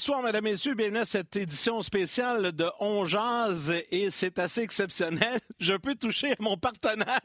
[0.00, 4.62] Mercredi soir, mesdames, messieurs, bienvenue à cette édition spéciale de On Jazz et c'est assez
[4.62, 5.40] exceptionnel.
[5.60, 7.20] Je peux toucher mon partenaire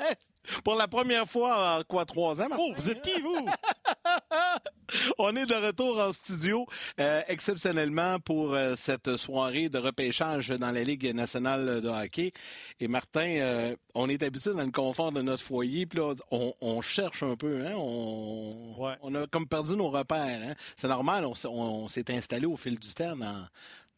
[0.64, 2.48] pour la première fois en quoi, trois ans?
[2.58, 3.46] Oh, vous êtes qui, vous?
[5.18, 6.68] On est de retour en studio
[7.00, 12.32] euh, exceptionnellement pour euh, cette soirée de repêchage dans la Ligue nationale de hockey.
[12.80, 16.54] Et Martin, euh, on est habitué dans le confort de notre foyer, puis là, on,
[16.62, 17.74] on cherche un peu, hein?
[17.76, 18.94] On, Ouais.
[19.02, 20.42] on a comme perdu nos repères.
[20.50, 20.54] Hein?
[20.76, 23.48] C'est normal, on, s'est installé au fil du temps dans,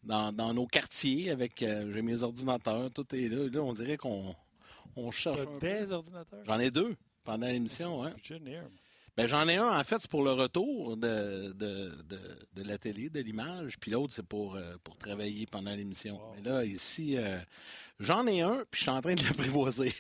[0.03, 3.49] dans, dans nos quartiers avec j'ai mes ordinateurs, tout est là.
[3.51, 4.35] Là, on dirait qu'on
[4.95, 5.39] on cherche.
[5.59, 5.91] Peu.
[5.91, 6.43] ordinateurs?
[6.45, 8.13] J'en ai deux pendant l'émission, hein.
[9.17, 12.19] Ben, j'en ai un, en fait, c'est pour le retour de, de, de,
[12.53, 16.17] de la télé, de l'image, puis l'autre, c'est pour, euh, pour travailler pendant l'émission.
[16.17, 16.33] Wow.
[16.35, 17.39] Mais là, ici, euh,
[17.99, 19.93] j'en ai un, puis je suis en train de l'apprivoiser.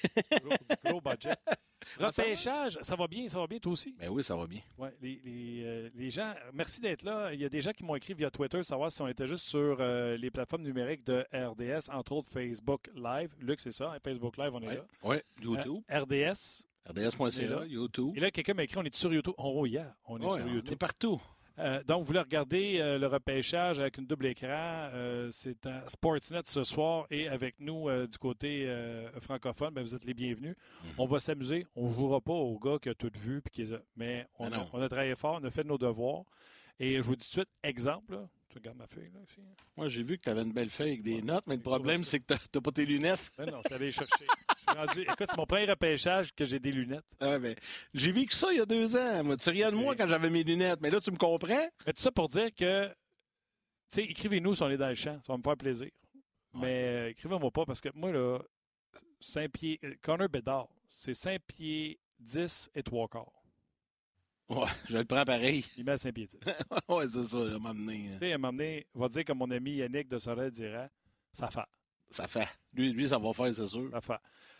[0.43, 1.33] Gros, gros budget.
[1.99, 3.95] Repêchage, ça va bien, ça va bien, toi aussi?
[3.97, 4.59] ben oui, ça va bien.
[4.77, 7.33] Ouais, les, les, euh, les gens, merci d'être là.
[7.33, 9.45] Il y a des gens qui m'ont écrit via Twitter savoir si on était juste
[9.47, 13.29] sur euh, les plateformes numériques de RDS, entre autres Facebook Live.
[13.39, 14.81] Luc, c'est ça, hein, Facebook Live, on est Oui, là.
[15.03, 16.63] ouais, YouTube, Euh, RDS.
[16.89, 17.65] On RDS.ca.
[17.65, 18.13] YouTube.
[18.15, 19.33] Et là, quelqu'un m'a écrit, on est sur YouTube.
[19.37, 20.71] Oh, yeah, on est Ouais, sur on YouTube.
[20.73, 21.21] est partout.
[21.59, 24.47] Euh, donc, vous voulez regarder euh, le repêchage avec une double écran.
[24.93, 28.67] euh, c'est à Sportsnet ce soir et avec nous du côté
[29.21, 30.55] francophone, ben, vous êtes les bienvenus.
[30.83, 30.89] Mhm.
[30.99, 31.65] On va s'amuser.
[31.75, 33.41] On ne jouera pas au gars qui a tout vu.
[33.41, 36.23] puis qui Mais on, Ah a, on a travaillé fort, on a fait nos devoirs.
[36.79, 38.27] Et je vous dis tout de suite, exemple, là.
[38.49, 39.41] Tu regardes ma feuille là, ici.
[39.75, 41.61] Moi, j'ai vu que tu avais une belle feuille avec des Ouais, notes, mais le
[41.61, 43.31] problème, c'est que tu n'as pas tes lunettes.
[43.37, 44.25] Ben non, je suis allé chercher.
[44.25, 47.05] Je suis rendu- Écoute, c'est mon premier repêchage que j'ai des lunettes.
[47.19, 47.55] Ah, ben,
[47.93, 49.23] j'ai vécu ça il y a deux ans.
[49.23, 51.67] Moi, tu riais de moi quand j'avais mes lunettes, mais là, tu me comprends?
[51.85, 52.93] Mais tout ça pour dire que, tu
[53.89, 55.19] sais, écrivez-nous si on est dans le champ.
[55.25, 55.89] Ça va me faire plaisir.
[56.53, 56.61] Ouais.
[56.61, 58.39] Mais euh, écrivez-moi pas parce que moi, là,
[59.19, 59.79] 5 pieds.
[59.83, 63.31] euh, Connor Bedard, c'est 5 pieds 10 et 3 quarts.
[64.49, 65.65] Ouais, je le prends pareil.
[65.77, 66.39] Il met à 5 pieds 10.
[66.39, 66.49] tu
[66.93, 68.17] ouais, c'est ça, là, m'amener.
[68.19, 70.89] sais, à un moment donné, on va dire comme mon ami Yannick de Sorel dirait,
[71.33, 71.65] ça fait.
[72.09, 72.47] Ça fait.
[72.73, 73.89] Lui, lui, ça va faire, c'est sûr.
[73.91, 74.19] Ça fait.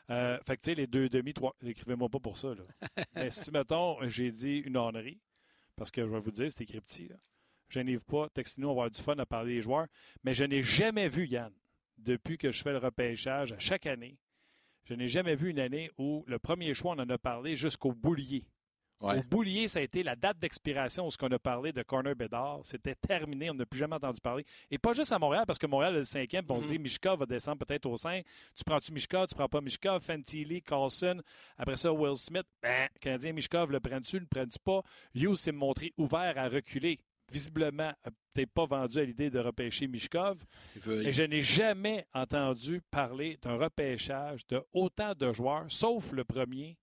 [0.10, 1.56] Euh, fait que, tu sais, les deux demi, trois.
[1.66, 2.64] Écrivez-moi pas pour ça, là.
[3.16, 5.22] Mais si, mettons, j'ai dit une honnerie,
[5.76, 7.16] parce que je vais vous dire, c'est écrit petit, là.
[7.70, 8.30] Je n'ai pas.
[8.30, 9.88] Textez-nous, on va avoir du fun à parler des joueurs.
[10.24, 11.54] Mais je n'ai jamais vu, Yann,
[11.98, 14.18] depuis que je fais le repêchage à chaque année,
[14.86, 17.92] je n'ai jamais vu une année où le premier choix, on en a parlé jusqu'au
[17.92, 18.46] boulier.
[19.00, 19.20] Ouais.
[19.20, 22.16] Au boulier, ça a été la date d'expiration où ce qu'on a parlé de Corner
[22.16, 22.62] Bedard.
[22.64, 24.44] C'était terminé, on n'a plus jamais entendu parler.
[24.72, 26.72] Et pas juste à Montréal, parce que Montréal est le cinquième, puis on se Mhm.
[26.72, 28.26] dit Mishka va descendre peut-être au 5.
[28.56, 31.22] Tu prends-tu Mishka, tu prends pas Mishka, Fantilli, Carlson,
[31.58, 32.48] après ça Will Smith.
[32.64, 34.82] Ben, Canadien Mishkov, le prends-tu, le prends-tu pas?
[35.14, 37.00] Hughes s'est montré ouvert à reculer.
[37.32, 37.92] Visiblement,
[38.34, 40.38] peut-être pas vendu à l'idée de repêcher Mishkov.
[40.88, 46.78] Et je n'ai jamais entendu parler d'un repêchage de autant de joueurs, sauf le premier,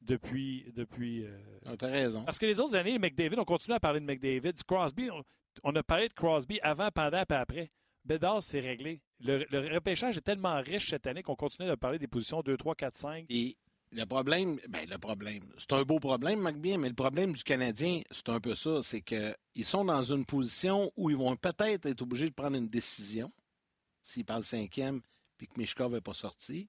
[0.00, 0.70] depuis.
[0.74, 2.24] depuis euh, Ah, T'as raison.
[2.24, 4.52] Parce que les autres années, McDavid, on continue à parler de McDavid.
[4.66, 5.22] Crosby, on,
[5.64, 7.70] on a parlé de Crosby avant, pendant, puis après.
[8.04, 9.00] Bedard, c'est réglé.
[9.20, 12.56] Le, le repêchage est tellement riche cette année qu'on continue de parler des positions 2,
[12.56, 13.26] 3, 4, 5.
[13.28, 13.56] Et
[13.90, 18.02] le problème, ben le problème, c'est un beau problème, McBean, mais le problème du Canadien,
[18.10, 22.02] c'est un peu ça, c'est qu'ils sont dans une position où ils vont peut-être être
[22.02, 23.32] obligés de prendre une décision,
[24.02, 25.00] s'ils parlent cinquième,
[25.36, 26.68] puis que Mishkov n'est pas sorti.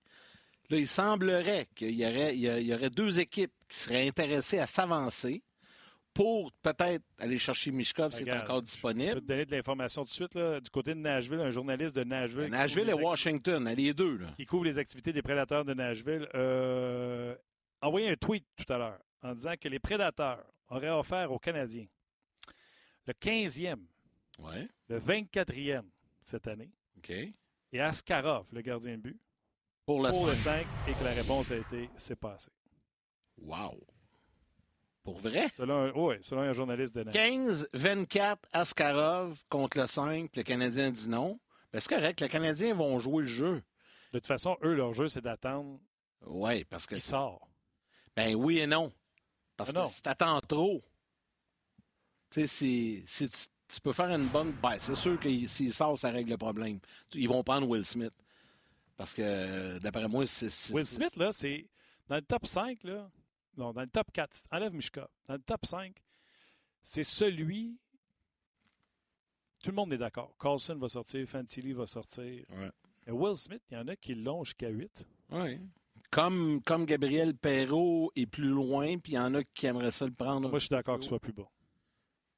[0.70, 5.42] Là, il semblerait qu'il y aurait, il y deux équipes qui seraient intéressées à s'avancer
[6.14, 9.22] pour peut-être aller chercher Mishkov s'il est encore Je peux disponible.
[9.22, 10.36] te donner de l'information tout de suite.
[10.36, 12.50] Là, du côté de Nashville, un journaliste de Nashville.
[12.50, 14.18] Nashville et Washington, les deux.
[14.18, 14.28] Là.
[14.36, 17.36] qui couvre les activités des prédateurs de Nashville, euh,
[17.82, 21.88] envoyé un tweet tout à l'heure en disant que les prédateurs auraient offert aux Canadiens
[23.08, 23.80] le 15e,
[24.40, 25.84] Ouais, le 24e
[26.22, 27.10] cette année, OK.
[27.12, 29.20] et Askarov, le gardien de but,
[29.90, 30.68] Pour le pour le 5.
[30.86, 32.52] 5, et que la réponse a été c'est passé.
[33.42, 33.84] Wow.
[35.02, 35.50] Pour vrai?
[35.58, 37.66] Selon un, ouais, selon un journaliste de Nashville.
[37.74, 41.40] 15-24 Askarov contre le 5, puis le Canadien dit non.
[41.74, 43.64] Ben, c'est correct, les Canadiens vont jouer le jeu.
[44.14, 45.80] De toute façon, eux, leur jeu, c'est d'attendre
[46.28, 46.94] Oui, parce que.
[46.94, 47.50] qu'il sort.
[48.16, 48.94] Ben oui et non.
[49.58, 49.88] Parce Ah non.
[49.88, 50.84] que si t'attends trop,
[52.30, 53.38] Tu sais, si, si tu,
[53.70, 54.52] tu peux faire une bonne.
[54.62, 56.80] Ben, c'est sûr que s'il sort, ça règle le problème.
[57.16, 58.14] Ils vont prendre Will Smith.
[59.00, 60.74] Parce que, d'après moi, c'est.
[60.74, 61.66] Will Smith, là, c'est
[62.10, 63.10] dans le top 5, là.
[63.56, 64.44] Non, dans le top 4.
[64.52, 65.10] Enlève Mishka.
[65.26, 65.96] Dans le top 5,
[66.84, 67.80] c'est celui.
[69.64, 70.36] Tout le monde est d'accord.
[70.38, 72.44] Carlson va sortir, Fantilli va sortir.
[72.50, 72.72] Ouais.
[73.08, 75.08] Mais Will Smith, il y en a qui l'ont jusqu'à 8.
[75.32, 75.62] Ouais.
[76.12, 80.08] Comme, comme Gabriel Perrault est plus loin, puis il y en a qui aimeraient ça
[80.08, 80.50] le prendre.
[80.50, 81.50] Moi, je suis d'accord qu'il soit plus bas.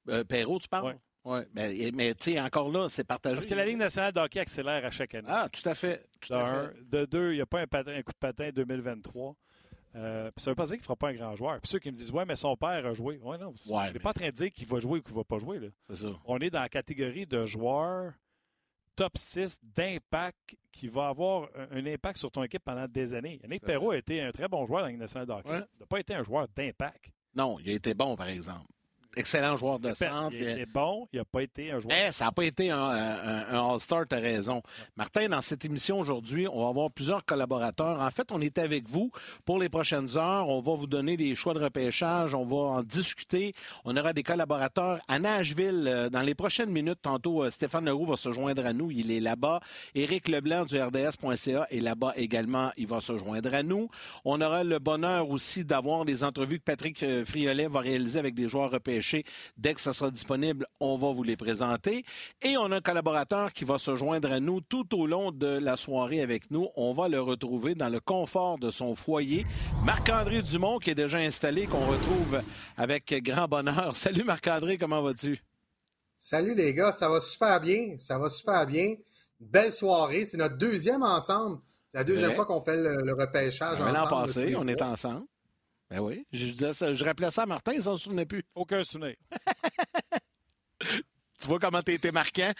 [0.09, 0.93] Euh, Perrault, tu parles?
[0.93, 0.99] Ouais.
[1.23, 1.45] Ouais.
[1.53, 3.35] Mais, mais tu sais, encore là, c'est partagé.
[3.35, 5.27] Parce que la Ligue nationale de hockey accélère à chaque année.
[5.29, 6.07] Ah, tout à fait.
[6.19, 6.67] Tout de, à un.
[6.69, 6.89] fait.
[6.89, 9.35] De deux, il n'y a pas un, patin- un coup de patin 2023.
[9.93, 11.59] Euh, ça ne veut pas dire qu'il ne fera pas un grand joueur.
[11.59, 13.17] Puis ceux qui me disent Ouais, mais son père a joué.
[13.21, 13.49] Ouais, non.
[13.49, 15.17] Ouais, on n'est mais- pas en train de dire qu'il va jouer ou qu'il ne
[15.17, 15.59] va pas jouer.
[15.59, 15.67] Là.
[15.89, 16.07] C'est ça.
[16.25, 18.13] On est dans la catégorie de joueurs
[18.95, 23.39] top 6 d'impact qui va avoir un, un impact sur ton équipe pendant des années.
[23.43, 25.49] Yannick Perrault a été un très bon joueur dans la Ligue nationale de hockey.
[25.49, 25.61] Ouais.
[25.75, 27.11] Il n'a pas été un joueur d'impact.
[27.35, 28.65] Non, il a été bon, par exemple.
[29.17, 30.35] Excellent joueur de Il centre.
[30.35, 31.97] a été bon, il n'a pas été un joueur.
[32.07, 34.61] Eh, ça n'a pas été un, un- un All-Star, tu as raison.
[34.95, 37.99] Martin, dans cette émission aujourd'hui, on va avoir plusieurs collaborateurs.
[37.99, 39.11] En fait, on est avec vous
[39.43, 40.47] pour les prochaines heures.
[40.47, 42.33] On va vous donner des choix de repêchage.
[42.33, 43.51] On va en discuter.
[43.83, 46.99] On aura des collaborateurs à Nashville euh, dans les prochaines minutes.
[47.01, 48.91] Tantôt, euh, Stéphane Leroux va se joindre à nous.
[48.91, 49.59] Il est là-bas.
[49.93, 52.71] Éric Leblanc du RDS.ca est là-bas également.
[52.77, 53.89] Il va se joindre à nous.
[54.23, 58.35] On aura le bonheur aussi d'avoir des entrevues que Patrick euh, Friolet va réaliser avec
[58.35, 59.00] des joueurs repêchés.
[59.57, 62.05] Dès que ça sera disponible, on va vous les présenter.
[62.41, 65.47] Et on a un collaborateur qui va se joindre à nous tout au long de
[65.47, 66.69] la soirée avec nous.
[66.75, 69.45] On va le retrouver dans le confort de son foyer.
[69.83, 72.41] Marc-André Dumont, qui est déjà installé, qu'on retrouve
[72.77, 73.95] avec grand bonheur.
[73.95, 75.41] Salut Marc-André, comment vas-tu?
[76.15, 77.95] Salut les gars, ça va super bien.
[77.97, 78.95] Ça va super bien.
[79.39, 80.25] Belle soirée.
[80.25, 81.59] C'est notre deuxième ensemble.
[81.89, 82.35] C'est la deuxième Ouais.
[82.35, 84.09] fois qu'on fait le, le repêchage Ben, L'an ensemble.
[84.27, 85.25] passé, on est ensemble.
[85.91, 88.43] Ben oui, je, disais ça- je rappelais ça à Martin, il s'en souvenait plus.
[88.55, 89.15] Aucun souvenir.
[91.39, 92.51] Tu vois comment été marquant?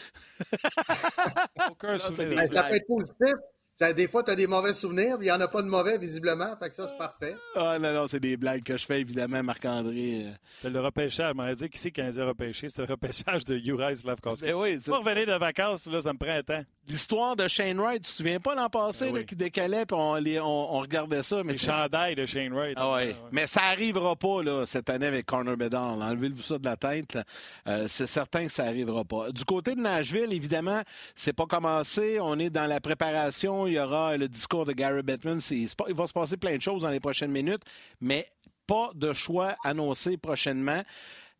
[1.69, 2.35] Aucun souvenir.
[2.35, 3.35] Ben, ça peut être positif.
[3.81, 5.67] Ça, des fois, tu as des mauvais souvenirs, puis il n'y en a pas de
[5.67, 6.55] mauvais, visiblement.
[6.59, 7.35] Fait que ça, c'est parfait.
[7.55, 10.25] Ah non, non, c'est des blagues que je fais, évidemment, Marc-André.
[10.27, 10.31] euh.
[10.53, 11.31] C'était le repêchage.
[11.33, 12.69] On m'a dit qui c'est qui a repêché.
[12.69, 14.45] C'était le repêchage de Uri Slavkowski.
[14.45, 16.61] Ben oui, c'est Pour revenir de vacances, là, ça me prend un temps.
[16.87, 19.97] L'histoire de Shane Wright, tu te souviens pas l'an passé, Ben là, qui décalait, puis
[19.99, 21.41] on, les- on- on regardait ça.
[21.43, 22.75] Mais Les chandails de Shane Wright.
[22.77, 23.15] Ah ouais.
[23.31, 25.99] Mais ça arrivera pas là, cette année avec Connor Bedard.
[25.99, 27.17] Enlevez-vous ça de la tête.
[27.67, 29.31] Euh, c'est certain que ça arrivera pas.
[29.31, 30.81] Du côté de Nashville, évidemment,
[31.15, 32.19] c'est pas commencé.
[32.21, 33.65] On est dans la préparation.
[33.71, 35.39] Il y aura le discours de Gary Bettman.
[35.49, 37.63] Il va se passer plein de choses dans les prochaines minutes,
[38.01, 38.25] mais
[38.67, 40.83] pas de choix annoncé prochainement.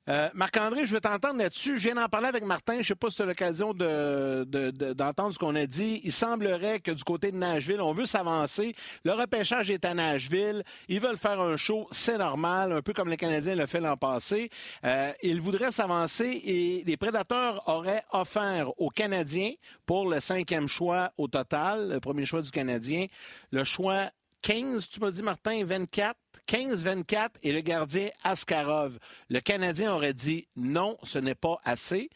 [0.09, 1.77] Euh, Marc-André, je veux t'entendre là-dessus.
[1.77, 2.73] Je viens d'en parler avec Martin.
[2.73, 5.67] Je ne sais pas si tu as l'occasion de- de- de- d'entendre ce qu'on a
[5.67, 6.01] dit.
[6.03, 8.73] Il semblerait que du côté de Nashville, on veut s'avancer.
[9.03, 10.63] Le repêchage est à Nashville.
[10.87, 13.95] Ils veulent faire un show, c'est normal, un peu comme les Canadiens l'ont fait l'an
[13.95, 14.49] passé.
[14.85, 19.51] Euh, ils voudraient s'avancer et les Prédateurs auraient offert aux Canadiens,
[19.85, 23.05] pour le cinquième choix au total, le premier choix du Canadien,
[23.51, 24.09] le choix
[24.41, 26.15] 15, tu m'as dit, Martin, 24.
[26.51, 28.99] 15-24 et le gardien Askarov.
[29.29, 32.09] Le Canadien aurait dit non, ce n'est pas assez.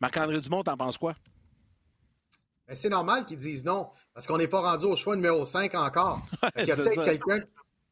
[0.00, 1.12] Marc-André Dumont, t'en penses quoi?
[2.66, 5.74] Ben, c'est normal qu'ils disent non, parce qu'on n'est pas rendu au choix numéro 5
[5.74, 6.22] encore.
[6.56, 7.40] Y a peut-être quelqu'un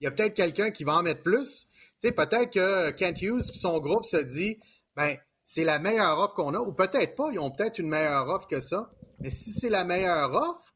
[0.00, 1.69] il y a peut-être quelqu'un qui va en mettre plus.
[2.00, 4.58] Peut-être que Kent Hughes et son groupe se dit
[4.97, 8.26] ben c'est la meilleure offre qu'on a, ou peut-être pas, ils ont peut-être une meilleure
[8.28, 8.90] offre que ça.
[9.19, 10.75] Mais si c'est la meilleure offre,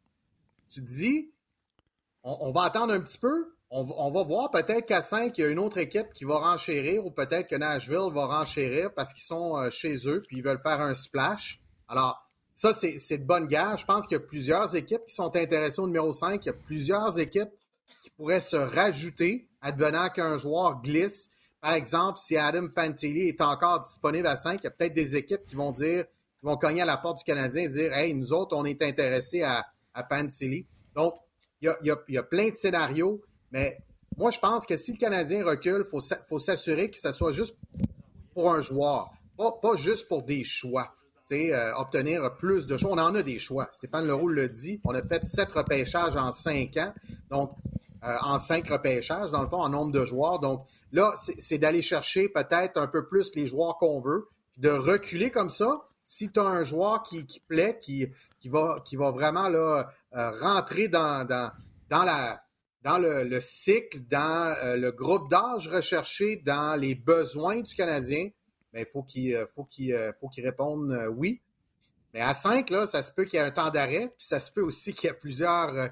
[0.68, 1.32] tu te dis
[2.24, 3.53] on, on va attendre un petit peu.
[3.76, 7.04] On, va- voir peut-être qu'à 5, il y a une autre équipe qui va renchérir,
[7.04, 10.60] ou peut-être que Nashville va renchérir parce qu'ils sont euh, chez eux puis ils veulent
[10.60, 11.60] faire un splash.
[11.88, 13.76] Alors, ça, c'est de bonne guerre.
[13.76, 16.44] Je pense qu'il y a plusieurs équipes qui sont intéressées au numéro 5.
[16.44, 17.50] Il y a plusieurs équipes
[18.00, 21.30] qui pourraient se rajouter, advenant qu'un joueur glisse.
[21.60, 25.16] Par exemple, si Adam Fantilli est encore disponible à 5, il y a peut-être des
[25.16, 28.14] équipes qui vont dire, qui vont cogner à la porte du Canadien et dire Hey,
[28.14, 30.64] nous autres, on est intéressés à, à Fantilli.
[30.94, 31.14] Donc,
[31.60, 31.72] il
[32.08, 33.20] y a plein de scénarios,
[33.54, 33.78] mais
[34.16, 37.32] moi, je pense que si le Canadien recule, il faut, faut s'assurer que ce soit
[37.32, 37.56] juste
[38.34, 40.92] pour un joueur, pas, pas juste pour des choix.
[41.32, 42.90] Euh, obtenir plus de choix.
[42.92, 43.68] On en a des choix.
[43.70, 44.80] Stéphane Leroux l'a dit.
[44.84, 46.92] On a fait sept repêchages en cinq ans.
[47.30, 47.52] Donc,
[48.04, 50.40] euh, en cinq repêchages, dans le fond, en nombre de joueurs.
[50.40, 55.30] Donc, là, c'est d'aller chercher peut-être un peu plus les joueurs qu'on veut, de reculer
[55.30, 55.86] comme ça.
[56.02, 58.06] Si tu as un joueur qui, qui plaît, qui,
[58.38, 61.50] qui, va, qui va vraiment là, euh, rentrer dans, dans,
[61.88, 62.43] dans, la,
[62.84, 68.28] dans le, le cycle, dans euh, le groupe d'âge recherché, dans les besoins du Canadien,
[68.72, 71.40] ben, il faut qu'il euh, faut qu'il euh, faut qu'il réponde euh, oui.
[72.12, 74.38] Mais à 5, là, ça se peut qu'il y ait un temps d'arrêt, puis ça
[74.38, 75.88] se peut aussi qu'il y ait plusieurs, euh,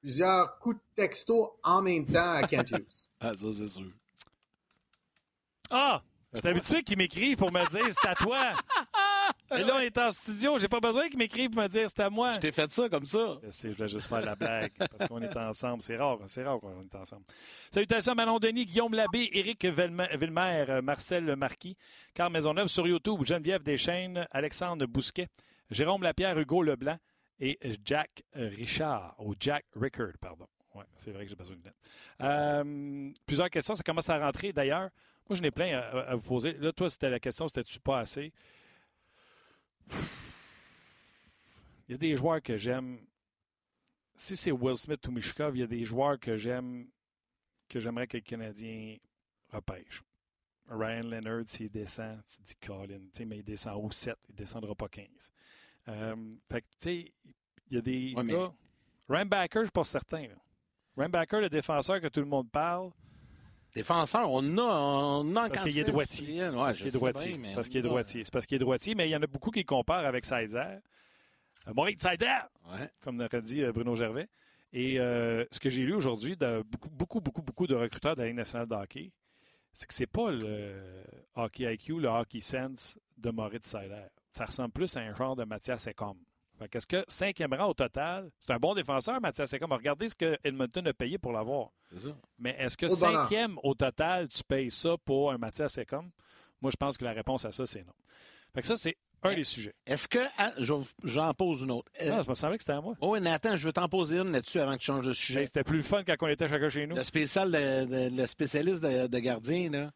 [0.00, 3.08] plusieurs coups de texto en même temps à Kent Hughes.
[3.20, 3.90] Ah, ça, c'est sûr.
[5.70, 6.02] Ah!
[6.32, 8.52] Je suis habitué qu'ils m'écrivent pour me dire c'est à toi.
[9.50, 10.58] Et là, on est en studio.
[10.58, 12.34] J'ai pas besoin qu'ils m'écrivent pour me dire c'est à moi.
[12.34, 13.38] Je t'ai fait ça comme ça.
[13.42, 15.82] Je sais, je voulais juste faire la blague parce qu'on est ensemble.
[15.82, 17.22] C'est rare, c'est rare qu'on est ensemble.
[17.70, 21.76] Salutations à Manon Denis, Guillaume Labbé, Éric Villemer, Marcel Marquis,
[22.14, 25.28] Carl Maisonneuve sur YouTube, Geneviève Deschaines, Alexandre Bousquet,
[25.70, 26.96] Jérôme Lapierre, Hugo Leblanc
[27.38, 30.46] et Jack Richard, ou Jack Rickard, pardon.
[30.76, 31.76] Oui, c'est vrai que j'ai besoin de lettres.
[32.22, 34.52] Euh, plusieurs questions, ça commence à rentrer.
[34.52, 34.90] D'ailleurs,
[35.28, 36.52] moi, je n'ai plein à, vous poser.
[36.54, 38.32] Là, toi, c'était la question, c'était-tu pas assez?
[41.88, 42.98] Il y a des joueurs que j'aime.
[44.16, 46.88] Si c'est Will Smith ou Mishkov, il y a des joueurs que j'aime,
[47.68, 48.96] que j'aimerais que le Canadien
[49.50, 50.02] repêche.
[50.68, 54.74] Ryan Leonard, s'il descend, tu dis Colin, mais il descend au 7, il ne descendra
[54.74, 55.06] pas 15.
[55.88, 57.12] Euh, fait que, tu sais,
[57.70, 58.52] il y a des ouais, gars.
[59.08, 60.26] Ryan Backer, je ne suis pas certain.
[60.96, 62.90] Ryan Backer, le défenseur que tout le monde parle.
[63.76, 66.40] Défenseur, on a, on a parce qu'il est droitier.
[66.40, 67.40] c'est parce qu'il est droitier.
[67.44, 68.24] C'est parce qu'il est droitier.
[68.24, 70.80] C'est parce qu'il est droitier, mais il y en a beaucoup qui comparent avec Sizer.
[71.74, 72.90] Maurice Sizer, ouais.
[73.02, 74.28] comme aurait dit euh, Bruno Gervais.
[74.72, 78.22] Et euh, ce que j'ai lu aujourd'hui de beaucoup, beaucoup, beaucoup, beaucoup de recruteurs de
[78.22, 79.12] la Ligue nationale de hockey,
[79.74, 81.04] c'est que c'est pas le
[81.34, 84.06] hockey IQ, le hockey sense de Maurice Sider.
[84.32, 86.16] Ça ressemble plus à un genre de Mathias Ecom.
[86.60, 89.72] Est-ce que cinquième rang au total, c'est un bon défenseur, Mathias Ecom.
[89.72, 91.70] Regardez ce que Edmonton a payé pour l'avoir.
[91.90, 92.16] C'est ça.
[92.38, 96.10] Mais est-ce que cinquième au total, tu payes ça pour un Mathias Ecom?
[96.60, 97.92] Moi, je pense que la réponse à ça, c'est non.
[98.54, 99.74] Fait que ça, c'est un des sujets.
[99.86, 100.18] Est-ce que.
[100.38, 100.52] Ah,
[101.04, 101.90] j'en pose une autre.
[102.04, 102.94] Non, ça me semblait que c'était à moi.
[103.00, 105.40] Oh, oui, Nathan, je veux t'en poser une là-dessus avant que tu changes de sujet.
[105.40, 106.96] Ben, c'était plus le fun quand on était chacun chez nous.
[106.96, 109.90] Le, spécial de, le spécialiste de, de gardien, là.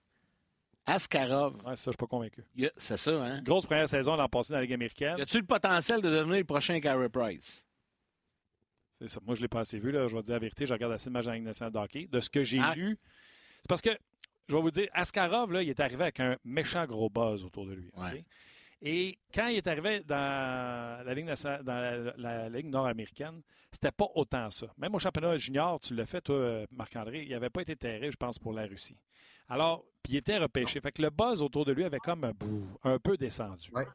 [0.87, 1.57] Askarov.
[1.65, 2.45] Ouais, ça, je suis pas convaincu.
[2.79, 3.43] C'est ça, hein?
[3.43, 5.17] Grosse première saison l'an passé dans la Ligue américaine.
[5.19, 7.65] Y a-tu le potentiel de devenir le prochain Gary Price?
[9.01, 9.21] C'est ça.
[9.25, 9.93] Moi, je ne l'ai pas assez vu.
[9.93, 10.07] Là.
[10.09, 10.67] Je vais dire la vérité.
[10.67, 12.09] Je regarde assez de matchs en Ligue nationale de hockey.
[12.11, 12.75] De ce que j'ai ah.
[12.75, 12.99] lu,
[13.63, 13.91] c'est parce que,
[14.49, 17.67] je vais vous dire, Askarov, là, il est arrivé avec un méchant gros buzz autour
[17.67, 17.91] de lui.
[17.97, 18.25] Ouais.
[18.83, 23.93] Et quand il est arrivé dans la Ligue, nationale, dans la, la Ligue nord-américaine, c'était
[23.93, 24.69] pas autant ça.
[24.79, 28.17] Même au championnat junior, tu l'as fait, toi, Marc-André, il n'avait pas été terrible, je
[28.17, 28.97] pense, pour la Russie.
[29.49, 30.81] Alors, puis il était repêché.
[30.81, 32.33] Fait que le buzz autour de lui avait comme un,
[32.85, 33.71] un peu descendu.
[33.73, 33.87] Ouais.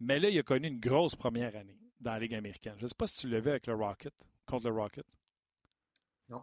[0.00, 2.74] Mais là, il a connu une grosse première année dans la Ligue américaine.
[2.76, 4.14] Je ne sais pas si tu l'as vu avec le Rocket,
[4.46, 5.06] contre le Rocket.
[6.28, 6.42] Non.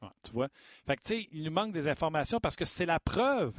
[0.00, 0.48] Ouais, tu vois?
[0.86, 3.54] Fait que, tu sais, il nous manque des informations parce que c'est la preuve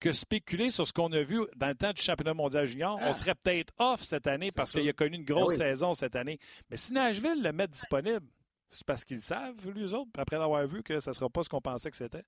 [0.00, 3.12] que spéculer sur ce qu'on a vu dans le temps du championnat mondial junior, on
[3.12, 5.70] serait peut-être off cette année parce qu'il a connu une grosse Ah oui.
[5.70, 6.38] saison cette année.
[6.70, 8.26] Mais si Nashville le met disponible,
[8.68, 11.48] c'est parce qu'ils savent, les autres, après l'avoir vu, que ça ne sera pas ce
[11.48, 12.24] qu'on pensait que c'était.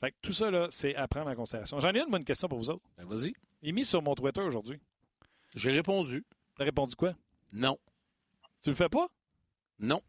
[0.00, 1.78] Fait que tout ça, là, c'est à prendre en considération.
[1.80, 2.84] J'en ai une bonne question pour vous autres.
[2.96, 3.32] Ben, vas-y.
[3.62, 4.80] Il est mis sur mon Twitter aujourd'hui.
[5.54, 6.24] J'ai répondu.
[6.56, 7.14] Tu as répondu quoi?
[7.52, 7.78] Non.
[8.62, 9.08] Tu le fais pas?
[9.78, 10.00] Non.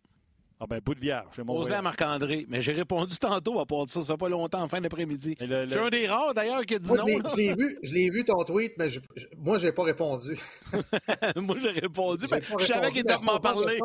[0.64, 1.26] Ah ben, bout de vierge.
[1.36, 1.82] j'ai mon Posé à.
[1.82, 2.46] Marc-André.
[2.48, 4.02] Mais j'ai répondu tantôt à part de ça.
[4.04, 5.36] Ça fait pas longtemps, en fin d'après-midi.
[5.40, 7.06] Mais le- Je suis un des rares, d'ailleurs, qui a dit Moi, non.
[7.08, 9.84] je l'ai- vu, je l'ai vu ton tweet, mais je, je- moi, je n'ai pas
[9.84, 10.38] répondu.
[11.36, 12.28] Moi, j'ai répondu.
[12.30, 13.80] J'ai mais pas je savais qu'il mais devait m'en parler.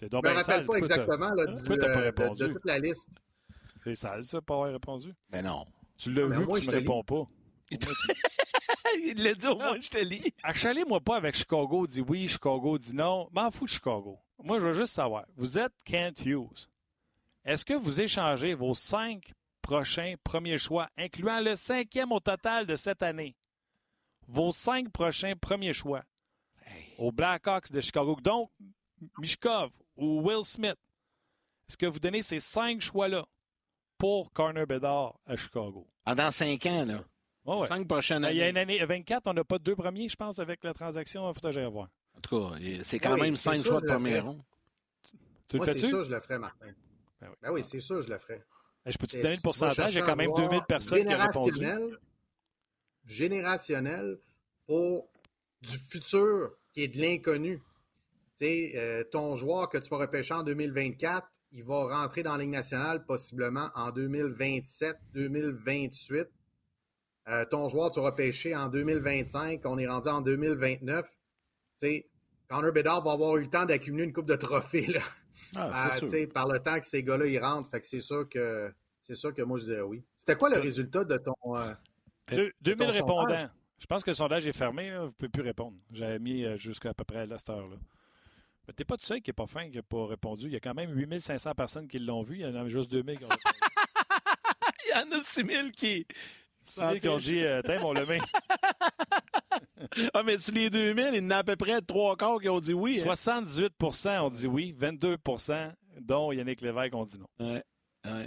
[0.00, 0.66] Je donc me rappelle sale.
[0.66, 3.10] pas exactement là, du, pas euh, de- toute la liste.
[3.82, 5.12] C'est sale, ça, pas avoir répondu?
[5.30, 5.64] Ben non.
[5.98, 7.22] Tu l'as Mais vu, puis tu je me te réponds pas.
[9.04, 10.32] Il l'a dit au moins, je te lis.
[10.42, 13.28] Achalez-moi pas avec Chicago dit oui, Chicago dit non.
[13.32, 14.18] M'en fous de Chicago.
[14.42, 15.24] Moi, je veux juste savoir.
[15.36, 16.68] Vous êtes Kent Hughes.
[17.44, 22.76] Est-ce que vous échangez vos cinq prochains premiers choix, incluant le cinquième au total de
[22.76, 23.34] cette année?
[24.28, 26.02] Vos cinq prochains premiers choix
[26.98, 28.16] aux Blackhawks de Chicago.
[28.22, 28.50] Donc,
[29.18, 30.76] Mishkov ou Will Smith.
[31.68, 33.24] Est-ce que vous donnez ces cinq choix-là
[33.98, 35.86] pour Corner Bedard à Chicago?
[36.04, 37.04] Pendant cinq ans, là.
[37.44, 37.66] Ouais.
[37.68, 38.50] Cinq prochaines Ben, Il y a années.
[38.74, 41.28] une année 24, on n'a pas deux premiers, je pense, avec la transaction.
[41.30, 41.88] Il faut que j'aille voir.
[42.16, 44.42] En tout cas, c'est quand Oui, même cinq choix de premier rond.
[45.48, 45.90] Tu le Moi, c'est fais-tu?
[45.90, 46.66] ça, je le ferais, Martin.
[47.20, 47.36] Ben oui.
[47.42, 48.44] Ben oui, c'est ça, je le ferais.
[48.84, 49.92] Ben, je peux te Et donner le pourcentage?
[49.94, 51.52] Il y a quand même un joueur 2000 personnes qui ont répondu.
[51.54, 51.98] générationnel-
[53.06, 54.18] Générationnel
[54.66, 55.08] pour
[55.62, 57.58] du futur qui est de l'inconnu.
[58.38, 62.32] Tu sais, euh, ton joueur que tu vas repêcher en 2024, il va rentrer dans
[62.32, 66.28] la Ligue nationale possiblement en 2027, 2028.
[67.28, 71.08] Euh, ton joueur, tu vas repêcher en 2025, on est rendu en 2029.
[71.78, 72.08] Tu sais,
[72.48, 75.00] Connor Bedard va avoir eu le temps d'accumuler une coupe de trophées là,
[75.54, 76.28] Ah, euh, sûr.
[76.32, 77.68] par le temps que ces gars-là ils rentrent.
[77.70, 80.04] Fait que c'est sûr que c'est sûr que moi je dirais oui.
[80.16, 81.72] C'était quoi le résultat de ton euh,
[82.30, 83.20] Deux- 2000 ton répondants.
[83.28, 83.48] sondage?
[83.78, 84.90] Je pense que le sondage est fermé.
[84.90, 85.00] là.
[85.00, 85.76] Vous ne pouvez plus répondre.
[85.92, 87.76] J'avais mis euh, jusqu'à à peu près à cette heure-là.
[88.66, 90.46] Mais t'es pas tout seul qui n'est pas fin, qui n'a pas répondu.
[90.46, 92.36] Il y a quand même 8500 personnes qui l'ont vu.
[92.36, 93.44] Il y en a juste 2000 qui ont répondu.
[94.86, 96.06] Il y en a 6000 qui.
[96.64, 98.18] 6000 qui ont dit euh, Tiens, on le met.
[100.14, 102.48] Ah, mais sur les 2000, il y en a à peu près trois quarts qui
[102.48, 103.00] ont dit oui.
[103.04, 103.12] hein.
[103.12, 107.46] 78% ont dit oui, 22% dont Yannick Lévesque ont dit non.
[107.54, 107.62] Ouais.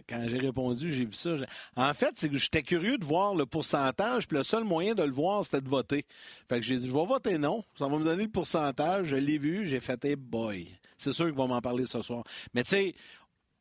[0.09, 1.35] quand j'ai répondu, j'ai vu ça.
[1.75, 5.03] En fait, c'est que j'étais curieux de voir le pourcentage, puis le seul moyen de
[5.03, 6.05] le voir, c'était de voter.
[6.49, 7.63] Fait que j'ai dit, je vais voter non.
[7.77, 9.07] Ça va me donner le pourcentage.
[9.07, 10.67] Je l'ai vu, j'ai fait, hey boy.
[10.97, 12.23] C'est sûr qu'ils vont m'en parler ce soir.
[12.53, 12.95] Mais tu sais,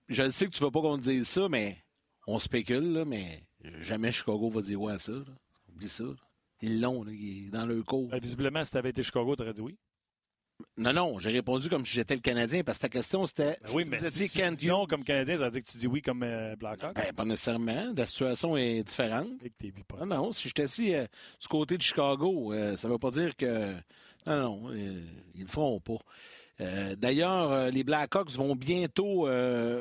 [0.09, 1.77] je sais que tu veux pas qu'on te dise ça, mais
[2.27, 3.43] on spécule, là, mais
[3.81, 5.13] jamais Chicago va dire ouais à ça.
[5.73, 6.05] Oublie ça.
[6.61, 7.05] Ils l'ont,
[7.53, 8.09] dans leur cours.
[8.09, 9.77] Ben, visiblement, si tu avais été Chicago, tu aurais dit oui.
[10.77, 13.57] Non, non, j'ai répondu comme si j'étais le Canadien parce que ta question c'était.
[13.62, 15.87] Ben oui, mais si, tu dis non comme Canadien, ça veut dire que tu dis
[15.87, 16.95] oui comme euh, Blackhawk.
[16.95, 17.93] Ben, pas nécessairement.
[17.97, 19.29] La situation est différente.
[20.00, 21.07] Non, non, si j'étais assis euh,
[21.41, 23.73] du côté de Chicago, euh, ça ne veut pas dire que.
[24.27, 25.99] Non, non, ils le feront pas.
[26.97, 29.29] D'ailleurs, les Blackhawks vont bientôt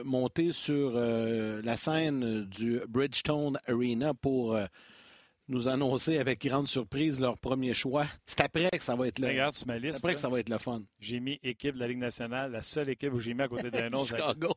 [0.06, 4.56] monter sur la scène du Bridgestone Arena pour
[5.50, 8.06] nous annoncer avec grande surprise leur premier choix.
[8.26, 9.28] C'est après que ça va être le.
[9.28, 9.94] Regarde sur ma liste.
[9.94, 10.82] C'est après que ça va être le fun.
[11.00, 13.72] J'ai mis équipe de la Ligue nationale, la seule équipe où j'ai mis à côté
[13.72, 14.08] d'un autre.
[14.08, 14.54] Chicago.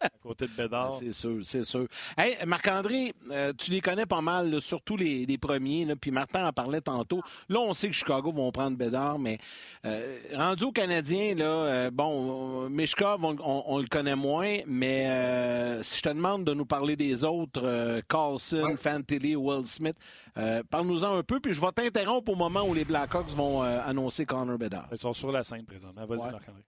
[0.00, 0.94] à côté de Bédard.
[1.00, 1.86] C'est sûr, c'est sûr.
[2.16, 5.86] Hey, Marc-André, euh, tu les connais pas mal, surtout les, premiers.
[5.96, 7.20] puis Martin en parlait tantôt.
[7.48, 9.38] Là, on sait que Chicago vont prendre Bédard, mais
[9.84, 16.02] euh, rendu aux Canadiens, là, euh, bon, Mishkov, on, le connaît moins, mais si je
[16.02, 19.96] te demande de nous parler des autres, Carlson, Fantilli, Will Smith,
[20.36, 23.80] euh, parle-nous-en un peu, puis je vais t'interrompre au moment où les Blackhawks vont euh,
[23.84, 24.88] annoncer Connor Bedard.
[24.90, 26.04] Ils sont sur la scène présentement.
[26.06, 26.64] Vas-y, Marc-André.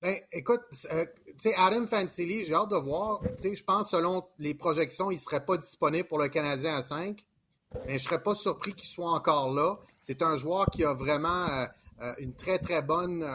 [0.00, 0.60] Ben, écoute,
[0.92, 1.06] euh,
[1.56, 3.20] Adam Fantilli, j'ai hâte de voir.
[3.42, 7.18] Je pense, selon les projections, il ne serait pas disponible pour le Canadien à 5.
[7.86, 9.76] Mais je ne serais pas surpris qu'il soit encore là.
[10.00, 11.66] C'est un joueur qui a vraiment
[12.18, 13.26] une très, très bonne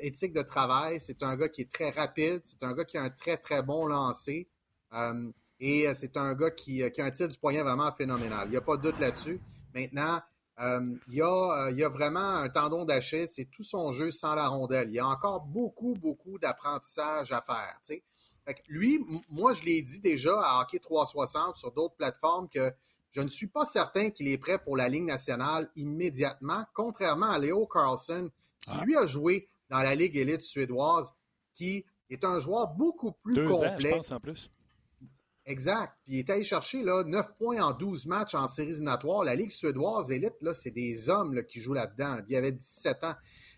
[0.00, 0.98] éthique de travail.
[0.98, 2.40] C'est un gars qui est très rapide.
[2.44, 4.48] C'est un gars qui a un très, très bon lancer.
[5.64, 8.48] Et euh, c'est un gars qui, euh, qui, a un tir du poignet vraiment phénoménal.
[8.48, 9.40] Il n'y a pas de doute là-dessus.
[9.72, 10.20] Maintenant,
[10.60, 13.28] euh, il, y a, il, y a, vraiment un tendon d'Achille.
[13.28, 14.88] C'est tout son jeu sans la rondelle.
[14.88, 17.78] Il y a encore beaucoup, beaucoup d'apprentissage à faire.
[18.66, 18.98] lui,
[19.30, 22.72] moi, je l'ai dit déjà à Hockey 360 sur d'autres plateformes que
[23.12, 27.38] je ne suis pas certain qu'il est prêt pour la Ligue nationale immédiatement, contrairement à
[27.38, 28.30] Léo Carlson,
[28.62, 28.84] qui ah.
[28.84, 31.14] lui a joué dans la Ligue élite suédoise,
[31.54, 33.68] qui est un joueur beaucoup plus Deux complet.
[33.68, 34.50] Ans, je pense, en plus.
[35.52, 35.92] Exact.
[36.04, 39.22] Puis il est allé chercher là, 9 points en 12 matchs en séries éliminatoires.
[39.22, 42.20] La Ligue suédoise élite, là, c'est des hommes là, qui jouent là-dedans.
[42.28, 43.14] Il avait 17 ans.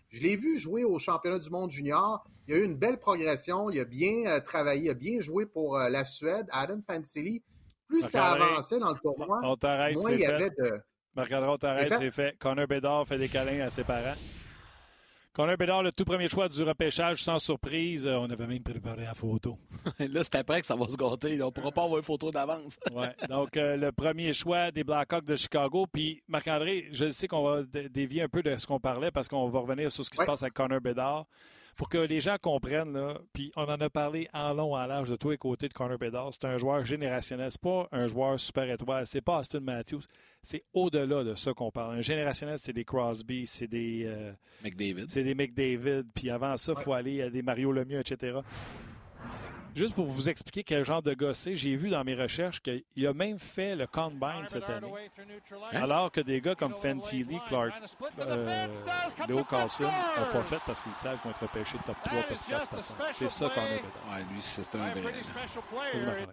[0.09, 2.25] Je l'ai vu jouer au championnat du monde junior.
[2.47, 3.69] Il a eu une belle progression.
[3.69, 4.83] Il a bien euh, travaillé.
[4.83, 6.47] Il a bien joué pour euh, la Suède.
[6.51, 7.41] Adam Fantilli,
[7.87, 9.39] plus ça avançait dans le tournoi,
[9.93, 10.81] moins il y avait de...
[11.15, 12.37] Marc-André, on t'arrête, c'est fait.
[12.39, 14.17] Connor Bedard fait des câlins à ses parents.
[15.35, 18.07] Connor Bédard, le tout premier choix du repêchage, sans surprise.
[18.07, 19.57] Euh, on avait même préparé la photo.
[19.99, 21.41] là, c'est après que ça va se gâter.
[21.41, 22.77] On ne pourra pas avoir une photo d'avance.
[22.93, 23.13] ouais.
[23.27, 25.87] Donc, euh, le premier choix des Blackhawks de Chicago.
[25.91, 29.49] Puis, Marc-André, je sais qu'on va dévier un peu de ce qu'on parlait parce qu'on
[29.49, 31.25] va revenir sur ce qui se passe avec Connor Bédard
[31.75, 35.09] pour que les gens comprennent, là, puis on en a parlé en long, en large
[35.09, 36.29] de tous les côtés de Connor Bedard.
[36.31, 37.51] C'est un joueur générationnel.
[37.51, 39.05] C'est pas un joueur super étoile.
[39.05, 40.03] C'est pas Austin Matthews.
[40.41, 41.97] C'est au-delà de ça qu'on parle.
[41.97, 44.03] Un générationnel, c'est des Crosby, c'est des.
[44.05, 44.31] Euh,
[44.63, 45.05] McDavid.
[45.09, 46.05] C'est des McDavid.
[46.13, 48.39] Puis avant ça, il faut aller à des Mario Lemieux, etc.
[49.75, 53.07] Juste pour vous expliquer quel genre de gars c'est, j'ai vu dans mes recherches qu'il
[53.07, 54.91] a même fait le combine cette année.
[55.71, 57.73] Alors que des gars comme Fantilli, Clark,
[58.21, 58.67] euh,
[59.27, 62.37] Leo Carlson n'ont pas fait parce qu'ils savent qu'ils vont être repêchés top 3, top
[62.47, 63.13] 4.
[63.13, 66.27] C'est ça qu'on a Ouais, lui, c'est un vrai.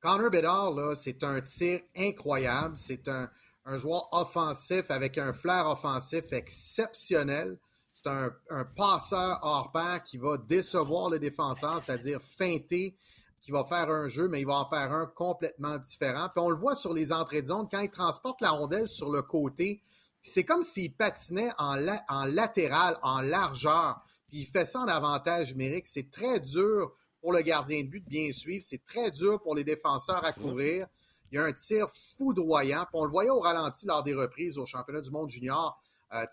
[0.00, 2.76] Connor Bedard, c'est un tir incroyable.
[2.76, 3.28] C'est un,
[3.64, 7.58] un joueur offensif avec un flair offensif exceptionnel.
[8.02, 12.96] C'est un, passeur hors pair qui va décevoir le défenseur, c'est-à-dire feinter,
[13.42, 16.28] qui va faire un jeu, mais il va en faire un complètement différent.
[16.34, 19.10] Puis on le voit sur les entrées de zone, quand il transporte la rondelle sur
[19.10, 19.82] le côté,
[20.22, 21.76] c'est comme s'il patinait en,
[22.08, 25.86] en latéral, en largeur, puis il fait ça en avantage numérique.
[25.86, 28.64] C'est très dur pour le gardien de but de bien suivre.
[28.66, 30.86] C'est très dur pour les défenseurs à couvrir.
[31.30, 32.84] Il y a un tir foudroyant.
[32.84, 35.82] Puis on le voyait au ralenti lors des reprises au championnat du monde junior.
[36.12, 36.24] Euh,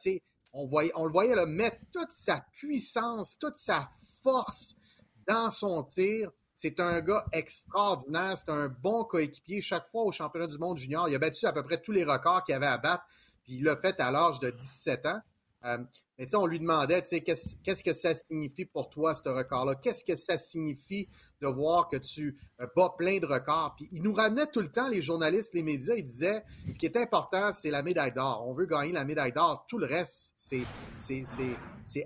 [0.57, 3.89] on, le voyait mettre toute sa puissance, toute sa
[4.23, 4.75] force
[5.27, 6.31] dans son tir.
[6.55, 8.35] C'est un gars extraordinaire.
[8.37, 9.61] C'est un bon coéquipier.
[9.61, 12.03] Chaque fois au championnat du monde junior, il a battu à peu près tous les
[12.03, 13.05] records qu'il avait à battre.
[13.43, 15.21] Puis il l'a fait à l'âge de 17 ans.
[15.65, 15.77] Euh,
[16.17, 19.75] mais on lui demandait, qu'est-ce que ça signifie pour toi, ce record-là?
[19.75, 21.07] Qu'est-ce que ça signifie
[21.41, 23.75] de voir que tu euh, bats plein de records?
[23.77, 26.85] Puis il nous ramenait tout le temps, les journalistes, les médias, ils disaient, ce qui
[26.85, 28.45] est important, c'est la médaille d'or.
[28.47, 29.65] On veut gagner la médaille d'or.
[29.67, 30.65] Tout le reste, c'est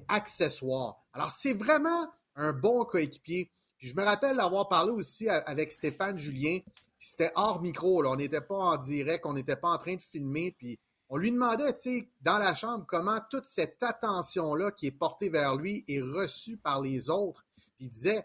[0.07, 0.97] accessoire.
[1.13, 3.51] Alors, c'est vraiment un bon coéquipier.
[3.77, 6.59] Puis je me rappelle d'avoir parlé aussi avec Stéphane Julien,
[6.99, 10.01] puis c'était hors micro, on n'était pas en direct, on n'était pas en train de
[10.01, 14.87] filmer, puis on lui demandait, tu sais, dans la chambre, comment toute cette attention-là qui
[14.87, 17.43] est portée vers lui est reçue par les autres.
[17.55, 18.23] Puis il disait,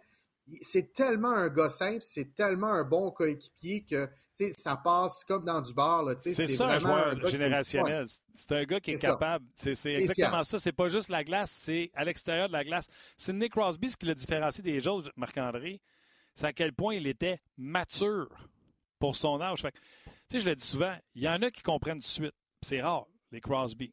[0.61, 4.09] c'est tellement un gars simple, c'est tellement un bon coéquipier que
[4.57, 6.05] ça passe comme dans du bar.
[6.19, 8.07] C'est ça un joueur générationnel.
[8.35, 9.45] C'est un gars qui est, capable.
[9.57, 10.59] C'est exactement ça.
[10.59, 12.87] C'est pas juste la glace, c'est à l'extérieur de la glace.
[13.17, 15.81] C'est Nick Crosby ce qui le différencie des autres, Marc-André.
[16.35, 18.29] C'est à quel point il était mature
[18.99, 19.65] pour son âge.
[20.33, 22.35] je le dis souvent, il y en a qui comprennent tout de suite.
[22.63, 23.93] C'est rare, les Crosby.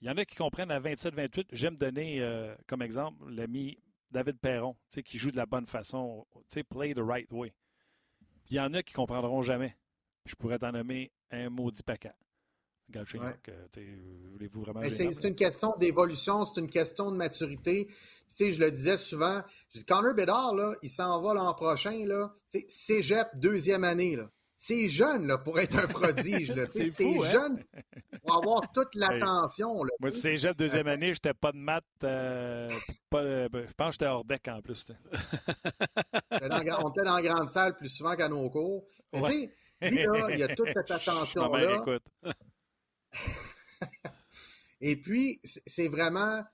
[0.00, 1.46] Il y en a qui comprennent à 27-28.
[1.52, 3.78] J'aime donner euh, comme exemple l'ami
[4.12, 6.26] David Perron, qui joue de la bonne façon,
[6.68, 7.52] play the right way.
[8.50, 9.76] il y en a qui ne comprendront jamais.
[10.26, 12.12] Je pourrais t'en nommer un maudit paquet.
[12.92, 14.82] voulez-vous vraiment.
[14.88, 17.88] C'est une question d'évolution, c'est une question de maturité.
[18.38, 22.34] je le disais souvent, je dis, Connor Bedard, là, il s'en va l'an prochain, là,
[22.68, 24.16] cégep, deuxième année.
[24.16, 24.30] Là
[24.64, 26.54] c'est jeune là, pour être un prodige.
[26.70, 27.32] c'est hein?
[27.32, 27.64] jeune
[28.22, 29.74] pour avoir toute l'attention.
[29.98, 31.84] Moi, c'est jeune deuxième année, je n'étais pas de maths.
[32.04, 32.70] Euh,
[33.14, 34.86] euh, ben, je pense que j'étais hors deck en plus.
[36.30, 38.84] on était dans la grande salle plus souvent qu'à nos cours.
[39.12, 39.50] Mais tu sais,
[39.90, 41.84] lui, là, il y a toute cette attention-là.
[44.80, 46.44] Et puis, c'est vraiment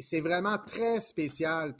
[0.00, 1.76] c'est vraiment très spécial.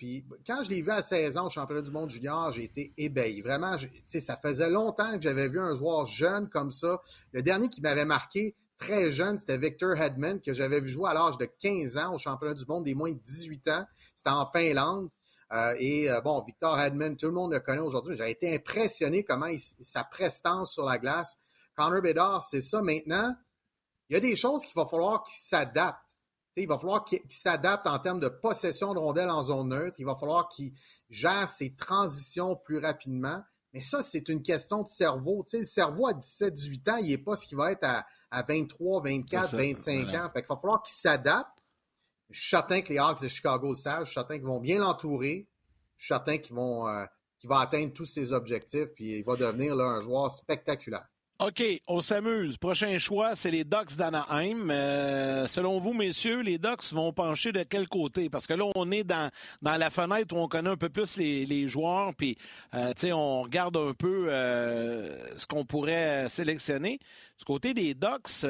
[0.47, 3.42] Quand je l'ai vu à 16 ans au championnat du monde junior, j'ai été ébahi.
[3.42, 7.01] Vraiment, ça faisait longtemps que j'avais vu un joueur jeune comme ça.
[7.33, 11.14] Le dernier qui m'avait marqué très jeune, c'était Victor Hedman, que j'avais vu jouer à
[11.14, 13.87] l'âge de 15 ans au championnat du monde des moins de 18 ans.
[14.14, 15.11] C'était en Finlande.
[15.53, 18.16] Euh, et euh, bon, Victor Hedman, tout le monde le connaît aujourd'hui.
[18.16, 21.37] J'ai été impressionné comment sa prestance sur la glace.
[21.75, 22.81] Connor Bedard, c'est ça.
[22.81, 23.35] Maintenant,
[24.09, 26.01] il y a des choses qu'il va falloir qu'il s'adapte
[26.56, 29.96] il va falloir qu'il s'adapte en termes de possession de rondelles en zone neutre.
[29.98, 30.72] Il va falloir qu'il
[31.08, 33.42] gère ses transitions plus rapidement.
[33.72, 35.44] Mais ça, c'est une question de cerveau.
[35.52, 38.04] le cerveau à 17-18 ans, il n'est pas ce qu'il va être à,
[38.42, 40.30] 23, 24, 25 ans.
[40.32, 41.62] Fait il va falloir qu'il s'adapte.
[42.30, 44.00] Je suis certain que les Hawks de Chicago savent.
[44.00, 45.48] Je suis certain qu'ils vont bien l'entourer.
[45.96, 47.04] Je suis certain qu'ils vont, euh,
[47.38, 48.88] qu'il va atteindre tous ses objectifs.
[48.94, 51.06] Puis il va devenir là, un joueur spectaculaire.
[51.44, 52.57] OK, on s'amuse.
[52.57, 54.70] Prochain choix, c'est les Ducks d'Anaheim.
[54.70, 58.31] Euh, selon vous, messieurs, les Ducks vont pencher de quel côté?
[58.31, 59.28] Parce que là, on est dans,
[59.61, 62.38] dans la fenêtre où on connaît un peu plus les, joueurs, puis
[62.74, 67.00] euh, on regarde un peu euh, ce qu'on pourrait sélectionner.
[67.38, 68.46] Du côté des Ducks,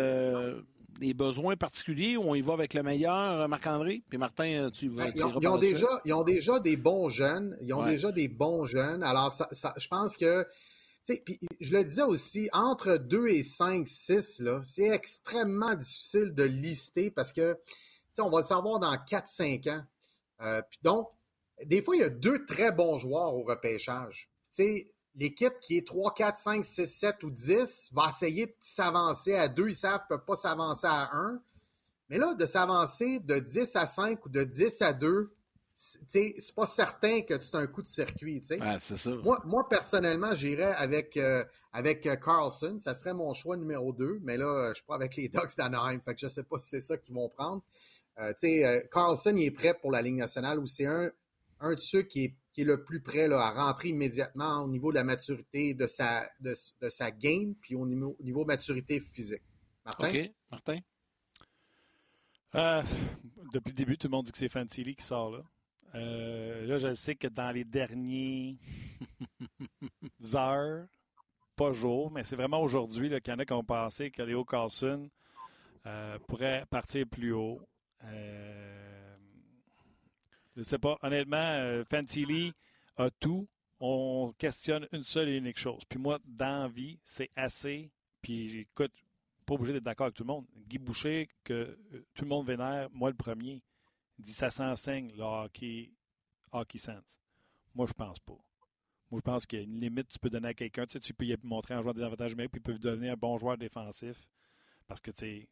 [1.00, 4.02] les besoins particuliers où on y va avec le meilleur, Marc-André?
[4.11, 5.07] Puis Martin, tu vas...
[5.07, 7.57] Ben, ils, ont, déjà, ils ont déjà des bons jeunes.
[7.62, 9.02] Ils ont déjà des bons jeunes.
[9.02, 9.33] Alors,
[9.78, 10.46] je pense que
[11.08, 17.32] je le disais aussi, entre 2 et 5, 6, c'est extrêmement difficile de lister parce
[17.32, 17.58] que
[18.18, 19.84] on va le savoir dans 4-5 ans.
[20.42, 21.08] Euh, puis donc,
[21.64, 24.30] des fois, il y a deux très bons joueurs au repêchage.
[25.14, 29.48] L'équipe qui est 3, 4, 5, 6, 7 ou 10 va essayer de s'avancer à
[29.48, 29.68] 2.
[29.68, 31.42] Ils savent qu'ils ne peuvent pas s'avancer à 1.
[32.08, 35.30] Mais là, de s'avancer de 10 à 5 ou de 10 à 2,
[35.83, 38.40] c'est pas certain que c'est un coup de circuit.
[39.25, 42.79] Moi, personnellement, j'irais avec, euh, avec euh, Carlson.
[42.79, 45.99] Ça serait mon choix numéro 2, mais là, je suis pas avec les Ducks d'Anaheim.
[46.01, 47.62] Fait que je sais pas si c'est ça qu'ils vont prendre.
[48.18, 48.33] Euh,
[48.92, 51.11] Carlson, il est prêt pour la Ligue nationale ou c'est un,
[51.59, 54.68] un de ceux qui est, qui est le plus prêt là, à rentrer immédiatement au
[54.68, 59.01] niveau de la maturité de sa, de, sa game puis au niveau, au niveau maturité
[59.01, 59.42] physique.
[59.85, 60.11] Martin?
[60.11, 60.31] OK.
[60.51, 60.79] Martin?
[62.55, 65.42] depuis le début, tout le monde dit que c'est Fantilli qui sort là.
[65.94, 68.57] Euh, là, je sais que dans les derniers
[70.35, 70.87] heures,
[71.57, 74.44] pas jours, mais c'est vraiment aujourd'hui qu'il y en a qui ont pensé que Léo
[74.44, 75.11] Carlson
[75.87, 77.61] euh, pourrait partir plus haut.
[78.05, 79.16] Euh,
[80.55, 80.98] je ne sais pas.
[81.02, 82.52] Honnêtement, Fantilli
[82.96, 83.46] a tout.
[83.81, 85.83] On questionne une seule et unique chose.
[85.88, 87.90] Puis moi, dans vie, c'est assez.
[88.22, 88.92] Puis écoute,
[89.44, 90.46] pas obligé d'être d'accord avec tout le monde.
[90.68, 91.76] Guy Boucher, que
[92.14, 93.61] tout le monde vénère, moi le premier
[94.22, 95.92] dit ça s'enseigne, le hockey,
[96.52, 97.20] hockey sense.
[97.74, 98.38] Moi, je pense pas.
[99.11, 100.87] Moi, je pense qu'il y a une limite que tu peux donner à quelqu'un.
[100.87, 103.12] Tu, sais, tu peux y montrer un joueur des avantages numériques, puis il peut devenir
[103.12, 104.16] un bon joueur défensif.
[104.87, 105.48] Parce que c'est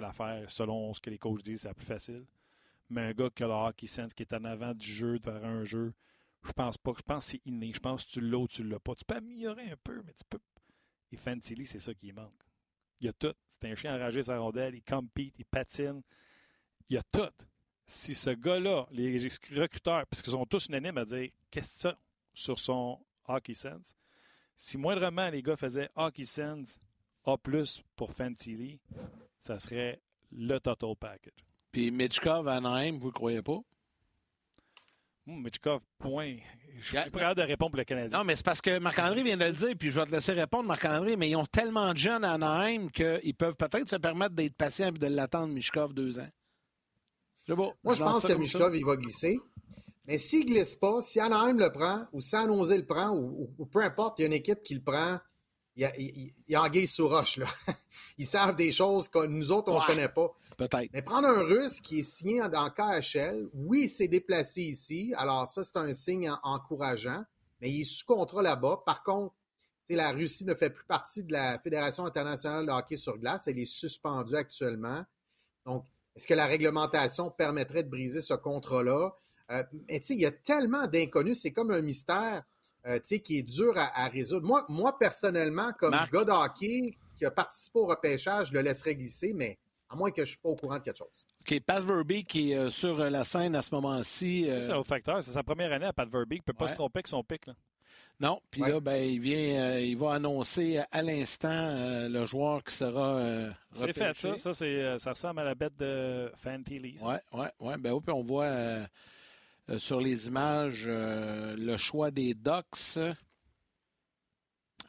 [0.00, 2.26] l'affaire, selon ce que les coachs disent, c'est la plus facile.
[2.90, 5.44] Mais un gars qui a le hockey sense, qui est en avant du jeu, vers
[5.44, 5.94] un jeu,
[6.42, 6.92] je pense pas.
[6.96, 7.72] Je pense que c'est inné.
[7.72, 8.94] Je pense que tu l'as ou tu l'as pas.
[8.94, 10.40] Tu peux améliorer un peu, mais tu peux.
[11.10, 12.42] Et Fantilly, c'est ça qui manque.
[13.00, 13.34] Il y a tout.
[13.48, 16.02] C'est un chien enragé sa rondelle, il compete, il patine.
[16.88, 17.32] Il y a tout
[17.88, 19.18] si ce gars-là, les
[19.56, 21.94] recruteurs, parce qu'ils sont tous unanimes à dire question
[22.34, 23.94] sur son hockey sense,
[24.54, 26.78] si moindrement les gars faisaient hockey sense
[27.24, 27.36] A
[27.96, 28.78] pour Fantilli,
[29.40, 31.32] ça serait le total package.
[31.72, 33.58] Puis Mitchkov à Anaheim, vous ne croyez pas?
[35.26, 36.36] Hum, Mitchkov, point.
[36.80, 38.18] Je suis pas de répondre pour le Canadien.
[38.18, 40.32] Non, mais c'est parce que Marc-André vient de le dire, puis je vais te laisser
[40.32, 44.34] répondre, Marc-André, mais ils ont tellement de jeunes à Anaheim qu'ils peuvent peut-être se permettre
[44.34, 46.28] d'être patients et de l'attendre, Mitchkov, deux ans.
[47.48, 49.40] Moi, je pense que Mishkov, il va glisser.
[50.06, 53.66] Mais s'il ne glisse pas, si Anaheim le prend, ou si San le prend, ou,
[53.70, 55.18] peu importe, il y a une équipe qui le prend,
[55.76, 57.36] il y a, il, y a sous roche.
[57.36, 57.46] Là.
[58.18, 60.34] Ils savent des choses que nous autres, on ne connaît pas.
[60.56, 60.90] Peut-être.
[60.92, 65.14] Mais prendre un Russe qui est signé dans KHL, oui, il s'est déplacé ici.
[65.16, 67.22] Alors, ça, c'est un signe encourageant.
[67.60, 68.82] Mais il est sous contrat là-bas.
[68.84, 69.34] Par contre,
[69.88, 73.46] la Russie ne fait plus partie de la Fédération internationale de hockey sur glace.
[73.46, 75.04] Elle est suspendue actuellement.
[75.64, 75.86] Donc,
[76.18, 79.14] est-ce que la réglementation permettrait de briser ce contrat-là?
[79.52, 81.38] Euh, mais tu sais, il y a tellement d'inconnus.
[81.40, 82.42] C'est comme un mystère
[82.88, 84.44] euh, qui est dur à, résoudre.
[84.44, 88.96] Moi, moi, personnellement, comme gars de hockey qui a participé au repêchage, je le laisserais
[88.96, 91.24] glisser, mais à moins que je ne suis pas au courant de quelque chose.
[91.40, 94.48] OK, Pat Verbeek qui est euh, sur la scène à ce moment-ci.
[94.48, 95.22] C'est un autre facteur.
[95.22, 96.38] C'est sa première année à Pat Verbeek.
[96.38, 97.46] Il ne peut pas se tromper avec son pic.
[97.46, 97.54] Là.
[98.20, 102.64] Non, puis là, ben, il vient, euh, il va annoncer à l'instant euh, le joueur
[102.64, 103.16] qui sera.
[103.16, 104.36] Euh, c'est fait, ça.
[104.36, 106.96] Ça, ça ressemble à la bête de Fantilli.
[107.00, 107.74] Oui, oui, oui.
[107.78, 108.52] Ben, puis on voit
[109.78, 112.98] sur les images le choix des Ducks.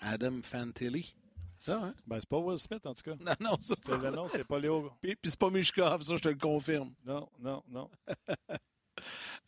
[0.01, 1.13] Adam Fantilli.
[1.59, 1.93] Ça, hein?
[2.07, 3.15] Ben, c'est pas Will Smith, en tout cas.
[3.19, 3.97] Non, non, ça, c'est...
[4.11, 4.89] Non, c'est pas Léo.
[5.01, 6.93] Puis, puis c'est pas Mishkov, ça, je te le confirme.
[7.05, 7.89] Non, non, non.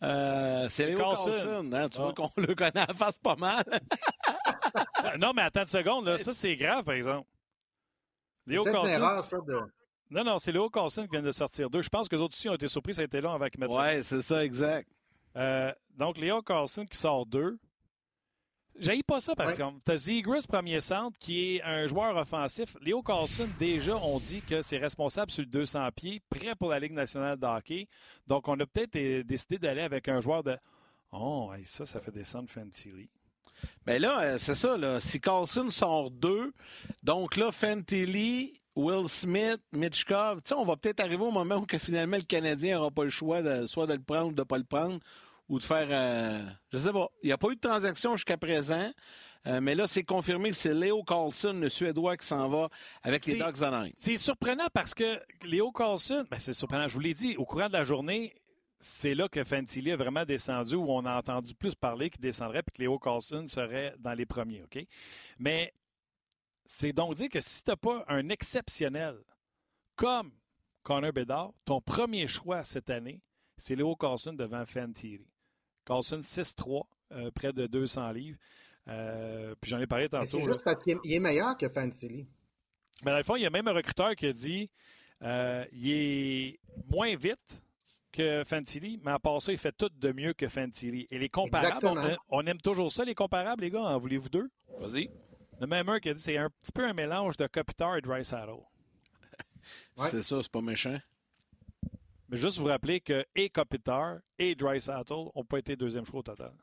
[0.03, 1.69] Euh, c'est Léo Carlson.
[1.73, 1.89] Hein?
[1.89, 2.13] Tu vois ah.
[2.15, 3.63] qu'on le connaît à face pas mal.
[5.19, 6.05] non, mais attends une seconde.
[6.05, 6.17] Là.
[6.19, 7.27] Ça, c'est grave, par exemple.
[8.47, 9.21] Léo Carlson.
[10.09, 11.81] Non, non, c'est Léo Carlson qui vient de sortir deux.
[11.81, 12.93] Je pense que les autres aussi ont été surpris.
[12.93, 13.79] Ça a été long avec Metro.
[13.79, 14.89] Oui, c'est ça, exact.
[15.37, 17.57] Euh, donc, Léo Carlson qui sort deux.
[18.79, 19.79] J'aille pas ça, par exemple.
[19.85, 22.75] Tu as Zegras, premier centre, qui est un joueur offensif.
[22.81, 26.79] Léo Carlson, déjà, on dit que c'est responsable sur le 200 pieds, prêt pour la
[26.79, 27.87] Ligue nationale de hockey.
[28.27, 30.57] Donc, on a peut-être décidé d'aller avec un joueur de.
[31.11, 33.09] Oh, ça, ça fait descendre Fantilli.
[33.85, 34.77] Bien là, euh, c'est ça.
[34.77, 34.99] Là.
[34.99, 36.53] Si Carlson sort deux,
[37.03, 42.17] donc là, Fantilli, Will Smith, Mitchkov, on va peut-être arriver au moment où que finalement
[42.17, 44.57] le Canadien n'aura pas le choix de, soit de le prendre ou de ne pas
[44.57, 44.99] le prendre
[45.51, 45.87] ou de faire.
[45.91, 47.07] Euh, je sais pas.
[47.21, 48.91] Il n'y a pas eu de transaction jusqu'à présent.
[49.47, 52.69] Euh, mais là, c'est confirmé que c'est Léo Carlson, le Suédois, qui s'en va
[53.03, 53.91] avec les Dogs Anaheim.
[53.97, 57.67] C'est surprenant parce que Léo Carlson, ben c'est surprenant, je vous l'ai dit, au courant
[57.67, 58.35] de la journée,
[58.79, 62.61] c'est là que Fantilli a vraiment descendu, où on a entendu plus parler qu'il descendrait
[62.61, 64.85] puis que Léo Carlson serait dans les premiers, OK?
[65.39, 65.73] Mais
[66.65, 69.17] c'est donc dire que si tu n'as pas un exceptionnel
[69.95, 70.31] comme
[70.83, 73.21] Connor Bedard, ton premier choix cette année,
[73.57, 75.30] c'est Léo Carlson devant Fantilli.
[75.85, 78.37] Carlson 6-3, euh, près de 200 livres.
[78.87, 80.25] Euh, puis j'en ai parlé tantôt.
[80.25, 82.27] C'est juste parce qu'il est meilleur que Fantilli.
[83.03, 84.69] Mais dans le fond, il y a même un recruteur qui a dit
[85.23, 87.63] euh, il est moins vite
[88.11, 91.07] que Fantilli, mais à part ça, il fait tout de mieux que Fantilli.
[91.11, 93.81] Et les comparables, on, aime toujours ça, les comparables, les gars.
[93.81, 94.49] En voulez-vous deux?
[94.79, 95.09] Vas-y.
[95.59, 98.01] Le même un qui a dit c'est un petit peu un mélange de Kopitar et
[98.01, 98.63] Dry Saddle.
[99.97, 100.97] C'est ça, c'est pas méchant.
[102.31, 106.21] Mais juste vous rappeler que et Kopitar et Dry Saddle n'ont pas été deuxième choix
[106.21, 106.53] au total.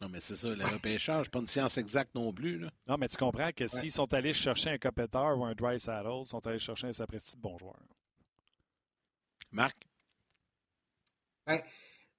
[0.00, 2.60] Non, mais c'est ça, le repêchage, pas une science exacte non plus.
[2.60, 2.70] Là.
[2.86, 6.20] Non, mais tu comprends que s'ils sont allés chercher un Kopitar ou un Dry Saddle,
[6.22, 7.80] ils sont allés chercher un sapristi de bon joueur.
[9.50, 9.76] Marc?
[11.44, 11.60] Ben,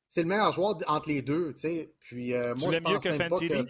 [0.09, 1.93] c'est le meilleur joueur entre les deux, tu sais.
[1.99, 3.65] Puis, euh, moi, je pense mieux que Fantilli?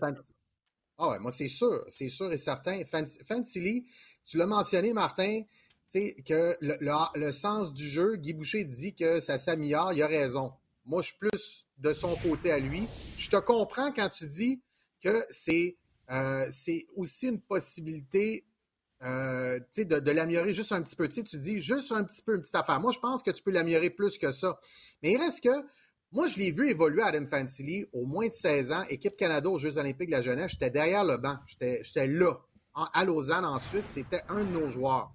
[0.98, 2.82] Ah ouais, moi, c'est sûr, c'est sûr et certain.
[3.28, 3.86] Fantilli,
[4.26, 5.44] tu l'as mentionné, Martin,
[5.92, 10.54] que le, sens du jeu, Guy Boucher dit que ça s'améliore, il a raison.
[10.86, 12.84] Moi, je suis plus de son côté à lui.
[13.18, 14.62] Je te comprends quand tu dis
[15.02, 15.78] que c'est
[16.12, 16.50] euh,
[16.96, 18.46] aussi une possibilité
[19.02, 21.08] euh, de, l'améliorer juste un petit peu.
[21.08, 22.80] tu dis juste un petit peu, une petite affaire.
[22.80, 24.60] Moi, je pense que tu peux l'améliorer plus que ça.
[25.02, 25.66] Mais il reste que,
[26.12, 29.60] moi, je l'ai vu évoluer Adam Fantilli au moins de 16 ans, équipe Canada aux
[29.60, 30.52] Jeux olympiques de la jeunesse.
[30.52, 31.38] J'étais derrière le banc.
[31.48, 32.34] J'étais là.
[32.74, 35.14] à Lausanne, en Suisse, c'était un de nos joueurs.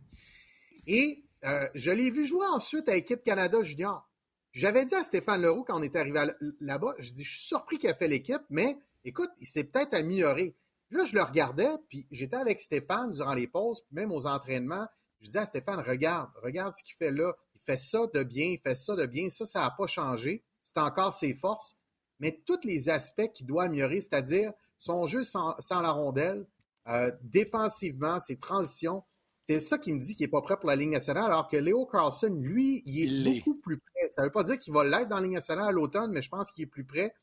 [0.87, 4.09] Et euh, je l'ai vu jouer ensuite à l'équipe Canada Junior.
[4.53, 6.25] J'avais dit à Stéphane Leroux quand on est arrivé
[6.61, 9.95] là-bas, je dis, je suis surpris qu'il a fait l'équipe, mais écoute, il s'est peut-être
[9.95, 10.55] amélioré.
[10.91, 14.87] Là, je le regardais, puis j'étais avec Stéphane durant les pauses, même aux entraînements.
[15.21, 17.33] Je disais à Stéphane, regarde, regarde ce qu'il fait là.
[17.55, 19.29] Il fait ça de bien, il fait ça de bien.
[19.29, 20.45] Ça, ça n'a pas changé.
[20.63, 21.77] C'est encore ses forces.
[22.21, 26.47] Mais tous les aspects qu'il doit améliorer, c'est-à-dire son jeu sans, la rondelle,
[26.89, 29.03] euh, défensivement, ses transitions,
[29.45, 31.59] c'est ça qui me dit qu'il n'est pas prêt pour la Ligue nationale, alors que
[31.59, 34.11] Léo Carlson, lui, il est beaucoup plus prêt.
[34.11, 36.23] Ça ne veut pas dire qu'il va l'être dans la Ligue nationale à l'automne, mais
[36.23, 37.15] je pense qu'il est plus prêt.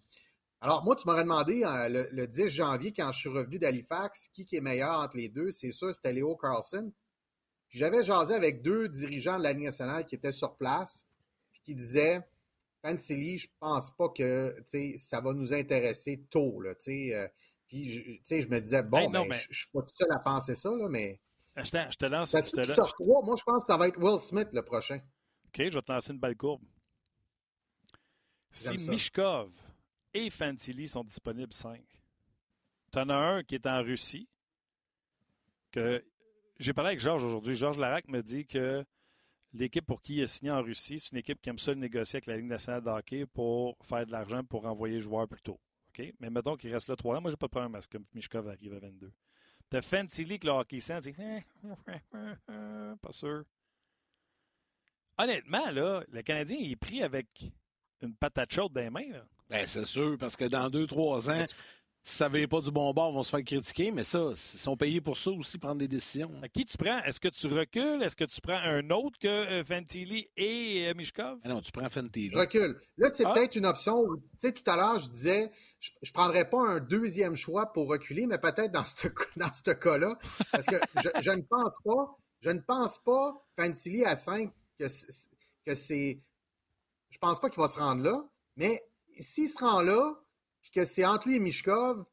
[0.62, 4.46] Alors, moi, tu m'aurais demandé euh, le, 10 janvier, quand je suis revenu d'Halifax, qui,
[4.52, 5.50] est meilleur entre les deux.
[5.50, 6.92] C'est sûr, c'était Léo Carlson.
[7.70, 11.08] J'avais jasé avec deux dirigeants de la Ligue nationale qui étaient sur place,
[11.52, 12.22] puis qui disaient
[12.84, 14.56] Fantilli, je pense pas que
[14.96, 16.62] ça va nous intéresser tôt.
[16.62, 17.28] Là, euh.
[17.68, 20.70] puis je, me disais, bon, ben, je ne suis pas tout seul à penser ça,
[20.70, 21.20] là, mais
[21.58, 22.32] je te, lance.
[22.32, 24.98] je te moi, je pense que ça va être Will Smith le prochain.
[24.98, 26.64] OK, je vais te lancer une belle courbe.
[28.52, 29.52] Si Mishkov
[30.14, 31.82] et Fantilli sont disponibles 5,
[32.92, 34.28] tu en as un qui est en Russie,
[35.72, 36.04] que
[36.60, 37.56] j'ai parlé avec Georges aujourd'hui.
[37.56, 38.86] Georges Larac me dit que
[39.54, 42.18] l'équipe pour qui il est signé en Russie, c'est une équipe qui aime ça négocier
[42.18, 45.42] avec la Ligue nationale de hockey pour faire de l'argent pour envoyer les joueurs plus
[45.42, 45.60] tôt.
[45.90, 46.14] OK?
[46.20, 47.22] Mais mettons qu'il reste là trois ans.
[47.22, 49.12] Moi, j'ai pas de problème à ce que Mishkov arrive à 22.
[49.72, 51.14] T'as Fantilli que le hockey sent, dit
[53.02, 53.46] pas sûr.
[55.18, 57.28] Honnêtement, là, le Canadien il est pris avec
[58.02, 59.10] une patate chaude dans les mains.
[59.14, 59.24] Là.
[59.50, 61.46] Ben, c'est sûr, parce que dans deux, trois ans,
[62.04, 64.76] ça ne pas du bon bord, ils vont se faire critiquer, mais ça, ils sont
[64.76, 66.32] payés pour ça aussi, prendre des décisions.
[66.42, 67.00] À qui tu prends?
[67.04, 68.02] Est-ce que tu recules?
[68.02, 71.40] Est-ce que tu prends un autre que euh, Fantilli et euh, Mishkov?
[71.44, 72.32] Ah non, tu prends Fantilli.
[72.32, 72.80] Je recule.
[72.98, 73.34] Là, c'est ah.
[73.34, 76.80] peut-être une option tu sais, tout à l'heure, je disais, je ne prendrais pas un
[76.80, 80.18] deuxième choix pour reculer, mais peut-être dans ce dans ce cas-là,
[80.52, 80.78] parce que
[81.22, 86.20] je, ne pense pas, je ne pense pas Fantilli à 5 que c'est,
[87.12, 88.24] je pense pas qu'il va se rendre là,
[88.56, 88.84] mais
[89.20, 90.16] s'il se rend là,
[90.62, 92.06] puis que c'est entre lui et Mishkov,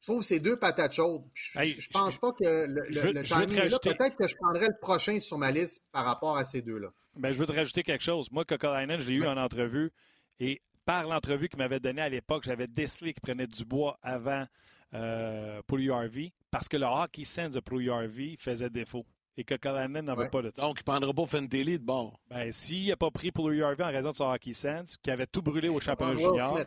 [0.00, 1.22] je trouve que c'est deux patates chaudes.
[1.32, 3.78] Je, ne pense pas que le, timing est là.
[3.82, 6.88] Peut-être que je prendrais le prochain sur ma liste par rapport à ces deux-là.
[7.16, 8.30] Ben, je veux te rajouter quelque chose.
[8.30, 9.92] Moi, Kokolainen, je l'ai eu en entrevue
[10.40, 14.46] et par l'entrevue qu'il m'avait donnée à l'époque, j'avais décelé qu'il prenait du bois avant
[14.92, 19.54] euh, pour URV parce que le hockey sense de Pro URV faisait défaut et que
[19.54, 20.62] Kalanen n'en veut pas de ça.
[20.62, 22.20] Donc, il ne prendra pas Fentelli de bord.
[22.28, 25.26] Ben, s'il n'a pas pris pour URV en raison de son hockey sense, qui avait
[25.26, 26.66] tout brûlé au championnat junior.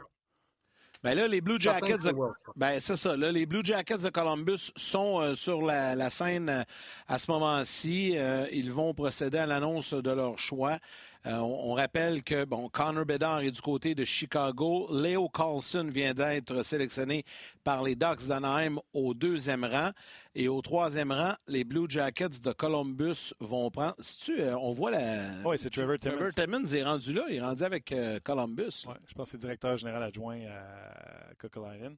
[1.08, 2.14] Ben là, les Blue Jackets, de...
[2.58, 3.16] ben c'est ça.
[3.16, 6.64] Là, les Blue Jackets de Columbus sont euh, sur la, scène euh,
[7.08, 8.18] à ce moment-ci.
[8.18, 10.80] Euh, ils vont procéder à l'annonce de leur choix.
[11.28, 14.88] Euh, on, rappelle que bon, Connor Bedard est du côté de Chicago.
[14.92, 17.26] Leo Carlson vient d'être sélectionné
[17.66, 19.92] par les Ducks d'Anaheim au deuxième rang.
[20.36, 23.96] Et au troisième rang, les Blue Jackets de Columbus vont prendre.
[24.24, 25.32] tu euh, on voit la.
[25.44, 26.16] Oui, c'est Trevor Timmons.
[26.16, 27.24] Trevor Timmons est rendu là.
[27.30, 28.86] Il est rendu avec euh, Columbus.
[28.88, 31.96] Ouais, je pense que c'est directeur général adjoint à Coquelin.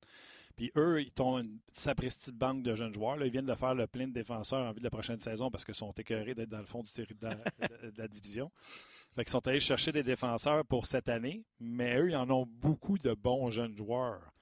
[0.59, 3.15] Puis eux, ils ont une sapristi banque de jeunes joueurs.
[3.15, 5.49] Là, ils viennent de faire le plein de défenseurs en vue de la prochaine saison
[5.49, 8.51] parce qu'ils sont écœurés d'être dans le fond du territoire de, la division.
[9.15, 12.45] Fait qu'ils sont allés chercher des défenseurs pour cette année, mais eux, ils en ont
[12.45, 14.33] beaucoup de bons jeunes joueurs.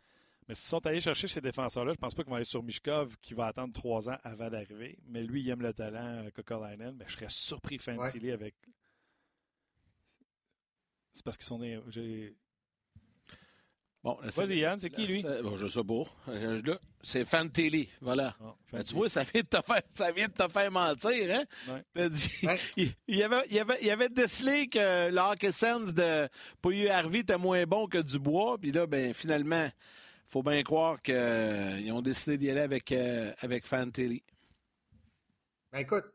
[0.48, 3.16] Mais s'ils sont allés chercher ces défenseurs-là, je pense pas qu'ils vont aller sur Mishkov
[3.22, 4.98] qui va attendre trois ans avant d'arriver.
[5.06, 6.96] Mais lui, il aime le talent, euh, Kokolainen.
[6.98, 8.56] Mais je serais surpris Fantilli avec.
[11.14, 12.36] C'est parce qu'ils sont des.
[14.04, 15.26] Bon, Vas-y, Yann, c'est qui, lui?
[15.44, 16.04] Bon, je sais pas.
[16.30, 16.62] Euh,
[17.04, 18.36] c'est Fantelli, voilà.
[18.42, 21.46] Ah, ben, tu vois, ça vient, de te faire, ça vient de te faire mentir,
[21.68, 21.82] hein?
[22.10, 22.32] Dit,
[22.78, 26.30] il, y avait, il, avait, il avait décelé que l'Hockey Sense de
[26.62, 31.02] Pouilly Harvey était moins bon que Dubois, puis là, ben, finalement, il faut bien croire
[31.02, 34.24] qu'ils euh, ont décidé d'y aller avec, euh, avec Fantelli.
[35.72, 36.06] Ben, écoute,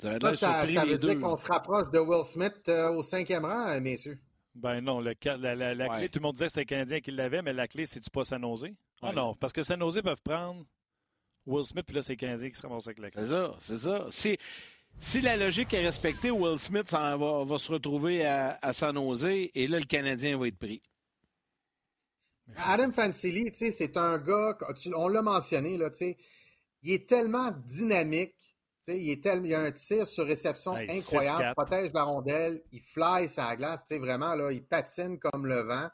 [0.00, 4.18] ça, ça, ça, veut dire qu'on se rapproche de Will Smith au cinquième rang, messieurs.
[4.56, 7.10] Ben non, le, la, la, clé, tout le monde disait que c'était le Canadien qui
[7.10, 8.68] l'avait, mais la clé, c'est-tu pas San Jose?
[9.02, 10.64] Ah non, parce que San Jose peuvent prendre
[11.44, 13.22] Will Smith, puis là, c'est le Canadien qui se ramasse avec la clé.
[13.22, 14.06] C'est ça, c'est ça.
[14.10, 14.38] Si,
[14.98, 19.26] si la logique est respectée, Will Smith va, va, se retrouver à, à, San Jose,
[19.26, 20.80] et là, le Canadien va être pris.
[22.56, 24.56] Adam Fantilli, c'est un gars,
[24.94, 25.90] on l'a mentionné, là,
[26.82, 28.55] il est tellement dynamique
[28.88, 32.80] il, est tel, il a un tir sur réception incroyable, il protège la rondelle, il
[32.80, 35.88] fly sa glace, vraiment, là, il patine comme le vent.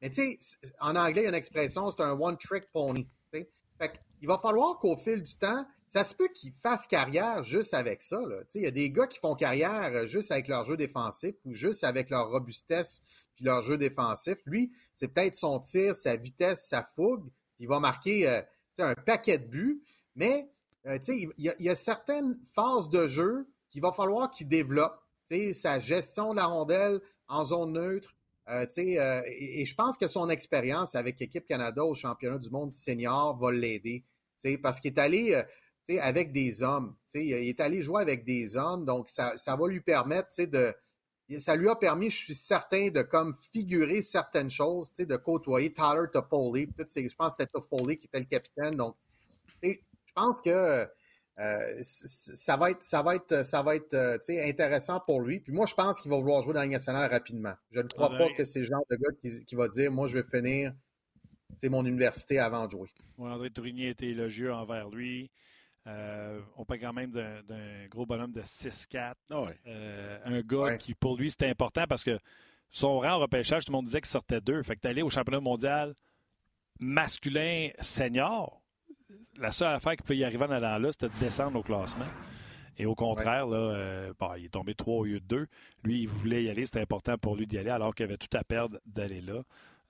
[0.00, 3.08] Mais tu sais, en anglais, il y a une expression, c'est un one-trick pony.
[3.30, 7.74] Fait il va falloir qu'au fil du temps, ça se peut qu'il fasse carrière juste
[7.74, 8.20] avec ça.
[8.54, 11.82] Il y a des gars qui font carrière juste avec leur jeu défensif ou juste
[11.82, 13.02] avec leur robustesse
[13.34, 14.38] puis leur jeu défensif.
[14.46, 17.28] Lui, c'est peut-être son tir, sa vitesse, sa fougue.
[17.58, 18.42] Il va marquer euh,
[18.78, 19.82] un paquet de buts,
[20.14, 20.51] mais
[20.86, 24.98] euh, il y, a certaines phases de jeu qu'il va falloir qu'il développe.
[25.54, 28.14] Sa gestion de la rondelle en zone neutre.
[28.50, 32.70] Euh, euh, et, je pense que son expérience avec l'équipe Canada au championnat du monde
[32.70, 34.04] senior va l'aider.
[34.62, 35.42] Parce qu'il est allé
[36.00, 36.96] avec des hommes.
[37.14, 40.74] Il est allé jouer avec des hommes, donc ça, va lui permettre de.
[41.38, 46.08] Ça lui a permis, je suis certain, de comme figurer certaines choses, de côtoyer Tyler
[46.12, 46.68] Toffoli.
[46.76, 48.76] Je pense que c'était Toffoli qui était le capitaine.
[48.76, 48.96] Donc,
[50.16, 50.86] je pense que
[51.38, 55.40] euh, ça va être, ça va être, ça va être euh, intéressant pour lui.
[55.40, 57.54] Puis moi, je pense qu'il va vouloir jouer dans la nationale rapidement.
[57.70, 60.18] Je ne crois pas que c'est le genre de gars qui, va dire Moi, je
[60.18, 60.72] vais finir
[61.64, 62.90] mon université avant de jouer.
[63.18, 65.30] André Tourigny était élogieux envers lui.
[65.86, 69.14] Euh, on parle quand même d'un gros bonhomme de 6-4.
[69.30, 69.44] Ah
[70.24, 72.18] un gars qui, pour lui, c'était important parce que
[72.68, 74.62] son rang au repêchage, tout le monde disait qu'il sortait deux.
[74.62, 75.94] Fait que allé au championnat mondial
[76.78, 78.61] masculin senior
[79.38, 82.08] la seule affaire qui peut y arriver en allant là, c'était de descendre au classement.
[82.78, 84.08] Et au contraire, là,
[84.38, 85.46] il est tombé 3 au lieu de 2.
[85.84, 86.64] Lui, il voulait y aller.
[86.64, 89.42] C'était important pour lui d'y aller alors qu'il avait tout à perdre d'aller là.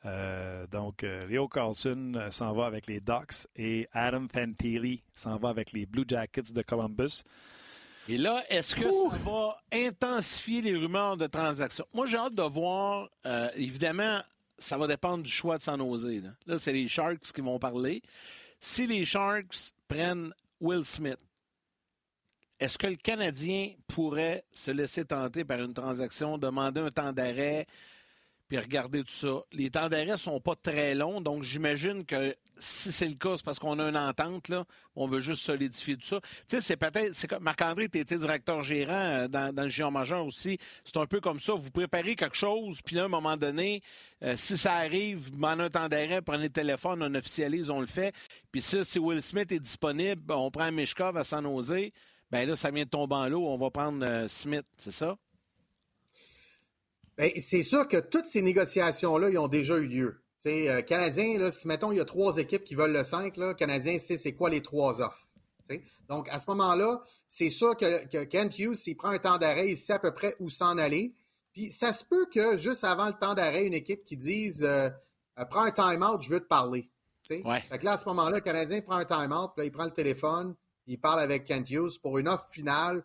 [0.05, 5.37] Euh, donc, euh, Leo Carlson euh, s'en va avec les Ducks et Adam Fantilli s'en
[5.37, 7.23] va avec les Blue Jackets de Columbus.
[8.09, 11.87] Et là, est-ce que ça va intensifier les rumeurs de transactions?
[11.95, 13.09] Moi, j'ai hâte de voir.
[13.55, 14.20] évidemment,
[14.59, 16.05] ça va dépendre du choix de San Jose.
[16.07, 18.03] Là, là c'est les Sharks qui vont parler.
[18.65, 21.19] Si les Sharks prennent Will Smith,
[22.61, 27.67] est-ce que le Canadien pourrait se laisser tenter par une transaction, demander un temps d'arrêt,
[28.47, 29.43] puis regarder tout ça?
[29.51, 33.44] Les temps d'arrêt sont pas très longs, donc j'imagine que si c'est le cas, c'est
[33.44, 36.20] parce qu'on a une entente, là, on veut juste solidifier tout ça.
[36.20, 40.24] Tu sais, c'est peut-être, c'est Marc-André, tu étais directeur gérant euh, dans, le géant majeur
[40.24, 40.59] aussi.
[40.84, 41.55] C'est un peu comme ça.
[41.55, 43.82] Vous préparez quelque chose, puis là, à un moment donné,
[44.22, 47.86] euh, si ça arrive, demandez un temps d'arrêt, prenez le téléphone, on officialise, on le
[47.86, 48.14] fait.
[48.50, 51.90] Puis si Will Smith est disponible, on prend Mishkov à San Jose,
[52.30, 55.18] ben là, ça vient de tomber en l'eau, on va prendre euh, Smith, c'est ça?
[57.18, 60.22] Ben, c'est sûr que toutes ces négociations-là, ils ont déjà eu lieu.
[60.47, 63.55] Euh, Canadien, là, si mettons, il y a trois équipes qui veulent le 5, là,
[63.55, 65.28] Canadien sait c'est quoi les trois offres.
[66.09, 69.70] Donc, à ce moment-là, c'est sûr que, que, Kent Hughes, s'il prend un temps d'arrêt,
[69.70, 71.14] il sait à peu près où s'en aller.
[71.53, 74.90] Puis, ça se peut que juste avant le temps d'arrêt, une équipe qui dise euh,
[75.38, 76.90] euh, Prends un time-out, je veux te parler.
[77.30, 77.62] Ouais.
[77.70, 80.55] Fait que là, à ce moment-là, le Canadien prend un time-out, il prend le téléphone,
[80.86, 83.03] il parle avec Kent Hughes pour une offre finale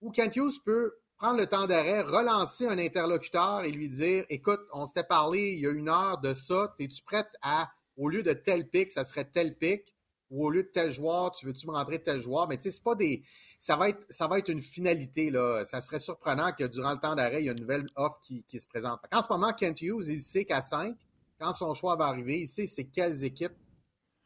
[0.00, 0.92] où Kent Hughes peut
[1.24, 5.60] prendre le temps d'arrêt, relancer un interlocuteur et lui dire Écoute, on s'était parlé il
[5.60, 9.04] y a une heure de ça, es-tu prête à, au lieu de tel pic, ça
[9.04, 9.94] serait tel pic,
[10.28, 12.46] ou au lieu de tel joueur, tu veux-tu me rentrer tel joueur?
[12.46, 13.22] Mais tu sais, c'est pas des.
[13.58, 15.64] Ça va, être, ça va être une finalité, là.
[15.64, 18.44] Ça serait surprenant que durant le temps d'arrêt, il y a une nouvelle offre qui,
[18.58, 19.00] se présente.
[19.10, 20.94] En ce moment, Kent Hughes, il sait qu'à 5,
[21.40, 23.56] quand son choix va arriver, il sait c'est quelles équipes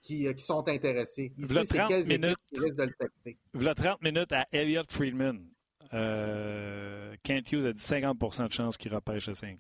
[0.01, 1.33] qui, euh, qui, sont intéressées.
[1.39, 3.39] Il sait c'est quelles équipes qui risquent de le texter.
[3.55, 5.49] Voilà 30 minutes à Elliot Friedman.
[5.95, 9.59] Euh, Kent Hughes a dit 50% de chances qu'il repêche le 5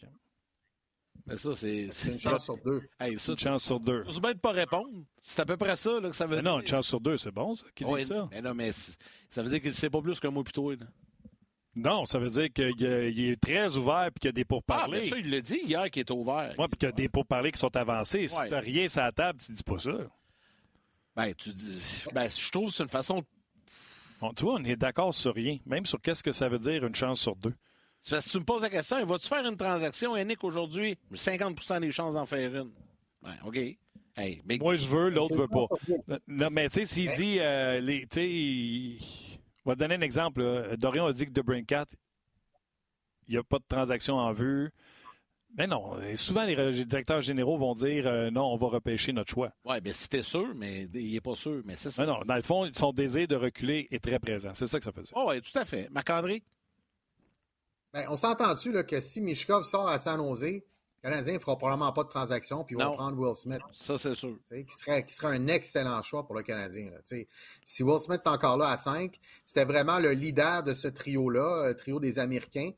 [1.26, 1.88] Mais ça, c'est.
[2.06, 2.82] une chance sur deux.
[3.00, 4.04] une chance sur deux.
[4.10, 5.04] C'est bien de pas répondre.
[5.18, 6.52] C'est à peu près ça que ça veut mais dire.
[6.52, 8.28] Non, une chance sur deux, c'est bon, ça, qui dit ça.
[8.30, 10.72] Mais non, mais ça veut dire qu'il ne sait pas plus qu'un mois plus tôt.
[11.76, 14.98] Non, ça veut dire qu'il est très ouvert et qu'il y a des pourparlers.
[14.98, 16.54] Ah, bien ça, il l'a dit hier qu'il est ouvert.
[16.58, 18.26] Oui, puis qu'il y a des pourparlers qui sont avancés.
[18.26, 19.92] Si tu n'as rien sur la table, tu dis pas ça.
[21.14, 22.04] Ben, tu dis.
[22.12, 23.22] Ben, je trouve que c'est une façon
[24.34, 26.94] tu vois, on est d'accord sur rien, même sur qu'est-ce que ça veut dire une
[26.94, 27.54] chance sur deux.
[28.10, 30.96] Parce que tu me poses la question, vas-tu faire une transaction, Yannick, aujourd'hui?
[31.12, 32.70] 50% des chances d'en faire une.
[33.22, 33.58] Ben, OK.
[34.16, 35.66] Hey, Moi, je veux, l'autre veut pas.
[36.26, 39.06] Non, mais tu sais, s'il dit, euh, tu sais,
[39.64, 40.76] on va te donner un exemple.
[40.78, 41.86] Dorian a dit que de Brinkat,
[43.28, 44.72] il n'y a pas de transaction en vue.
[45.56, 49.52] Mais non, souvent les directeurs généraux vont dire euh, non, on va repêcher notre choix.
[49.64, 51.62] Oui, bien c'était sûr, mais il n'est pas sûr.
[51.64, 52.04] Mais c'est ça.
[52.06, 54.50] non, dans le fond, son désir de reculer est très présent.
[54.54, 55.12] C'est ça que ça veut dire.
[55.16, 55.88] Oh, oui, tout à fait.
[55.90, 56.44] Marc-André?
[57.92, 60.62] Ben, on s'entend-tu que si Mishkov sort à San Jose, le
[61.02, 63.60] Canadien ne fera probablement pas de transaction, puis vont prendre Will Smith.
[63.72, 64.36] Ça, c'est sûr.
[64.50, 66.90] Qui serait, qui serait un excellent choix pour le Canadien.
[67.64, 71.68] si Will Smith est encore là à 5, c'était vraiment le leader de ce trio-là,
[71.68, 72.72] euh, trio des Américains.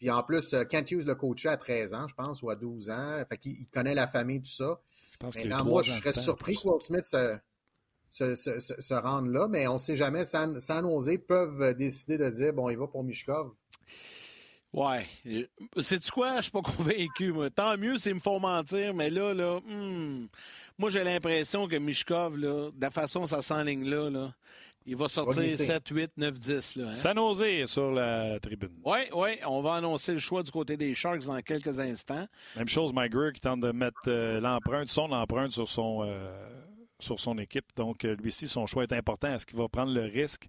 [0.00, 2.56] Puis en plus, euh, Kent Hughes l'a coaché à 13 ans, je pense, ou à
[2.56, 3.22] 12 ans.
[3.28, 4.80] Fait qu'il connaît la famille, tout ça.
[5.12, 7.36] Je pense Maintenant, moi, je serais surpris que Will Smith se,
[8.08, 10.24] se, se, se, rende là, mais on ne sait jamais.
[10.24, 13.52] San, San Jose peuvent décider de dire bon, il va pour Mishkov.
[14.72, 15.06] Ouais.
[15.80, 16.36] C'est-tu quoi?
[16.36, 17.50] Je suis pas convaincu, moi.
[17.50, 20.28] Tant mieux s'ils me font mentir, mais là, là, hmm,
[20.78, 24.34] moi, j'ai l'impression que Mishkov, là, de la façon ça s'enligne là, là,
[24.86, 26.76] il va sortir 7, 8, 9, 10.
[26.76, 26.94] Là, hein?
[26.94, 28.80] San Jose sur la tribune.
[28.84, 29.38] Oui, oui.
[29.46, 32.26] On va annoncer le choix du côté des Sharks dans quelques instants.
[32.56, 36.48] Même chose, Mike Greer qui tente de mettre euh, l'empreinte, son empreinte sur son, euh,
[36.98, 37.66] sur son équipe.
[37.76, 39.34] Donc, euh, lui aussi, son choix est important.
[39.34, 40.48] Est-ce qu'il va prendre le risque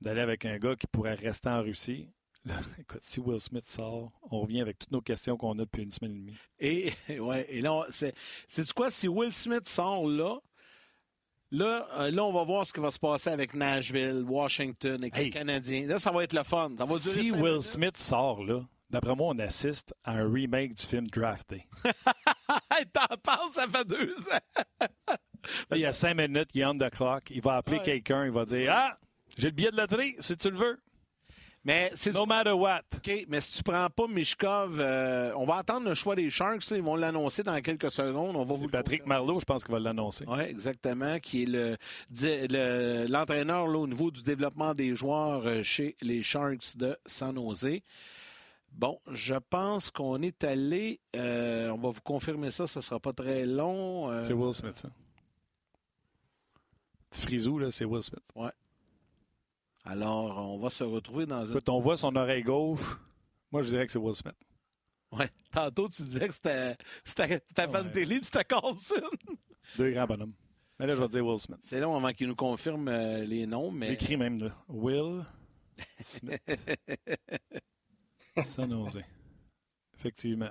[0.00, 2.08] d'aller avec un gars qui pourrait rester en Russie?
[2.80, 5.92] écoute, si Will Smith sort, on revient avec toutes nos questions qu'on a depuis une
[5.92, 6.94] semaine et demie.
[7.08, 8.14] Et, ouais, et là, c'est,
[8.48, 8.90] c'est quoi?
[8.90, 10.38] Si Will Smith sort là,
[11.52, 15.18] Là, euh, là, on va voir ce qui va se passer avec Nashville, Washington, avec
[15.18, 15.86] les Canadiens.
[15.86, 16.70] Là, ça va être le fun.
[16.98, 21.50] si Will Smith sort là, d'après moi, on assiste à un remake du film Draft
[21.50, 21.66] Day.
[22.94, 25.14] T'en parles, ça fait deux ans.
[25.72, 27.24] il y a cinq minutes, il est on the clock.
[27.28, 28.98] Il va appeler quelqu'un, il va dire Ah,
[29.36, 30.78] j'ai le billet de loterie, si tu le veux.
[31.64, 32.82] Mais no matter what.
[32.96, 36.68] OK, mais si tu prends pas Mishkov, euh, on va attendre le choix des Sharks.
[36.72, 38.34] Ils vont l'annoncer dans quelques secondes.
[38.34, 40.24] On va vous Patrick Marleau, je pense qu'il va l'annoncer.
[40.26, 46.22] Oui, exactement, qui est le, l'entraîneur au niveau du développement des joueurs euh, chez les
[46.24, 47.80] Sharks de San Jose.
[48.72, 50.98] Bon, je pense qu'on est allé.
[51.14, 54.10] Euh, on va vous confirmer ça, ça ne sera pas très long.
[54.24, 54.88] C'est Will Smith, ça.
[57.10, 58.24] Petit frisou, là, c'est Will Smith.
[58.34, 58.50] Ouais.
[59.84, 61.50] Alors, on va se retrouver dans une.
[61.52, 62.80] Écoute, on voit son oreille gauche.
[63.50, 64.36] Moi, je dirais que c'est Will Smith.
[65.10, 65.28] Ouais.
[65.50, 67.72] Tantôt, tu disais que c'était c'était c'était Ouais.
[67.72, 68.94] Fantelli puis c'était Carlson.
[69.76, 70.32] Deux grands bonhommes.
[70.78, 71.58] Mais là, je vais dire Will Smith.
[71.62, 73.90] C'est long avant qu'il nous confirme euh, les noms, mais.
[73.90, 74.54] J'écris même là.
[74.68, 75.24] Will
[76.00, 76.40] Smith.
[78.44, 79.04] Sans oser.
[79.98, 80.50] Effectivement.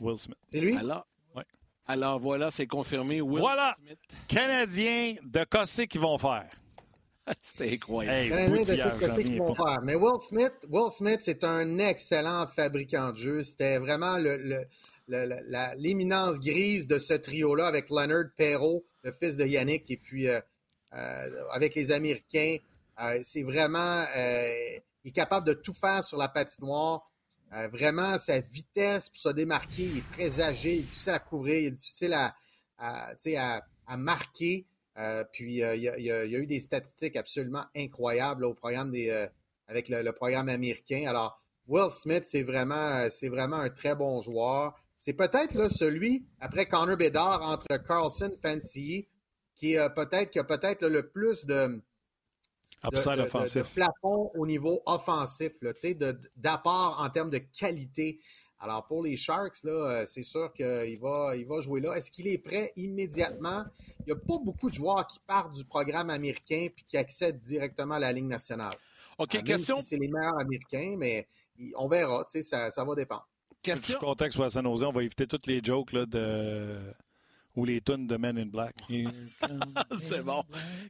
[0.00, 0.38] Will Smith.
[0.46, 0.76] C'est lui?
[0.76, 1.44] Alors, Ouais.
[1.86, 3.20] alors voilà, c'est confirmé.
[3.20, 3.76] Will Voilà!
[3.80, 3.98] Smith.
[4.28, 6.48] Canadiens de Cossé qui vont faire.
[7.40, 8.16] C'était incroyable.
[8.38, 8.76] Hey, bout de
[9.22, 9.80] qu'ils vont faire.
[9.82, 13.42] Mais Will Smith, Will Smith, c'est un excellent fabricant de jeux.
[13.42, 14.64] C'était vraiment le- le-
[15.08, 19.90] le- le- la- l'éminence grise de ce trio-là avec Leonard Perrault, le fils de Yannick,
[19.90, 20.40] et puis euh,
[20.94, 22.56] euh, avec les Américains.
[23.02, 27.10] Euh, c'est vraiment, euh, il est capable de tout faire sur la patinoire.
[27.52, 31.18] Euh, vraiment, sa vitesse pour se démarquer, il est très agile, il est difficile à
[31.18, 32.34] couvrir, il est difficile à,
[32.78, 34.66] à, tu sais, à, à marquer.
[34.96, 38.54] Euh, puis euh, il y, a, y y eu des statistiques absolument incroyables là, au
[38.54, 39.26] programme des, euh,
[39.66, 41.06] avec le, le programme américain.
[41.08, 44.74] Alors, Will Smith, c'est vraiment, c'est vraiment un très bon joueur.
[45.00, 49.08] C'est peut-être là, celui, après Connor Bedard, entre Carlson Fancy,
[49.54, 51.80] qui est peut-être qui a peut-être là, le plus de,
[52.90, 55.52] de, plafond au niveau offensif,
[56.36, 58.20] d'apport en termes de qualité.
[58.64, 61.94] Alors, pour les Sharks, là, euh, c'est sûr qu'il va, il va jouer là.
[61.96, 63.64] Est-ce qu'il est prêt immédiatement?
[64.00, 67.38] Il n'y a pas beaucoup de joueurs qui partent du programme américain puis qui accèdent
[67.38, 68.72] directement à la Ligue nationale.
[69.18, 69.76] OK, Euh, même question.
[69.80, 71.28] si c'est les meilleurs américains, mais
[71.76, 73.28] on verra, tu sais, ça, ça va dépendre.
[73.50, 73.98] Je suis question.
[73.98, 74.82] content que ce soit à San Jose.
[74.82, 76.78] On va éviter toutes les jokes là, de...
[77.56, 78.74] ou les tunes de Men in Black.
[80.00, 80.42] C'est bon.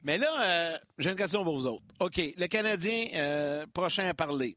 [0.05, 1.85] Mais là, euh, j'ai une question pour vous autres.
[1.99, 4.57] OK, le Canadien euh, prochain à parler.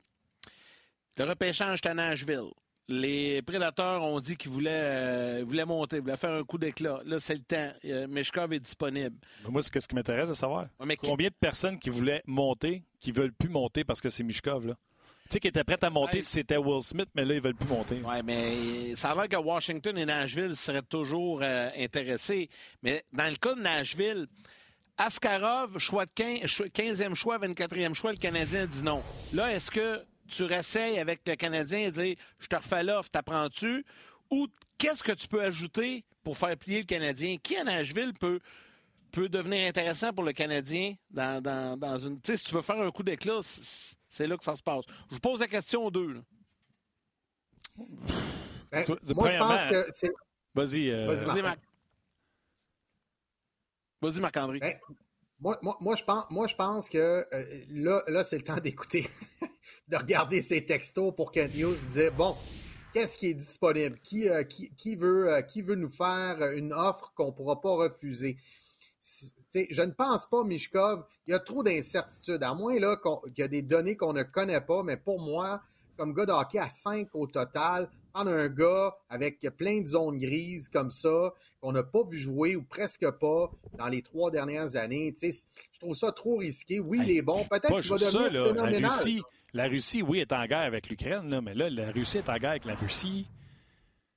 [1.18, 2.51] Le repêchage est à Nashville.
[2.89, 7.01] Les prédateurs ont dit qu'ils voulaient, euh, voulaient monter, voulaient faire un coup d'éclat.
[7.05, 7.71] Là, c'est le temps.
[7.83, 9.17] Euh, Meshkov est disponible.
[9.43, 10.67] Mais Moi, c'est ce qui m'intéresse de savoir.
[10.79, 14.09] Ouais, mais qui- Combien de personnes qui voulaient monter, qui veulent plus monter parce que
[14.09, 14.75] c'est Mishkov, là?
[15.29, 16.21] Tu sais, qui étaient prêtes à monter Ouais.
[16.21, 18.01] si c'était Will Smith, mais là, ils veulent plus monter.
[18.05, 22.49] Oui, mais ça a l'air que Washington et Nashville seraient toujours euh, intéressés.
[22.81, 24.27] Mais dans le cas de Nashville,
[24.97, 29.03] Askarov, choix de 15, cho- 15e choix, 24e choix, le Canadien dit non.
[29.33, 33.86] Là, est-ce que tu réessayes avec le Canadien et dire je te refais l'offre, t'apprends-tu?
[34.30, 34.47] Ou
[34.78, 37.38] qu'est-ce que tu peux ajouter pour faire plier le Canadien?
[37.41, 38.39] Qui à Nashville peut,
[39.11, 42.19] peut devenir intéressant pour le Canadien dans, dans, dans une.
[42.21, 44.84] Tu sais, si tu veux faire un coup d'éclat, c'est là que ça se passe.
[45.09, 46.13] Je vous pose la question aux deux.
[46.13, 46.19] là.
[48.71, 50.11] Ben, Toi, moi, je pense que c'est.
[50.53, 50.89] Vas-y.
[50.89, 51.59] euh, Vas-y, Vas-y, Marc.
[54.01, 54.59] Vas-y, Marc-André.
[54.59, 54.78] Ben,
[55.39, 56.97] moi, moi, moi, je pense, moi, je pense que
[57.31, 59.07] euh, là, là c'est le temps d'écouter,
[59.88, 62.35] de regarder ses textos pour Kent Hughes et dire bon,
[62.93, 63.99] qu'est-ce qui est disponible?
[63.99, 67.61] Qui, euh, qui, qui veut, euh, qui veut nous faire une offre qu'on ne pourra
[67.61, 68.38] pas refuser?
[68.99, 72.43] Je ne pense pas, Mishkov, il y a trop d'incertitudes.
[72.43, 75.61] À moins qu'il y a des données qu'on ne connaît pas, mais pour moi,
[75.97, 80.68] comme gars de à 5 au total, prendre un gars avec plein de zones grises
[80.70, 85.13] comme ça, qu'on n'a pas vu jouer ou presque pas dans les trois dernières années,
[85.13, 86.80] tu sais, je trouve ça trop risqué.
[86.80, 87.45] Oui, il est bon.
[87.45, 88.80] Peut-être Pas qu'il va juste ça, devenir là.
[88.80, 88.88] La.
[88.89, 89.22] Russie,
[89.53, 92.38] la Russie, oui, est en guerre avec l'Ukraine, là, mais là, la Russie est en
[92.38, 93.28] guerre avec la Russie.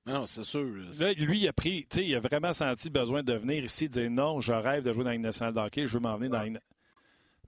[0.06, 0.64] Non, c'est sûr.
[0.98, 3.62] Là, lui, il a pris, tu sais, il a vraiment senti le besoin de venir
[3.64, 5.92] ici et de dire non, je rêve de jouer dans Ligue nationale de hockey, je
[5.92, 6.58] veux m'en venir dans Ligue-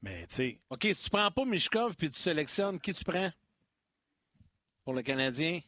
[0.03, 3.31] Mais, tu sais, OK, si tu prends pas Mishkov puis tu sélectionnes, qui tu prends?
[4.85, 5.61] Pour le Canadien?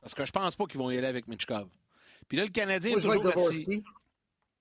[0.00, 1.68] Parce que je pense pas qu'ils vont y aller avec Mishkov.
[2.28, 3.82] Puis là, le Canadien Moi, est je toujours assis.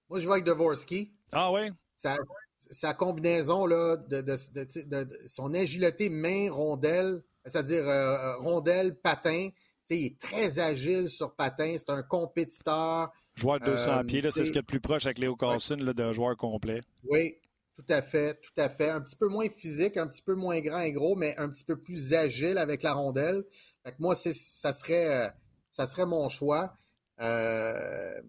[0.09, 1.11] Moi, je vais avec Dvorsky.
[1.31, 1.71] ah ouais?
[1.95, 2.17] sa,
[2.57, 9.49] sa combinaison là, de, de- de- de- de- son agilité main-rondelle, c'est-à-dire euh, rondelle, patin.
[9.51, 11.75] Tu sais, il est très agile sur patin.
[11.77, 13.11] C'est un compétiteur.
[13.35, 15.17] Joueur de 200 Euh, pieds, là, c'est ce qu'il y a de plus proche avec
[15.17, 16.79] Léo Carlson là, d'un joueur complet.
[17.09, 17.35] Oui,
[17.75, 18.89] tout à fait, tout à fait.
[18.89, 21.63] Un petit peu moins physique, un petit peu moins grand et gros, mais un petit
[21.63, 23.43] peu plus agile avec la rondelle.
[23.83, 25.29] Fait que moi, c'est, ça, serait, euh,
[25.71, 26.77] ça serait mon choix.
[27.19, 28.21] Euh,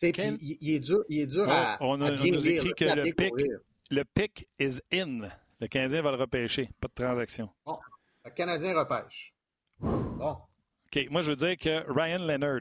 [0.00, 0.36] Ken?
[0.40, 2.38] il, il est dur, il est dur Ouais, à, on a- à on bien nous
[2.40, 3.58] lire, écrit que le bien pic- courir.
[3.90, 5.28] Le pick is in.
[5.60, 6.68] Le Canadien va le repêcher.
[6.80, 7.48] Pas de transaction.
[8.24, 9.32] Le Canadien repêche.
[9.80, 10.36] Bon.
[10.86, 11.06] OK.
[11.10, 12.60] Moi, je veux dire que Ryan Leonard,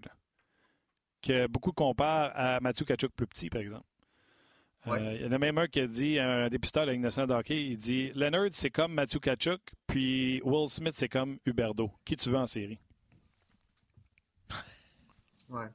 [1.21, 3.85] que beaucoup comparent à Mathieu Kachuk plus petit, par exemple.
[4.87, 7.03] Euh, il y en a même un qui a dit, un dépisteur de la Ligue
[7.03, 11.37] nationale de hockey, il dit Leonard, c'est comme Mathieu Kachuk, puis Will Smith, c'est comme
[11.45, 11.89] Huberdo.
[12.03, 12.79] Qui tu veux en série?
[15.49, 15.67] Ouais.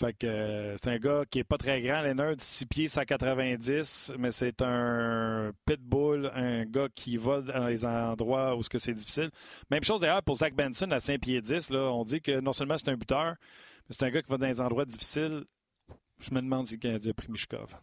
[0.00, 4.14] Fait que euh, c'est un gars qui est pas très grand, Leonard, 6 pieds 190,
[4.18, 8.92] mais c'est un pitbull, un gars qui va dans les endroits où ce que c'est
[8.92, 9.30] difficile.
[9.70, 12.52] Même chose d'ailleurs pour Zach Benson à 5 pieds 10, là, on dit que non
[12.52, 13.36] seulement c'est un buteur,
[13.88, 15.44] mais c'est un gars qui va dans les endroits difficiles.
[16.20, 17.74] Je me demande si le Canadien a pris Mishkov.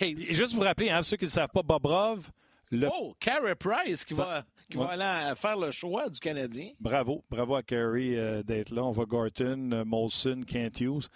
[0.00, 2.30] Et juste vous rappeler, hein, ceux qui ne savent pas, Bobrov,
[2.70, 2.88] le...
[2.92, 4.84] Oh, Carey Price qui, Ça- va, qui Ouais.
[4.84, 4.90] va
[5.26, 6.72] aller faire le choix du Canadien.
[6.80, 8.82] Bravo, bravo à Kerry euh, d'être là.
[8.84, 11.08] On voit Gorton, euh, Molson, Kent Hughes.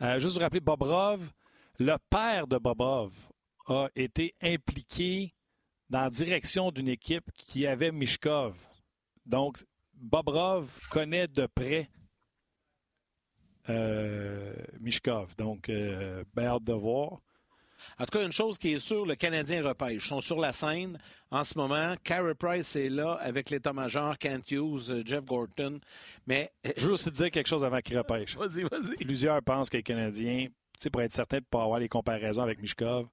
[0.00, 1.20] Euh, juste vous rappeler, Bobrov,
[1.78, 3.12] le père de Bobrov,
[3.66, 5.34] a été impliqué
[5.90, 8.56] dans la direction d'une équipe qui avait Mishkov.
[9.26, 9.58] Donc,
[9.94, 11.90] Bobrov connaît de près
[13.68, 15.34] euh, Mishkov.
[15.36, 17.18] Donc, euh, ben hâte de voir.
[17.98, 20.04] En tout cas, une chose qui est sûre, le Canadien repêche.
[20.04, 20.98] Ils sont sur la scène
[21.30, 21.94] en ce moment.
[22.04, 25.80] Carey Price est là avec l'état-major, Kent Hughes, euh, Jeff Gorton.
[26.26, 28.36] Mais, Je veux aussi te dire quelque chose avant qu'il repêche.
[28.36, 28.96] vas-y, vas-y.
[29.04, 30.46] Plusieurs pensent que les Canadiens,
[30.92, 33.06] pour être certain de ne pas avoir les comparaisons avec Mishkov,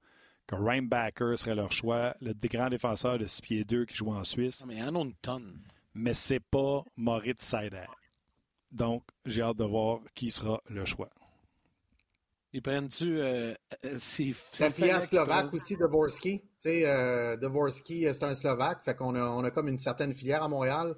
[0.47, 4.23] que Reinbacker serait leur choix, le grand défenseur de 6 pieds 2 qui joue en
[4.23, 5.59] Suisse, Non, mais il y en a une tonne.
[5.93, 7.85] mais c'est pas Moritz Seider.
[8.75, 11.09] Donc, j'ai hâte de voir qui sera le choix.
[12.51, 13.19] Ils prennent-tu.
[13.21, 13.53] Euh,
[13.85, 16.39] euh, si, si filière slovaque aussi, Dvorsky.
[16.39, 19.77] Tu sais, euh, Dvorsky, euh, c'est un Slovaque, fait qu'on a, on a comme une
[19.77, 20.93] certaine filière à Montréal.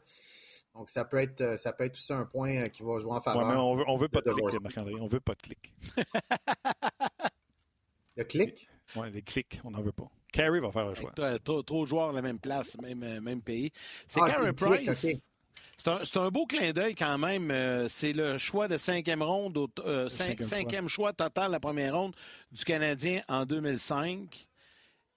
[0.74, 3.16] Donc, ça peut être, euh, ça peut être aussi un point qui va jouer en
[3.18, 3.48] Ouais, faveur.
[3.48, 4.62] mais on veut, on veut pas de de clic.
[4.62, 4.96] Marc-André.
[5.00, 5.74] On veut pas de clic.
[8.16, 8.68] Le clic?
[8.96, 10.10] Ouais, les clics, on n'en veut pas.
[10.32, 11.12] Carey va faire le choix.
[11.44, 13.72] Trop, de joueurs à la même place, même, même pays.
[14.08, 15.06] C'est Ah, Carey Price.
[15.78, 17.52] C'est un, beau clin d'œil quand même.
[17.52, 20.58] Euh, c'est le choix de cinquième ronde, au- euh, cinq- cinquième choix.
[20.58, 21.14] cinquième choix.
[21.14, 22.16] total, la première ronde
[22.52, 24.48] du Canadien en 2005.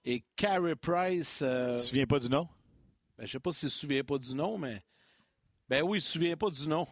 [0.05, 2.47] Et Carey Price, euh, Tu te souviens pas du nom?
[3.17, 4.83] ben, je ne sais pas s'il ne se souvient pas du nom, mais.
[5.67, 6.87] Ben oui, il ne se souvient pas du nom.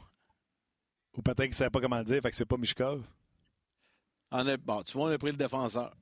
[1.16, 3.04] Ou peut-être qu'il ne savait pas comment le dire, fait que c'est pas Mishkov.
[4.32, 5.96] On a, bon, tu vois, on a pris le défenseur.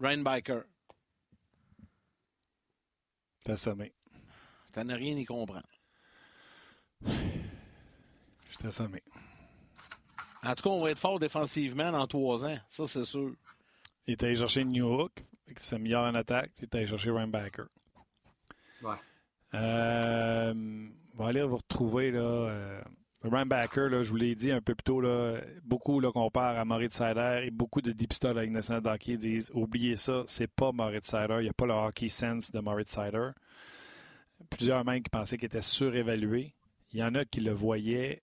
[0.00, 0.62] Ryan Biker.
[3.44, 3.92] T'as assommé.
[4.72, 5.66] Tu n'as rien y comprendre.
[7.04, 9.02] Je t'ai assommé.
[10.42, 12.56] En tout cas, on va être fort défensivement dans trois ans.
[12.68, 13.32] Ça, c'est sûr.
[14.06, 15.12] Il est allé chercher New Hook,
[15.46, 16.52] qui s'est meilleur en attaque.
[16.58, 17.66] Il est allé chercher Reinbacker.
[18.82, 18.94] Ouais.
[19.54, 20.54] Euh,
[21.14, 22.20] on va aller vous retrouver là.
[22.20, 22.80] Euh,
[23.24, 26.64] Reinbacker, là, je vous l'ai dit un peu plus tôt, là, beaucoup là, comparent à
[26.64, 31.08] Moritz Seider et beaucoup de dipsters avec nationale d'hockey disent oubliez ça, c'est pas Moritz
[31.08, 33.30] Seider, il n'y a pas le hockey sense de Moritz Seider.
[34.50, 36.54] Plusieurs même qui pensaient qu'il était surévalué.
[36.96, 38.22] Il y en a qui le voyaient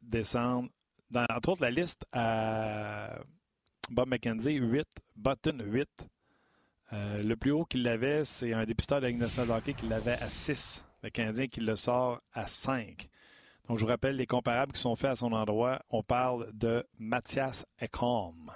[0.00, 0.70] descendre.
[1.10, 3.18] Dans, entre autres, la liste à
[3.90, 4.86] Bob McKenzie, 8.
[5.16, 5.86] Button, 8.
[6.94, 10.30] Euh, le plus haut qu'il l'avait, c'est un dépisteur de la hockey qui l'avait à
[10.30, 10.82] 6.
[11.02, 13.06] Le Canadien qui le sort à 5.
[13.68, 15.78] Donc, je vous rappelle les comparables qui sont faits à son endroit.
[15.90, 18.50] On parle de Mathias Ekholm.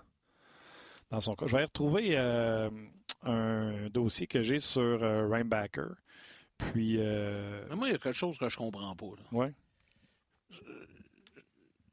[1.11, 2.71] Dans son cas, je vais retrouver euh,
[3.25, 5.97] un dossier que j'ai sur euh, Reinbacker.
[6.73, 9.07] Puis, euh, Mais moi, il y a quelque chose que je comprends pas.
[9.07, 9.23] là.
[9.33, 9.53] ouais.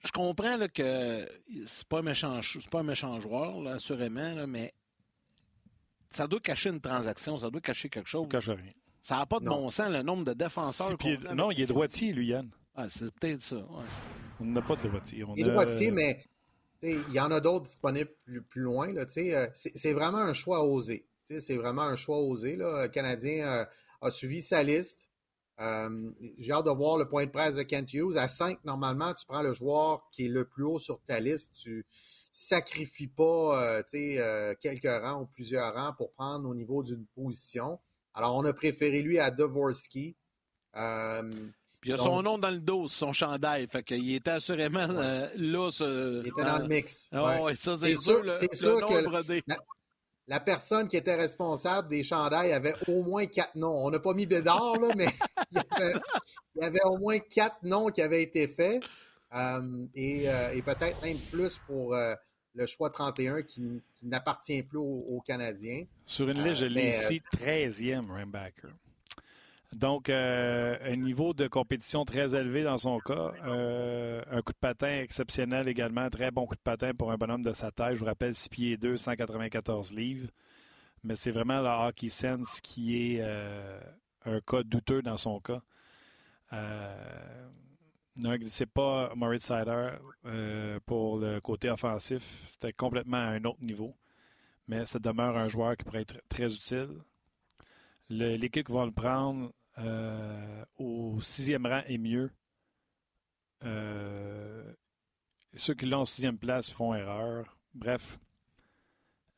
[0.04, 1.28] Je comprends là, que
[1.66, 4.74] c'est pas un méchant, ch- c'est pas un méchant joueur, là, assurément, là, mais
[6.10, 8.24] ça doit cacher une transaction, ça doit cacher quelque chose.
[8.26, 8.72] on cache rien.
[9.02, 9.64] Ça n'a pas de Non.
[9.64, 10.98] bon sens, le nombre de défenseurs.
[10.98, 12.50] Pieds- a non, il est droitier, lui, Yann.
[12.76, 13.58] Ah, c'est peut-être ça.
[13.58, 13.86] ouais.
[14.40, 15.24] On n'a pas de droitier.
[15.24, 16.24] On Il est a- droitier, mais
[16.82, 18.96] tu sais, il y en a d'autres disponibles plus, plus loin.
[18.96, 21.06] euh, C'est c'est vraiment un choix osé.
[21.24, 22.56] C'est vraiment un choix osé.
[22.56, 22.84] Là.
[22.84, 23.66] Le Canadien euh,
[24.02, 25.10] a suivi sa liste.
[25.60, 28.18] Euh, J'ai hâte de voir le point de presse de Kent Hughes.
[28.18, 31.52] À 5, normalement, tu prends le joueur qui est le plus haut sur ta liste.
[31.56, 31.86] Tu
[32.32, 37.80] sacrifies pas euh, euh, quelques rangs ou plusieurs rangs pour prendre au niveau d'une position.
[38.14, 40.16] Alors, on a préféré lui à Dvorsky.
[40.76, 41.24] Euh,
[41.82, 43.68] Puis il a Donc- son nom dans le dos, son chandail.
[43.68, 45.30] Fait qu'il était assurément là.
[45.72, 47.08] Ce, il était dans le mix.
[47.12, 47.56] Ah Ouais.
[47.56, 48.02] ça, c'est sûr.
[48.02, 49.44] sûr- le, c'est le sûr nom que- est brodé.
[49.48, 49.58] la
[50.40, 53.86] personne qui était responsable des chandails avait au moins quatre noms.
[53.86, 55.08] On n'a pas mis Bédard, là, mais
[55.52, 55.94] il y, avait,
[56.56, 58.82] il y avait au moins quatre noms qui avaient été faits.
[59.34, 62.16] Euh, et euh, et peut-être même plus pour euh,
[62.56, 65.84] le choix 31 qui, qui n'appartient plus aux, aux Canadiens.
[66.06, 68.70] Sur une liste, je l'ai ici, 13e Rambacker.
[69.76, 73.34] Donc, euh, un niveau de compétition très élevé dans son cas.
[73.46, 76.10] Euh, un coup de patin exceptionnel également.
[76.10, 77.96] Très bon coup de patin pour un bonhomme de sa taille.
[77.96, 80.30] Je vous rappelle, 6 pieds 2, 194 livres.
[81.04, 83.80] Mais c'est vraiment le hockey sense qui est euh,
[84.26, 85.62] un cas douteux dans son cas.
[88.20, 89.90] Non, c'est pas Moritz Sider
[90.86, 92.24] pour le côté offensif.
[92.52, 93.96] C'était complètement à un autre niveau
[94.68, 96.90] mais ça demeure un joueur qui pourrait être très utile.
[98.10, 102.32] L'équipe qui va le prendre euh, au sixième rang est mieux.
[103.64, 104.74] Euh,
[105.56, 107.58] ceux qui l'ont en sixième place font erreur.
[107.74, 108.20] Bref.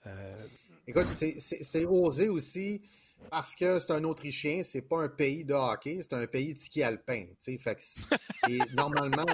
[0.06, 0.46] Euh,
[0.88, 2.82] Écoute, c'est- osé aussi
[3.30, 6.60] parce que c'est un Autrichien, c'est pas un pays de hockey, c'est un pays de
[6.60, 7.26] ski alpin.
[8.48, 9.26] et normalement,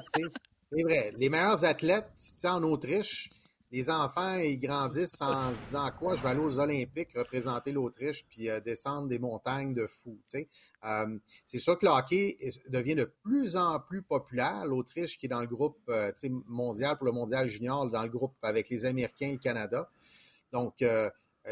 [0.71, 2.11] c'est vrai, les meilleurs athlètes
[2.45, 3.29] en Autriche,
[3.71, 8.25] les enfants, ils grandissent en se disant quoi, je vais aller aux Olympiques représenter l'Autriche
[8.29, 10.19] puis euh, descendre des montagnes de fous.
[10.35, 12.37] Euh, c'est sûr que le hockey
[12.69, 14.65] devient de plus en plus populaire.
[14.65, 16.11] L'Autriche qui est dans le groupe euh,
[16.47, 19.89] mondial pour le mondial junior, dans le groupe avec les Américains et le Canada.
[20.51, 20.85] Donc,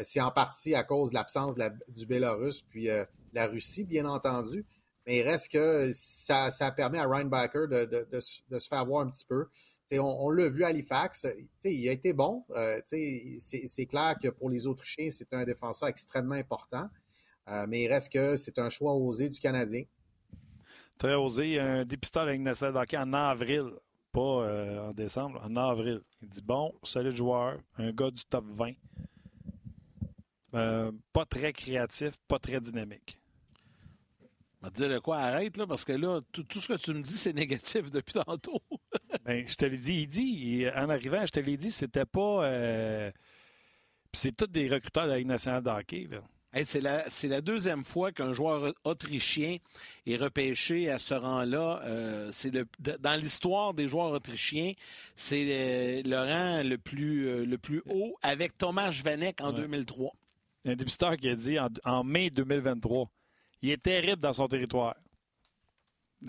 [0.02, 1.56] c'est en partie à cause de l'absence
[1.88, 2.88] du Bélarus puis
[3.34, 4.64] la Russie, bien entendu.
[5.06, 9.26] Mais il reste que ça, permet à Ryan Baker de, se faire voir un petit
[9.26, 9.46] peu
[9.98, 11.26] on, l'a vu à Halifax,
[11.64, 12.44] il a été bon.
[12.50, 16.88] Euh, c'est clair que pour les Autrichiens, c'est un défenseur extrêmement important.
[17.48, 19.84] Euh, mais il reste que c'est un choix osé du Canadien.
[20.98, 21.58] Très osé.
[21.58, 23.64] Un dépistage avec Nassau en avril,
[24.12, 26.00] pas euh, en décembre, en avril.
[26.22, 28.72] Il dit bon, solide joueur, un gars du top 20.
[31.12, 33.18] pas très créatif, pas très dynamique
[34.64, 37.18] va te dire quoi, arrête, là, parce que là, tout, ce que tu me dis,
[37.18, 38.60] c'est négatif depuis tantôt.
[39.24, 42.44] ben, je te l'ai dit, il dit, en arrivant, je te l'ai dit, c'était pas.
[42.44, 43.10] Euh...
[44.12, 46.64] c'est tous des recruteurs de la Ligue nationale de hockey, là.
[46.64, 49.58] c'est, la, c'est la deuxième fois qu'un joueur autrichien
[50.06, 51.82] est repêché à ce rang-là.
[51.84, 52.66] Euh, c'est le,
[53.00, 54.72] dans l'histoire des joueurs autrichiens,
[55.14, 60.12] c'est le, rang le plus, euh, le plus haut avec Thomas Vanek en 2003.
[60.64, 63.10] Il y a un dépisteur qui a dit en, en mai 2023
[63.64, 64.94] il est terrible dans son territoire.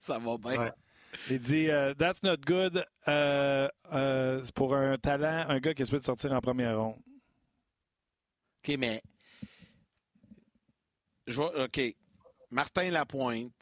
[0.00, 0.72] Ça va bien.
[1.30, 6.00] Il dit euh, That's not good euh, euh, pour un talent, un gars qui de
[6.00, 6.96] sortir en première ronde.
[8.58, 9.00] OK, mais.
[11.28, 11.94] OK.
[12.50, 13.52] Martin Lapointe,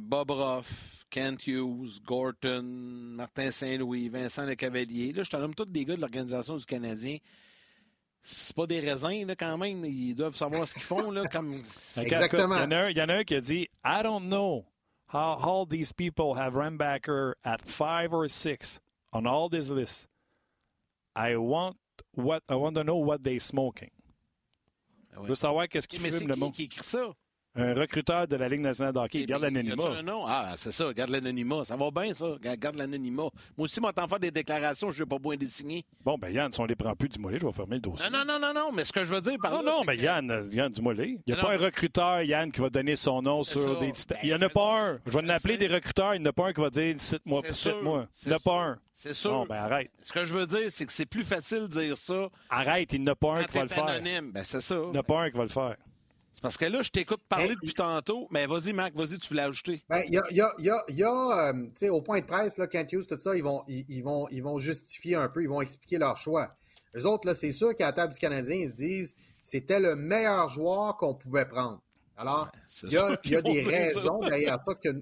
[0.00, 5.12] Bob Ruff, Kent Hughes, Gorton, Martin Saint-Louis, Vincent Le Cavalier.
[5.12, 7.18] Là, je te nomme tous des gars de l'Organisation du Canadien
[8.22, 9.84] c'est pas des raisins là, quand même.
[9.84, 11.10] Ils doivent savoir ce qu'ils font.
[11.10, 11.54] Là, comme...
[11.96, 12.56] Exactement.
[12.64, 14.64] Il y, en a un qui a dit I don't know
[15.12, 18.80] how all these people have Rambacker at five or six
[19.12, 20.06] on all these lists.
[21.14, 21.76] I want
[22.14, 23.90] what I want to know what they smoking.
[25.14, 26.54] Ah Je veux savoir qu'est-ce qu'ils fument le monde.
[26.54, 27.12] qui écrit ça?
[27.54, 29.26] Un recruteur de la Ligue nationale de hockey.
[29.26, 29.84] Garde l'anonymat.
[30.26, 30.92] Ah, c'est ça.
[30.94, 31.64] Garde l'anonymat.
[31.64, 32.36] Ça va bien, ça.
[32.40, 33.22] Garde l'anonymat.
[33.22, 35.84] Moi aussi, moi, t'en faire des déclarations, je ne vais pas bien désigner.
[36.02, 38.08] Bon, ben Yann, si on les prend plus du mollet, je vais fermer le dossier.
[38.10, 40.48] Non, non, non, non, mais ce que je veux dire par Non, non, mais Yann,
[40.50, 41.18] Yann mollet.
[41.26, 43.92] Il n'y a pas un recruteur, Yann, qui va donner son nom sur des.
[44.08, 45.00] Ben, il n'y en a pas un.
[45.06, 46.14] Je vais l'appeler des recruteurs.
[46.14, 48.06] Il n'y en a pas un qui va dire cite-moi, cite-moi.
[48.24, 48.78] Il n'y en a pas un.
[48.94, 49.32] C'est sûr.
[49.32, 49.90] Non, ben arrête.
[50.02, 52.28] Ce que je veux dire, c'est que c'est plus facile de dire ça.
[52.48, 54.00] Arrête, il n'y en a pas un qui va le faire.
[54.32, 54.76] Ben, c'est ça.
[54.76, 55.76] Il n'y en a pas un qui va le faire.
[56.32, 58.26] C'est parce que là, je t'écoute parler depuis tantôt.
[58.30, 59.84] Mais vas-y, Marc, vas-y, tu voulais ajouter.
[59.88, 62.20] Ben, il y a, y a, y a, y a euh, tu sais, au point
[62.20, 65.28] de presse, là, Kent Hughes, tout ça, ils vont, ils, vont, ils vont justifier un
[65.28, 66.56] peu, ils vont expliquer leur choix.
[66.94, 69.96] Les autres, là, c'est sûr qu'à la table du Canadien, ils se disent c'était le
[69.96, 71.82] meilleur joueur qu'on pouvait prendre.
[72.16, 72.48] Alors,
[72.82, 75.00] il y a, y a des raisons derrière ça que,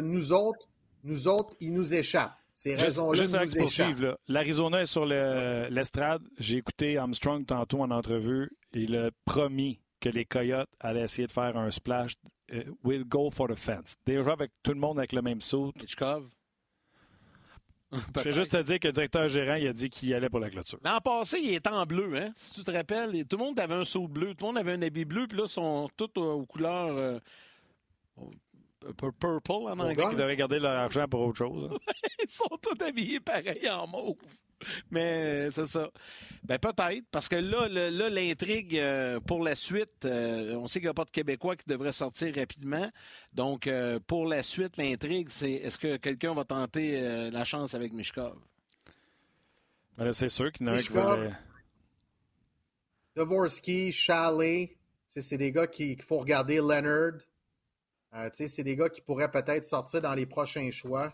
[0.00, 0.68] nous autres,
[1.04, 2.34] nous autres, ils nous échappent.
[2.54, 4.18] Ces raisons-là nous échappent.
[4.26, 6.22] L'Arizona est sur l'estrade.
[6.38, 8.50] J'ai écouté Armstrong tantôt en entrevue.
[8.72, 12.14] Il a promis que les Coyotes allaient essayer de faire un splash.
[12.50, 13.96] Uh, we'll go for the fence.
[14.06, 15.72] Déjà avec tout le monde avec le même saut.
[15.80, 16.28] Hitchkov.
[17.92, 20.40] Je vais juste te dire que le directeur gérant il a dit qu'il allait pour
[20.40, 20.78] la clôture.
[20.84, 22.32] L'an passé, il était en bleu, hein?
[22.36, 24.72] Si tu te rappelles, tout le monde avait un saut bleu, tout le monde avait
[24.72, 27.18] un habit bleu, puis là, ils sont tous aux, couleurs euh,
[29.18, 30.04] purple en anglais.
[30.10, 31.70] Ils devraient garder leur argent pour autre chose.
[31.72, 31.78] Hein.
[32.22, 34.16] ils sont tous habillés pareil en mauve.
[34.90, 35.90] Mais c'est ça.
[36.44, 40.86] Ben peut-être, parce que là, là, l'intrigue euh, pour la suite, euh, on sait qu'il
[40.86, 42.90] n'y a pas de Québécois qui devrait sortir rapidement.
[43.32, 47.92] Donc, euh, pour la suite, l'intrigue, c'est est-ce que quelqu'un va tenter la chance avec
[47.92, 48.36] Mishkov?
[49.96, 51.18] Ben c'est sûr qu'il y en a un qui va...
[53.16, 54.76] Dvorsky, Chalet,
[55.08, 56.58] c'est des gars qu'il faut regarder.
[56.58, 57.18] Leonard,
[58.32, 61.12] c'est des gars qui pourraient peut-être sortir dans les prochains choix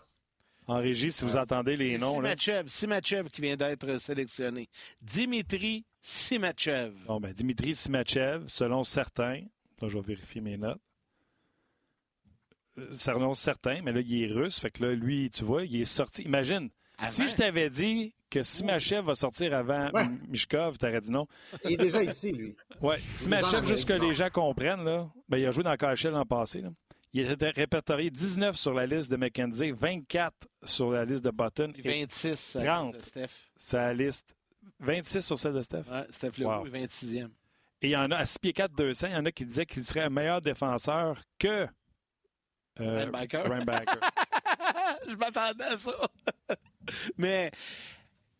[0.67, 2.15] en régie si vous entendez les noms.
[2.15, 4.69] Simachev, Simachev qui vient d'être sélectionné.
[5.01, 6.93] Dimitri Simachev.
[7.07, 9.41] Bon, ben, Dimitri Simachev, selon certains,
[9.81, 10.81] là, je vais vérifier mes notes.
[12.77, 14.59] Euh, selon certains, mais là, il est russe.
[14.59, 16.23] Fait que là, lui, tu vois, il est sorti.
[16.23, 16.69] Imagine,
[17.09, 19.89] si je t'avais dit que Simachev va sortir avant
[20.27, 21.27] Mishkov, tu aurais dit non.
[21.63, 22.55] Il est déjà ici, lui.
[22.81, 26.25] Oui, Simachev, juste que les gens comprennent, là, ben, il a joué dans KHL l'an
[26.25, 26.61] passé.
[26.61, 26.69] Là.
[27.17, 30.33] Il était répertorié 19 sur la liste de McKenzie, 24
[30.65, 31.71] sur la liste de Button.
[31.77, 33.29] Et 26 30 Steph.
[33.55, 34.35] Sa liste.
[34.81, 35.83] 26 sur celle de Steph?
[36.09, 37.29] Steph Leroux, 26e.
[37.81, 39.45] Et il y en a, à 6 pieds 4, 200, il y en a qui
[39.45, 41.65] disaient qu'il serait un meilleur défenseur que
[42.81, 43.43] euh, Baker.
[45.07, 46.09] Je m'attendais à ça.
[47.17, 47.49] Mais,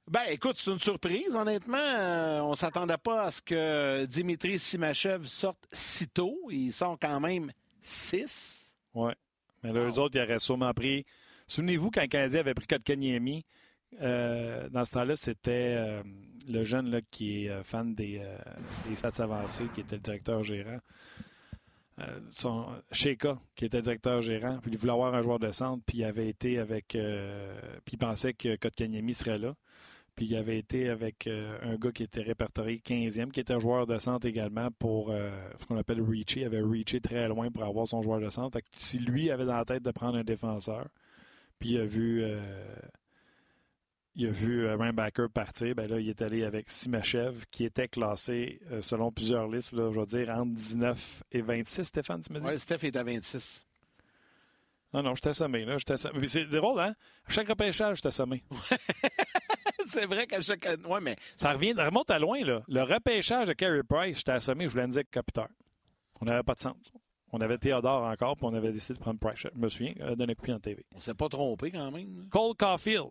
[0.05, 1.77] ben, écoute, c'est une surprise, honnêtement.
[1.77, 6.37] Euh, on ne s'attendait pas à ce que Dimitri Simachev sorte si tôt.
[6.49, 8.64] Il sort quand même 6.
[8.95, 9.11] Oui.
[9.63, 11.05] Mais là, eux autres, ils auraient sûrement pris.
[11.47, 13.45] Souvenez-vous quand le Canadien avait pris Kotkaniemi,
[14.01, 16.03] euh, dans ce temps-là, c'était euh,
[16.51, 18.37] le jeune là, qui est euh, fan des, euh,
[18.89, 20.79] des stats avancés, qui était le directeur gérant.
[22.31, 25.99] Son, Sheika, qui était directeur gérant, puis il voulait avoir un joueur de centre, puis
[25.99, 26.87] il avait été avec.
[26.87, 29.55] puis il pensait que Kotkaniemi serait là.
[30.15, 33.85] Puis il avait été avec euh, un gars qui était répertorié 15e, qui était joueur
[33.85, 36.41] de centre également pour euh, ce qu'on appelle reacher.
[36.41, 38.53] Il avait reaché très loin pour avoir son joueur de centre.
[38.53, 40.87] Fait que si lui avait dans la tête de prendre un défenseur,
[41.59, 42.23] puis il a vu.
[42.23, 42.39] euh,
[44.17, 48.61] il a vu Rainbacker partir, ben là, il est allé avec Simachev, qui était classé,
[48.79, 52.47] selon plusieurs listes, là, je vais dire, entre 19 et 26, Stéphane, tu me dis?
[52.47, 53.65] Oui, Steph est à 26.
[54.93, 55.77] Non, non, je t'ai assommé, là.
[55.77, 56.17] je t'ai assommé.
[56.19, 56.95] Puis C'est drôle, hein?
[57.25, 58.41] À chaque repêchage, je t'ai assommé.
[59.87, 60.83] c'est vrai qu'à chaque année.
[60.87, 62.61] Oui, mais Ça revient, remonte à loin, là.
[62.67, 65.47] Le repêchage de Carey Price, je t'ai assommé, je voulais me dire Capital.
[66.21, 66.91] On n'avait pas de centre.
[67.31, 69.47] On avait Théodore encore, puis on avait décidé de prendre Price.
[69.53, 70.85] Je me souviens, euh, donner coup en TV.
[70.95, 72.27] on s'est pas trompé quand même.
[72.29, 73.09] Cole Caulfield,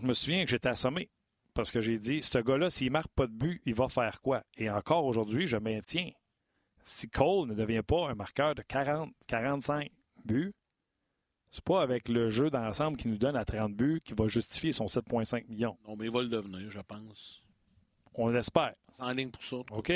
[0.00, 1.08] je me souviens que j'étais assommé.
[1.54, 4.42] Parce que j'ai dit, ce gars-là, s'il marque pas de but, il va faire quoi?
[4.56, 6.10] Et encore aujourd'hui, je maintiens.
[6.84, 9.90] Si Cole ne devient pas un marqueur de 40, 45
[10.24, 10.52] buts,
[11.50, 14.72] c'est pas avec le jeu d'ensemble qui nous donne à 30 buts qui va justifier
[14.72, 15.76] son 7,5 millions.
[15.86, 17.42] Non, mais il va le devenir, je pense.
[18.14, 18.74] On l'espère.
[18.92, 19.56] C'est en ligne pour ça.
[19.56, 19.92] OK?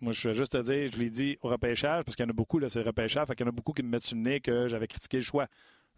[0.00, 2.30] Moi, je vais juste te dire, je l'ai dit au repêchage, parce qu'il y en
[2.30, 4.06] a beaucoup, là, c'est le repêchage, fait qu'il y en a beaucoup qui me mettent
[4.06, 5.46] sur le nez que j'avais critiqué le choix.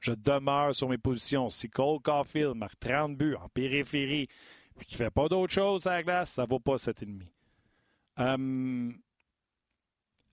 [0.00, 1.50] Je demeure sur mes positions.
[1.50, 4.28] Si Cole Caulfield marque 30 buts en périphérie,
[4.78, 7.22] puis qu'il ne fait pas d'autre chose à la glace, ça ne vaut pas 7,5.
[8.18, 8.98] Hum,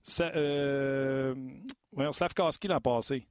[0.04, 1.34] ça, euh,
[1.92, 3.26] voyons, Slavkowski l'an passé.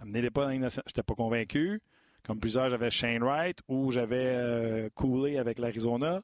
[0.00, 0.84] Amenez-les pas dans Ligue nationale.
[0.86, 1.80] J'étais pas convaincu.
[2.24, 6.22] Comme plusieurs, j'avais Shane Wright ou j'avais euh, Cooley avec l'Arizona.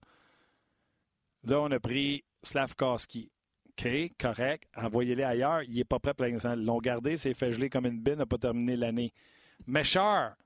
[1.44, 3.30] Là, on a pris Slavkowski.
[3.70, 4.64] OK, correct.
[4.76, 5.62] Envoyez-les ailleurs.
[5.62, 6.30] Il n'est pas prêt pour la.
[6.54, 9.12] Ils l'ont gardé, s'est fait geler comme une bine, n'a pas terminé l'année.
[9.66, 10.36] Méchard.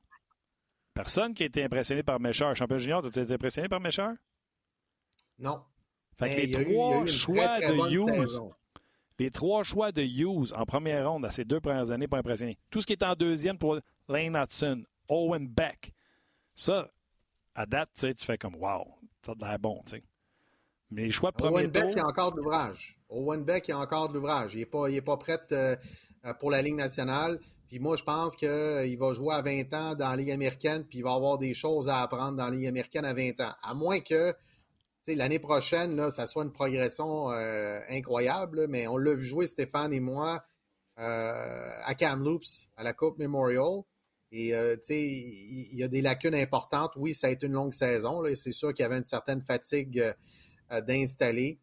[0.95, 2.55] Personne qui a été impressionné par Méchard.
[2.57, 4.15] Champion junior, as-tu été impressionné par Méchard?
[5.39, 5.63] Non.
[6.19, 8.53] Fait que les eu- trois choix très, très de Hughes, saison.
[9.21, 12.59] Les trois choix de Hughes en première ronde à ces deux premières années, pas impressionné.
[12.71, 15.93] Tout ce qui est en deuxième, trois, Lane Hudson, Owen Beck.
[16.55, 16.91] Ça,
[17.55, 18.87] à date, tu fais comme wow,
[19.25, 19.83] ça a l'air bon.
[20.91, 22.99] Mais les choix de premier Owen Beck, tour, il y a encore de l'ouvrage.
[23.11, 24.55] Owen Beck, il y a encore de l'ouvrage.
[24.55, 25.77] Il n'est pas, il est pas prêt euh,
[26.25, 27.39] euh, pour la Ligue nationale.
[27.69, 30.99] Puis moi, je pense qu'il va jouer à 20 ans dans la Ligue américaine, puis
[30.99, 33.53] il va avoir des choses à apprendre dans la Ligue américaine à 20 ans.
[33.63, 34.35] À moins que
[35.09, 38.67] l'année prochaine, ça soit une progression euh, incroyable.
[38.69, 40.45] mais on l'a vu jouer, Stéphane et moi,
[40.99, 43.83] euh, à Kamloops, à la Coupe Memorial.
[44.33, 46.93] Et euh, il y, a des lacunes importantes.
[46.97, 48.23] Oui, ça a été une longue saison.
[48.37, 50.15] C'est sûr qu'il y avait une certaine fatigue
[50.87, 51.59] d'installer.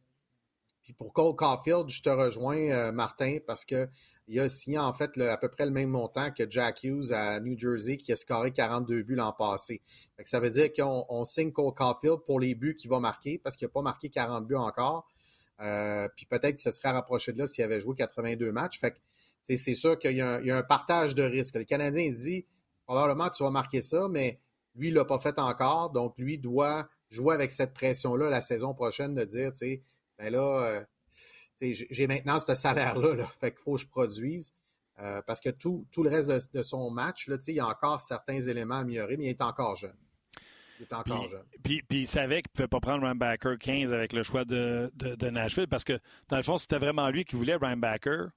[0.84, 3.88] Puis pour Cole Caulfield, je te rejoins, Martin, parce que
[4.28, 7.40] il a signé en fait à peu près le même montant que Jack Hughes à
[7.40, 9.82] New Jersey, qui a scoré 42 buts l'an passé.
[10.24, 13.56] Ça veut dire qu'on on signe Cole Caulfield pour les buts qu'il va marquer, parce
[13.56, 15.08] qu'il n'a pas marqué 40 buts encore.
[15.62, 18.80] Euh, puis peut-être qu'il se serait rapproché de là s'il avait joué 82 matchs.
[19.44, 21.56] C'est sûr qu'il y, a un- partage de risques.
[21.56, 22.46] Le Canadien dit
[22.86, 24.40] probablement tu vas marquer ça, mais
[24.76, 25.90] lui, il l'a pas fait encore.
[25.92, 29.82] Donc, lui doit jouer avec cette pression-là la saison prochaine de dire, tu sais,
[30.20, 30.84] ben là, euh,
[31.62, 34.54] j'ai- j'ai maintenant ce salaire-là, là, fait qu'il faut que je produise.
[35.00, 37.68] Euh, parce que tout, tout le reste de, de son match, là, il y a
[37.68, 39.96] encore certains éléments à améliorer, mais il est encore jeune.
[40.80, 41.46] Il est encore Puis- jeune.
[41.64, 44.92] Puis, puis il savait qu'il ne pouvait pas prendre Rambacker 15 avec le choix de,
[44.96, 46.00] de, de Nashville parce que,
[46.30, 48.28] dans le fond, c'était vraiment lui qui voulait Rambacker.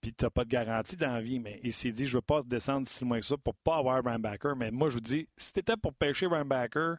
[0.00, 2.16] Puis tu n'as pas de garantie dans la vie, mais il s'est dit je ne
[2.16, 4.54] veux pas descendre si loin que ça pour pas avoir Rambacker.
[4.56, 6.94] Mais moi, je vous dis, si tu étais pour pêcher Rambacker,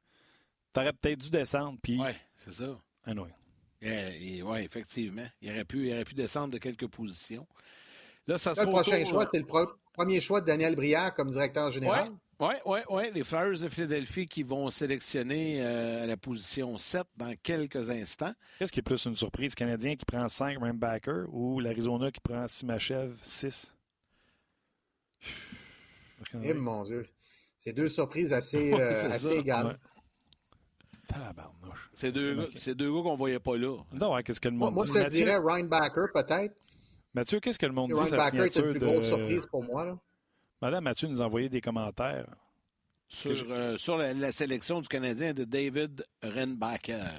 [0.73, 1.77] tu aurais peut-être dû descendre.
[1.82, 2.79] Puis, Oui, c'est ça.
[3.05, 3.32] anyway.
[3.82, 5.25] Oui, effectivement.
[5.41, 7.47] Il aurait, pu, il aurait pu descendre de quelques positions.
[8.27, 10.75] Là, ça Là, sera le prochain choix, euh, c'est le pro- premier choix de Daniel
[10.75, 12.11] Brière comme directeur général.
[12.39, 13.03] Oui, oui, oui.
[13.13, 18.34] Les Flyers de Philadelphie qui vont sélectionner euh, à la position 7 dans quelques instants.
[18.57, 19.53] Qu'est-ce qui est plus une surprise?
[19.55, 23.73] Canadien qui prend 5 Rambacker ou l'Arizona qui prend Simachev 6?
[26.43, 27.07] Eh, mon Dieu.
[27.57, 29.65] C'est deux surprises assez, euh, égales.
[29.67, 29.73] Ouais.
[31.12, 31.89] Tabarnouche.
[31.93, 32.53] C'est deux, Ok.
[32.53, 33.78] gars- c'est deux gars qu'on ne voyait pas là.
[33.93, 34.91] Non, ouais, qu'est-ce que le Moi, monde moi, dit?
[34.99, 36.55] je te dirais Ryan Backer, peut-être.
[37.14, 38.86] Mathieu, qu'est-ce que le monde dit Ryan sa Backer était signature une plus de...
[38.91, 39.86] grosse surprise pour moi.
[39.86, 39.97] Là.
[40.62, 42.28] Madame Mathieu nous a envoyé des commentaires.
[43.09, 47.12] Sur, euh, sur la, la sélection du Canadien de David Renbacker.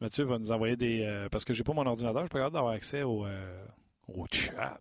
[0.00, 1.02] Mathieu va nous envoyer des...
[1.02, 3.64] euh, parce que j'ai pas mon ordinateur, je suis pas capable d'avoir accès au, euh,
[4.06, 4.80] au chat.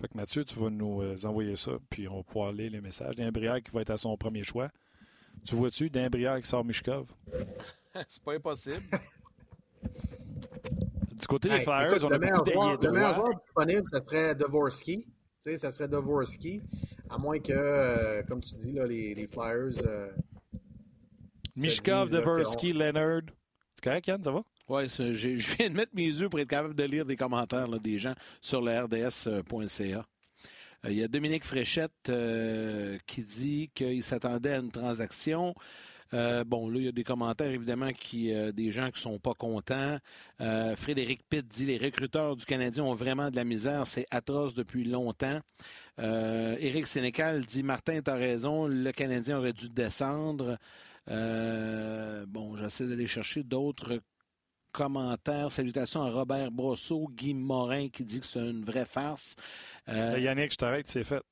[0.00, 2.80] Fait que Mathieu, tu vas nous euh, envoyer ça, puis on va pouvoir lire les
[2.80, 3.16] messages.
[3.16, 4.70] D'un Brière qui va être à son premier choix.
[5.44, 7.06] Tu vois-tu, d'un qui sort Mishkov?
[8.08, 8.82] c'est pas impossible.
[9.82, 13.40] Du côté des Hey, Flyers, écoute, on a le, beaucoup joueur, d'alliés le meilleur joueur
[13.40, 14.98] disponible, ça serait Dvorsky.
[14.98, 15.06] Tu
[15.40, 16.62] sais, ça serait Dvorsky.
[17.08, 19.84] À moins que, euh, comme tu dis, là, les, les Flyers.
[19.86, 20.10] Euh,
[21.56, 23.22] Mishkov, Dvorsky, Leonard.
[23.74, 24.42] C'est correct, Yann, ça va?
[24.68, 27.78] Oui, je viens de mettre mes yeux pour être capable de lire des commentaires là,
[27.78, 30.06] des gens sur le RDS.ca.
[30.84, 35.54] Euh, il y a Dominique Fréchette euh, qui dit qu'il s'attendait à une transaction.
[36.12, 39.18] Euh, bon, là, il y a des commentaires, évidemment, qui, des gens qui ne sont
[39.20, 39.98] pas contents.
[40.76, 43.86] Frédéric Pitt dit les recruteurs du Canadien ont vraiment de la misère.
[43.86, 45.38] C'est atroce depuis longtemps.
[45.98, 50.58] Éric Sénécal dit Martin, tu as raison, le Canadien aurait dû descendre.
[51.06, 54.00] bon, j'essaie d'aller chercher d'autres
[54.72, 55.50] commentaires.
[55.50, 59.34] Salutations à Robert Brosseau, Guy Morin qui dit que c'est une vraie farce.
[59.88, 61.22] Euh, Yannick, je t'arrête, c'est fait.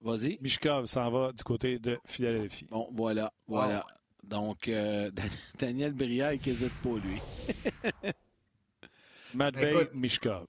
[0.00, 0.38] Vas-y.
[0.40, 2.66] Mishkov s'en va du côté de Philadelphie.
[2.70, 3.84] Bon, voilà, voilà.
[4.22, 5.10] Donc, euh,
[5.58, 7.20] Daniel Brière qui n'hésite pas, lui.
[9.34, 10.46] Matvei Mishkov.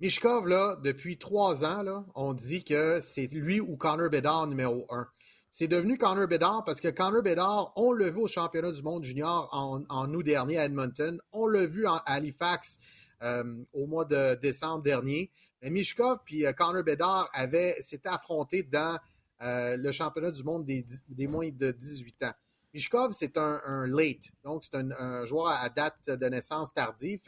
[0.00, 4.86] Mishkov, là, depuis trois ans, là, on dit que c'est lui ou Connor Bedard numéro
[4.90, 5.06] un.
[5.52, 9.02] C'est devenu Connor Bedard parce que Connor Bedard, on l'a vu au championnat du monde
[9.02, 11.20] junior en, août dernier à Edmonton.
[11.32, 12.78] On l'a vu à Halifax
[13.22, 15.32] euh, au mois de décembre dernier.
[15.60, 18.96] Mais Mishkov puis euh, Connor Bedard avaient s'étaient affrontés dans
[19.42, 22.34] euh, le championnat du monde des, moins de 18 ans.
[22.72, 27.20] Mishkov, c'est un, late, donc c'est un, joueur à date de naissance tardive.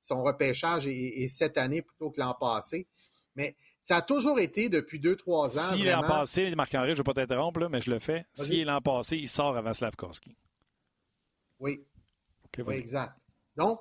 [0.00, 2.86] Son repêchage est, cette année plutôt que l'an passé.
[3.34, 5.74] Mais ça a toujours été depuis deux, trois ans.
[5.76, 8.24] Si l'an passé, Marc-André, je ne vais pas t'interrompre, mais je le fais.
[8.32, 10.34] Si l'an passé, il sort avant Slavkovski.
[11.60, 11.84] Oui.
[12.66, 13.12] oui, exact.
[13.58, 13.80] Donc,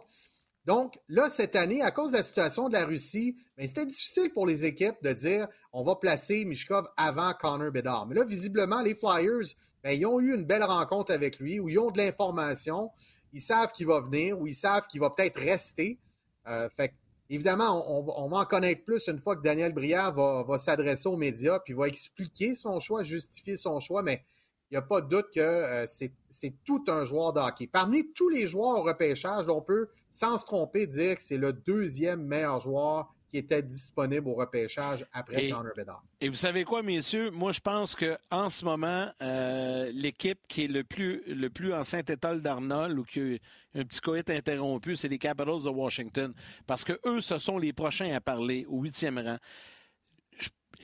[0.65, 4.29] donc, là, cette année, à cause de la situation de la Russie, ben, c'était difficile
[4.33, 8.05] pour les équipes de dire on va placer Mishkov avant Connor Bedard.
[8.05, 11.69] Mais là, visiblement, les Flyers, ben, ils ont eu une belle rencontre avec lui, où
[11.69, 12.91] ils ont de l'information,
[13.31, 15.97] ils savent qu'il va venir, ou ils savent qu'il va peut-être rester.
[16.45, 16.93] Euh, fait
[17.33, 21.59] évidemment, on, va en connaître plus une fois que Daniel Brière va, s'adresser aux médias,
[21.59, 24.23] puis va expliquer son choix, justifier son choix, mais
[24.69, 27.67] il n'y a pas de doute que euh, c'est tout un joueur de hockey.
[27.67, 31.53] Parmi tous les joueurs au repêchage, on peut sans se tromper, dire que c'est le
[31.53, 36.03] deuxième meilleur joueur qui était disponible au repêchage après Connor Bedard.
[36.21, 37.31] Et vous savez quoi, messieurs?
[37.31, 41.83] Moi, je pense qu'en ce moment, euh, l'équipe qui est le plus, le plus en
[41.83, 46.31] Saint-Étoile d'Arnold ou qui a un petit coït interrompu, c'est les Capitals de Washington.
[46.67, 49.37] Parce que eux, ce sont les prochains à parler au huitième rang.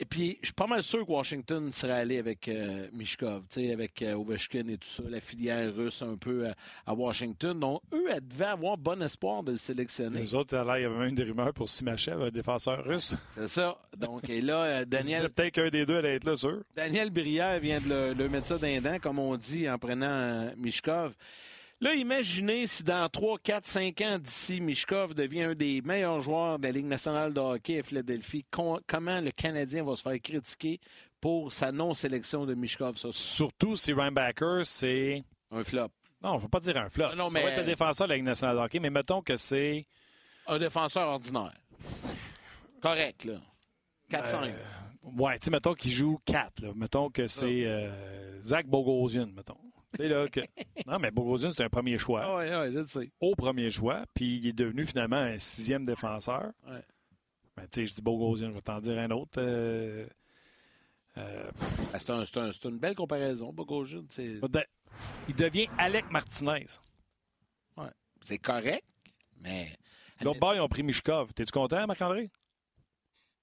[0.02, 4.02] Et puis, je suis pas mal sûr que Washington serait allé avec euh, Mishkov, avec
[4.02, 6.54] euh, Ovechkin et tout ça, la filière russe un peu euh,
[6.86, 7.60] à, Washington.
[7.60, 10.22] Donc, eux, elles devaient avoir bon espoir de le sélectionner.
[10.22, 13.14] Les autres, là, il y avait même des rumeurs pour Simachev, un défenseur russe.
[13.32, 13.78] C'est ça.
[13.98, 15.30] Donc, et là, Daniel.
[15.30, 16.62] peut-être qu'un des deux allait être là, sûr.
[16.78, 21.14] Daniel Brière vient de le, mettre ça d'un comme on dit, en prenant Mishkov.
[21.82, 26.60] Là, imaginez si dans 3, 4, 5 ans d'ici, Mishkov devient un des meilleurs joueurs
[26.60, 28.46] de la Ligue nationale de hockey à Philadelphie.
[28.52, 30.82] comment le Canadien va se faire critiquer
[31.22, 32.98] pour sa non-sélection de Mishkov?
[33.12, 35.24] Surtout si Reinbacker, c'est...
[35.52, 35.88] Un flop.
[36.22, 37.16] Non, on ne faut pas dire un flop.
[37.16, 37.40] Non, mais...
[37.40, 39.88] Ça va être un défenseur de la Ligue nationale de hockey, mais mettons que c'est...
[40.48, 41.54] Un défenseur ordinaire.
[42.82, 43.40] Correct, là.
[44.12, 44.50] 4-5.
[44.50, 44.54] Euh,
[45.18, 46.62] ouais, tu sais, mettons qu'il joue 4.
[46.62, 46.72] Là.
[46.76, 49.58] Mettons que c'est euh, Zach Bogosian, mettons.
[49.98, 50.42] Là, que...
[50.86, 52.22] Non, mais Bogosian, c'est un premier choix.
[52.24, 53.12] Ah oui, oui, je sais.
[53.20, 56.52] Au premier choix, puis il est devenu finalement un sixième défenseur.
[56.68, 56.84] Ouais.
[57.58, 59.40] Mais tu sais, je dis Bogosian, je vais t'en dire un autre.
[59.40, 60.06] Euh...
[61.18, 61.52] Euh...
[61.94, 64.06] Ah, c'est, un, c'est, un, c'est une belle comparaison, Bogosian.
[65.28, 66.68] Il devient Alec Martinez.
[67.76, 67.90] Ouais.
[68.22, 68.86] C'est correct,
[69.42, 69.76] mais.
[70.22, 71.34] L'autre bord, ils ont pris Mishkov.
[71.34, 72.30] T'es-tu content, Marc-André?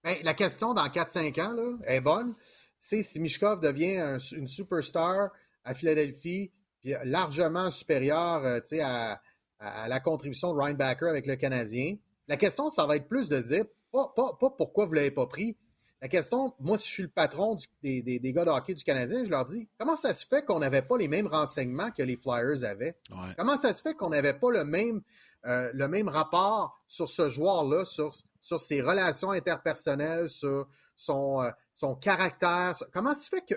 [0.05, 2.35] Ben, la question dans 4-5 ans là, est bonne.
[2.79, 5.31] C'est si Mishkov devient une superstar
[5.67, 9.21] à Philadelphie, puis largement supérieur euh, à,
[9.59, 11.97] à, la contribution de Ryan Backer avec le Canadien.
[12.29, 15.27] La question, ça va être plus de dire, pas, pas, pourquoi vous ne l'avez pas
[15.27, 15.57] pris.
[16.03, 19.25] La question, moi, si je suis le patron des, des, gars de hockey du Canadien,
[19.25, 22.17] je leur dis, comment ça se fait qu'on n'avait pas les mêmes renseignements que les
[22.17, 22.97] Flyers avaient?
[23.37, 25.01] Comment ça se fait qu'on n'avait pas le même,
[25.47, 31.51] euh, le même rapport sur ce joueur-là, sur, sur ses relations interpersonnelles, sur son, euh,
[31.75, 32.75] son caractère?
[32.93, 33.55] Comment ça se fait que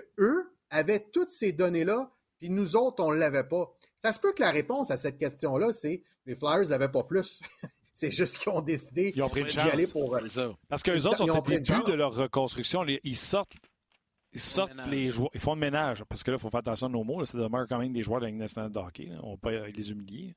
[0.72, 3.70] eux, avaient toutes ces données-là, puis nous autres, on ne l'avait pas.
[3.98, 7.40] Ça se peut que la réponse à cette question-là, c'est les Flyers n'avaient pas plus.
[7.94, 9.20] c'est juste qu'ils ont décidé d'y
[9.58, 10.18] aller pour.
[10.28, 10.50] Ça.
[10.68, 12.84] Parce qu'eux autres sont au début de leur reconstruction.
[12.86, 13.56] Ils sortent
[14.32, 16.86] ils sortent les joueurs, ils font le ménage, parce que là, il faut faire attention
[16.86, 19.10] à nos mots, ça demeure quand même des joueurs de la Ligue nationale de hockey,
[19.22, 20.36] on peut pas les humilier.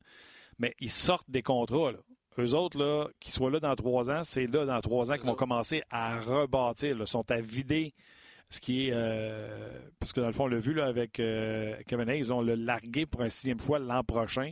[0.58, 1.92] Mais ils sortent des contrats.
[1.92, 2.00] Là.
[2.40, 5.28] Eux autres, là, qui soient là dans trois ans, c'est là dans trois ans qu'ils
[5.28, 7.94] vont commencer à rebâtir, Ils sont à vider
[8.50, 8.92] ce qui est.
[8.94, 12.42] Euh, parce que dans le fond, on l'a vu là, avec euh, Kevin Hayes, on
[12.42, 14.52] l'a largué pour un sixième fois l'an prochain.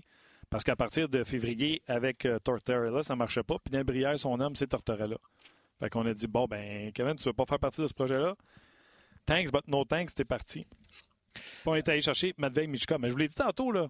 [0.49, 3.57] Parce qu'à partir de février, avec euh, Tortorella, ça ne marchait pas.
[3.59, 5.17] Puis d'un son homme, c'est Tortorella.
[5.79, 8.35] Fait qu'on a dit, bon, ben, Kevin, tu veux pas faire partie de ce projet-là?
[9.25, 10.67] Thanks, but no thanks, t'es parti.
[11.33, 12.99] Puis on est allé chercher Matvei Michkov.
[12.99, 13.87] Mais je vous l'ai dit tantôt, là,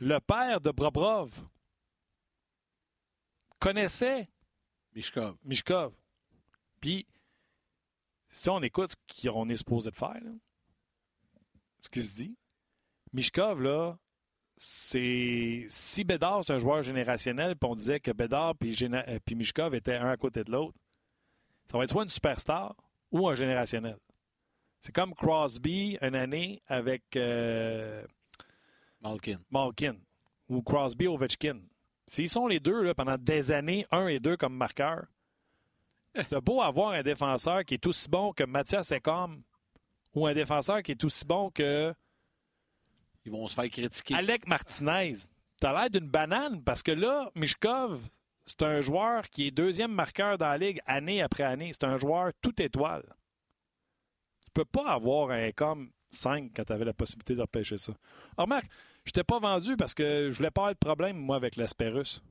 [0.00, 1.30] le père de Brobrov
[3.58, 4.28] connaissait
[4.94, 5.36] Mishkov.
[5.44, 5.92] Mishkov.
[6.80, 7.06] Puis,
[8.36, 10.30] si on écoute ce qu'on est supposé de faire, là,
[11.78, 12.36] ce qui se dit,
[13.12, 13.98] Mishkov, là,
[14.56, 15.64] c'est.
[15.68, 19.04] Si Bédard, c'est un joueur générationnel, puis on disait que Bédard puis, Géna...
[19.08, 20.78] euh, puis Mishkov étaient un à côté de l'autre,
[21.70, 22.74] ça va être soit une superstar
[23.10, 23.98] ou un générationnel.
[24.80, 28.04] C'est comme Crosby une année avec euh,
[29.00, 29.40] Malkin.
[29.50, 29.96] Malkin
[30.48, 31.60] ou Crosby Ovechkin.
[32.06, 35.06] S'ils sont les deux là, pendant des années, un et deux comme marqueurs,
[36.28, 39.42] t'as beau avoir un défenseur qui est aussi bon que Mathias Ekholm
[40.14, 41.94] ou un défenseur qui est aussi bon que
[43.24, 44.14] Ils vont se faire critiquer.
[44.14, 45.14] Alec Martinez.
[45.60, 48.02] T'as l'air d'une banane parce que là, Mishkov,
[48.44, 51.70] c'est un joueur qui est deuxième marqueur dans la ligue année après année.
[51.72, 53.04] C'est un joueur tout étoile.
[54.44, 57.92] Tu peux pas avoir un comme 5 quand tu avais la possibilité de repêcher ça.
[58.36, 58.66] Alors, remarque,
[59.04, 62.22] je t'ai pas vendu parce que je voulais pas avoir de problème, moi, avec l'Asperus.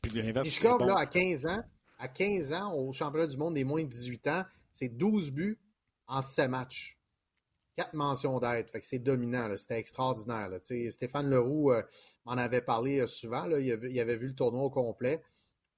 [0.00, 0.48] Puis l'inverse.
[0.48, 0.86] Mishkov, bon.
[0.86, 1.64] là, à 15 ans,
[2.02, 5.60] à 15 ans, au championnat du monde des moins de 18 ans, c'est 12 buts
[6.08, 6.98] en 7 matchs.
[7.76, 8.68] 4 mentions d'aide.
[8.68, 9.48] Fait que c'est dominant.
[9.56, 10.50] C'était extraordinaire.
[10.60, 11.82] Stéphane Leroux euh,
[12.24, 13.46] m'en avait parlé euh, souvent.
[13.46, 15.22] Il, avait, vu le tournoi au complet.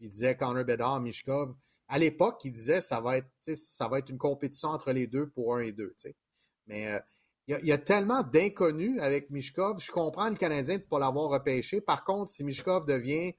[0.01, 1.55] Il disait Connor Bedard, Mishkov.
[1.89, 5.29] À l'époque, il disait ça va être, ça va être une compétition entre les deux
[5.29, 5.95] pour un et deux.
[6.67, 7.01] Mais euh,
[7.47, 9.79] il y, a, y a tellement d'inconnus avec Mishkov.
[9.79, 11.83] Je comprends le Canadien de ne pas l'avoir repêché.
[11.83, 13.35] Par contre, si Mishkov devient,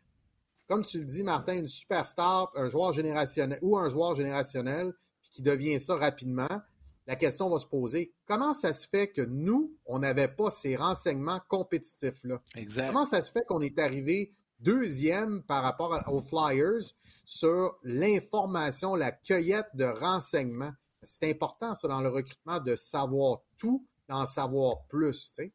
[0.68, 5.32] comme tu le dis, Martin, une superstar, un joueur générationnel ou un joueur générationnel, puis
[5.32, 6.48] qui devient ça rapidement,
[7.08, 10.76] la question va se poser comment ça se fait que nous, on n'avait pas ces
[10.76, 12.42] renseignements compétitifs-là?
[12.76, 16.94] Comment ça se fait qu'on est arrivé deuxième par rapport aux Flyers
[17.24, 20.74] sur l'information, la cueillette de renseignements?
[21.04, 25.32] C'est important, ça, dans le recrutement, de savoir tout, d'en savoir plus.
[25.32, 25.54] tu sais.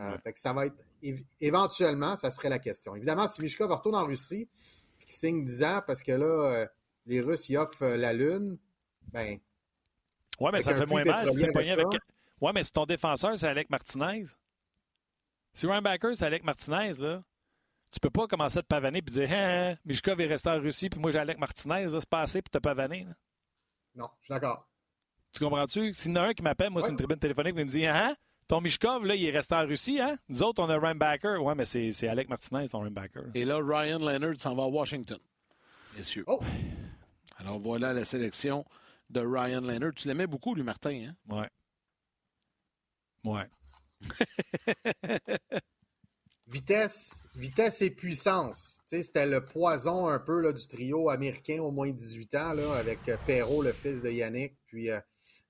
[0.00, 0.18] Euh, Ouais.
[0.18, 2.96] fait que ça va être év- éventuellement, ça serait la question.
[2.96, 4.48] Évidemment, si Mishkov retourne en Russie
[4.98, 6.66] puis qu'il signe 10 ans parce que là, euh,
[7.06, 8.58] les Russes y offrent euh, la Lune,
[9.12, 9.38] ben,
[10.40, 11.86] Ouais, mais ça fait moins mal si avec avec.
[12.40, 14.24] Ouais, mais si ton défenseur, c'est Alec Martinez.
[15.52, 17.22] Si Ryan Backer, c'est Alec Martinez, là,
[17.92, 20.58] tu peux pas commencer à te pavaner et dire Hein, hein, Mishkov est resté en
[20.60, 23.04] Russie, puis moi j'ai Alec Martinez, c'est pas assez pour te pavaner.
[23.04, 23.14] là.
[23.94, 24.68] non, je suis d'accord.
[25.32, 25.94] Tu comprends-tu?
[25.94, 27.86] S'il y en a un qui m'appelle, moi, c'est une tribune téléphonique, il me dit
[27.86, 28.16] Hein,
[28.48, 30.16] ton Mishkov, là, il est resté en Russie, hein?
[30.28, 31.42] Nous autres, on a Ryan Backer.
[31.42, 33.22] Ouais, mais c'est c'est Alec Martinez, ton Ryan Backer.
[33.22, 33.30] là.
[33.34, 35.18] Et là, Ryan Leonard s'en va à Washington.
[35.96, 36.24] Messieurs.
[36.26, 36.40] Oh!
[37.36, 38.64] Alors voilà la sélection
[39.10, 39.92] de Ryan Leonard.
[39.94, 41.16] Tu l'aimais beaucoup, lui, Martin, hein?
[41.28, 41.48] Ouais.
[43.24, 43.48] Ouais.
[46.46, 48.80] Vitesse, vitesse et puissance.
[48.88, 52.52] Tu sais, C'était le poison un peu là, du trio américain au moins 18 ans,
[52.52, 55.00] là, avec Perrault, le fils de Yannick, puis euh,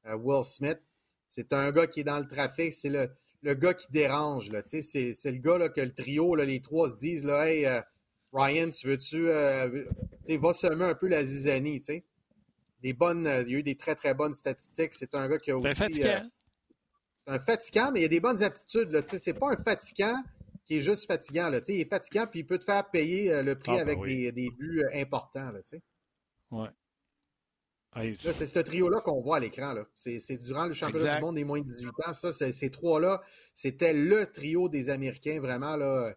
[0.07, 0.81] euh, Will Smith.
[1.35, 3.09] C'est un gars qui est dans le trafic, c'est le,
[3.43, 4.51] le gars qui dérange.
[4.65, 7.67] C'est c'est le gars là, que le trio, là, les trois se disent là, Hey,
[7.67, 7.81] euh,
[8.33, 9.29] Ryan, tu veux-tu.
[9.29, 9.85] euh,
[10.29, 11.81] va semer un peu la zizanie.
[11.81, 12.05] tu sais.
[12.83, 14.93] Des bonnes, euh, il y a eu des très très bonnes statistiques.
[14.93, 15.75] C'est un gars qui a C'est aussi.
[15.83, 16.09] fatigant.
[16.09, 16.29] euh,
[17.27, 19.03] c'est un fatigant, mais il y a des bonnes aptitudes.
[19.07, 20.23] C'est pas un fatigant
[20.67, 21.49] qui est juste fatigant.
[21.49, 21.61] Là.
[21.69, 24.17] Il est fatigant, puis il peut te faire payer le prix Ah, ben avec oui.
[24.25, 25.51] des, des buts importants.
[25.51, 25.61] Là.
[26.51, 26.69] Ouais.
[27.95, 29.75] Là, c'est ce trio-là qu'on voit à l'écran.
[29.95, 31.17] C'est durant le championnat Exact.
[31.19, 32.13] du monde des moins de 18 ans.
[32.13, 33.23] Ça, c'est- ces trois-là,
[33.55, 35.77] c'était le trio des Américains, vraiment.
[35.77, 36.15] Là,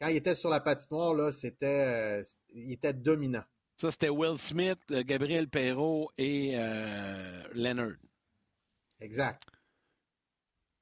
[0.00, 3.42] quand il était sur la patinoire, là, c'était, euh, il était dominant.
[3.78, 7.96] Ça, c'était Will Smith, euh, Gabriel Perrault et euh, Leonard.
[9.00, 9.42] Exact.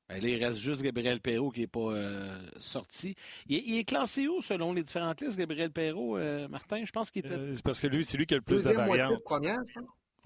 [0.08, 3.14] Ben, là, il reste juste Gabriel Perrault qui n'est pas euh, sorti.
[3.46, 6.84] Il, il est classé où selon les différentes listes, Gabriel Perrault, euh, Martin?
[6.84, 7.34] Je pense qu'il était.
[7.34, 9.12] euh, c'est parce que lui, c'est lui qui a le plus de variantes.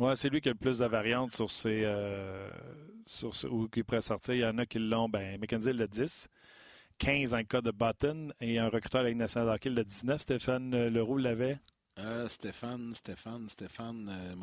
[0.01, 1.83] Ouais, c'est lui qui a le plus de variantes sur ses.
[1.85, 2.49] euh,
[3.07, 4.35] sur ce- où qui pourrait sortir.
[4.35, 5.09] Il y en a qui l'ont.
[5.09, 6.29] Ben, McKenzie le 10.
[6.99, 8.33] 15 en cas de Button.
[8.41, 10.21] Et un recruteur de la Ligue nationale de hockey le 19.
[10.21, 11.57] Stéphane Leroux l'avait.
[11.99, 14.35] Euh, Stéphane, Stéphane, Stéphane, euh,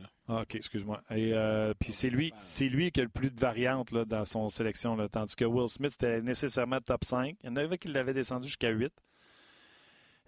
[0.00, 0.10] là.
[0.28, 1.02] Ah, OK, excuse-moi.
[1.10, 4.24] Et euh, puis c'est lui, c'est lui qui a le plus de variantes là, dans
[4.24, 4.94] son sélection.
[4.94, 7.36] Là, tandis que Will Smith, c'était nécessairement top 5.
[7.42, 8.92] Il y en avait qui l'avaient descendu jusqu'à 8.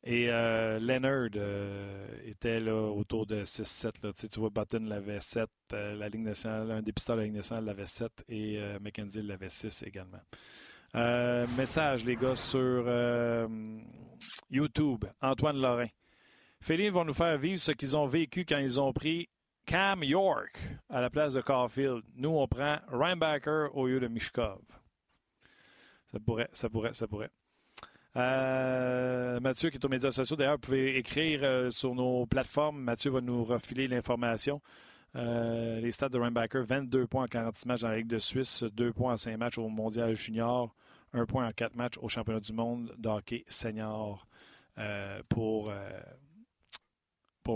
[0.04, 4.04] Et euh, Leonard euh, était là, autour de 6-7.
[4.04, 4.12] là.
[4.12, 5.48] Tu, vois, Button l'avait 7.
[5.72, 8.24] euh, la nationale, un des de la Ligue nationale l'avait 7.
[8.28, 10.20] Et McKenzie l'avait 6 également.
[11.56, 12.86] Message, les gars, sur
[14.50, 15.04] YouTube.
[15.20, 15.88] Antoine Lorrain.
[16.60, 19.28] Féline vont nous faire vivre ce qu'ils ont vécu quand ils ont pris
[19.64, 20.58] Cam York
[20.88, 22.02] à la place de Caulfield.
[22.16, 24.60] Nous, on prend Reinbacker au lieu de Mishkov.
[26.10, 27.30] Ça pourrait, ça pourrait, ça pourrait.
[28.16, 30.36] Euh, Mathieu qui est aux médias sociaux.
[30.36, 32.80] D'ailleurs, vous pouvez écrire sur nos plateformes.
[32.80, 34.60] Mathieu va nous refiler l'information.
[35.14, 38.92] les stats de Rainbacker, 22 points en 46 matchs dans la Ligue de Suisse, 2
[38.92, 40.74] points en 5 matchs au Mondial Junior,
[41.12, 44.26] 1 point en 4 matchs au Championnat du monde de hockey senior
[45.28, 45.72] pour,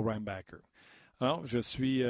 [0.00, 0.56] pour.
[1.20, 2.02] Alors, je suis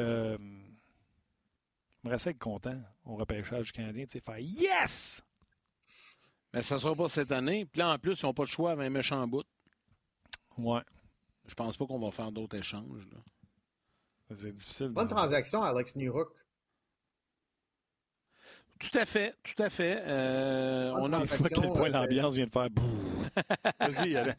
[2.05, 5.23] me reste être content au repêchage du Canadien, tu sais, faire Yes!
[6.53, 7.65] Mais ça ne sera pas cette année.
[7.65, 9.47] Puis là, en plus, ils n'ont pas de choix avec un méchant bout.
[10.59, 10.83] Ouais.
[11.47, 13.09] Je pense pas qu'on va faire d'autres échanges.
[14.29, 14.89] C'est difficile.
[14.89, 16.31] Bonne transaction, Alex Newhook.
[18.79, 20.03] Tout à fait, tout à fait.
[20.05, 22.69] Euh, on a fois quel point euh, l'ambiance vient de faire.
[23.81, 24.35] Vas-y, Alain.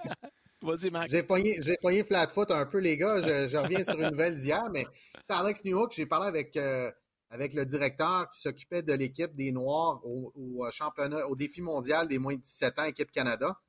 [0.64, 1.10] Vas-y, Mac.
[1.10, 3.22] J'ai pogné, j'ai flat foot un peu, les gars.
[3.22, 4.88] Je, reviens sur une nouvelle d'hier, mais
[5.30, 6.90] Alex Newhook, j'ai parlé avec euh,
[7.34, 12.19] avec le directeur qui s'occupait de l'équipe des Noirs au, championnat, au défi mondial des
[12.19, 13.60] moins de 17 ans, équipe Canada.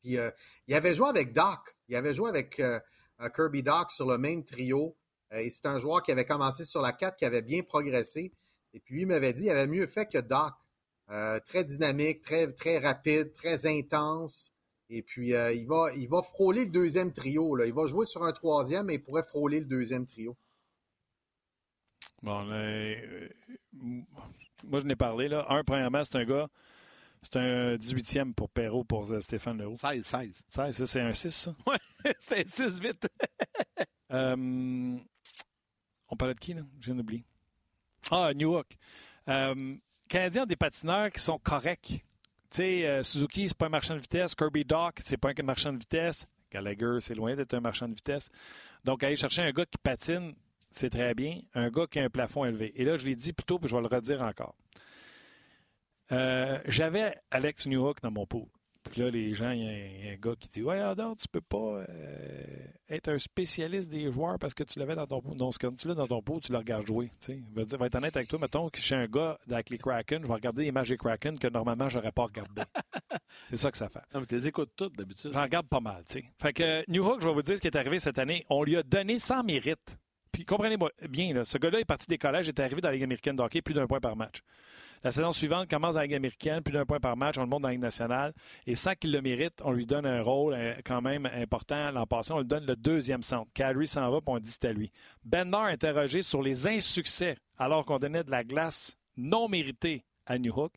[0.00, 0.30] Puis euh,
[0.66, 1.76] il avait joué avec Doc.
[1.88, 2.80] Il avait joué avec euh,
[3.34, 4.96] Kirby Doc sur le même trio.
[5.34, 8.32] Euh, et c'est un joueur qui avait commencé sur la 4, qui avait bien progressé.
[8.72, 10.54] Et puis lui m'avait dit qu'il avait mieux fait que Doc.
[11.44, 14.54] très dynamique, très, très rapide, très intense.
[14.90, 17.54] Et puis, il, va, il va frôler le deuxième trio.
[17.56, 17.66] Là.
[17.66, 20.36] Il va jouer sur un troisième, mais il pourrait frôler le deuxième trio.
[22.22, 23.28] Bon, euh,
[24.64, 25.28] moi, je n'ai parlé.
[25.28, 25.46] Là.
[25.50, 26.48] Un, premièrement, c'est un gars.
[27.22, 29.76] C'est un 18e pour Perrault, pour euh, Stéphane Leroux.
[29.76, 30.42] 16, 16.
[30.48, 31.56] 16, ça, c'est un 6, ça?
[31.66, 31.76] Oui,
[32.20, 33.08] c'était un 6 vite.
[34.12, 34.96] euh,
[36.08, 36.62] on parlait de qui, là?
[36.80, 37.24] J'ai oublié.
[38.10, 38.56] Ah, New
[39.28, 39.76] Euh,
[40.08, 42.04] Canadiens ont des patineurs qui sont corrects.
[42.50, 44.34] Tu sais, euh, Suzuki, c'est pas un marchand de vitesse.
[44.34, 46.26] Kirby Dock, c'est pas un marchand de vitesse.
[46.50, 48.30] Gallagher, c'est loin d'être un marchand de vitesse.
[48.84, 50.34] Donc, aller chercher un gars qui patine,
[50.70, 51.40] c'est très bien.
[51.54, 52.72] Un gars qui a un plafond élevé.
[52.80, 54.54] Et là, je l'ai dit plus tôt, puis je vais le redire encore.
[56.10, 58.48] Euh, j'avais Alex Newhook dans mon pot.
[58.90, 61.40] Puis là, les gens, il y, a un gars qui dit Ouais, alors, tu peux
[61.40, 62.44] pas euh,
[62.88, 65.34] être un spécialiste des joueurs parce que tu l'avais dans ton pot.
[65.34, 67.10] Non, quand tu l'as dans ton pot, tu le regardes jouer.
[67.20, 68.38] Tu vais, va être honnête avec toi.
[68.40, 70.96] Mettons que je suis un gars avec les Kraken, je vais regarder les matchs des
[70.96, 72.62] Kraken que normalement, je n'aurais pas regardé.
[73.50, 74.02] C'est ça que ça fait.
[74.12, 75.30] Non, mais tu les écoutes toutes d'habitude.
[75.32, 76.02] J'en regarde pas mal.
[76.06, 76.24] sais.
[76.40, 78.44] Fait que New Hook, je vais vous dire ce qui est arrivé cette année.
[78.48, 79.98] On lui a donné sans mérite
[80.32, 83.36] puis comprenez-moi bien, ce gars-là est parti des collèges, est arrivé dans la Ligue américaine
[83.36, 84.42] de hockey, plus d'un point par match.
[85.04, 87.46] La saison suivante commence dans la Ligue américaine, plus d'un point par match, on le
[87.46, 88.34] monte dans la Ligue nationale.
[88.66, 91.90] Et sans qu'il le mérite, on lui donne un rôle euh, quand même important.
[91.92, 93.50] L'an passé, on lui donne le deuxième centre.
[93.54, 94.90] Kadri s'en va, puis on dit c'est à lui.
[95.24, 100.52] Bernard interrogé sur les insuccès alors qu'on donnait de la glace non méritée à New
[100.52, 100.72] Hook.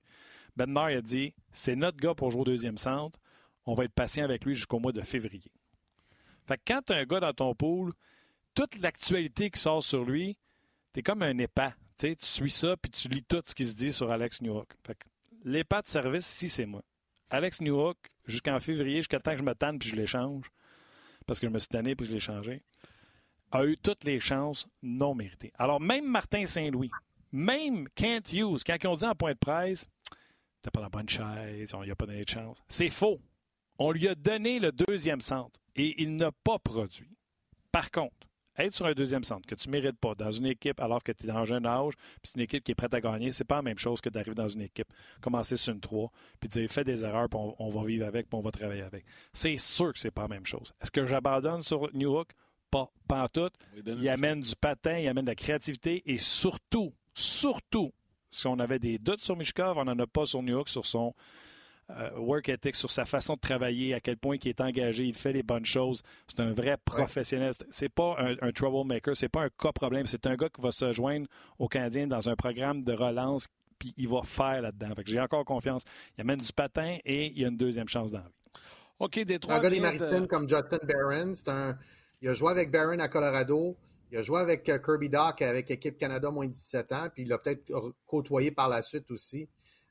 [0.56, 3.20] Bernard a dit c'est notre gars pour jouer au deuxième centre.
[3.66, 5.52] On va être patient avec lui jusqu'au mois de février.
[6.48, 7.94] Fait que quand tu as un gars dans ton pool
[8.54, 10.38] toute l'actualité qui sort sur lui,
[10.94, 11.76] t'es comme un épa.
[11.98, 14.74] Tu suis ça, puis tu lis tout ce qui se dit sur Alex Newhook.
[15.44, 16.82] L'épa de service, si c'est moi.
[17.30, 20.46] Alex Newhook, jusqu'en février, jusqu'à temps que je me tanne puis je l'échange,
[21.28, 22.64] parce que je me suis tanné puis je l'ai changé,
[23.52, 25.52] a eu toutes les chances non méritées.
[25.58, 26.90] Alors, même Martin Saint-Louis,
[27.32, 29.88] même Kent Hughes, quand ils ont dit en point de presse,
[30.62, 32.58] t'as pas la bonne chaise, il n'y a pas donné de chance.
[32.68, 33.22] C'est faux.
[33.78, 37.16] On lui a donné le deuxième centre et il n'a pas produit.
[37.72, 40.80] Par contre, être sur un deuxième centre que tu ne mérites pas dans une équipe
[40.80, 42.94] alors que tu es dans un jeune âge, puis c'est une équipe qui est prête
[42.94, 44.88] à gagner, c'est pas la même chose que d'arriver dans une équipe,
[45.22, 48.38] commencer sur une 3, puis dire fais des erreurs, puis on, va vivre avec, puis
[48.38, 49.06] on va travailler avec.
[49.34, 50.74] C'est sûr que c'est pas la même chose.
[50.82, 52.30] Est-ce que j'abandonne sur New Hook?
[52.70, 53.50] Pas, pas en tout.
[53.86, 57.92] Il amène du patin, il amène de la créativité et surtout, surtout,
[58.30, 60.86] si on avait des doutes sur Mishkov, on n'en a pas sur New Hook, sur
[60.86, 61.14] son
[62.18, 65.34] work ethic, sur sa façon de travailler, à quel point il est engagé, il fait
[65.34, 66.02] les bonnes choses.
[66.28, 67.54] C'est un vrai professionnel.
[67.70, 70.08] C'est pas un, un troublemaker, c'est pas un cas problème.
[70.08, 71.28] C'est un gars qui va se joindre
[71.60, 73.48] aux Canadiens dans un programme de relance,
[73.80, 74.90] puis il va faire là-dedans.
[75.06, 75.84] J'ai encore confiance.
[76.18, 78.26] Il amène du patin et il y a une deuxième chance d'envie.
[79.00, 79.56] OK, des trois.
[79.56, 81.78] Un gars des Maritimes comme Justin Barron, un...
[82.22, 83.76] il a joué avec Barron à Colorado.
[84.12, 87.24] Il a joué avec euh, Kirby Doc avec l'équipe Canada moins de 17 ans, puis
[87.24, 87.64] il l'a peut-être
[88.06, 89.48] côtoyé par la suite aussi.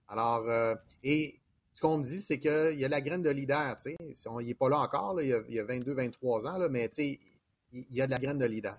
[0.08, 1.39] Alors, euh, et
[1.80, 3.74] ce qu'on me dit, c'est qu'il y a la graine de leader.
[3.86, 7.18] Il n'est pas là encore, il, y a, 22-23 ans, là, mais il
[7.90, 8.76] y a de la graine de leader.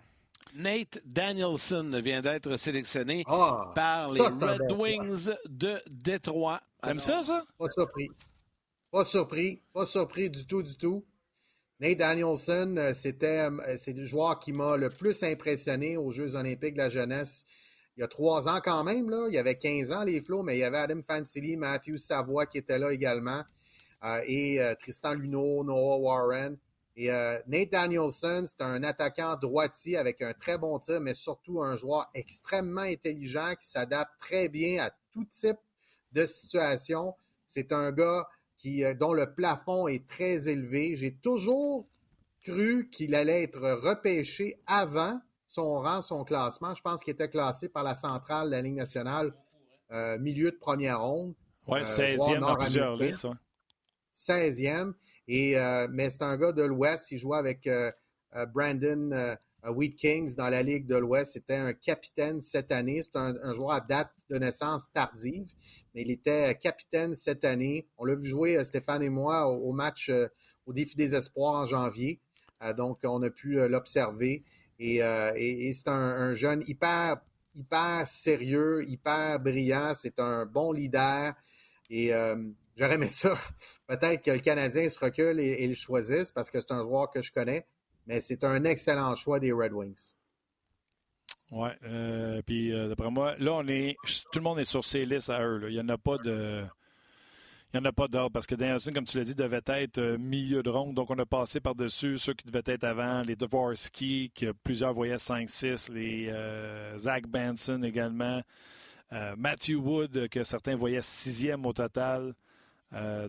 [0.54, 6.62] Nate Danielson vient d'être sélectionné ah, par les Red Wings de Détroit.
[6.84, 7.44] T'aimes ça, ça?
[7.58, 8.10] Pas surpris.
[8.92, 9.62] Pas surpris.
[9.74, 11.04] Pas surpris du tout, du tout.
[11.80, 16.36] Nate Danielson, euh, c'était euh, c'est le joueur qui m'a le plus impressionné aux Jeux
[16.36, 17.46] olympiques de la jeunesse
[18.02, 19.12] il y a trois ans quand même.
[19.12, 19.28] Là.
[19.28, 22.48] Il y avait 15 ans, les flots, mais il y avait Adam Fantilli, Matthew Savoie
[22.48, 23.44] qui était là également,
[24.04, 26.58] euh, et euh, Tristan Luneau, Noah Warren.
[26.96, 31.62] Et euh, Nate Danielson, c'est un attaquant droitier avec un très bon tir, mais surtout
[31.62, 35.60] un joueur extrêmement intelligent qui s'adapte très bien à tout type
[36.12, 37.14] de situation.
[37.46, 40.96] C'est un gars qui, dont le plafond est très élevé.
[40.96, 41.88] J'ai toujours
[42.42, 45.22] cru qu'il allait être repêché avant
[45.52, 46.74] son rang, son classement.
[46.76, 49.34] Je pense qu'il était classé par la centrale de la Ligue nationale,
[49.92, 51.34] euh, milieu de première ronde.
[51.68, 53.28] Oui, 16e dans plusieurs listes.
[54.14, 54.94] 16e.
[55.28, 55.56] Et,
[55.90, 57.12] mais c'est un gars de l'Ouest.
[57.12, 57.70] Il jouait avec
[58.54, 59.38] Brandon
[59.70, 61.34] Wheat Kings dans la Ligue de l'Ouest.
[61.34, 63.02] C'était un capitaine cette année.
[63.04, 65.52] C'est un, joueur à date de naissance tardive,
[65.94, 67.88] mais il était capitaine cette année.
[67.98, 70.28] On l'a vu jouer, euh, Stéphane et moi, au, match euh,
[70.66, 72.20] au défi des espoirs en janvier.
[72.64, 74.44] Euh, donc, on a pu l'observer.
[74.84, 77.18] Et, c'est un, jeune hyper,
[77.56, 79.94] hyper sérieux, hyper brillant.
[79.94, 81.34] C'est un bon leader.
[81.90, 82.12] Et
[82.76, 83.36] j'aurais aimé ça.
[83.88, 87.22] Peut-être que le Canadien se recule et le choisisse parce que c'est un joueur que
[87.22, 87.66] je connais
[88.08, 90.16] mais c'est un excellent choix des Red Wings.
[91.52, 91.70] Oui.
[91.84, 93.96] Euh, puis euh, d'après moi, là, on est.
[94.32, 95.62] Tout le monde est sur ces listes à eux.
[95.70, 96.64] Il n'y en a pas de.
[97.74, 99.98] Il n'y en a pas d'ordre parce que Danielson, comme tu l'as dit, devait être
[99.98, 100.94] euh, milieu de ronde.
[100.94, 105.16] Donc, on a passé par-dessus ceux qui devaient être avant, les Dvorsky, que plusieurs voyaient
[105.16, 106.34] 5-6, les
[106.98, 108.42] Zach Benson également,
[109.38, 112.34] Matthew Wood, que certains voyaient sixième au total.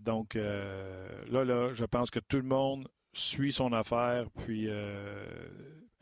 [0.03, 5.25] donc, là, là, je pense que tout le monde suit son affaire, puis euh,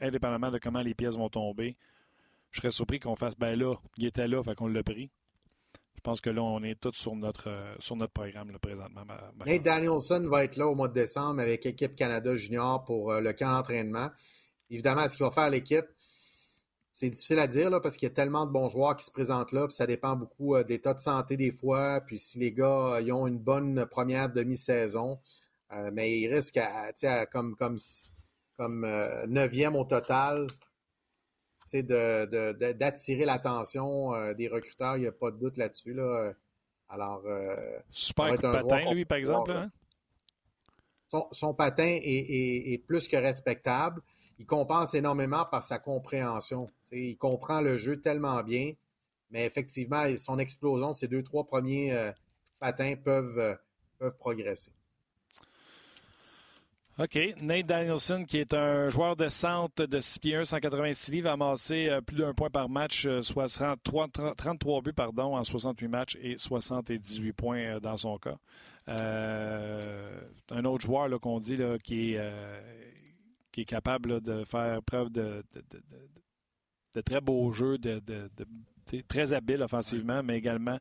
[0.01, 1.77] indépendamment de comment les pièces vont tomber,
[2.53, 5.11] je serais surpris qu'on fasse, ben là, il était là, fait qu'on l'a pris.
[6.01, 9.02] Je pense que là, on est tous sur notre, euh, sur notre programme là, présentement.
[9.44, 13.20] Nate Danielson va être là au mois de décembre avec l'équipe Canada Junior pour euh,
[13.20, 14.09] le camp d'entraînement.
[14.70, 15.85] Évidemment, ce qu'il va faire l'équipe,
[16.90, 19.10] c'est difficile à dire là, parce qu'il y a tellement de bons joueurs qui se
[19.10, 22.52] présentent là, puis ça dépend beaucoup de l'état de santé des fois, puis si les
[22.52, 25.20] gars ils ont une bonne première demi-saison.
[25.72, 27.77] Euh, mais il risque à, comme, comme,
[28.56, 30.47] comme euh, neuvième au total
[31.78, 34.97] d'attirer l'attention euh, des recruteurs.
[34.97, 35.94] Il n'y a pas de doute là-dessus.
[35.94, 36.32] Là.
[36.88, 37.22] Alors,
[37.90, 39.52] Super patin, lui, par exemple.
[39.52, 39.70] Hein?
[41.32, 44.01] Son, patin est, plus que respectable.
[44.38, 46.66] Il compense énormément par sa compréhension.
[46.92, 48.72] il comprend le jeu tellement bien.
[49.30, 52.12] Mais effectivement, son explosion, ses deux, trois premiers
[52.59, 53.59] patins peuvent,
[53.98, 54.72] peuvent progresser.
[57.01, 57.18] OK.
[57.40, 61.32] Nate Danielson, qui est un joueur de centre de 6 pieds 1, 186 livres, a
[61.32, 66.36] amassé euh, plus d'un point par match, 33 euh, buts pardon, en 68 matchs et
[66.36, 68.36] 78 points euh, dans son cas.
[68.86, 75.43] un autre joueur qu'on dit là, qui, est, capable de faire preuve de,
[77.02, 78.02] très beau jeu, de,
[79.09, 80.78] très habile offensivement, mais également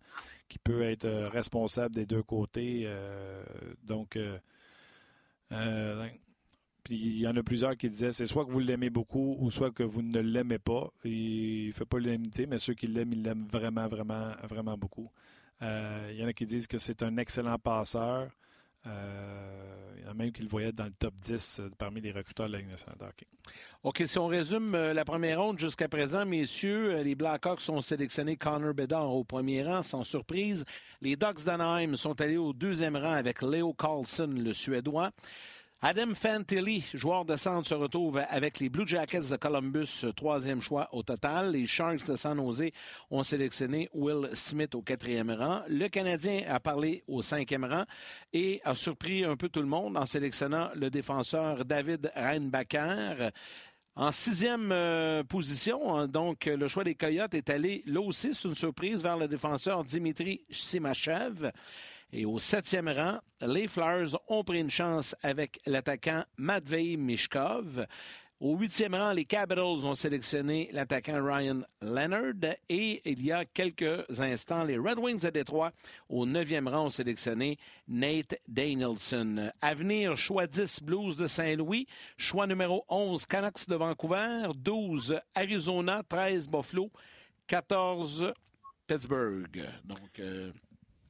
[0.49, 2.89] qui peut être responsable des deux côtés.
[3.83, 4.17] donc,
[5.51, 6.07] euh,
[6.83, 9.51] puis il y en a plusieurs qui disaient c'est soit que vous l'aimez beaucoup ou
[9.51, 10.91] soit que vous ne l'aimez pas.
[11.03, 15.11] il ne fait pas l'unanimité, mais ceux qui l'aiment, ils l'aiment vraiment, vraiment, vraiment beaucoup.
[15.61, 18.31] Euh, il y en a qui disent que c'est un excellent passeur.
[18.87, 22.11] Euh, il y en a même qui le voyaient dans le top 10 parmi les
[22.11, 22.69] recruteurs de la Ligue
[23.83, 28.73] OK, si on résume la première ronde jusqu'à présent, messieurs, les Blackhawks ont sélectionné Connor
[28.73, 30.65] Bedard au premier rang, sans surprise.
[31.01, 35.11] Les Ducks d'Anaheim sont allés au deuxième rang avec Leo Carlson, le Suédois.
[35.81, 40.89] Adam Fantilli, joueur de centre, se retrouve avec les Blue Jackets de Columbus, troisième choix
[40.91, 41.51] au total.
[41.51, 42.71] Les Sharks de San Jose
[43.09, 45.61] ont sélectionné Will Smith au quatrième rang.
[45.69, 47.85] Le Canadien a parlé au cinquième rang
[48.33, 53.29] et a surpris un peu tout le monde en sélectionnant le défenseur David Reinbacher.
[53.95, 58.49] En sixième euh, position, hein, donc le choix des Coyotes est allé là aussi, c'est
[58.49, 61.51] une surprise, vers le défenseur Dimitri Simachev.
[62.11, 67.85] Et au septième rang, les Flyers ont pris une chance avec l'attaquant Matvei Mishkov.
[68.41, 74.19] Au huitième rang, les Capitals ont sélectionné l'attaquant Ryan Leonard et il y a quelques
[74.19, 75.73] instants, les Red Wings de Détroit,
[76.07, 79.51] au neuvième rang, ont sélectionné Nate Danielson.
[79.61, 81.85] Avenir, choix 10, Blues de Saint-Louis.
[82.17, 84.47] Choix numéro 11, Canucks de Vancouver.
[84.55, 86.01] 12, Arizona.
[86.07, 86.89] 13, Buffalo.
[87.47, 88.33] 14,
[88.87, 89.67] Pittsburgh.
[89.83, 90.51] Donc, euh,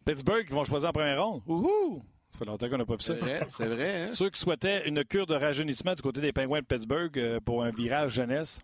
[0.10, 1.44] Pittsburgh qui vont choisir en première ronde.
[1.45, 2.02] Ouhou!
[2.31, 3.15] Ça fait longtemps qu'on n'a pas vu ça.
[3.15, 4.02] C'est vrai, c'est vrai.
[4.03, 4.10] Hein?
[4.15, 7.64] Ceux qui souhaitaient une cure de rajeunissement du côté des Penguins de Pittsburgh euh, pour
[7.64, 8.60] un virage jeunesse,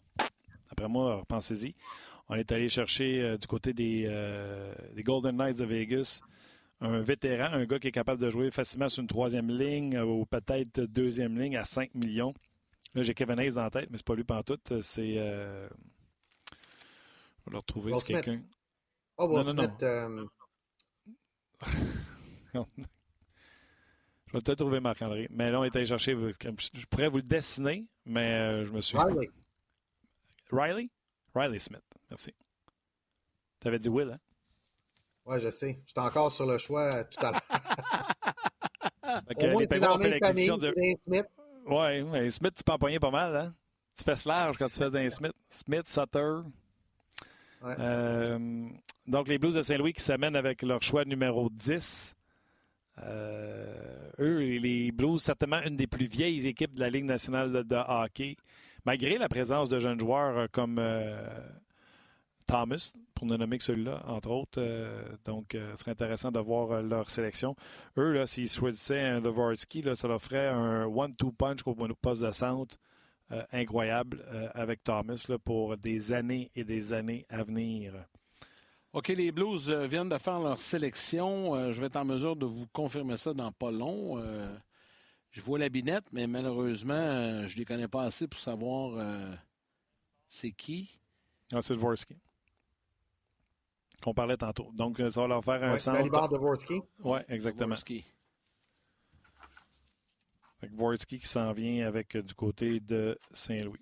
[0.71, 1.75] après moi, pensez-y.
[2.29, 6.21] On est allé chercher euh, du côté des, euh, des, Golden Knights de Vegas
[6.81, 10.25] un vétéran, un gars qui est capable de jouer facilement sur une troisième ligne ou
[10.25, 12.33] peut-être deuxième ligne à 5 millions.
[12.95, 14.81] Là, j'ai Kevin Hayes dans la tête, mais c'est pas lui pantoute.
[14.81, 15.13] C'est.
[15.13, 15.69] Je
[17.45, 18.41] vais le retrouver, c'est quelqu'un.
[19.17, 20.27] Oh, bon, non, non, non.
[22.53, 22.59] je
[24.33, 25.27] vais peut-être trouver Marc-André.
[25.31, 26.15] Mais là, on allé chercher.
[26.15, 28.97] Je pourrais vous le dessiner, mais euh, je me suis.
[28.97, 29.29] Riley.
[30.51, 30.89] Riley?
[31.33, 31.83] Riley Smith.
[32.09, 32.33] Merci.
[33.59, 34.19] Tu avais dit Will, hein?
[35.25, 35.79] Oui, je sais.
[35.85, 37.41] J'étais encore sur le choix tout à l'heure.
[40.19, 40.73] Famille de...
[41.01, 41.25] Smith.
[41.65, 43.55] Oui, mais Smith, tu peux empoigner pas mal, hein?
[43.97, 45.33] Tu fais large quand tu fais un Smith.
[45.49, 46.41] Smith, Sutter.
[47.65, 48.67] Euh,
[49.07, 52.15] donc, les Blues de Saint-Louis qui s'amènent avec leur choix numéro 10.
[53.03, 57.75] Euh, eux, les Blues, certainement une des plus vieilles équipes de la Ligue nationale de,
[57.75, 58.37] hockey,
[58.85, 60.81] malgré la présence de jeunes joueurs euh, comme
[62.47, 64.61] Thomas, pour ne nommer que celui-là, entre autres.
[65.25, 67.55] donc, ce serait intéressant de voir leur sélection.
[67.97, 72.77] Eux, s'ils choisissaient un Dvorsky, ça leur ferait un one-two punch au poste de centre
[73.31, 77.93] euh, incroyable euh, avec Thomas pour des années et des années à venir.
[78.93, 81.71] OK, les Blues euh, viennent de faire leur sélection.
[81.71, 84.21] je vais être en mesure de vous confirmer ça dans pas long.
[85.31, 88.99] je vois la binette, mais malheureusement, je ne les connais pas assez pour savoir
[90.29, 90.99] c'est qui.
[91.51, 92.17] Ah, c'est Dvorsky.
[94.03, 94.69] Qu'on parlait tantôt.
[94.73, 96.29] Donc, ça va leur faire un ouais, centre.
[96.29, 96.81] Dvorsky.
[97.03, 97.69] Oui, exactement.
[97.69, 98.05] Dvorsky.
[100.61, 103.79] Avec qui s'en vient avec euh, du côté de Saint-Louis.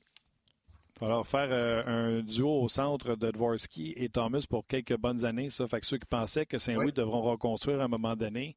[1.02, 5.50] Alors, faire euh, un duo au centre de Dvorsky et Thomas pour quelques bonnes années,
[5.50, 8.56] ça fait que ceux qui pensaient que Saint-Louis devront reconstruire à un moment donné,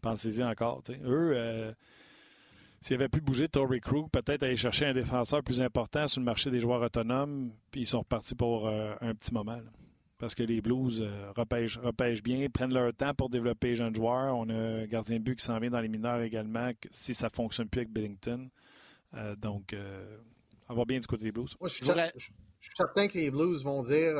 [0.00, 0.82] pensez-y encore.
[0.90, 1.72] Eux, euh,
[2.80, 6.24] s'ils avaient pu bouger Tory Krug, peut-être aller chercher un défenseur plus important sur le
[6.24, 9.60] marché des joueurs autonomes, puis ils sont repartis pour un petit moment
[10.22, 14.36] parce que les Blues euh, repêchent, bien, prennent leur temps pour développer les jeunes joueurs.
[14.36, 17.26] On a un gardien de but qui s'en vient dans les mineurs également, si ça
[17.26, 18.48] ne fonctionne plus avec Billington.
[19.14, 20.16] Euh, donc, euh,
[20.68, 21.56] on va bien du côté des Blues.
[21.60, 21.84] je, suis
[22.76, 24.14] certain que les Blues vont dire,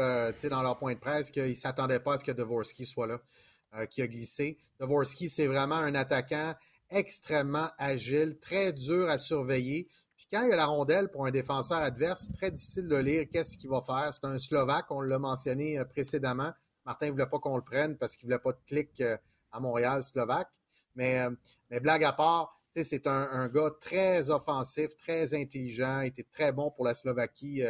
[0.50, 3.86] dans leur point de presse, qu'ils ne s'attendaient pas à ce que Dvorsky soit là,
[3.86, 4.58] qui a glissé.
[4.80, 6.56] Dvorsky, c'est vraiment un attaquant
[6.90, 9.86] extrêmement agile, très dur à surveiller
[10.32, 13.26] quand il y a la rondelle pour un défenseur adverse, c'est très difficile de lire
[13.30, 14.14] qu'est-ce qu'il va faire.
[14.14, 16.52] C'est un Slovaque, on l'a mentionné euh, précédemment.
[16.86, 19.18] Martin ne voulait pas qu'on le prenne parce qu'il ne voulait pas de clic euh,
[19.52, 20.48] à Montréal, Slovaque.
[20.94, 26.70] Mais, euh, blague à part, c'est un, gars très offensif, très intelligent, était très bon
[26.70, 27.62] pour la Slovaquie.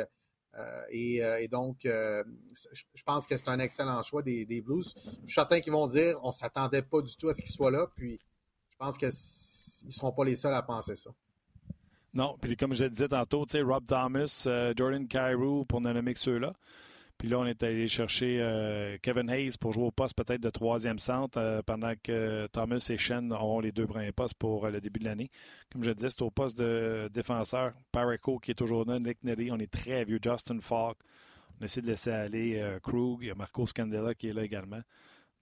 [0.90, 4.94] et, donc, je pense que c'est un excellent choix des, Blues.
[4.94, 7.50] Je suis certain qu'ils vont dire on ne s'attendait pas du tout à ce qu'il
[7.50, 7.88] soit là.
[7.96, 8.20] Puis,
[8.70, 11.10] je pense qu'ils ne seront pas les seuls à penser ça.
[12.14, 15.80] Non, puis comme je le disais tantôt, tu sais, Rob Thomas, euh, Jordan Cairo pour
[15.80, 16.52] ne nommer que ceux-là.
[17.16, 20.50] Puis là, on est allé chercher euh, Kevin Hayes pour jouer au poste peut-être de
[20.50, 24.80] troisième centre, euh, pendant que Thomas et Shen auront les deux premiers postes pour le
[24.80, 25.30] début de l'année.
[25.70, 27.72] Comme je le disais, c'est au poste de défenseur.
[27.92, 30.98] Pareco qui est toujours là, Nick Nelly, on est très vieux, Justin Falk.
[31.60, 34.80] On essaie de laisser aller Krug, il y a Marco Scandella qui est là également.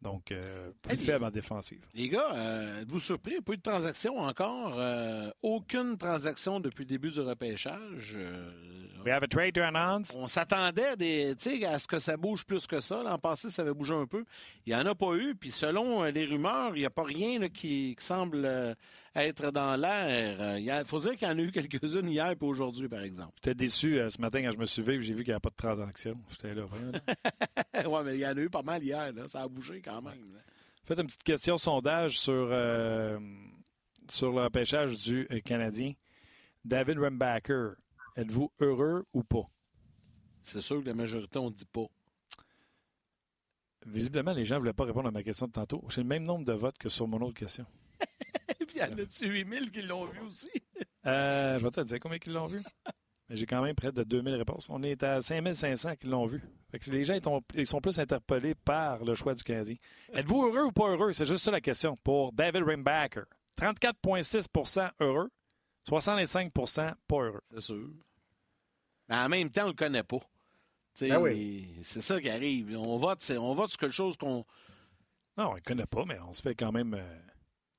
[0.02, 1.81] Donc, euh, plus faible en défensive.
[1.94, 3.39] Les gars, euh, êtes-vous surpris?
[3.43, 4.74] Pas eu de transaction encore.
[4.78, 8.16] Euh, aucune transaction depuis le début du repêchage.
[9.05, 10.14] We have a trade to announce.
[10.16, 11.35] On s'attendait
[11.66, 13.02] à ce que ça bouge plus que ça.
[13.02, 14.24] L'an passé, ça avait bougé un peu.
[14.64, 15.35] Il n'y en a pas eu.
[15.35, 18.77] Puis selon les rumeurs, il n'y a pas rien qui, semble
[19.15, 20.59] être dans l'air.
[20.59, 23.32] Il faut dire qu'il y en a eu quelques-unes hier et aujourd'hui, par exemple.
[23.37, 25.51] J'étais déçu ce matin quand je me suis levé j'ai vu qu'il n'y avait pas
[25.51, 26.16] de transaction.
[26.28, 26.65] J'étais là,
[27.87, 29.12] oui, mais il y en a eu pas mal hier.
[29.28, 30.41] Ça a bougé quand même.
[30.85, 33.19] Faites une petite question sondage sur, euh,
[34.11, 35.93] sur le repêchage du euh, Canadien.
[36.65, 37.74] David Rembacker,
[38.16, 39.49] êtes-vous heureux ou pas?
[40.43, 41.87] C'est sûr que la majorité, on ne dit pas.
[43.87, 45.85] Visiblement, les gens ne voulaient pas répondre à ma question de tantôt.
[45.89, 47.66] J'ai le même nombre de votes que sur mon autre question.
[48.81, 50.51] Y en a-tu 8000 qui l'ont vu aussi?
[51.07, 52.61] euh, je vais te dire combien qui l'ont vu.
[53.31, 54.69] J'ai quand même près de 2000 réponses.
[54.70, 56.43] On est à 5500 qui l'ont vu.
[56.89, 57.16] les gens
[57.55, 59.77] ils sont plus interpellés par le choix du Canadien.
[60.12, 61.12] Êtes-vous heureux ou pas heureux?
[61.12, 63.23] C'est juste ça la question pour David Rimbacker.
[63.61, 65.31] 34,6% heureux,
[65.89, 67.43] 65% pas heureux.
[67.55, 67.89] C'est sûr.
[69.09, 70.20] Mais en même temps, on ne le connaît pas.
[71.01, 72.77] Ben c'est ça qui arrive.
[72.77, 74.44] On vote, on vote sur quelque chose qu'on.
[75.36, 76.94] Non, on ne le connaît pas, mais on se fait quand même.
[76.94, 77.19] Euh,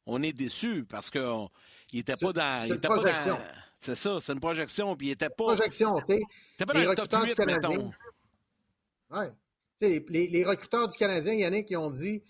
[0.05, 1.47] on est déçu parce qu'il
[1.93, 2.65] n'était pas dans.
[2.67, 3.39] Il était pas dans
[3.81, 5.55] c'est ça, c'est une projection, puis il n'était pas.
[5.55, 6.65] Projection, tu sais.
[6.65, 7.91] pas les recruteurs du Canadien.
[9.09, 9.25] Oui.
[9.81, 12.21] Les, les, les, recruteurs du Canadien, il y en a qui ont dit,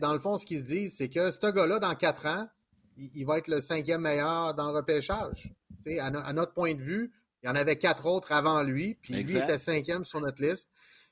[0.00, 2.48] dans le fond, ce qu'ils se disent, c'est que ce gars-là, dans quatre ans,
[2.96, 5.52] il, va être le cinquième meilleur dans le repêchage.
[6.00, 7.12] À, à, notre point de vue,
[7.42, 10.70] il y en avait quatre autres avant lui, puis lui était cinquième sur notre liste.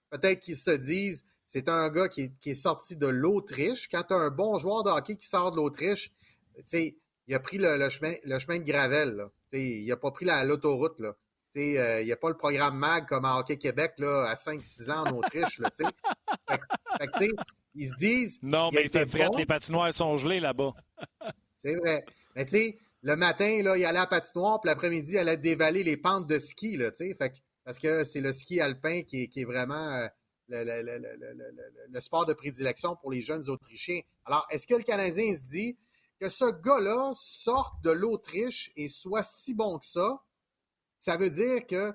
[0.08, 3.88] Peut-être qu'ils se disent, c'est un gars qui est, qui est sorti de l'Autriche.
[3.88, 6.10] Quand tu as un bon joueur de hockey qui sort de l'Autriche,
[6.56, 6.96] tu sais,
[7.28, 9.26] il a pris le, chemin, le chemin de Gravel.
[9.52, 10.98] Il n'a pas pris l'autoroute.
[10.98, 11.14] Là.
[11.56, 14.90] Euh, il n'y a pas le programme MAG comme à Hockey Québec là, à 5-6
[14.90, 15.58] ans en Autriche.
[15.58, 15.70] Là,
[16.98, 17.30] fait,
[17.74, 18.40] ils se disent.
[18.42, 20.74] Non, mais il fait fret, les patinoires sont gelés là-bas.
[21.58, 22.04] C'est vrai.
[22.34, 25.36] Mais tu sais, le matin, là, il allait à la patinoire, puis l'après-midi, il allait
[25.36, 26.76] dévaler les pentes de ski.
[26.76, 27.32] Là, fait,
[27.64, 30.08] parce que c'est le ski alpin qui est, qui est vraiment.
[30.48, 34.00] Le, sport de prédilection pour les jeunes Autrichiens.
[34.24, 35.76] Alors, est-ce que le Canadien se dit
[36.20, 40.22] que ce gars-là sorte de l'Autriche et soit si bon que ça?
[40.98, 41.92] Ça veut dire que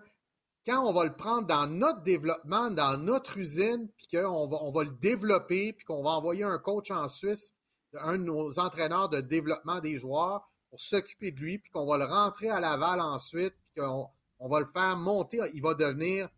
[0.65, 4.72] quand on va le prendre dans notre développement, dans notre usine, puis qu'on va, on
[4.72, 7.53] va le développer, puis qu'on va envoyer un coach en Suisse,
[7.94, 11.98] un de nos entraîneurs de développement des joueurs, pour s'occuper de lui, puis qu'on va
[11.98, 14.07] le rentrer à Laval ensuite, puis qu'on
[14.40, 16.30] on va le faire monter, il va devenir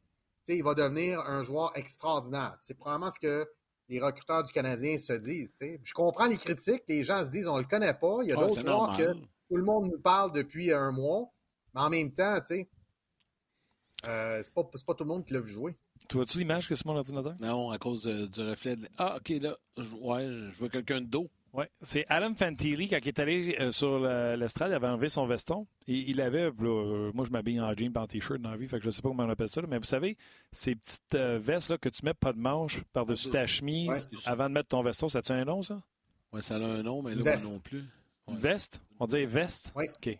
[0.47, 2.55] il va devenir un joueur extraordinaire.
[2.59, 3.47] C'est probablement ce que
[3.89, 5.53] les recruteurs du Canadien se disent.
[5.59, 8.19] Je comprends les critiques, les gens se disent on ne le connaît pas.
[8.23, 11.31] Il y a d'autres joueurs que tout le monde nous parle depuis un mois.
[11.73, 12.69] Mais en même temps, tu sais,
[14.05, 15.75] euh, c'est pas, pas tout le monde qui l'a vu jouer.
[16.09, 17.35] Tu vois-tu l'image que c'est mon ordinateur?
[17.39, 18.75] Non, à cause euh, du reflet.
[18.97, 21.29] Ah, OK, là, je, ouais, je vois quelqu'un de dos.
[21.53, 25.27] Oui, c'est Adam Fantilli, quand il est allé euh, sur l'estrade, il avait enlevé son
[25.27, 25.67] veston.
[25.87, 28.77] Et il avait, euh, moi je m'habille en jean en t-shirt dans la vie, fait
[28.77, 30.17] que je ne sais pas comment on appelle ça, mais vous savez,
[30.51, 34.49] ces petites euh, vestes là, que tu mets pas de manches par-dessus ta chemise avant
[34.49, 35.79] de mettre ton veston, ça a un nom, ça?
[36.31, 37.83] Oui, ça a un nom, mais là, non plus.
[38.27, 38.81] Une veste?
[38.99, 39.71] On dit veste?
[39.75, 39.85] Oui.
[39.95, 40.17] OK.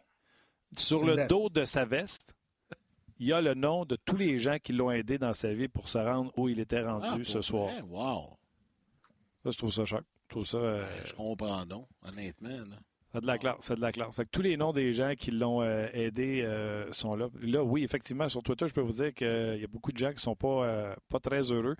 [0.77, 2.35] Sur le dos de sa veste,
[3.17, 5.67] il y a le nom de tous les gens qui l'ont aidé dans sa vie
[5.67, 7.71] pour se rendre où il était rendu ah, ce soir.
[7.89, 8.37] Wow!
[9.43, 10.03] Ça, je trouve ça choc.
[10.43, 12.49] Ça, euh, ben, je comprends donc, honnêtement.
[13.13, 14.15] C'est de la classe, c'est de la classe.
[14.15, 17.27] Fait que tous les noms des gens qui l'ont euh, aidé euh, sont là.
[17.41, 20.09] Là, oui, effectivement, sur Twitter, je peux vous dire qu'il y a beaucoup de gens
[20.09, 21.75] qui ne sont pas, pas très heureux.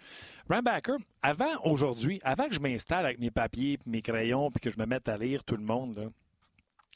[0.48, 4.70] Ryan Backer, avant aujourd'hui, avant que je m'installe avec mes papiers mes crayons puis que
[4.70, 6.12] je me mette à lire tout le monde,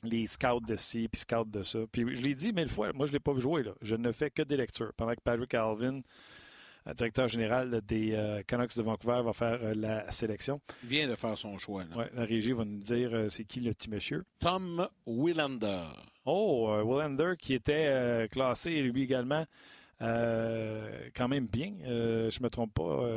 [0.03, 1.79] les scouts de ci puis scouts de ça.
[1.91, 3.63] Puis je l'ai dit mille fois, moi je ne l'ai pas vu jouer.
[3.63, 3.71] Là.
[3.81, 4.93] Je ne fais que des lectures.
[4.95, 6.01] Pendant que Patrick Alvin
[6.93, 10.61] directeur général des euh, Canucks de Vancouver, va faire euh, la sélection.
[10.83, 11.83] Il vient de faire son choix.
[12.13, 14.23] la régie va nous dire euh, c'est qui le petit monsieur.
[14.39, 15.83] Tom Willander.
[16.25, 19.45] Oh, Willander qui était classé lui également.
[19.99, 23.07] quand même bien, je ne me trompe pas.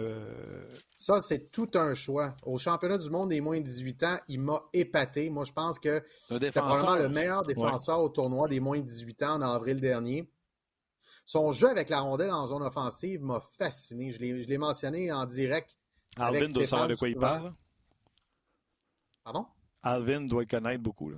[0.95, 2.37] Ça, c'est tout un choix.
[2.45, 5.29] Au championnat du monde des moins de 18 ans, il m'a épaté.
[5.29, 9.23] Moi, je pense que c'est probablement le meilleur défenseur au tournoi des moins de 18
[9.25, 10.29] ans en avril dernier.
[11.31, 14.11] Son jeu avec la rondelle en zone offensive m'a fasciné.
[14.11, 15.79] Je l'ai mentionné en direct.
[16.17, 17.55] Alvin doit savoir de quoi il parle.
[19.23, 19.47] Pardon?
[19.81, 21.13] Alvin doit connaître beaucoup.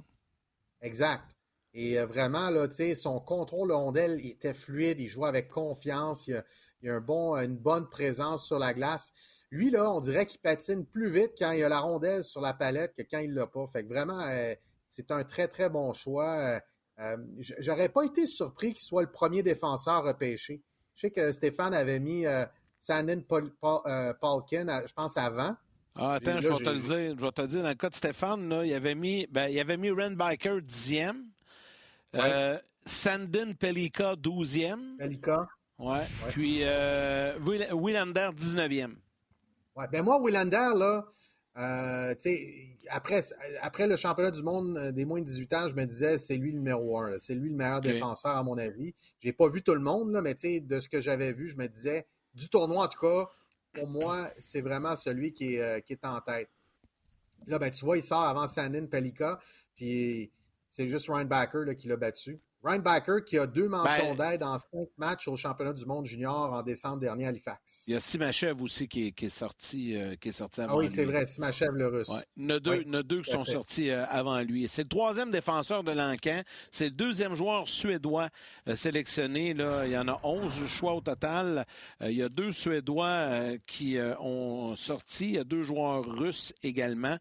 [0.82, 1.34] Exact.
[1.72, 6.34] Et euh, vraiment, là, son contrôle de rondelle était fluide, il jouait avec confiance, il
[6.34, 9.14] a, a un bon, une bonne présence sur la glace.
[9.51, 12.52] Lui, là, on dirait qu'il patine plus vite quand il a la rondelle sur la
[12.52, 13.66] palette que quand il ne l'a pas.
[13.66, 14.55] Fait que vraiment, euh,
[14.90, 16.60] c'est un très, très bon choix.
[16.98, 17.16] Euh,
[17.59, 20.62] j'aurais pas été surpris qu'il soit le premier défenseur repêché.
[20.94, 22.44] Je sais que Stéphane avait mis euh,
[22.78, 25.56] Sandin euh, Paulkin, je pense, avant.
[25.97, 27.16] Ah, attends, je vais te le dire.
[27.19, 27.62] Je vais te le dire.
[27.62, 30.60] Dans le cas de Stéphane, là, il, avait mis, ben, il avait mis Ren Biker
[30.60, 31.24] 10e.
[32.85, 34.97] Sandin Pelika 12e.
[34.98, 35.48] Pelika.
[35.78, 36.05] Ouais.
[36.31, 36.62] Puis
[37.73, 38.94] Willander 19e.
[39.77, 39.86] Ouais.
[39.90, 41.05] Ben moi, Willander, là,
[41.59, 42.14] euh,
[42.93, 43.23] après,
[43.62, 46.36] après le championnat du monde euh, des moins de 18 ans, je me disais c'est
[46.36, 47.19] lui le numéro un.
[47.19, 48.94] C'est lui le meilleur défenseur, à mon avis.
[49.20, 51.66] J'ai pas vu tout le monde, là, mais de ce que j'avais vu, je me
[51.66, 53.31] disais, du tournoi en tout cas,
[53.73, 56.51] pour moi, c'est vraiment celui qui est, euh, qui est en tête.
[57.47, 59.40] Là, ben, tu vois, il sort avant Sandin Pelika,
[59.74, 60.31] puis
[60.70, 62.39] c'est juste Ryan Backer qui l'a battu.
[62.62, 66.06] Ryan Backer qui a deux mentions ben, d'aide en cinq matchs au championnat du monde
[66.06, 67.84] junior en décembre dernier à Halifax.
[67.89, 70.89] Il y a Simachev aussi qui est, sorti, euh, qui est sorti avant Ah oui,
[70.89, 72.10] c'est vrai, Simachev le russe.
[72.36, 74.68] Il y en a deux, deux qui sont sortis euh, avant lui.
[74.68, 76.43] C'est le troisième défenseur de l'Ancan.
[76.70, 78.28] C'est le deuxième joueur suédois
[78.68, 79.55] euh, sélectionné.
[79.55, 79.84] Là.
[79.86, 81.66] Il y en a 11 choix au total.
[82.01, 85.30] il y a deux Suédois qui ont sorti.
[85.30, 87.18] Il y a deux joueurs russes également.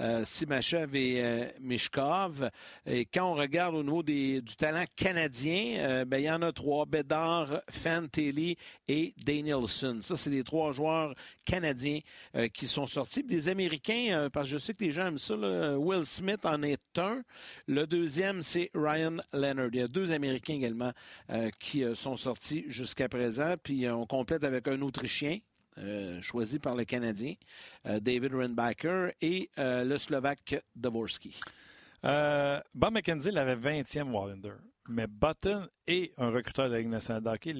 [0.00, 2.50] Euh, Simachev et euh, Mishkov.
[2.84, 6.52] Et quand on regarde au niveau du talent canadien, euh, ben, il y en a
[6.52, 8.56] trois, Bedard, Fantelli
[8.88, 9.98] et Danielson.
[10.00, 11.14] Ça, c'est les trois joueurs
[11.44, 12.00] canadiens
[12.52, 13.24] qui sont sortis.
[13.28, 15.34] les Américains, parce que je sais que les gens aiment ça,
[15.78, 17.22] Will Smith en est un.
[17.66, 19.68] Le deuxième, c'est Ryan Leonard.
[19.72, 20.92] Il y a deux Américains également
[21.58, 23.54] qui sont sortis jusqu'à présent.
[23.62, 25.38] Puis on complète avec un Autrichien,
[25.78, 27.34] euh, choisi par le Canadien,
[27.86, 31.40] euh, David Renbacker, et euh, le Slovaque Dvorsky.
[32.02, 34.52] Bob McKenzie l'avait 20e Wallander,
[34.88, 37.54] mais Button et un recruteur de la Ligue nationale d'hockey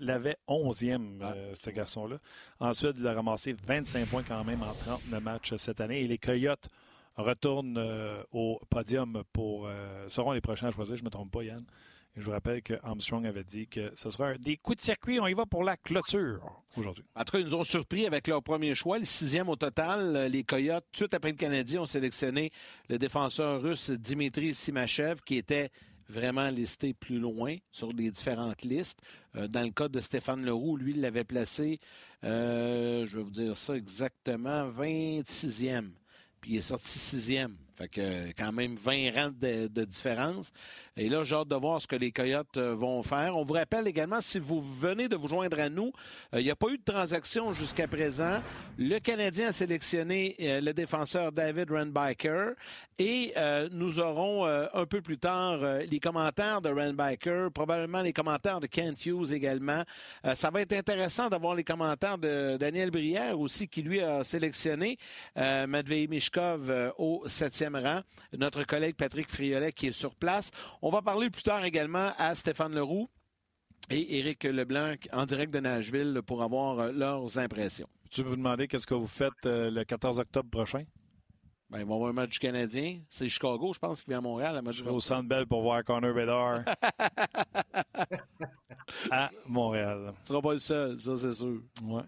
[0.00, 2.16] l'avaient 11e, ce garçon-là.
[2.58, 6.00] Ensuite, il a ramassé 25 points quand même en 39 matchs cette année.
[6.00, 6.68] Et les Coyotes
[7.16, 7.78] retournent
[8.32, 9.68] au podium pour
[10.08, 11.66] seront les prochains à choisir, je ne me trompe pas, Yann
[12.16, 15.18] je vous rappelle que Armstrong avait dit que ce sera des coups de circuit.
[15.18, 17.04] On y va pour la clôture aujourd'hui.
[17.14, 20.28] En tout cas, ils nous ont surpris avec leur premier choix, le sixième au total.
[20.30, 22.52] Les Coyotes, tout de suite après le Canadien, ont sélectionné
[22.90, 25.70] le défenseur russe Dimitri Simachev, qui était
[26.08, 29.00] vraiment listé plus loin sur les différentes listes.
[29.36, 31.80] Euh, dans le cas de Stéphane Leroux, lui, il l'avait placé,
[32.24, 35.90] euh, je vais vous dire ça exactement, 26e.
[36.42, 37.56] Puis il est sorti sixième.
[37.90, 40.52] Fait quand même 20 rangs de, de différence.
[40.94, 43.34] Et là, j'ai hâte de voir ce que les Coyotes euh, vont faire.
[43.34, 45.90] On vous rappelle également, si vous venez de vous joindre à nous,
[46.34, 48.42] euh, il n'y a pas eu de transaction jusqu'à présent.
[48.76, 52.50] Le Canadien a sélectionné euh, le défenseur David Renbiker
[52.98, 53.32] et
[53.72, 55.58] nous aurons un peu plus tard
[55.90, 59.82] les commentaires de Renbiker, probablement les commentaires de Kent Hughes également.
[60.34, 64.98] ça va être intéressant d'avoir les commentaires de Daniel Brière aussi, qui lui a sélectionné
[65.34, 68.00] Matvei Mishkov au septième rang.
[68.36, 70.50] Notre collègue Patrick Friolet qui est sur place.
[70.80, 73.08] On va parler plus tard également à Stéphane Leroux
[73.90, 77.88] et Éric Leblanc en direct de Nashville pour avoir euh, leurs impressions.
[78.10, 80.84] Tu veux vous demander qu'est-ce que vous faites euh, le 14 octobre prochain?
[81.70, 83.00] Ben, ils vont avoir un match du Canadien.
[83.08, 84.60] C'est Chicago, je pense, qui vient à Montréal.
[84.62, 86.64] match je vais au Centre Bell pour voir Connor Bedard
[89.10, 90.12] à Montréal.
[90.16, 91.62] Tu ne seras pas le seul, ça, c'est sûr.
[91.82, 92.02] Ouais.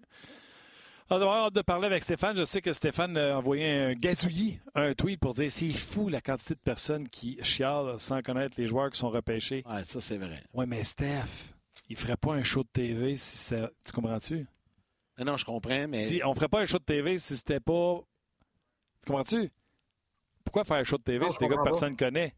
[1.15, 2.37] On va hâte de parler avec Stéphane.
[2.37, 6.21] Je sais que Stéphane a envoyé un gazouillis, un tweet pour dire c'est fou la
[6.21, 9.63] quantité de personnes qui chialent sans connaître les joueurs qui sont repêchés.
[9.65, 10.43] Ouais, ça c'est vrai.
[10.53, 11.55] Ouais, mais Steph,
[11.89, 13.71] il ferait pas un show de TV si ça.
[13.87, 14.45] Tu comprends-tu?
[15.25, 16.05] Non, je comprends, mais.
[16.05, 18.01] Si on ferait pas un show de TV si c'était pas.
[19.05, 19.53] Tu comprends-tu?
[20.43, 22.35] Pourquoi faire un show de TV si des gars que personne ne connaît?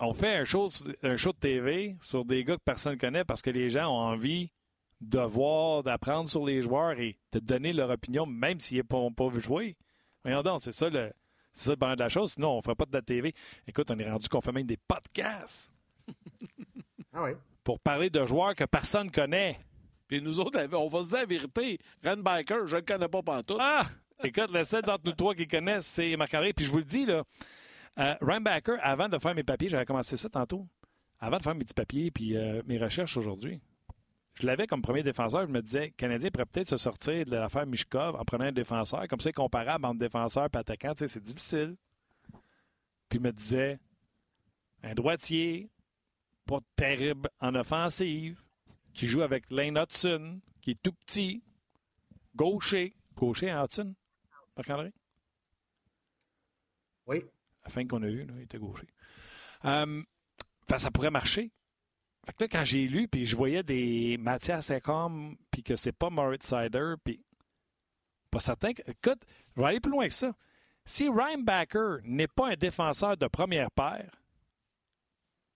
[0.00, 0.68] On fait un show,
[1.02, 3.88] un show de TV sur des gars que personne ne connaît parce que les gens
[3.88, 4.50] ont envie
[5.00, 9.28] de voir, d'apprendre sur les joueurs et de donner leur opinion, même s'ils n'ont pas,
[9.28, 9.76] vu jouer.
[10.24, 11.12] Voyons donc, c'est ça le.
[11.52, 12.32] C'est ça le de la chose.
[12.32, 13.34] Sinon, on ne ferait pas de la TV.
[13.66, 15.70] Écoute, on est rendu qu'on fait même des podcasts.
[17.12, 17.30] ah oui.
[17.64, 19.58] Pour parler de joueurs que personne ne connaît.
[20.06, 21.78] Puis nous autres, on va se dire la vérité.
[22.02, 23.58] Biker, je ne le connais pas pantoute.
[23.60, 23.86] Ah!
[24.24, 26.52] Écoute, le seul d'entre nous trois qui connaissent, c'est Marc-André.
[26.52, 27.22] Puis je vous le dis, là,
[27.98, 28.14] euh,
[28.82, 30.66] avant de faire mes papiers, j'avais commencé ça tantôt.
[31.20, 33.60] Avant de faire mes petits papiers puis euh, mes recherches aujourd'hui,
[34.38, 35.46] je l'avais comme premier défenseur.
[35.46, 38.52] Je me disais, le Canadien pourrait peut-être se sortir de l'affaire Mishkov en prenant un
[38.52, 39.08] défenseur.
[39.08, 41.76] Comme ça, comparable entre défenseur et attaquant, c'est difficile.
[43.08, 43.78] Puis il me disait,
[44.82, 45.70] un droitier,
[46.46, 48.40] pas terrible en offensive,
[48.92, 51.42] qui joue avec Lane Hudson, qui est tout petit,
[52.34, 52.94] gaucher.
[53.16, 53.94] Gaucher en Hudson,
[54.56, 54.92] Marc-André?
[57.06, 57.24] Oui.
[57.64, 58.86] La fin qu'on a vue, il était gaucher.
[59.64, 60.02] Euh,
[60.76, 61.50] ça pourrait marcher.
[62.26, 65.92] Fait que là, quand j'ai lu, puis je voyais des Mathias Ecom, puis que c'est
[65.92, 67.24] pas Moritz Sider, puis
[68.30, 68.72] pas certain.
[68.72, 68.82] Que...
[68.90, 69.22] Écoute,
[69.56, 70.32] je vais aller plus loin que ça.
[70.84, 74.10] Si Ryan Backer n'est pas un défenseur de première paire,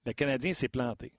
[0.04, 1.12] le Canadien s'est planté.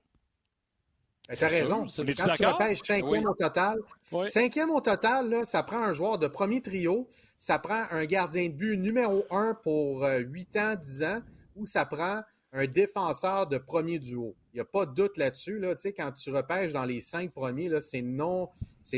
[1.28, 1.88] Ben, tu as raison.
[1.88, 3.80] Quand tu repêches cinquième au total,
[4.26, 7.08] cinquième au total, là, ça prend un joueur de premier trio,
[7.38, 11.22] ça prend un gardien de but numéro un pour 8 euh, ans, 10 ans,
[11.56, 12.22] ou ça prend
[12.52, 14.36] un défenseur de premier duo?
[14.54, 15.58] Il n'y a pas de doute là-dessus.
[15.58, 18.50] Là, quand tu repêches dans les cinq premiers, c'est non,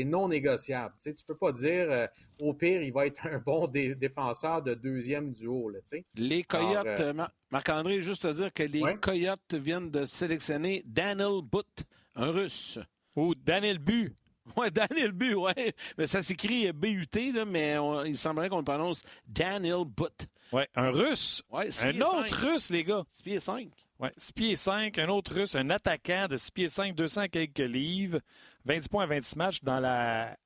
[0.04, 0.94] non négociable.
[1.02, 2.06] tu ne peux pas dire euh,
[2.38, 5.70] au pire, il va être un bon défenseur de deuxième duo.
[5.70, 5.78] Là,
[6.14, 7.14] les Coyotes, euh,
[7.50, 11.84] Marc-André, juste te dire que les Coyotes viennent de sélectionner Daniel Butt,
[12.16, 12.78] un russe.
[13.14, 14.14] Ou Daniel Bu.
[14.56, 15.50] Oui, Daniel Bu, oui.
[15.98, 17.74] Mais ça s'écrit B-U-T, mais
[18.04, 20.28] il semblerait qu'on le prononce Daniel Butt.
[20.52, 21.42] Oui, un russe.
[21.50, 23.02] Ouais, un autre russe, les gars.
[23.10, 23.68] 6 pieds 5.
[23.98, 27.58] Oui, 6 pieds 5, un autre russe, un attaquant de 6 pieds 5, 200 quelques
[27.58, 28.20] livres,
[28.64, 30.36] 20 points à 26 matchs dans la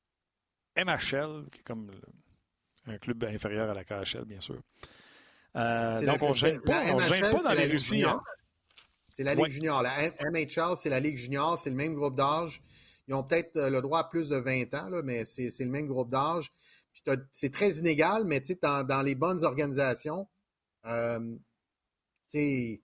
[0.77, 1.91] MHL, qui est comme
[2.87, 4.61] un club inférieur à la KHL, bien sûr.
[5.57, 8.05] Euh, donc, on ne gêne pas, gêne pas dans les Russies.
[8.05, 8.21] Hein?
[9.09, 9.83] C'est la Ligue junior.
[9.83, 12.63] La MHL, c'est la Ligue junior, c'est le même groupe d'âge.
[13.09, 15.71] Ils ont peut-être euh, le droit à plus de 20 ans, là, mais c'est le
[15.71, 16.53] même groupe d'âge
[17.33, 20.29] c'est très inégal, mais dans, dans les bonnes organisations,
[20.87, 21.37] euh,
[22.31, 22.83] tu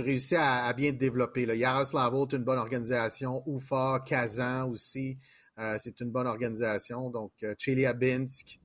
[0.00, 1.46] réussis à, bien te développer.
[1.46, 1.54] Là.
[1.54, 3.42] Yaroslavo est une bonne organisation.
[3.46, 5.18] UFA, Kazan aussi,
[5.58, 7.10] euh, c'est une bonne organisation.
[7.10, 8.58] Donc, euh, Chelyabinsk.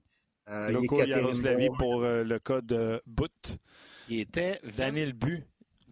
[0.49, 3.59] Euh, Loko Yaroslavie pour le cas de Bout.
[4.07, 5.43] Il était Daniel Bu.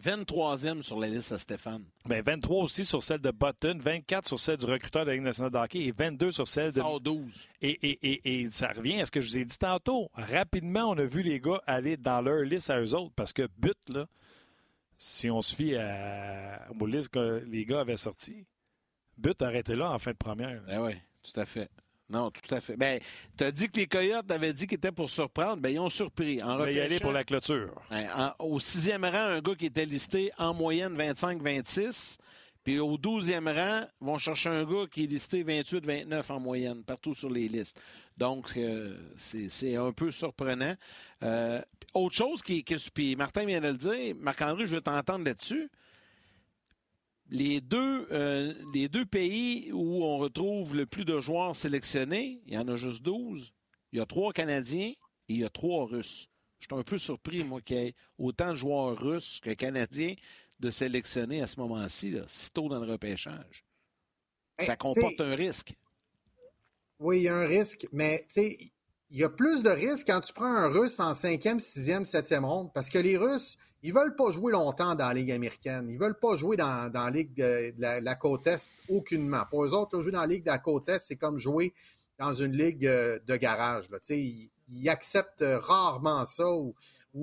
[0.02, 1.84] 23e sur la liste à Stéphane.
[2.06, 5.24] Bien, 23 aussi sur celle de Button, 24 sur celle du recruteur de la Ligue
[5.24, 6.80] nationale de hockey et 22 sur celle de.
[7.00, 7.48] 12.
[7.62, 10.10] Et, et, et, et, ça revient à ce que je vous ai dit tantôt.
[10.14, 13.48] Rapidement, on a vu les gars aller dans leur liste à eux autres parce que
[13.58, 14.06] but, là,
[14.98, 18.46] si on se fie à, aux listes que les gars avaient sorties,
[19.16, 20.62] but arrêté là en fin de première.
[20.62, 20.92] Ben oui,
[21.22, 21.70] tout à fait.
[22.08, 22.76] Non, tout à fait.
[22.76, 23.00] Ben,
[23.36, 25.56] tu as dit que les Coyotes avaient dit qu'ils étaient pour surprendre.
[25.56, 26.40] Ben, ils ont surpris.
[26.42, 27.72] En y aller pour la clôture.
[27.90, 32.18] Ben, au sixième rang, un gars qui était listé en moyenne 25-26.
[32.66, 37.14] Puis au 12e rang, vont chercher un gars qui est listé 28-29 en moyenne, partout
[37.14, 37.80] sur les listes.
[38.16, 40.74] Donc, euh, c'est un peu surprenant.
[41.22, 41.62] Euh,
[41.94, 42.90] autre chose qui, est...
[42.90, 45.70] puis Martin vient de le dire, Marc-André, je veux t'entendre là-dessus.
[47.30, 52.54] Les deux, euh, les deux pays où on retrouve le plus de joueurs sélectionnés, il
[52.54, 53.52] y en a juste 12.
[53.92, 54.98] Il y a trois Canadiens et
[55.28, 56.28] il y a trois Russes.
[56.58, 60.14] Je suis un peu surpris, moi, qu'il y ait autant de joueurs russes que canadiens
[60.60, 63.64] de sélectionner à ce moment-ci, si tôt dans le repêchage.
[64.58, 65.74] Ça ben, comporte un risque.
[66.98, 68.70] Oui, il y a un risque, mais il
[69.10, 72.70] y a plus de risques quand tu prends un Russe en cinquième, sixième, septième ronde,
[72.72, 75.88] parce que les Russes, ils veulent pas jouer longtemps dans la Ligue américaine.
[75.90, 79.44] Ils veulent pas jouer dans, la Ligue de, la, côte Est aucunement.
[79.50, 81.74] Pour eux autres, jouer dans la Ligue de la côte Est, c'est comme jouer
[82.18, 83.88] dans une ligue euh, de garage.
[84.08, 86.74] Ils, ils, acceptent rarement ça ou,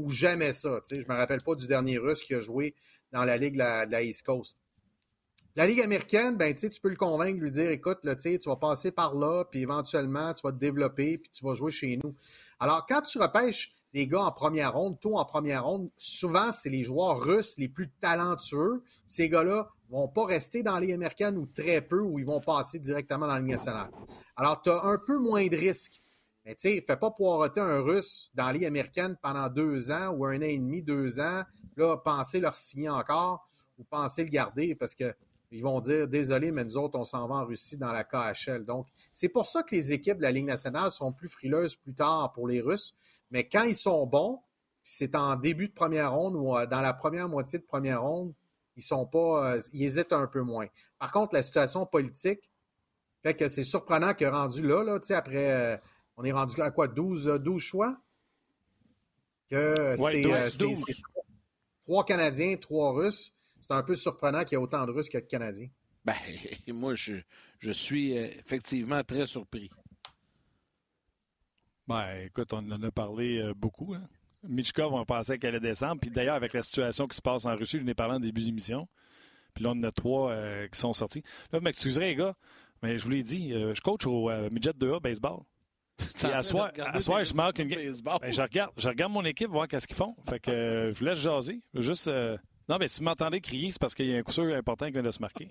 [0.10, 0.81] jamais ça.
[0.89, 2.76] Je ne me rappelle pas du dernier Russe qui a joué
[3.14, 3.60] dans la Ligue de
[3.91, 4.57] la, East Coast.
[5.56, 9.14] La Ligue américaine, ben, tu peux le convaincre, lui dire écoute, tu vas passer par
[9.14, 12.15] là, puis éventuellement, tu vas te développer, puis tu vas jouer chez nous.
[12.60, 16.72] Alors, quand tu repêches des gars en première ronde, tout en première ronde, souvent, c'est
[16.72, 18.84] les joueurs russes les plus talentueux.
[19.07, 22.41] Ces gars-là vont pas rester dans la Ligue américaine ou très peu, ou ils vont
[22.41, 23.91] passer directement dans la Ligue nationale.
[24.35, 26.02] Alors, tu as un peu moins de risques.
[26.45, 30.10] Mais tu sais, fais pas poireauter un Russe dans la Ligue américaine pendant deux ans
[30.10, 31.44] ou un an et demi, deux ans,
[31.78, 33.48] là, penser leur signer encore
[33.78, 35.14] ou penser le garder parce que
[35.53, 38.65] ils vont dire désolé, mais nous autres, on s'en va en Russie dans la KHL.
[38.65, 41.94] Donc, c'est pour ça que les équipes de la Ligue nationale sont plus frileuses plus
[41.94, 42.95] tard pour les Russes.
[43.30, 44.41] Mais quand ils sont bons,
[44.84, 48.34] c'est en début de première ronde ou euh, dans la première moitié de première ronde,
[48.76, 49.53] ils sont pas.
[49.53, 50.65] Euh, ils hésitent un peu moins.
[50.98, 52.49] Par contre, la situation politique
[53.22, 55.78] fait que c'est surprenant que rendu là, là après, euh,
[56.18, 57.98] on est rendu à quoi, 12, 12 choix?
[59.49, 60.23] Que c'est
[61.85, 63.34] trois Canadiens, trois Russes
[63.68, 65.69] c'est un peu surprenant qu'il y ait autant de Russes que de Canadiens.
[66.06, 66.15] Ben,
[66.68, 67.15] moi, je,
[67.60, 69.69] je suis euh, effectivement très surpris.
[71.88, 73.94] Ben, écoute, on en a parlé euh, beaucoup.
[73.94, 74.07] Hein?
[74.44, 76.02] Michkov, on pensait qu'elle allait descendre.
[76.02, 78.41] Puis d'ailleurs, avec la situation qui se passe en Russie, je n'ai parlé en début
[78.41, 78.88] d'émission.
[79.53, 81.23] Puis là, on en a trois euh, qui sont sortis.
[81.52, 82.35] Là, vous m'excuserez, les gars,
[82.81, 85.44] mais je vous l'ai dit, je coach au midget 2A baseball.
[86.24, 87.80] à soir, à soir je marque une game.
[88.03, 90.15] Ben, je, regarde, je regarde mon équipe, voir qu'est-ce qu'ils font.
[90.28, 91.61] Fait que je vous laisse jaser.
[91.76, 92.10] Juste.
[92.70, 94.86] Non, mais si vous m'entendez crier, c'est parce qu'il y a un coup sûr important
[94.86, 95.49] qui vient de se marquer.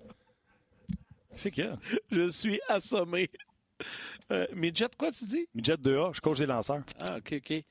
[1.34, 1.78] C'est qu'il y a?
[2.10, 3.28] Je suis assommé.
[4.30, 5.46] Euh, midget, quoi tu dis?
[5.54, 6.82] Midget 2A, je coach des lanceurs.
[7.00, 7.64] Ah, OK, OK.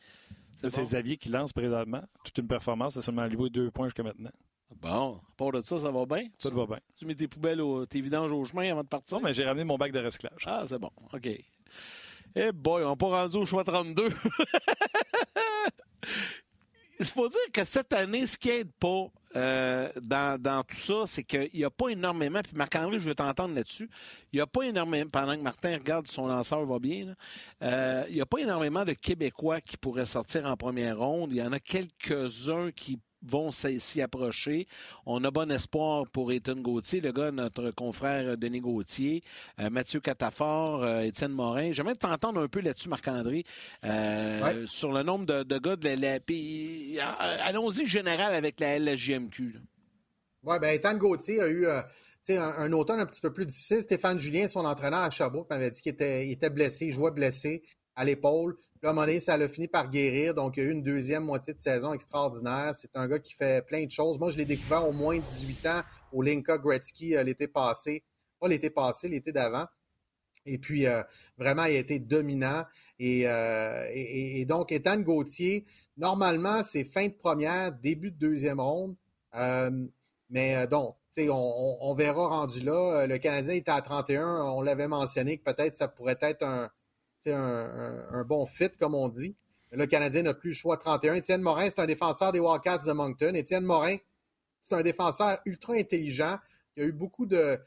[0.55, 2.03] C'est Xavier qui lance présentement.
[2.23, 4.31] Toute une performance, c'est seulement alloué deux points jusqu'à maintenant.
[4.79, 6.27] Bon, à part de ça, ça va bien?
[6.37, 6.79] Ça va bien.
[6.97, 9.17] Tu mets tes poubelles, tes vidanges au chemin avant de partir?
[9.17, 10.43] Non, mais j'ai ramené mon bac de recyclage.
[10.45, 10.91] Ah, c'est bon.
[11.13, 11.29] OK.
[12.35, 14.09] Eh boy, on n'a pas rendu au choix 32.
[16.99, 21.23] Il faut dire que cette année, ce qui n'aide pas euh, dans, tout ça, c'est
[21.23, 23.89] qu'il n'y a pas énormément, puis Marc-André, je veux t'entendre là-dessus,
[24.31, 27.15] il n'y a pas énormément, pendant que Martin regarde son lanceur va bien,
[27.63, 31.31] euh, il n'y a pas énormément de Québécois qui pourraient sortir en première ronde.
[31.31, 34.67] Il y en a quelques-uns qui vont s'y approcher.
[35.05, 39.23] On a bon espoir pour Ethan Gauthier, le gars, notre confrère Denis Gauthier,
[39.59, 41.71] euh, Mathieu Catafort, euh, Étienne Morin.
[41.71, 43.43] J'aimerais t'entendre un peu là-dessus, Marc-André,
[43.85, 47.45] euh, sur le nombre de, gars de la...
[47.45, 49.59] allons-y général avec la LGMQ.
[50.43, 51.67] Oui, bien, Ethan Gauthier a eu...
[52.29, 53.81] Un, automne un petit peu plus difficile.
[53.81, 57.63] Stéphane Julien, son entraîneur à Sherbrooke, m'avait dit qu'il était, était blessé, il jouait blessé
[57.95, 58.57] à l'épaule.
[58.81, 60.33] Puis à un ça a fini par guérir.
[60.33, 62.73] Donc, il y a eu une deuxième moitié de saison extraordinaire.
[62.73, 64.17] C'est un gars qui fait plein de choses.
[64.17, 65.81] Moi, je l'ai découvert au moins 18 ans
[66.11, 68.03] au Linka Gretzky euh, l'été passé.
[68.39, 69.67] Pas l'été passé, l'été d'avant.
[70.47, 71.03] Et puis, euh,
[71.37, 72.65] vraiment, il a été dominant.
[72.99, 78.95] Euh, et, donc, Ethan Gauthier, normalement, c'est fin de première, début de deuxième ronde.
[80.31, 83.05] mais donc, on, on, verra rendu là.
[83.05, 84.41] Le Canadien était à 31.
[84.45, 86.71] On l'avait mentionné que peut-être ça pourrait être un,
[87.27, 89.35] un, bon fit, comme on dit.
[89.71, 91.13] Le Canadien n'a plus le choix 31.
[91.15, 93.33] Étienne Morin, c'est un défenseur des Wildcats de Moncton.
[93.35, 93.97] Étienne Morin,
[94.59, 96.37] c'est un défenseur ultra intelligent.
[96.75, 97.59] Il a eu beaucoup de,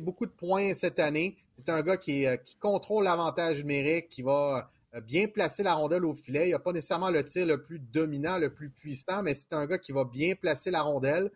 [0.00, 1.36] beaucoup de points cette année.
[1.54, 5.74] C'est un gars qui, euh, qui contrôle l'avantage numérique, qui va euh, bien placer la
[5.74, 6.48] rondelle au filet.
[6.48, 9.66] Il n'a pas nécessairement le tir le plus dominant, le plus puissant, mais c'est un
[9.66, 11.30] gars qui va bien placer la rondelle.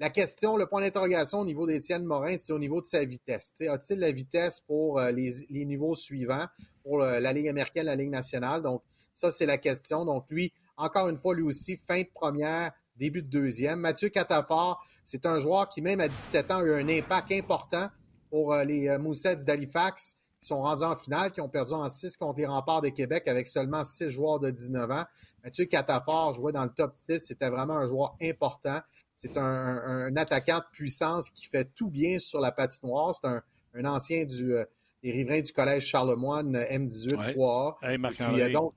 [0.00, 3.52] La question, le point d'interrogation au niveau d'Étienne Morin, c'est au niveau de sa vitesse.
[3.68, 6.46] A-t-il la vitesse pour euh, les, niveaux suivants,
[6.84, 8.62] pour euh, la Ligue américaine, la Ligue nationale?
[8.62, 10.04] Donc, ça, c'est la question.
[10.04, 13.80] Donc, lui, encore une fois, lui aussi, fin de première, début de deuxième.
[13.80, 17.90] Mathieu Catafort, c'est un joueur qui, même à 17 ans, a eu un impact important
[18.30, 22.16] pour euh, les Moussets d'Halifax qui sont rendus en finale, qui ont perdu en 6
[22.16, 25.04] contre les remparts de Québec avec seulement 6 joueurs de 19 ans.
[25.42, 27.18] Mathieu Catafort jouait dans le top 6.
[27.18, 28.80] C'était vraiment un joueur important
[29.18, 33.14] c'est un, attaquant de puissance qui fait tout bien sur la patinoire.
[33.14, 34.54] C'est un, ancien du,
[35.02, 37.74] des riverains du collège Charlemagne M18 3A.
[37.82, 38.74] Hey, marc Il donc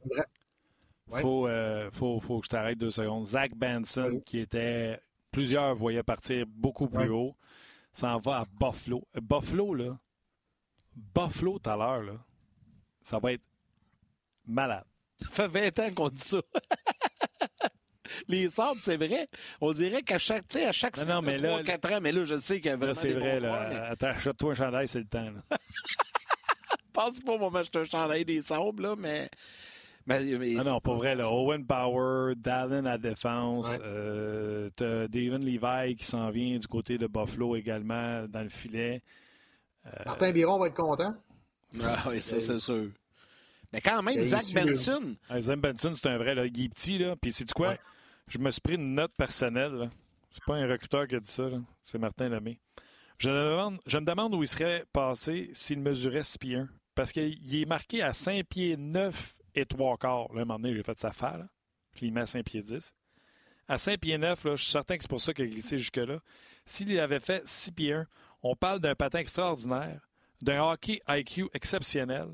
[1.14, 3.28] faut, faut, que je t'arrête deux secondes.
[3.28, 5.00] Zach Benson, qui était
[5.32, 7.36] plusieurs voyaient partir beaucoup plus haut,
[7.94, 9.08] s'en va à Buffalo.
[9.22, 10.00] Buffalo, là,
[10.96, 12.14] Buffalo tout à l'heure, là,
[13.04, 13.44] ça va être
[14.48, 14.86] malade.
[15.22, 16.42] Ça fait 20 ans qu'on dit ça.
[18.28, 19.28] Les sables, c'est vrai.
[19.60, 22.38] On dirait qu'à chaque, à chaque non, non, mais 3, 4 ans, mais là, je
[22.38, 22.94] sais qu'il y a vraiment.
[22.94, 23.90] c'est vrai, là.
[23.92, 25.32] Attends, achète-toi un chandail, c'est le temps.
[25.32, 25.58] Là.
[26.94, 29.30] Pense pas, moi, m'acheter un chandail des sables, là, mais.
[30.08, 31.16] Mais, ah non, pas vrai.
[31.16, 31.32] Là.
[31.32, 33.78] Owen Power, Dallin à défense.
[33.84, 39.04] Euh, t'as David Levi qui s'en vient du côté de Buffalo également dans le filet.
[39.86, 41.14] Euh, Martin Biron va être content.
[41.84, 42.88] Ah oui, ça, c'est sûr.
[43.72, 45.16] Mais quand même, Zach Benson.
[45.40, 46.36] Zach Benson, c'est un vrai.
[46.36, 46.46] Là.
[46.46, 46.98] Il est petit.
[46.98, 47.16] Là.
[47.16, 47.76] Puis, c'est quoi?
[48.28, 49.90] Je me suis pris une note personnelle.
[50.30, 51.50] C'est pas un recruteur qui a dit ça.
[51.84, 52.60] C'est Martin Lemay.
[53.18, 56.70] Je me, demande, où il serait passé s'il mesurait 6 pieds 1.
[56.96, 60.34] Parce qu'il est marqué à 5 pieds 9 et 3 quarts.
[60.34, 61.48] Là, un moment donné, j'ai fait sa falle.
[61.92, 62.94] Puis il met à 5 pieds 10.
[63.68, 65.78] À 5 pieds 9, là, je suis certain que c'est pour ça qu'il a glissé
[65.78, 66.20] jusque-là.
[66.66, 68.08] S'il avait fait 6 pieds 1,
[68.44, 70.02] on parle d'un patin extraordinaire,
[70.42, 72.30] d'un hockey IQ exceptionnel.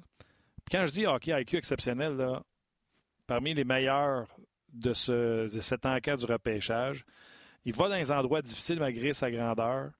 [0.72, 2.42] Quand je dis hockey IQ exceptionnel,
[3.26, 4.28] parmi les meilleurs
[4.74, 7.06] de, ce, de cet encart du repêchage,
[7.66, 9.92] il va dans les endroits difficiles malgré sa grandeur.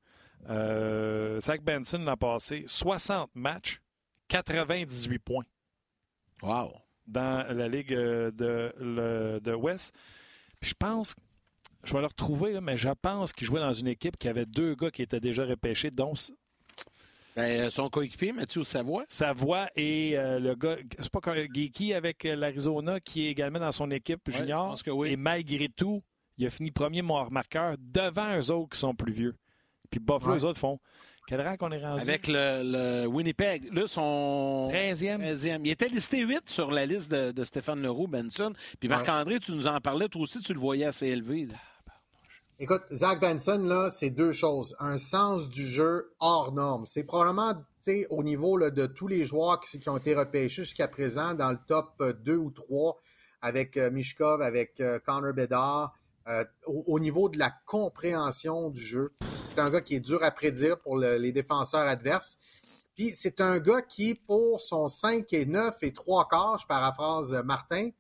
[0.50, 3.82] Euh, Zach Benson l'a passé 60 matchs,
[4.30, 5.46] 98 points.
[6.42, 6.74] Wow!
[7.08, 9.94] Dans la Ligue euh, de, de West.
[10.60, 11.16] Puis je pense
[11.88, 14.76] je vais le retrouver, mais je pense qu'il jouait dans une équipe qui avait deux
[14.76, 16.14] gars qui étaient déjà repêchés, dont.
[17.38, 19.06] Ben, euh, son coéquipier, Mathieu Savoie.
[19.08, 21.20] Savoie et euh, le gars, c'est pas
[21.54, 24.76] Geeky avec euh, l'Arizona qui est également dans son équipe junior.
[25.06, 26.02] Et malgré tout,
[26.40, 29.36] il a fini premier marqueur devant eux autres qui sont plus vieux.
[29.92, 30.80] Puis Buffalo, eux autres font.
[31.28, 32.02] Quel rang qu'on est rendu?
[32.02, 33.72] Avec le, Winnipeg.
[33.72, 35.20] Là, son 13e.
[35.20, 35.60] 13e.
[35.64, 38.54] Il était listé 8 sur la liste de, Stéphane Leroux, Benson.
[38.80, 41.50] Puis Marc-André, tu nous en parlais, toi aussi, tu le voyais assez élevé.
[42.60, 44.76] Écoute, Zach Benson, c'est deux choses.
[44.80, 46.88] Un sens du jeu hors norme.
[46.88, 47.54] C'est probablement,
[48.10, 52.02] au niveau de tous les joueurs qui, ont été repêchés jusqu'à présent dans le top
[52.02, 53.00] 2 ou 3
[53.44, 55.94] avec euh, Mishkov, avec euh, Connor Bedard,
[56.28, 59.14] euh, au, niveau de la compréhension du jeu.
[59.44, 62.40] C'est un gars qui est dur à prédire pour les défenseurs adverses.
[62.96, 67.36] Puis c'est un gars qui, pour son 5 et 9 et 3 quarts, je paraphrase
[67.46, 67.92] Martin,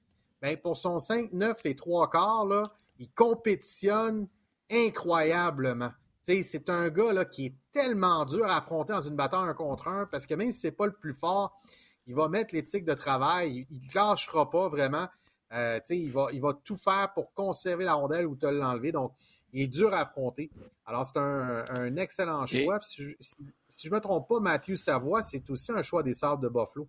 [0.41, 4.27] bien, pour son 5, 9 et 3 quarts, là, il compétitionne
[4.71, 5.91] incroyablement.
[6.23, 9.87] C'est un gars là, qui est tellement dur à affronter dans une bataille un contre
[9.87, 11.55] un parce que même si c'est pas le plus fort,
[12.05, 15.07] il va mettre l'éthique de travail, il ne lâchera pas vraiment.
[15.53, 18.91] Euh, il, va, il va tout faire pour conserver la rondelle ou te l'enlever.
[18.91, 19.13] Donc,
[19.53, 20.49] il est dur à affronter.
[20.85, 22.79] Alors, c'est un, excellent choix.
[22.81, 23.15] Si
[23.83, 26.87] je ne me trompe pas, Mathieu Savoie, c'est aussi un choix des Sables de Buffalo.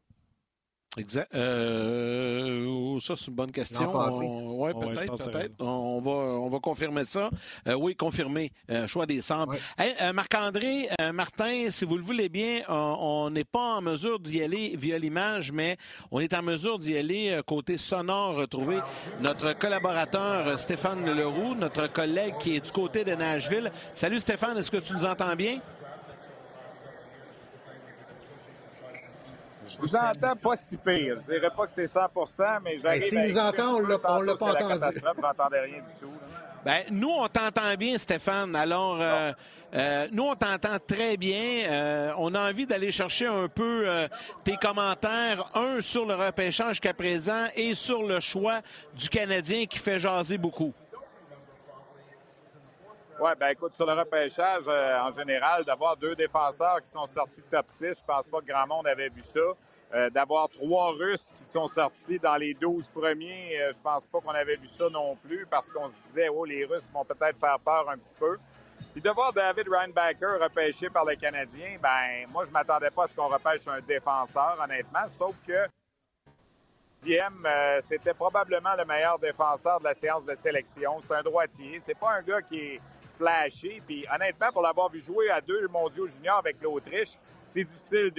[0.99, 1.33] Exact.
[1.35, 3.93] Euh, oh, ça, c'est une bonne question.
[3.95, 5.55] Oui, peut-être, peut-être.
[5.61, 7.31] On va, on va confirmer ça.
[7.67, 8.53] Euh, oui, confirmer.
[8.71, 9.55] Euh, choix des centres.
[10.13, 14.99] Marc-André, Martin, si vous le voulez bien, on n'est pas en mesure d'y aller via
[14.99, 15.77] l'image, mais
[16.11, 18.79] on est en mesure d'y aller côté sonore, retrouver
[19.21, 23.71] notre collaborateur Stéphane Leroux, notre collègue qui est du côté de Nashville.
[23.95, 25.61] Salut Stéphane, est-ce que tu nous entends bien?
[29.69, 31.17] Je vous entends pas si pire.
[31.21, 34.15] Je dirais pas que c'est 100% mais j'arrive ben, S'il nous entend, on l'a pas
[34.15, 34.99] entendu.
[35.15, 36.13] Vous n'entendez rien du tout.
[36.65, 38.55] Ben, nous, on t'entend bien, Stéphane.
[38.57, 39.33] Alors, euh,
[39.75, 41.65] euh, nous, on t'entend très bien.
[41.67, 43.87] Euh, on a envie d'aller chercher un peu
[44.45, 48.61] tes commentaires, un sur le repêchage jusqu'à présent et sur le choix
[48.95, 50.75] du Canadien qui fait jaser beaucoup.
[53.21, 57.41] Oui, ben écoute, sur le repêchage, euh, en général, d'avoir deux défenseurs qui sont sortis
[57.41, 59.41] de top 6, je pense pas que grand monde avait vu ça.
[59.93, 64.21] Euh, d'avoir trois Russes qui sont sortis dans les 12 premiers, euh, je pense pas
[64.21, 67.41] qu'on avait vu ça non plus parce qu'on se disait, oh, les Russes vont peut-être
[67.41, 68.37] faire peur un petit peu.
[68.93, 73.09] Puis de voir David Reinbacker repêché par les Canadiens, ben moi, je m'attendais pas à
[73.09, 75.67] ce qu'on repêche un défenseur, honnêtement, sauf que
[77.83, 81.01] c'était probablement le meilleur défenseur de la séance de sélection.
[81.01, 81.81] C'est un droitier.
[81.81, 82.81] C'est pas un gars qui est
[83.19, 83.81] flashy.
[83.87, 88.11] Puis honnêtement, pour l'avoir vu jouer à deux mondiaux juniors avec l'Autriche, c'est difficile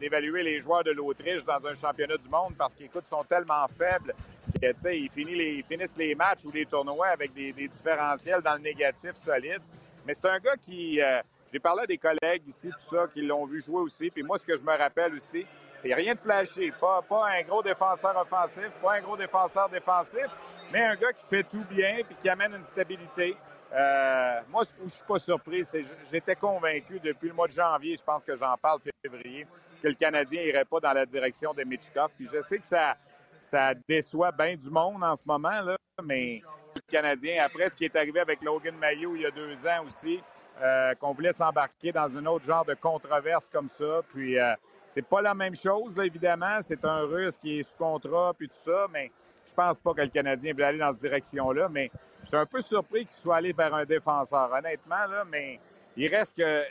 [0.00, 4.14] d'évaluer les joueurs de l'Autriche dans un championnat du monde parce qu'ils sont tellement faibles
[4.60, 9.60] qu'ils finissent les matchs ou les tournois avec des, différentiels dans le négatif solide.
[10.06, 11.00] Mais c'est un gars qui...
[11.00, 11.20] Euh,
[11.52, 14.10] j'ai parlé à des collègues ici, tout ça, qui l'ont vu jouer aussi.
[14.10, 15.46] Puis moi, ce que je me rappelle aussi,
[15.82, 16.72] c'est rien de flashy.
[16.80, 20.26] Pas, pas un gros défenseur offensif, pas un gros défenseur défensif,
[20.72, 23.36] mais un gars qui fait tout bien puis qui amène une stabilité.
[23.72, 25.64] Euh, moi, je ne suis pas surpris.
[26.10, 29.46] J'étais convaincu depuis le mois de janvier, je pense que j'en parle février,
[29.82, 32.10] que le Canadien n'irait pas dans la direction de Mitchkov.
[32.16, 32.96] Puis je sais que ça,
[33.36, 36.40] ça déçoit bien du monde en ce moment, là, mais
[36.74, 39.84] le Canadien, après ce qui est arrivé avec Logan Mayo il y a deux ans
[39.86, 40.20] aussi,
[40.62, 44.02] euh, qu'on voulait s'embarquer dans un autre genre de controverse comme ça.
[44.12, 44.54] Puis euh,
[44.94, 46.58] c'est pas la même chose, évidemment.
[46.60, 49.10] C'est un Russe qui est sous contrat, puis tout ça, mais
[49.44, 51.68] je pense pas que le Canadien veut aller dans cette direction-là.
[51.68, 51.90] Mais
[52.22, 55.58] je suis un peu surpris qu'il soit allé vers un défenseur, honnêtement, là, mais
[55.96, 56.62] il reste que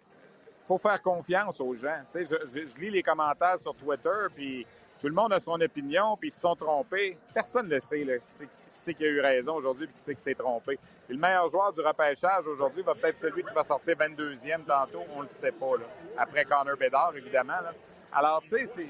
[0.64, 2.02] faut faire confiance aux gens.
[2.16, 4.66] Je, je, lis les commentaires sur Twitter, puis
[5.04, 7.18] tout le monde a son opinion, puis ils se sont trompés.
[7.34, 10.16] Personne ne le sait, là, qui sait qui a eu raison aujourd'hui, puis qui sait
[10.16, 10.80] qui s'est trompé.
[11.10, 15.18] le meilleur joueur du repêchage aujourd'hui va peut-être celui qui va sortir 22e tantôt, on
[15.18, 15.86] ne le sait pas, là.
[16.18, 17.52] après Connor Bedard, évidemment.
[17.62, 17.74] Là.
[18.14, 18.88] Alors, tu sais,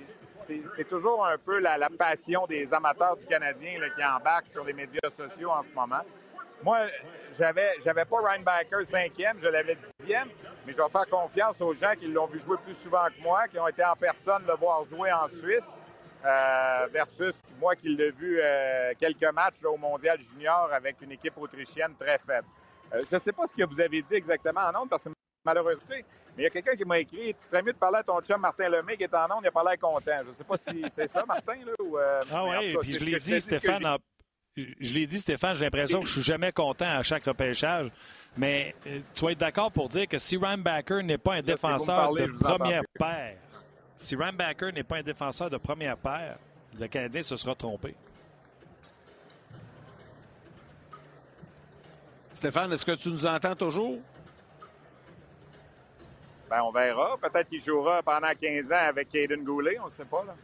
[0.66, 4.74] c'est toujours un peu la, passion des amateurs du Canadien là, qui embarquent sur les
[4.74, 6.04] médias sociaux en ce moment.
[6.64, 6.78] Moi,
[7.38, 10.30] j'avais j'avais pas Ryan Baker cinquième, je l'avais dixième,
[10.66, 13.48] mais je vais faire confiance aux gens qui l'ont vu jouer plus souvent que moi,
[13.48, 15.78] qui ont été en personne le voir jouer en Suisse.
[16.26, 21.38] Euh, versus moi qui l'ai vu euh, quelques matchs au Mondial Junior avec une équipe
[21.38, 22.48] autrichienne très faible.
[22.94, 25.10] Euh, je ne sais pas ce que vous avez dit exactement en ondes parce que
[25.44, 26.04] malheureusement, mais
[26.38, 28.40] il y a quelqu'un qui m'a écrit Tu serais mieux de parler à ton chum
[28.40, 30.22] Martin Lemay qui est en ondes, il a pas l'air content.
[30.24, 31.56] Je ne sais pas si c'est ça, Martin.
[31.66, 33.98] Là, ou, ah oui, puis je l'ai dit, Stéphane.
[34.56, 37.88] Je l'ai dit, Stéphane, j'ai l'impression que je suis jamais content à chaque repêchage.
[38.38, 38.74] Mais
[39.14, 42.28] tu vas être d'accord pour dire que si Ryan Backer n'est pas un défenseur de
[42.40, 43.38] première paire,
[44.04, 46.38] si Rambacker n'est pas un défenseur de première paire,
[46.78, 47.96] le Canadien se sera trompé.
[52.34, 54.00] Stéphane, est-ce que tu nous entends toujours?
[56.50, 57.18] Ben, on verra.
[57.18, 60.26] Peut-être qu'il jouera pendant 15 ans avec Caden Goulet, on ne sait pas.
[60.26, 60.36] Là.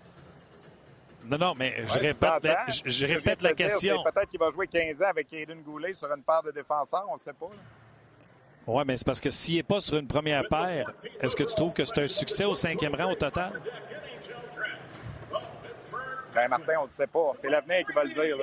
[1.25, 4.01] Non, non, mais je répète, la, je, répète la question.
[4.03, 7.15] Peut-être qu'il va jouer 15 ans avec Caden Goulet sur une paire de défenseurs, on
[7.15, 7.49] ne sait pas.
[8.71, 11.55] Oui, mais c'est parce que s'il n'est pas sur une première paire, est-ce que tu
[11.55, 13.59] trouves que c'est un succès au cinquième rang au total?
[16.35, 17.31] Ben Martin, on ne sait pas.
[17.41, 18.37] C'est l'avenir qui va le dire.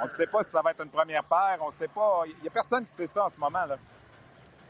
[0.00, 1.58] On ne sait pas si ça va être une première paire.
[1.62, 2.22] On ne sait pas.
[2.26, 3.64] Il n'y a personne qui sait ça en ce moment.
[3.66, 3.76] Là.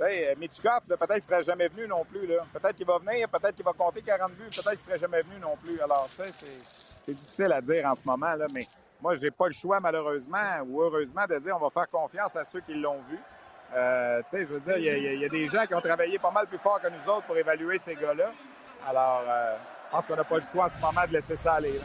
[0.01, 2.27] Euh, Mitchkov, peut-être qu'il ne serait jamais venu non plus.
[2.51, 5.21] Peut-être qu'il va venir, peut-être qu'il va compter 40 buts, peut-être qu'il ne serait jamais
[5.21, 5.79] venu non plus.
[5.79, 8.67] Alors, c'est difficile à dire en ce moment, là, mais
[9.03, 12.35] moi, je n'ai pas le choix, malheureusement ou heureusement, de dire on va faire confiance
[12.35, 13.19] à ceux qui l'ont vu.
[13.75, 16.31] Euh, tu sais, je veux dire, il y, a des gens qui ont travaillé pas
[16.31, 18.31] mal plus fort que nous autres pour évaluer ces gars-là.
[18.87, 21.55] Alors, euh, je pense qu'on n'a pas le choix en ce moment de laisser ça
[21.55, 21.81] aller.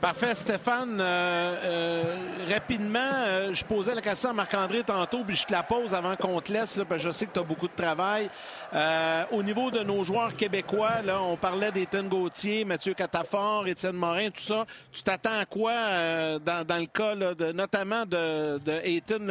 [0.00, 0.98] Parfait, Stéphane.
[1.00, 2.16] Euh,
[2.48, 6.40] rapidement, je posais la question à Marc-André tantôt, puis je te la pose avant qu'on
[6.42, 8.28] te laisse, parce que je sais que tu as beaucoup de travail.
[9.32, 14.42] au niveau de nos joueurs québécois, on parlait d'Étienne Gauthier, Mathieu Catafort, Étienne Morin, tout
[14.42, 14.66] ça.
[14.92, 17.14] Tu t'attends à quoi dans, le cas
[17.52, 18.60] notamment de,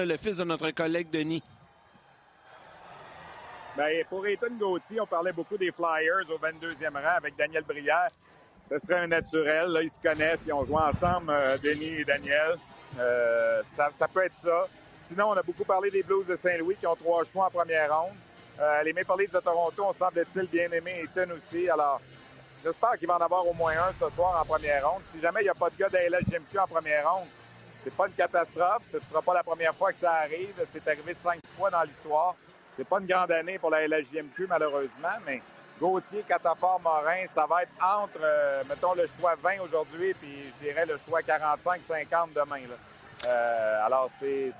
[0.03, 1.43] le fils de notre collègue Denis?
[3.77, 8.09] Bien, pour Ethan Gauthier, on parlait beaucoup des Flyers au 22e rang avec Daniel Brière
[8.69, 9.69] ce serait un naturel.
[9.69, 12.55] Là, ils se connaissent, ils ont joué ensemble, euh, Denis et Daniel.
[12.99, 14.67] Euh, ça, peut être ça.
[15.07, 17.95] Sinon, on a beaucoup parlé des Blues de Saint-Louis qui ont trois choix en première
[17.95, 18.15] ronde.
[18.59, 21.69] Euh, les Maple Leafs de Toronto, on semble-t-il bien aimé Ethan aussi.
[21.69, 22.01] Alors,
[22.63, 25.03] j'espère qu'il va en avoir au moins un ce soir en première ronde.
[25.13, 27.27] Si jamais il n'y a pas de gars de la en première ronde,
[27.83, 28.83] c'est pas une catastrophe.
[28.91, 30.55] Ce ne sera pas la première fois que ça arrive.
[30.71, 32.35] C'est arrivé cinq fois dans l'histoire.
[32.75, 35.41] C'est pas une grande année pour la LHJMQ, malheureusement, mais
[35.79, 40.65] Gauthier, Catafort, Morin, ça va être entre, euh, mettons, le choix 20 aujourd'hui, puis je
[40.65, 42.61] dirais le choix 45-50 demain.
[43.25, 44.51] Euh, alors, c'est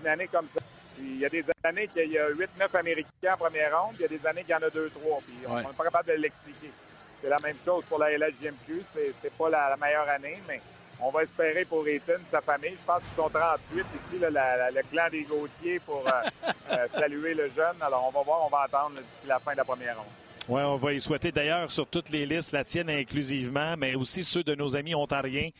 [0.00, 0.60] une année comme ça.
[0.98, 4.04] il y a des années qu'il y a 8-9 Américains en première ronde, il y
[4.04, 6.72] a des années qu'il y en a 2-3, puis on n'est pas capable de l'expliquer.
[7.20, 8.84] C'est la même chose pour la LHJMQ,
[9.22, 10.60] c'est pas la, meilleure année, mais
[11.00, 12.76] on va espérer pour Ethan, sa famille.
[12.80, 16.04] Je pense qu'ils sont 38 ici, le clan des Gauthier, pour
[16.70, 17.76] euh, saluer le jeune.
[17.80, 20.27] Alors, on va voir, on va attendre d'ici la fin de la première ronde.
[20.48, 24.24] Oui, on va y souhaiter d'ailleurs sur toutes les listes, la tienne inclusivement, mais aussi
[24.24, 25.50] ceux de nos amis ontariens.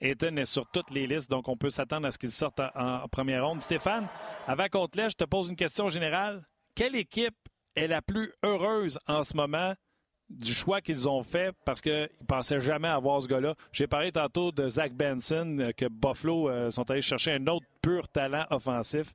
[0.00, 3.08] Ethan est sur toutes les listes, donc on peut s'attendre à ce qu'il sorte en,
[3.08, 3.60] première ronde.
[3.60, 4.06] Stéphane,
[4.46, 6.46] avant qu'on te laisse, je te pose une question générale.
[6.76, 7.34] Quelle équipe
[7.74, 9.74] est la plus heureuse en ce moment
[10.28, 11.52] du choix qu'ils ont fait?
[11.64, 13.56] Parce qu'ils ne pensaient jamais avoir ce gars-là.
[13.72, 17.66] J'ai parlé tantôt de Zach Benson, euh, que Buffalo euh, sont allés chercher un autre
[17.82, 19.12] pur talent offensif.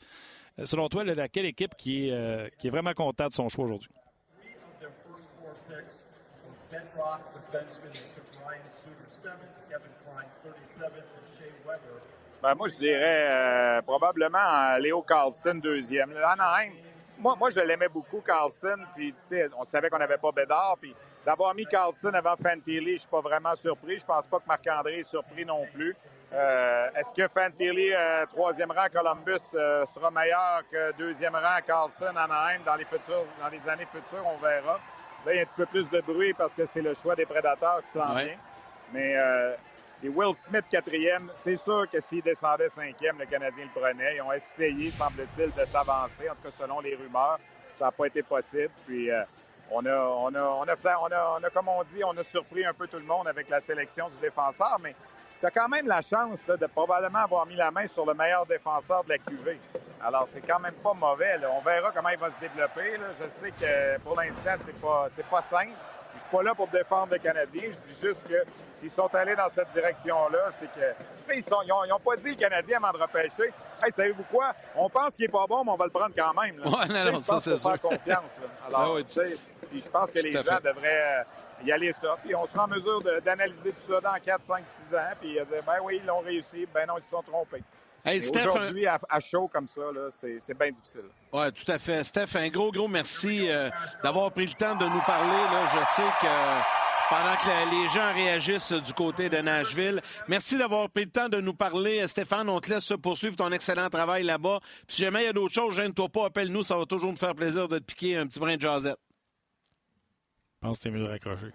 [0.59, 3.89] Euh, selon toi, quelle équipe qui est vraiment contente de son choix aujourd'hui?
[6.73, 7.93] Bedrock defenseman.
[7.93, 12.01] They took Ryan Suter 7th, Kevin Klein 37th, and Shea Weber.
[12.41, 16.11] Ben, moi, je dirais euh, probablement Léo Carlson deuxième.
[16.17, 16.73] Anaheim,
[17.19, 18.77] moi, moi je l'aimais beaucoup, Carlson.
[18.95, 19.13] Puis,
[19.57, 20.77] on savait qu'on n'avait pas Bédard.
[20.81, 20.93] Puis,
[21.25, 23.99] d'avoir mis Carlson avant Fantilli, je ne suis pas vraiment surpris.
[23.99, 25.95] Je pense pas que Marc-André est surpris non plus.
[26.33, 32.15] Euh, est-ce que Fantilli, euh, troisième rang Columbus, euh, sera meilleur que deuxième rang Carlson
[32.15, 34.25] Anaheim dans les, futurs, dans les années futures?
[34.25, 34.79] On verra.
[35.25, 37.15] Là, il y a un petit peu plus de bruit parce que c'est le choix
[37.15, 38.35] des prédateurs qui s'en vient.
[38.93, 39.15] Mais
[40.03, 44.17] et Will Smith, quatrième, c'est sûr que s'il descendait cinquième, le Canadien le prenait.
[44.17, 47.39] Ils ont essayé, semble-t-il, de s'avancer, en tout cas selon les rumeurs.
[47.79, 48.69] Ça n'a pas été possible.
[48.85, 49.09] Puis
[49.71, 52.23] on a, on, a, on, a on, a, on a, comme on dit, on a
[52.23, 54.93] surpris un peu tout le monde avec la sélection du défenseur, mais
[55.39, 58.45] tu as quand même la chance de probablement avoir mis la main sur le meilleur
[58.45, 59.57] défenseur de la QV.
[60.05, 61.39] Alors, c'est quand même pas mauvais.
[61.49, 62.99] On verra comment il va se développer.
[63.21, 65.71] Je sais que pour l'instant, c'est pas, pas simple.
[66.15, 67.63] Je suis pas là pour défendre le Canadien.
[67.63, 68.43] Je dis juste que
[68.79, 70.93] s'ils sont allés dans cette direction-là, c'est que.
[71.33, 73.53] Ils n'ont pas dit le Canadien avant de repêcher.
[73.81, 74.53] Hey, savez-vous quoi?
[74.75, 76.59] On pense qu'il est pas bon, mais on va le prendre quand même.
[76.59, 76.65] Là.
[76.67, 78.31] Ouais, non, ça, c'est faire confiance.
[78.67, 79.21] Alors, ah
[79.73, 82.17] je pense que les gens devraient euh, y aller ça.
[82.23, 84.99] Puis on sera en mesure d'analyser tout ça dans 4, 5, 6 ans.
[85.19, 86.67] Puis dire, ben oui, ils l'ont réussi.
[86.73, 87.63] Ben non, ils se sont trompés.
[88.05, 89.81] Aujourd'hui, à, chaud comme ça,
[90.11, 91.05] c'est bien difficile.
[91.31, 92.03] Oui, tout à fait.
[92.03, 93.69] Steph, un gros, gros merci euh,
[94.03, 95.29] d'avoir pris le temps de nous parler.
[95.29, 95.69] Là.
[95.71, 96.73] Je sais que
[97.09, 100.01] pendant que les gens réagissent du côté de Nashville.
[100.27, 102.05] Merci d'avoir pris le temps de nous parler.
[102.07, 104.59] Stéphane, on te laisse poursuivre ton excellent travail là-bas.
[104.87, 106.63] Si jamais il y a d'autres choses, gêne-toi pas, appelle-nous.
[106.63, 108.97] Ça va toujours nous faire plaisir de te piquer un petit brin de jasette.
[110.61, 111.51] Je pense que c'était mieux de raccrocher.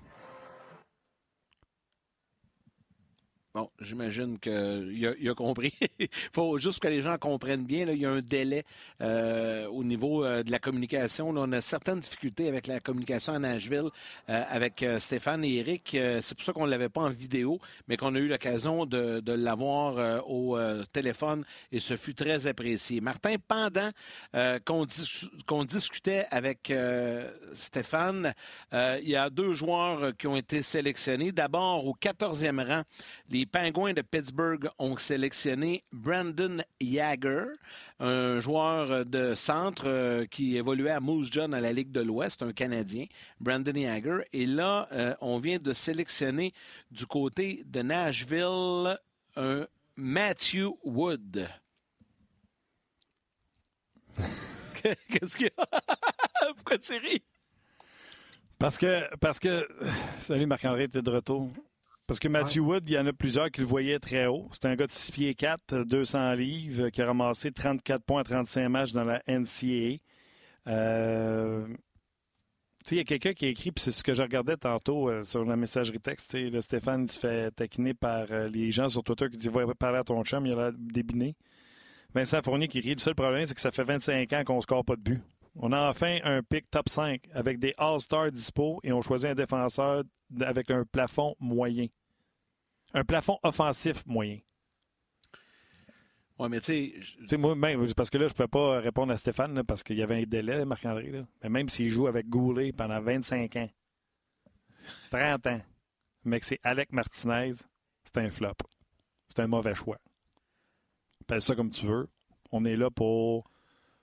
[3.55, 4.53] Bon, j'imagine qu'il
[5.07, 5.73] a, il a compris.
[5.99, 8.63] Il faut juste que les gens comprennent bien, il y a un délai
[9.01, 11.31] euh, au niveau euh, de la communication.
[11.31, 13.89] on a certaines difficultés avec la communication à Nashville
[14.29, 15.97] euh, avec Stéphane et Eric.
[16.21, 17.59] c'est pour ça qu'on ne l'avait pas en vidéo,
[17.89, 20.59] mais qu'on a eu l'occasion de, de l'avoir au
[20.93, 23.01] téléphone et ce fut très apprécié.
[23.01, 23.91] Martin, pendant
[24.65, 24.87] qu'on,
[25.47, 26.73] qu'on discutait avec
[27.55, 28.35] Stéphane,
[28.73, 31.33] il y a deux joueurs qui ont été sélectionnés.
[31.33, 32.83] D'abord, au 14e rang,
[33.31, 37.47] les Pingouins de Pittsburgh ont sélectionné Brandon Yager,
[38.01, 42.43] un joueur de centre euh, qui évoluait à Moose John à la Ligue de l'Ouest,
[42.43, 43.07] un Canadien,
[43.41, 44.19] Brandon Yager.
[44.33, 46.53] Et là, euh, on vient de sélectionner
[46.91, 48.99] du côté de Nashville
[49.37, 49.67] un
[49.97, 51.49] Matthew Wood.
[54.83, 55.67] Qu'est-ce qu'il y a?
[56.55, 57.23] Pourquoi tu ris?
[58.59, 59.69] Parce que, parce que,
[60.21, 61.51] salut Marc-André, tu es de retour.
[62.09, 64.49] Parce que Matthew Wood, il y en a plusieurs qui le voyaient très haut.
[64.51, 68.25] C'est un gars de 6 pieds 4, 200 livres, qui a ramassé 34 points à
[68.25, 69.99] 35 matchs dans la NCAA.
[70.69, 71.67] Euh...
[72.91, 75.23] Il y a quelqu'un qui a écrit, puis c'est ce que je regardais tantôt euh,
[75.23, 76.35] sur la messagerie texte.
[76.35, 79.99] Le Stéphane se fait taquiner par euh, les gens sur Twitter qui disent Va parler
[79.99, 81.37] à ton chum, il a l'air débiné.
[82.15, 84.61] Vincent Fournier qui écrit Le seul problème, c'est que ça fait 25 ans qu'on ne
[84.63, 85.21] score pas de but.
[85.61, 89.35] On a enfin un pick top 5 avec des All-Stars dispo et on choisit un
[89.35, 90.05] défenseur
[90.41, 91.87] avec un plafond moyen.
[92.95, 94.39] Un plafond offensif moyen.
[96.39, 97.37] Oui, mais tu sais.
[97.37, 100.03] moi, même, parce que là, je ne pouvais pas répondre à Stéphane parce qu'il y
[100.03, 101.25] avait un délai, Marc-André.
[101.43, 103.69] Mais même s'il joue avec Goulet pendant 25 ans,
[105.11, 105.61] 30 ans,
[106.25, 107.55] mais que c'est Alec Martinez,
[108.05, 108.55] c'est un flop.
[109.29, 109.99] C'est un mauvais choix.
[111.23, 112.09] Appelle ça comme tu veux.
[112.53, 113.51] On est là pour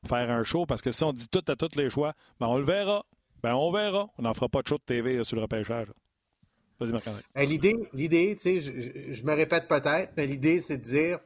[0.06, 2.58] faire un show parce que si on dit tout à tous les choix, ben on
[2.58, 3.06] le verra.
[3.44, 4.10] Ben on verra.
[4.18, 5.88] On n'en fera pas de show de TV sur le repêchage.
[6.80, 10.84] Vas-y, marc ben, L'idée, l'idée, tu sais, je, me répète peut-être, mais l'idée, c'est de
[10.84, 11.20] dire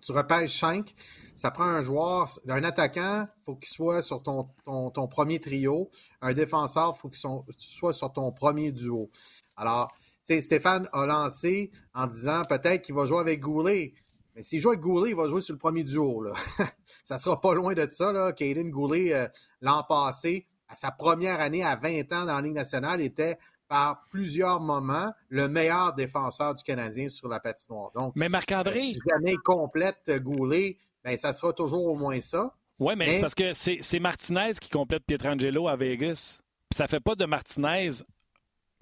[0.00, 0.92] tu repêches 5,
[1.36, 5.90] ça prend un joueur, un attaquant, il faut qu'il soit sur ton, ton, premier trio.
[6.20, 7.20] Un défenseur, il faut qu'il
[7.58, 9.10] soit sur ton premier duo.
[9.56, 9.92] Alors,
[10.24, 13.94] Stéphane a lancé en disant peut-être qu'il va jouer avec Goulet.
[14.34, 16.22] Mais s'il joue avec Goulet, il va jouer sur le premier duo.
[16.22, 16.32] Là.
[17.04, 18.12] ça sera pas loin de ça.
[18.12, 18.32] Là.
[18.32, 19.28] Caden Goulet, euh,
[19.60, 23.38] l'an passé, à sa première année à 20 ans dans la Ligue nationale, était
[23.68, 27.90] par plusieurs moments le meilleur défenseur du Canadien sur la patinoire.
[27.94, 28.78] Donc, mais Marc-André.
[28.78, 32.54] si jamais complète euh, Goulet, ben, ça sera toujours au moins ça.
[32.78, 36.40] Oui, mais, c'est parce que c'est Martinez qui complète Pietrangelo à Vegas.
[36.68, 37.90] Puis ça fait pas de Martinez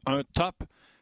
[0.06, 0.54] un top.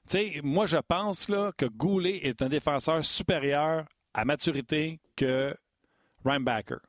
[0.07, 3.85] sais, moi, je pense là, que Goulet est un défenseur supérieur
[4.15, 5.55] à maturité que
[6.25, 6.81] Rhinebacker.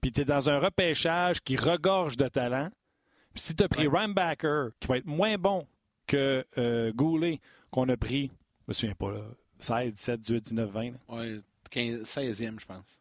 [0.00, 2.70] Puis tu es dans un repêchage qui regorge de talent.
[3.32, 4.36] Puis si tu as pris ouais.
[4.80, 5.66] qui va être moins bon
[6.06, 7.40] que euh, Goulet,
[7.70, 8.30] qu'on a pris,
[8.60, 9.22] je me souviens pas, là,
[9.58, 10.92] 16, 17, 18, 19, 20.
[11.08, 11.40] Oui,
[11.72, 13.00] 16e, je pense.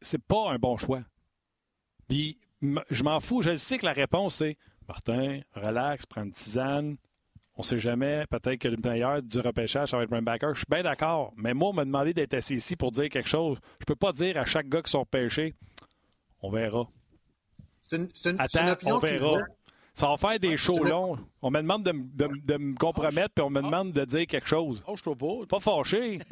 [0.00, 1.02] C'est pas un bon choix.
[2.08, 2.38] Puis
[2.90, 4.56] je m'en fous, je sais que la réponse c'est
[4.88, 6.96] Martin, relax, prends une tisane,
[7.58, 8.24] on ne sait jamais.
[8.30, 10.54] Peut-être que le meilleur du repêchage, ça va être Brian Backer.
[10.54, 11.32] Je suis bien d'accord.
[11.36, 13.58] Mais moi, on m'a demandé d'être assis ici pour dire quelque chose.
[13.80, 15.54] Je ne peux pas dire à chaque gars qui sont repêchés.
[16.40, 16.86] On verra.
[17.90, 19.40] C'est une, une, Attends, on verra.
[19.92, 21.18] Ça va faire des shows longs.
[21.42, 24.84] On me demande de, me compromettre, puis on me demande de dire quelque chose.
[24.86, 25.58] Oh, je trouve pas.
[25.58, 26.20] Pas fâché.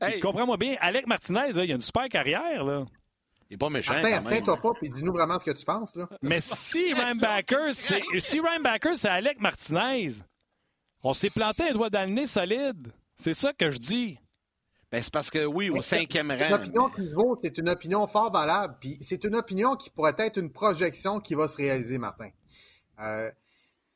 [0.00, 2.62] Hey, Comprends-moi bien, Alec Martinez, là, il a une super carrière.
[2.62, 2.84] Là.
[3.50, 3.94] Il est pas méchant.
[3.94, 5.96] Martin, retiens-toi pas, puis dis-nous vraiment ce que tu penses.
[5.96, 6.08] Là.
[6.22, 8.40] Mais si Backer, c'est si
[8.96, 10.08] c'est Alec Martinez,
[11.02, 12.92] on s'est planté un doigt dans le nez solide.
[13.16, 14.18] C'est ça que je dis.
[14.90, 16.60] Ben, c'est parce que oui, au cinquième C'est une rang.
[16.60, 18.76] opinion qui vaut, c'est une opinion fort valable.
[18.80, 22.30] Puis c'est une opinion qui pourrait être une projection qui va se réaliser, Martin.
[23.00, 23.30] Euh,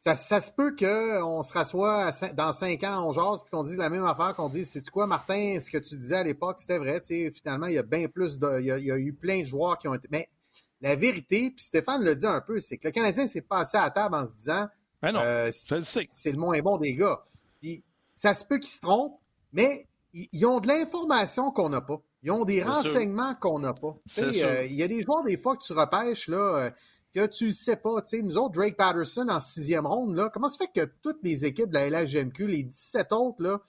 [0.02, 3.76] ça, ça se peut qu'on se rassoie dans cinq ans, on jase, puis qu'on dise
[3.76, 6.78] la même affaire, qu'on dise, c'est quoi, Martin, ce que tu disais à l'époque, c'était
[6.78, 7.00] vrai.
[7.00, 8.58] tu sais, Finalement, il y a bien plus de.
[8.58, 10.08] Il y a, il y a eu plein de joueurs qui ont été.
[10.10, 10.28] Mais
[10.80, 13.88] la vérité, puis Stéphane le dit un peu, c'est que le Canadien s'est passé à
[13.90, 14.66] table en se disant
[15.00, 17.22] Ben non, euh, c'est le moins bon des gars.
[17.60, 19.20] Puis ça se peut qu'ils se trompent,
[19.52, 22.02] mais ils, ils ont de l'information qu'on n'a pas.
[22.24, 23.94] Ils ont des renseignements qu'on n'a pas.
[24.18, 26.70] Euh, Il y a des joueurs, des fois, que tu repêches, là, euh,
[27.14, 28.00] que tu sais pas.
[28.02, 31.22] Tu sais, nous autres, Drake Patterson en sixième ronde, là, comment ça fait que toutes
[31.22, 33.60] les équipes de la LHGMQ, les 17 autres, là,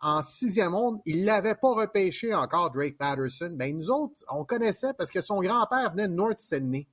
[0.00, 3.50] en sixième ronde, ils l'avaient pas repêché encore, Drake Patterson?
[3.52, 6.86] Ben, nous autres, on connaissait parce que son grand-père venait de North Sydney.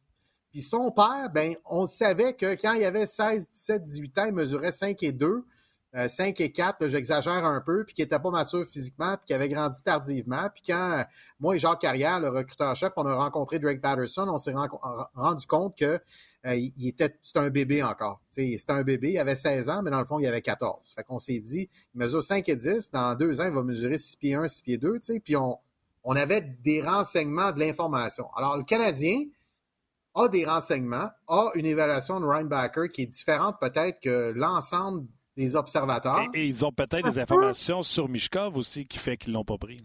[0.52, 4.34] Puis son père, ben, on savait que quand il avait 16, 17, 18 ans, il
[4.34, 5.46] mesurait 5 et 2,
[5.96, 9.28] euh, 5 et 4, là, j'exagère un peu, puis qu'il n'était pas mature physiquement, puis
[9.28, 10.50] qu'il avait grandi tardivement.
[10.54, 11.04] Puis quand euh,
[11.40, 14.54] moi et Jacques Carrière, le recruteur-chef, on a rencontré Drake Patterson, on s'est
[15.16, 16.00] rendu compte que
[16.46, 18.20] euh, il était c'était un bébé encore.
[18.30, 20.94] C'était un bébé, il avait 16 ans, mais dans le fond, il avait 14.
[20.94, 23.98] Fait qu'on s'est dit, il mesure 5 et 10, dans deux ans, il va mesurer
[23.98, 25.58] 6 pieds 1, 6 pieds 2, tu sais, puis on,
[26.04, 28.28] on avait des renseignements, de l'information.
[28.36, 29.24] Alors, le Canadien,
[30.16, 35.06] a des renseignements, a une évaluation de Rhinebacker qui est différente peut-être que l'ensemble
[35.38, 36.22] des observateurs.
[36.34, 39.58] Et, et ils ont peut-être des informations sur Mishkov aussi qui fait qu'ils l'ont pas
[39.58, 39.78] pris.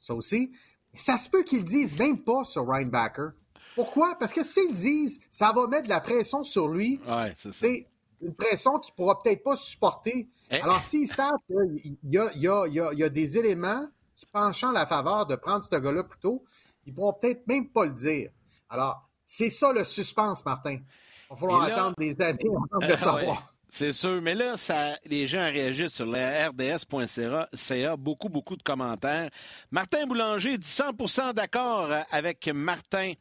[0.00, 0.52] Ça aussi.
[0.94, 3.32] Ça se peut qu'ils disent même pas sur Rhinebacker.
[3.74, 4.14] Pourquoi?
[4.18, 7.00] Parce que s'ils disent, ça va mettre de la pression sur lui.
[7.08, 7.58] Ouais, c'est ça.
[7.60, 7.88] C'est
[8.22, 10.28] une pression qu'il pourra peut-être pas supporter.
[10.50, 10.56] Eh.
[10.60, 14.86] Alors, s'ils savent qu'il y a, y, y, y des éléments qui penchent en la
[14.86, 16.44] faveur de prendre ce gars-là plus tôt,
[16.86, 18.30] ils pourront peut-être même pas le dire.
[18.68, 20.74] Alors, c'est ça le suspense, Martin.
[20.76, 20.82] Il
[21.30, 22.38] va falloir là- attendre des années
[22.72, 23.24] avant de Ah, savoir.
[23.24, 23.38] ouais,
[23.74, 24.22] c'est sûr.
[24.22, 27.48] Mais là, ça, les gens réagissent sur la RDS.ca.
[27.52, 29.30] CA, beaucoup, beaucoup de commentaires.
[29.72, 33.14] Martin Boulanger dit 100% d'accord avec Martin.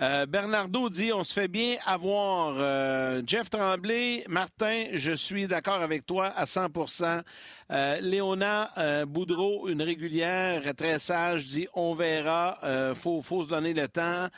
[0.00, 2.54] Euh, Bernardo dit on se fait bien avoir.
[2.56, 7.22] Euh, Jeff Tremblay, Martin, je suis d'accord avec toi à 100%
[7.72, 13.88] euh, Léona Boudreau, une régulière, très sage, dit on verra, faut, faut se donner le
[13.88, 14.28] temps.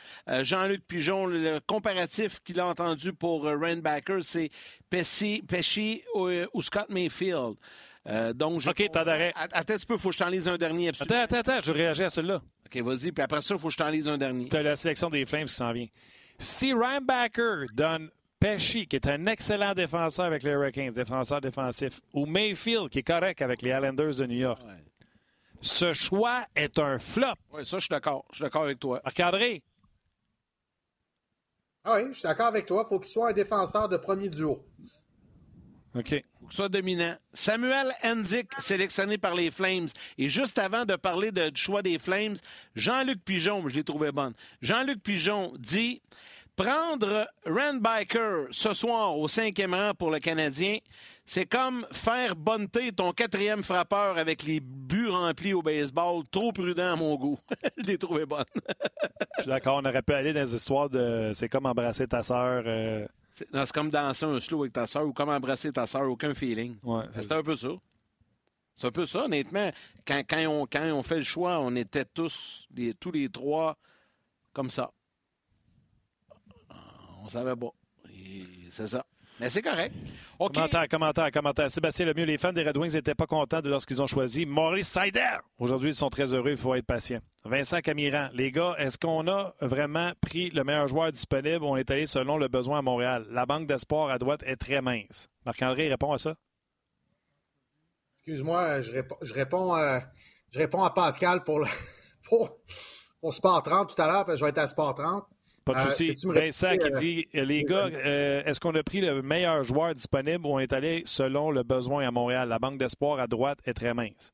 [0.41, 4.49] Jean-Luc Pigeon, le, comparatif qu'il a entendu pour Rainbacker, c'est
[4.89, 7.55] Pesci, Pesci ou, ou Scott Mayfield.
[8.07, 9.31] Euh, donc, je, OK, t'as d'arrêt.
[9.35, 10.89] Att- Attends un peu, il faut que je t'en lise un dernier.
[10.89, 11.21] absolument.
[11.23, 12.41] Attends, attends, attends, je réagis à celui-là.
[12.65, 14.47] OK, vas-y, puis après ça, il faut que je t'en lise un dernier.
[14.47, 15.87] Tu as la sélection des Flames qui s'en vient.
[16.37, 18.09] Si Rambacker donne
[18.39, 23.03] Pesci, qui est un excellent défenseur avec les Hurricanes, défenseur défensif, ou Mayfield, qui est
[23.03, 24.73] correct avec les Islanders de New York, Ouais.
[25.61, 27.33] ce choix est un flop.
[27.51, 28.23] Oui, ça, je suis d'accord.
[28.31, 29.01] Je suis d'accord avec toi.
[29.03, 29.61] Marc-André,
[31.91, 32.83] Ah oui, je suis d'accord avec toi.
[32.85, 34.63] Il faut qu'il soit un défenseur de premier duo.
[35.95, 36.23] OK.
[36.41, 37.15] faut soit dominant.
[37.33, 39.87] Samuel Henzik, sélectionné par les Flames.
[40.19, 42.35] Et juste avant de parler de- du choix des Flames,
[42.75, 44.33] Jean-Luc Pigeon, je l'ai trouvé bonne.
[44.61, 46.01] Jean-Luc Pigeon dit
[46.59, 50.79] prendre Randbiker ce soir au cinquième rang pour le Canadien,
[51.25, 56.23] c'est comme faire bonter ton quatrième frappeur avec les buts remplis au baseball.
[56.29, 57.39] Trop prudent à mon goût.
[57.77, 58.43] je l'ai trouvé bonne.
[59.37, 62.23] Je suis d'accord, on aurait pu aller dans les histoires de c'est comme embrasser ta
[62.23, 62.63] sœur.
[62.65, 66.33] euh, C'est comme danser un slow avec ta sœur ou comme embrasser ta sœur, aucun
[66.33, 66.75] feeling.
[66.83, 67.69] ouais, C'est un peu ça.
[68.75, 69.71] C'est un peu ça, honnêtement.
[70.05, 73.77] Quand, quand, on, quand on fait le choix, on était tous, les, tous les trois,
[74.51, 74.91] comme ça.
[77.29, 77.71] On savait pas.
[78.71, 79.05] C'est ça.
[79.39, 79.93] Mais c'est correct.
[80.39, 80.53] OK.
[80.53, 81.69] Commentaire, commentaire, commentaire.
[81.69, 84.89] Sébastien Lemieux, les fans des Red Wings n'étaient pas contents de lorsqu'ils ont choisi Maurice
[84.89, 85.37] Sider.
[85.59, 87.19] Aujourd'hui, ils sont très heureux, il faut être patient.
[87.45, 91.77] Vincent Camiran, les gars, est-ce qu'on a vraiment pris le meilleur joueur disponible ou on
[91.77, 93.27] est allé selon le besoin à Montréal?
[93.29, 95.29] La banque d'espoir à droite est très mince.
[95.45, 96.35] Marc-André répond à ça.
[98.17, 99.99] Excuse-moi, je réponds, je, réponds, euh,
[100.51, 101.67] je réponds à Pascal pour, le,
[102.23, 102.57] pour,
[103.21, 105.25] pour Sport 30 tout à l'heure, parce que je vais être à Sport 30.
[105.73, 106.27] Pas de Euh, souci.
[106.27, 110.45] Vincent qui dit euh, Les gars, euh, est-ce qu'on a pris le meilleur joueur disponible
[110.45, 112.49] ou on est allé selon le besoin à Montréal?
[112.49, 114.33] La banque d'espoir à droite est très mince.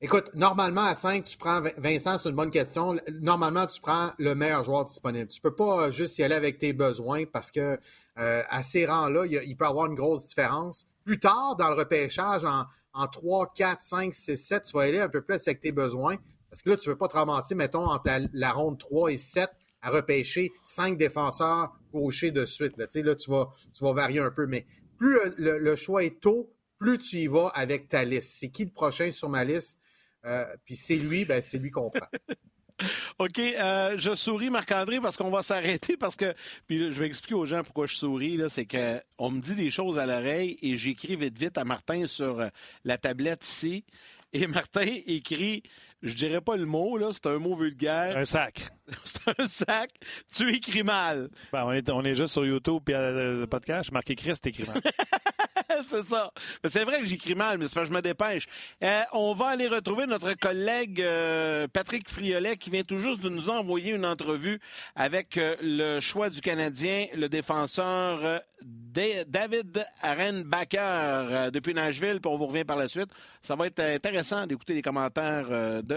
[0.00, 2.96] Écoute, normalement, à 5, tu prends, Vincent, c'est une bonne question.
[3.20, 5.28] Normalement, tu prends le meilleur joueur disponible.
[5.28, 7.78] Tu peux pas juste y aller avec tes besoins parce que
[8.18, 10.86] euh, à ces rangs-là, il, peut y avoir une grosse différence.
[11.04, 12.64] Plus tard, dans le repêchage, en,
[12.94, 16.16] en 3, 4, 5, 6, 7, tu vas aller un peu plus avec tes besoins.
[16.52, 19.16] Parce que là, tu ne veux pas te ramasser, mettons, entre la, ronde 3 et
[19.16, 19.48] 7
[19.80, 22.76] à repêcher 5 défenseurs gaucher de suite.
[22.76, 24.46] Là, là tu, vas, tu vas varier un peu.
[24.46, 24.66] Mais
[24.98, 28.36] plus le, choix est tôt, plus tu y vas avec ta liste.
[28.38, 29.80] C'est qui le prochain sur ma liste?
[30.26, 32.06] Euh, puis c'est lui, ben c'est lui qu'on prend.
[33.18, 36.34] OK, euh, je souris, Marc-André, parce qu'on va s'arrêter, parce que,
[36.66, 39.70] puis je vais expliquer aux gens pourquoi je souris, là, c'est qu'on me dit des
[39.70, 42.48] choses à l'oreille et j'écris vite, vite à Martin sur euh,
[42.84, 43.86] la tablette ici.
[44.32, 45.62] Et Martin écrit,
[46.02, 48.16] je dirais pas le mot, là, c'est un mot vulgaire.
[48.16, 48.68] Un sac.
[49.04, 49.90] c'est un sac.
[50.34, 51.30] Tu écris mal.
[51.52, 53.92] Ben, on, est, on est juste sur YouTube et le podcast.
[53.92, 54.80] Marqué Christ, écrit mal.
[55.88, 56.32] c'est ça.
[56.64, 58.46] C'est vrai que j'écris mal, mais c'est parce que je me dépêche.
[58.82, 63.28] Euh, on va aller retrouver notre collègue euh, Patrick Friolet qui vient tout juste de
[63.28, 64.60] nous envoyer une entrevue
[64.94, 72.46] avec euh, le choix du Canadien, le défenseur David Renbacker depuis Nashville, puis on vous
[72.46, 73.08] revient par la suite.
[73.42, 75.48] Ça va être intéressant d'écouter les commentaires
[75.82, 75.91] de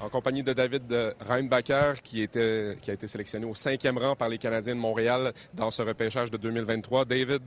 [0.00, 4.38] En compagnie de David Reinbacher, qui, qui a été sélectionné au cinquième rang par les
[4.38, 7.04] Canadiens de Montréal dans ce repêchage de 2023.
[7.04, 7.42] David,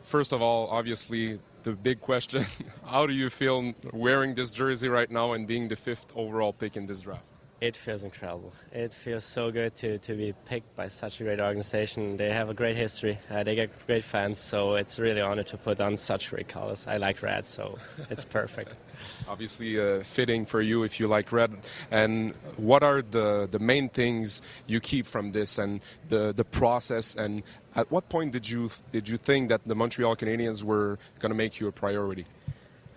[0.00, 2.42] first of all, obviously, the big question,
[2.90, 6.76] how do you feel wearing this jersey right now and being the fifth overall pick
[6.76, 7.39] in this draft?
[7.60, 8.54] It feels incredible.
[8.72, 12.16] It feels so good to, to be picked by such a great organization.
[12.16, 13.18] They have a great history.
[13.30, 16.48] Uh, they get great fans, so it's really an honor to put on such great
[16.48, 16.86] colors.
[16.86, 17.76] I like red, so
[18.08, 18.70] it's perfect.
[19.28, 21.54] Obviously, uh, fitting for you if you like red.
[21.90, 27.14] And what are the, the main things you keep from this and the, the process?
[27.14, 27.42] And
[27.74, 31.36] at what point did you did you think that the Montreal Canadiens were going to
[31.36, 32.24] make you a priority?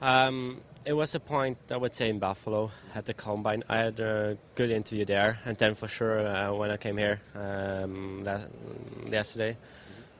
[0.02, 3.64] Um, it was a point I would say in Buffalo at the combine.
[3.70, 7.22] I had a good interview there, and then for sure uh, when I came here
[7.36, 8.50] um, that,
[9.08, 9.58] yesterday,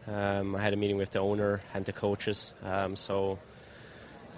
[0.08, 2.54] um, I had a meeting with the owner and the coaches.
[2.64, 3.40] Um, so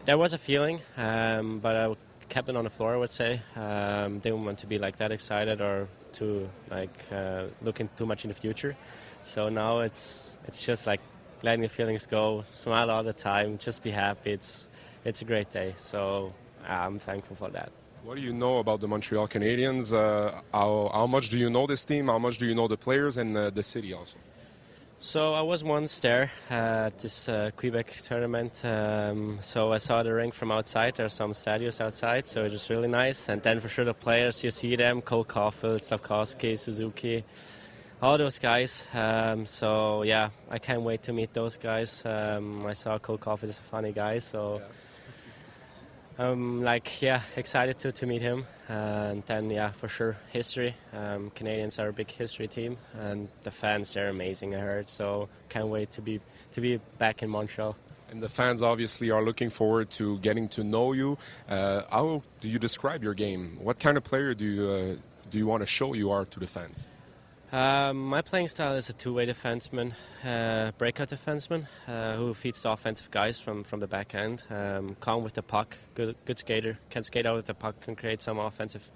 [0.05, 1.95] there was a feeling, um, but I
[2.29, 2.95] kept it on the floor.
[2.95, 7.47] I would say um, didn't want to be like that excited or to like uh,
[7.61, 8.75] looking too much in the future.
[9.21, 11.01] So now it's it's just like
[11.43, 14.31] letting the feelings go, smile all the time, just be happy.
[14.31, 14.67] It's
[15.05, 15.73] it's a great day.
[15.77, 16.33] So
[16.67, 17.71] I'm thankful for that.
[18.03, 19.93] What do you know about the Montreal Canadiens?
[19.93, 22.07] Uh, how, how, much do you know this team?
[22.07, 24.19] How much do you know the players and uh, the city also?
[24.99, 28.63] So I was once there at this uh, Quebec tournament.
[28.63, 30.95] Um, so I saw the ring from outside.
[30.95, 33.27] There's some stadiums outside, so it was really nice.
[33.27, 37.23] And then for sure the players, you see them: Cole Caulfield, Slavkowski, Suzuki,
[38.01, 38.87] all those guys.
[38.93, 42.03] Um, so yeah, I can't wait to meet those guys.
[42.05, 44.59] Um, I saw Cole Caulfield is a funny guy, so.
[44.59, 44.67] Yeah
[46.17, 48.45] I'm like yeah excited to, to meet him.
[48.67, 50.75] And then yeah for sure history.
[50.93, 54.87] Um, Canadians are a big history team and the fans they're amazing I heard.
[54.87, 56.21] So can't wait to be
[56.53, 57.75] to be back in Montreal.
[58.09, 61.17] And the fans obviously are looking forward to getting to know you.
[61.49, 63.57] Uh, how do you describe your game?
[63.61, 64.95] What kind of player do you uh,
[65.29, 66.87] do you want to show you are to the fans
[67.51, 69.93] um, my playing style is a two-way defenseman,
[70.23, 74.43] uh, breakout defenseman uh, who feeds the offensive guys from, from the back end.
[74.49, 77.95] Um, calm with the puck, good good skater, can skate out with the puck, can
[77.95, 78.89] create some offensive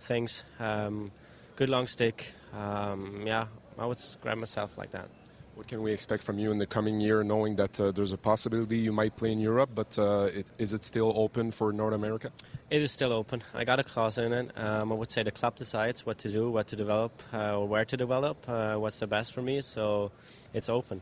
[0.00, 0.44] things.
[0.60, 1.10] Um,
[1.56, 2.32] good long stick.
[2.52, 3.46] Um, yeah,
[3.78, 5.08] I would describe myself like that.
[5.56, 8.18] What can we expect from you in the coming year, knowing that uh, there's a
[8.18, 11.94] possibility you might play in Europe, but uh, it, is it still open for North
[11.94, 12.30] America?
[12.68, 13.42] It is still open.
[13.54, 14.50] I got a clause in it.
[14.58, 17.86] Um, I would say the club decides what to do, what to develop, uh, where
[17.86, 19.62] to develop, uh, what's the best for me.
[19.62, 20.12] So
[20.52, 21.00] it's open.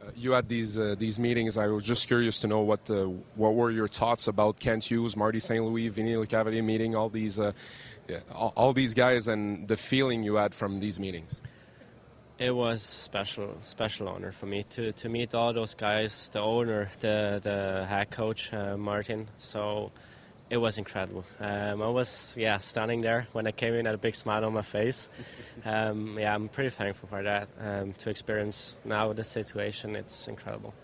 [0.00, 1.58] Uh, you had these uh, these meetings.
[1.58, 2.88] I was just curious to know what
[3.34, 5.64] what were your thoughts about Kent Hughes, Marty St.
[5.64, 10.36] Louis, Vinny Lecavalier meeting all these yeah, all, all these guys, and the feeling you
[10.36, 11.42] had from these meetings.
[12.38, 16.90] It was special, special honor for me to, to meet all those guys, the owner,
[17.00, 19.28] the the head coach uh, Martin.
[19.36, 19.90] So
[20.50, 21.24] it was incredible.
[21.40, 24.52] Um, I was yeah standing there when I came in, had a big smile on
[24.52, 25.08] my face.
[25.64, 29.96] Um, yeah, I'm pretty thankful for that um, to experience now the situation.
[29.96, 30.74] It's incredible.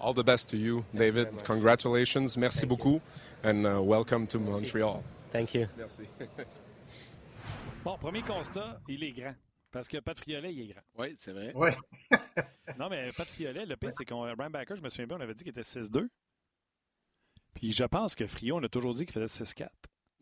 [0.00, 1.28] All the best to you, Thank David.
[1.32, 3.50] You Congratulations, merci Thank beaucoup, you.
[3.50, 4.52] and uh, welcome to merci.
[4.52, 5.04] Montreal.
[5.32, 5.68] Thank you.
[5.76, 6.06] Merci.
[7.84, 9.34] bon, premier constat, il est grand.
[9.72, 10.82] Parce que Pat Friolet, il est grand.
[10.96, 11.52] Oui, c'est vrai.
[11.54, 11.70] Oui.
[12.78, 14.22] non, mais Pat Friolet, le pire, c'est qu'on.
[14.22, 16.08] Ryan Backer, je me souviens bien, on avait dit qu'il était 6'2.
[17.54, 19.68] Puis je pense que Frio, on a toujours dit qu'il faisait 6'4.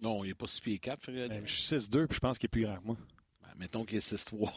[0.01, 1.29] Non, il n'est pas 6 pieds 4, Friolet.
[1.29, 2.97] Ben, je suis 6'2, puis je pense qu'il est plus grand que moi.
[3.43, 4.51] Ben, mettons qu'il est 6'3.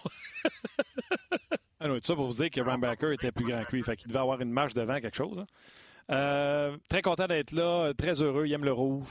[1.79, 3.83] ah non, tout ça pour vous dire que Ryan Backer était plus grand que lui.
[3.83, 5.39] Fait qu'il devait avoir une marche devant, quelque chose.
[5.39, 5.47] Hein.
[6.11, 9.07] Euh, très content d'être là, très heureux, il aime le rouge.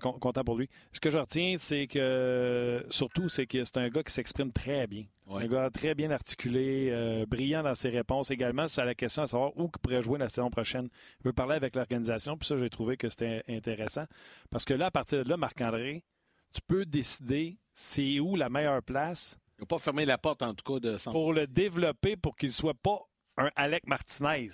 [0.00, 0.68] Content pour lui.
[0.92, 4.86] Ce que je retiens, c'est que surtout, c'est que c'est un gars qui s'exprime très
[4.86, 5.04] bien.
[5.26, 5.44] Ouais.
[5.44, 8.66] Un gars très bien articulé, euh, brillant dans ses réponses également.
[8.66, 10.88] C'est la question à savoir où il pourrait jouer la saison prochaine.
[11.20, 14.04] Il veut parler avec l'organisation, puis ça, j'ai trouvé que c'était intéressant.
[14.50, 16.04] Parce que là, à partir de là, Marc-André,
[16.52, 20.52] tu peux décider c'est où la meilleure place Il n'a pas fermé la porte, en
[20.52, 21.12] tout cas, de son...
[21.12, 22.98] Pour le développer, pour qu'il ne soit pas
[23.36, 24.50] un Alec Martinez.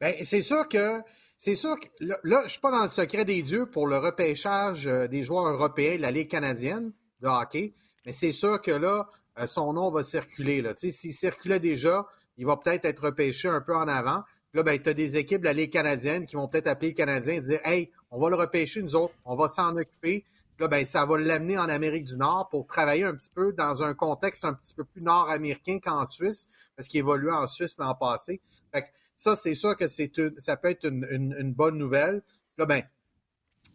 [0.00, 1.02] Bien, c'est sûr que.
[1.40, 3.96] C'est sûr que là, je ne suis pas dans le secret des dieux pour le
[3.96, 7.74] repêchage euh, des joueurs européens de la Ligue canadienne de hockey,
[8.04, 9.08] mais c'est sûr que là,
[9.38, 10.64] euh, son nom va circuler.
[10.76, 12.08] S'il circulait déjà,
[12.38, 14.24] il va peut-être être repêché un peu en avant.
[14.52, 16.96] Là, ben, tu as des équipes de la Ligue canadienne qui vont peut-être appeler le
[16.96, 20.24] Canadien et dire Hey, on va le repêcher, nous autres, on va s'en occuper.
[20.58, 23.84] Là, ben, ça va l'amener en Amérique du Nord pour travailler un petit peu dans
[23.84, 27.94] un contexte un petit peu plus nord-américain qu'en Suisse, parce qu'il évoluait en Suisse l'an
[27.94, 28.40] passé.
[28.72, 28.88] Fait que
[29.18, 32.22] ça, c'est sûr que c'est ça peut être une, bonne nouvelle.
[32.56, 32.84] Là, ben,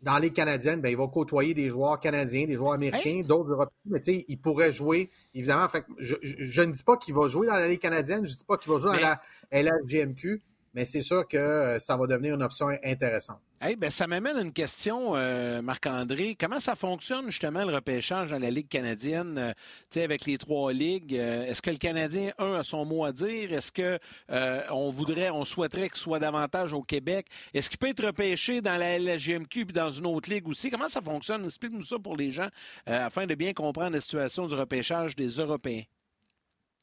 [0.02, 3.76] dans les Canadiennes, ben, il va côtoyer des joueurs canadiens, des joueurs américains, d'autres européens,
[3.86, 5.68] mais tu sais, il pourrait jouer, évidemment.
[5.68, 6.15] Fait je,
[6.61, 8.72] ne dis pas qu'il va jouer dans la Ligue canadienne, je ne dis pas qu'il
[8.72, 9.22] va jouer dans la
[9.52, 10.41] LHGMQ,
[10.73, 13.39] mais c'est sûr que euh, ça va devenir une option intéressante.
[13.61, 16.35] Hey, ben, ça m'amène à une question, euh, Marc-André.
[16.37, 21.13] Comment ça fonctionne justement le repêchage dans la Ligue canadienne, euh, avec les trois ligues?
[21.13, 23.53] Est-ce que le Canadien, un, a son mot à dire?
[23.53, 27.27] Est-ce qu'on voudrait, on souhaiterait qu'il soit davantage au Québec?
[27.53, 30.71] Est-ce qu'il peut être repêché dans la LGMQ et dans une autre ligue aussi?
[30.71, 31.45] Comment ça fonctionne?
[31.45, 32.49] Explique-nous ça pour les gens
[32.85, 35.83] afin de bien comprendre la situation du repêchage des Européens.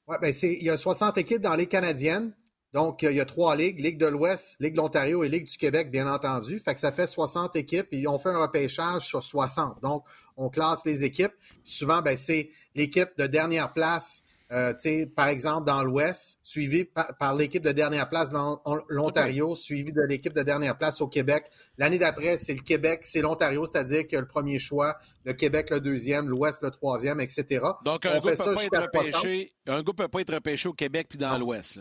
[0.07, 2.33] Oui, bien, il y a 60 équipes dans les canadiennes.
[2.73, 5.57] Donc, il y a trois ligues, Ligue de l'Ouest, Ligue de l'Ontario et Ligue du
[5.57, 6.59] Québec, bien entendu.
[6.61, 9.83] Fait que ça fait 60 équipes et on fait un repêchage sur 60.
[9.83, 10.05] Donc,
[10.37, 11.33] on classe les équipes.
[11.65, 14.23] Souvent, ben, c'est l'équipe de dernière place,
[14.53, 14.73] euh,
[15.17, 20.33] par exemple, dans l'Ouest, suivi par, l'équipe de dernière place dans l'Ontario, suivi de l'équipe
[20.33, 21.51] de dernière place au Québec.
[21.77, 25.81] L'année d'après, c'est le Québec, c'est l'Ontario, c'est-à-dire que le premier choix, le Québec le
[25.81, 27.67] deuxième, l'Ouest le troisième, etc.
[27.85, 31.81] Donc, un groupe ne peut pas être repêché au Québec puis dans l'Ouest.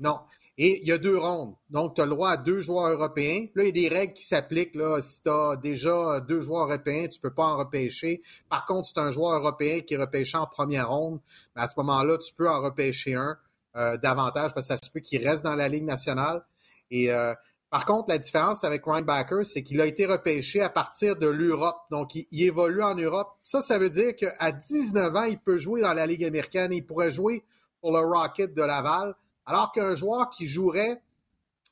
[0.00, 0.18] Non.
[0.62, 1.54] Et il y a deux rondes.
[1.70, 3.46] Donc, tu as le droit à deux joueurs européens.
[3.54, 4.74] Là, il y a des règles qui s'appliquent.
[4.74, 5.00] Là.
[5.00, 8.20] Si tu as déjà deux joueurs européens, tu ne peux pas en repêcher.
[8.48, 11.20] Par contre, si tu as un joueur européen qui est repêché en première ronde,
[11.54, 13.38] ben, à ce moment-là, tu peux en repêcher un
[13.76, 16.44] euh, davantage parce que ça se peut qu'il reste dans la Ligue nationale.
[16.90, 17.34] Et euh,
[17.70, 19.06] par contre, la différence avec Ryan
[19.44, 21.78] c'est qu'il a été repêché à partir de l'Europe.
[21.90, 23.28] Donc, il, il, évolue en Europe.
[23.44, 26.72] Ça, ça veut dire qu'à 19 ans, il peut jouer dans la Ligue américaine.
[26.72, 27.44] Il pourrait jouer
[27.80, 29.14] pour le Rocket de Laval.
[29.50, 31.02] Alors qu'un joueur qui jouerait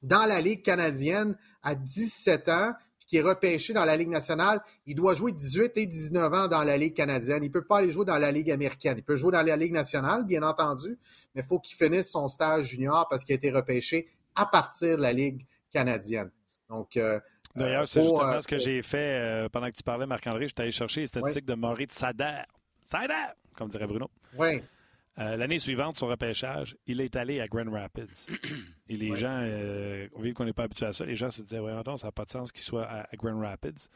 [0.03, 4.61] dans la Ligue canadienne à 17 ans, puis qui est repêché dans la Ligue nationale,
[4.85, 7.45] il doit jouer 18 et 19 ans dans la Ligue canadienne.
[7.45, 8.97] Il ne peut pas aller jouer dans la Ligue américaine.
[8.99, 10.99] Il peut jouer dans la Ligue nationale, bien entendu,
[11.37, 14.97] mais il faut qu'il finisse son stage junior parce qu'il a été repêché à partir
[14.97, 16.33] de la Ligue canadienne.
[16.69, 17.21] Donc, euh,
[17.55, 20.49] D'ailleurs, c'est justement euh, ce que j'ai fait euh, pendant que tu parlais, Marc-André.
[20.49, 22.43] J'étais allé chercher les statistiques de Maurice Sader.
[22.83, 24.11] Sader, comme dirait Bruno.
[24.37, 24.63] Oui.
[25.19, 28.29] Euh, l'année suivante, son repêchage, il est allé à Grand Rapids.
[28.89, 31.59] Et les gens, euh, vu qu'on n'est pas habitué à ça, les gens se disaient,
[31.59, 33.89] ouais, non, ça n'a pas de sens qu'il soit à, Grand Rapids.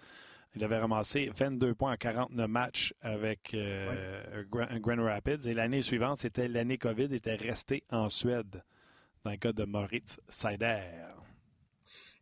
[0.57, 5.49] Il avait ramassé 22 points en 49 matchs avec euh, Grand, Rapids.
[5.49, 8.63] Et l'année suivante, c'était l'année COVID, il était resté en Suède,
[9.25, 10.83] dans le cas de Moritz Seider.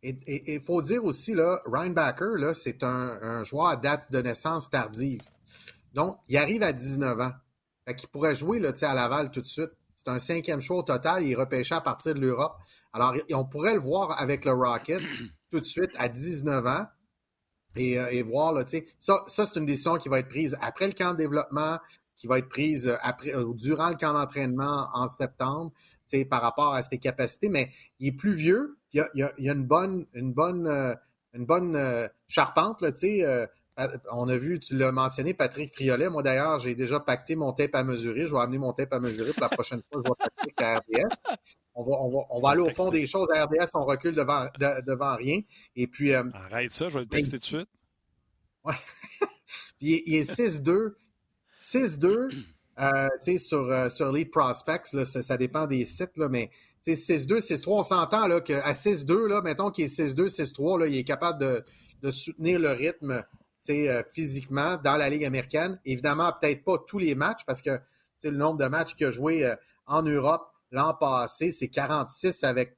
[0.03, 4.19] Et il faut dire aussi, là, Ryan Backer, c'est un, un joueur à date de
[4.19, 5.21] naissance tardive.
[5.93, 7.31] Donc, il arrive à 19 ans.
[7.85, 9.71] Fait qu'il pourrait jouer là, à Laval tout de suite.
[9.95, 11.23] C'est un cinquième choix au total.
[11.23, 12.55] Il est repêché à partir de l'Europe.
[12.93, 15.01] Alors, on pourrait le voir avec le Rocket
[15.51, 16.85] tout de suite à 19 ans
[17.75, 18.63] et, euh, et voir, là,
[18.99, 21.79] ça, ça c'est une décision qui va être prise après le camp de développement,
[22.15, 25.71] qui va être prise après, euh, durant le camp d'entraînement en septembre,
[26.29, 27.47] par rapport à ses capacités.
[27.47, 28.77] Mais il est plus vieux.
[28.91, 30.93] Il y a, il y a, une bonne, une bonne, euh,
[31.33, 32.91] une bonne charpente, là,
[34.11, 36.09] on a vu, tu l'as mentionné, Patrick Friolet.
[36.09, 38.27] Moi, d'ailleurs, j'ai déjà pacté mon tape à mesurer.
[38.27, 40.01] Je vais amener mon tape à mesurer pour la prochaine fois.
[40.03, 41.37] Je vais Patrick à RDS.
[41.73, 43.69] On va, on va, aller au fond des choses à RDS.
[43.73, 45.41] On recule devant, devant rien.
[45.75, 46.13] Et puis.
[46.13, 47.69] Euh, Arrête ça, je vais le texter tout de suite.
[48.65, 48.73] Ouais.
[49.79, 50.93] puis il, est 6-2.
[51.59, 52.29] 6-2.
[52.79, 56.49] Euh, sur, euh, sur Lead Prospects, là, ça, dépend des sites, là, mais
[56.87, 61.39] 6-2, 6-3, on s'entend qu'à 6-2, là, mettons qu'il est 6-2, 6-3, il est capable
[61.39, 61.63] de,
[62.01, 63.23] de soutenir le rythme
[63.69, 65.79] euh, physiquement dans la Ligue américaine.
[65.85, 67.79] Évidemment, peut-être pas tous les matchs parce que
[68.23, 69.55] le nombre de matchs qu'il a joué euh,
[69.85, 72.77] en Europe l'an passé, c'est 46 avec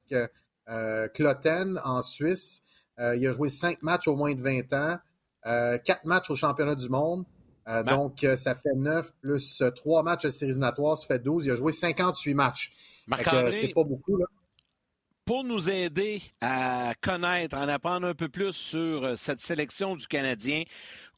[0.68, 2.62] euh, Cloten en Suisse.
[2.98, 4.98] il a joué cinq matchs au moins de 20 ans,
[5.84, 7.24] quatre matchs au championnat du monde.
[7.86, 11.46] donc, ça fait 9 plus 3 matchs de séries éliminatoires, ça fait 12.
[11.46, 12.72] Il a joué 58 matchs.
[13.52, 14.26] C'est pas beaucoup, là
[15.24, 20.06] pour nous aider à connaître, en apprendre un peu plus sur euh, cette sélection du
[20.06, 20.64] Canadien,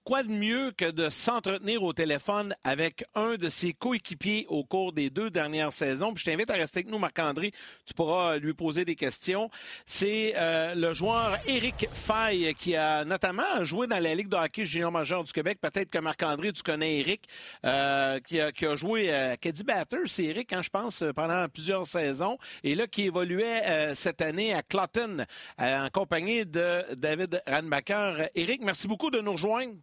[0.06, 4.92] quoi de mieux que de s'entretenir au téléphone avec un de ses coéquipiers au cours
[4.92, 6.14] des deux dernières saisons?
[6.14, 7.50] Puis je t'invite à rester avec nous, Marc-André.
[7.84, 9.50] Tu pourras lui poser des questions.
[9.84, 14.64] C'est euh, le joueur Éric Faye qui a notamment joué dans la Ligue de hockey
[14.64, 15.58] junior majeur du Québec.
[15.60, 17.22] Peut-être que Marc-André, tu connais Éric,
[17.64, 21.48] euh, qui, a, qui, joué à euh, Caddy Batter, c'est Éric, hein, je pense, pendant
[21.48, 22.38] plusieurs saisons.
[22.62, 25.26] Et là, qui évoluait euh, cette année à Clotten
[25.58, 28.28] en compagnie de David Ranbacker.
[28.36, 29.74] Éric, merci beaucoup de nous rejoindre.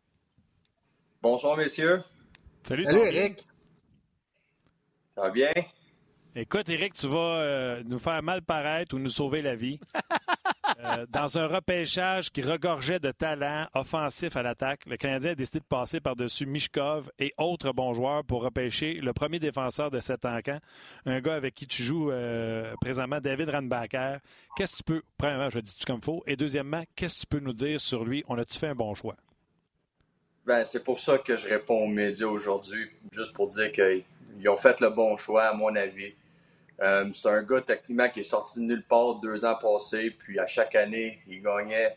[1.23, 2.03] Bonsoir, messieurs.
[2.63, 3.47] Salut, Salut Eric.
[5.15, 5.53] Ça va bien?
[6.35, 9.79] Écoute, Eric, tu vas euh, nous faire mal paraître ou nous sauver la vie.
[10.83, 15.61] euh, dans un repêchage qui regorgeait de talent offensif à l'attaque, le Canadien a décidé
[15.61, 20.25] de passer par-dessus Mishkov et autres bons joueurs pour repêcher le premier défenseur de cet
[20.25, 20.59] encamp,
[21.05, 24.17] un gars avec qui tu joues euh, présentement, David Ranbacker.
[24.57, 27.27] Qu'est-ce que tu peux, premièrement, je dis tu comme faux, et deuxièmement, qu'est-ce que tu
[27.27, 28.25] peux nous dire sur lui?
[28.27, 29.15] On a-tu fait un bon choix?
[30.45, 34.57] Ben, c'est pour ça que je réponds aux médias aujourd'hui, juste pour dire qu'ils ont
[34.57, 36.13] fait le bon choix, à mon avis.
[36.81, 40.39] Euh, c'est un gars techniquement qui est sorti de nulle part deux ans passés, puis
[40.39, 41.95] à chaque année, il gagnait,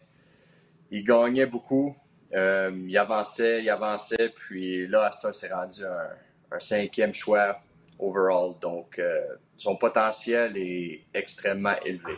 [0.93, 1.97] il gagnait beaucoup.
[2.35, 6.09] Euh, il avançait, il avançait, puis là, ça, c'est rendu un,
[6.53, 7.59] un, cinquième choix
[7.99, 8.55] overall.
[8.61, 9.25] Donc, euh,
[9.57, 12.15] son potentiel est extrêmement élevé.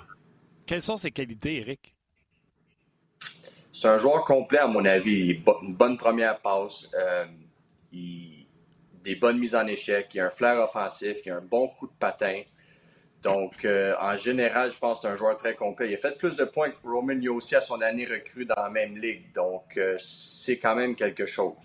[0.66, 1.94] Quelles sont ses qualités, Eric?
[3.72, 5.40] C'est un joueur complet, à mon avis.
[5.62, 6.88] Une bonne première passe.
[6.94, 7.26] Euh,
[7.92, 8.46] il,
[9.02, 10.08] des bonnes mises en échec.
[10.14, 11.18] Il a un flair offensif.
[11.24, 12.42] Il a un bon coup de patin.
[13.22, 15.88] Donc, euh, en général, je pense que c'est un joueur très complet.
[15.90, 18.70] Il a fait plus de points que Roman Yossi à son année recrue dans la
[18.70, 19.32] même ligue.
[19.34, 21.56] Donc, euh, c'est quand même quelque chose.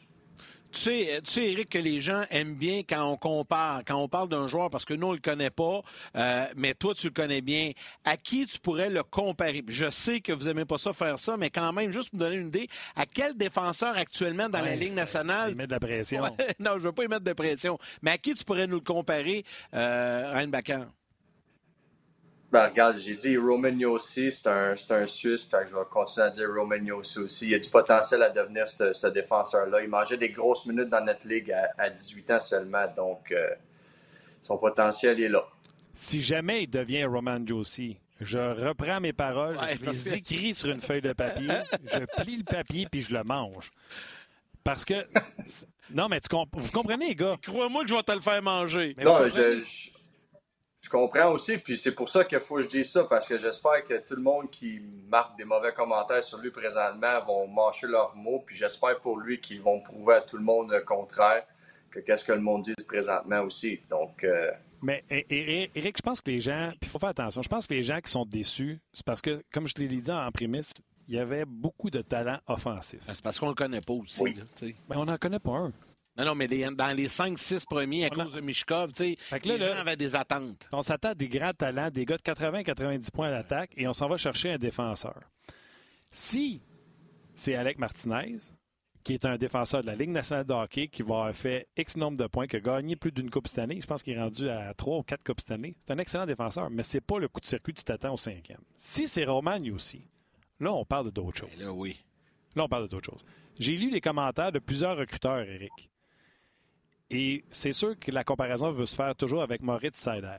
[0.73, 4.07] Tu sais, tu sais, Eric, que les gens aiment bien quand on compare, quand on
[4.07, 5.81] parle d'un joueur, parce que nous, on ne le connaît pas,
[6.15, 7.73] euh, mais toi, tu le connais bien.
[8.03, 9.63] À qui tu pourrais le comparer?
[9.67, 12.25] Je sais que vous n'aimez pas ça faire ça, mais quand même, juste pour me
[12.25, 15.51] donner une idée, à quel défenseur actuellement dans ouais, la Ligue nationale...
[15.51, 16.23] Il met de la pression.
[16.59, 17.77] Non, je ne veux pas y mettre de pression.
[18.01, 19.45] Mais à qui tu pourrais nous le comparer,
[19.75, 20.87] euh, Reinbacker?
[22.53, 26.27] Ben, regarde, j'ai dit Roman Yossi, c'est un, un Suisse, fait que je vais continuer
[26.27, 27.47] à dire Roman Yossi aussi.
[27.47, 29.81] Il a du potentiel à devenir ce, ce défenseur-là.
[29.81, 33.49] Il mangeait des grosses minutes dans notre ligue à, à 18 ans seulement, donc euh,
[34.43, 35.43] son potentiel est là.
[35.95, 40.69] Si jamais il devient Roman Yossi, je reprends mes paroles, Ouais, je les écris sur
[40.69, 41.47] une feuille de papier,
[41.85, 43.71] je plie le papier puis je le mange.
[44.63, 44.93] Parce que.
[45.93, 47.35] Non, mais tu comp vous comprenez, les gars?
[47.43, 48.95] Crois-moi que je vais te le faire manger.
[48.97, 49.61] Mais Non, je,
[50.83, 53.37] je comprends aussi, puis c'est pour ça qu'il faut que je dise ça, parce que
[53.37, 57.87] j'espère que tout le monde qui marque des mauvais commentaires sur lui présentement vont mâcher
[57.87, 61.45] leurs mots, puis j'espère pour lui qu'ils vont prouver à tout le monde le contraire,
[61.89, 63.79] que qu'est-ce que le monde dit présentement aussi.
[63.89, 64.51] Donc, euh,
[64.81, 67.73] Mais Éric, je pense que les gens, puis il faut faire attention, je pense que
[67.73, 70.73] les gens qui sont déçus, c'est parce que, comme je te l'ai dit en prémisse,
[71.07, 72.99] il y avait beaucoup de talent offensif.
[73.07, 74.21] Ben, C'est parce qu'on ne le connaît pas aussi.
[74.21, 74.33] Oui.
[74.33, 74.43] là.
[74.89, 75.71] Mais on n'en connaît pas un.
[76.17, 79.47] Non, non, mais les- dans les 5-6 premiers, à cause de Mishkov, tu sais, que
[79.49, 80.69] là, les gens avaient des attentes.
[80.71, 83.93] On s'attend à des grands talents, des gars de 80-90 points à l'attaque, et on
[83.93, 85.19] s'en va chercher un défenseur.
[86.11, 86.61] Si
[87.35, 88.37] c'est Alec Martinez,
[89.03, 91.97] qui est un défenseur de la Ligue nationale de hockey, qui va avoir fait X
[91.97, 94.21] nombre de points, qui a gagné plus d'une Coupe cette année, je pense qu'il est
[94.21, 97.19] rendu à 3 ou 4 Coupes cette année, c'est un excellent défenseur, mais c'est pas
[97.19, 98.61] le coup de circuit que tu t'attends au cinquième.
[98.77, 100.07] Si c'est Roman aussi,
[100.59, 101.49] là, on parle d'autre chose.
[101.57, 101.97] Mais là, oui.
[102.55, 103.25] Là, on parle d'autre chose.
[103.59, 105.89] J'ai lu les commentaires de plusieurs recruteurs, Eric.
[107.13, 110.37] Et c'est sûr que la comparaison veut se faire toujours avec Moritz Seider.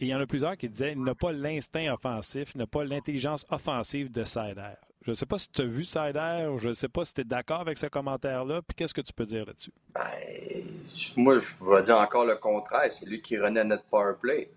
[0.00, 2.66] Et il y en a plusieurs qui disaient il n'a pas l'instinct offensif, il n'a
[2.66, 4.74] pas l'intelligence offensive de Seider.
[5.02, 7.20] Je ne sais pas si tu as vu Seider, je ne sais pas si tu
[7.20, 9.72] es d'accord avec ce commentaire-là, puis qu'est-ce que tu peux dire là-dessus?
[9.94, 10.02] ben,
[11.16, 12.90] moi, je vais dire encore le contraire.
[12.90, 14.48] C'est lui qui renait notre power play.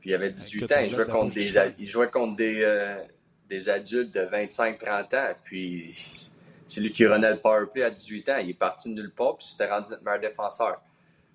[0.00, 3.02] Puis il avait 18 Écoute, ans, jouait contre des, il jouait contre des, euh,
[3.48, 5.34] des adultes de 25-30 ans.
[5.44, 6.32] Puis
[6.66, 8.36] c'est lui qui renait le power play à 18 ans.
[8.38, 10.80] Il est parti de nulle part, puis c'était rendu notre meilleur défenseur.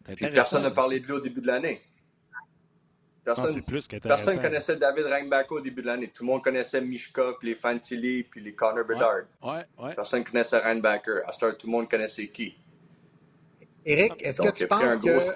[0.03, 1.81] Puis personne n'a parlé de lui au début de l'année.
[2.33, 2.39] Ah,
[3.23, 3.61] Personne,
[4.01, 6.07] personne connaissait David Reinback au début de l'année.
[6.09, 9.25] Tout le monde connaissait Mishkov, puis les Fantilli, puis les Connor Bedard.
[9.43, 9.93] Ouais, ouais.
[9.93, 11.21] Personne connaissait Reinbacker.
[11.27, 12.55] À ce tout le monde connaissait qui?
[13.85, 15.31] Eric, est-ce que tu penses que gros-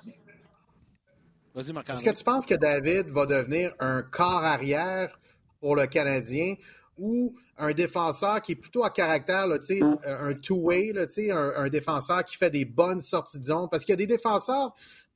[1.54, 5.18] Vas-y, marc est-ce que tu penses que David va devenir un corps arrière
[5.60, 6.56] pour le Canadien
[6.98, 11.70] ou un défenseur qui est plutôt à caractère, là, sais, un two-way, là, un, un
[11.70, 13.68] défenseur qui fait des bonnes sorties de zone?
[13.72, 14.74] Parce qu'il y a des défenseurs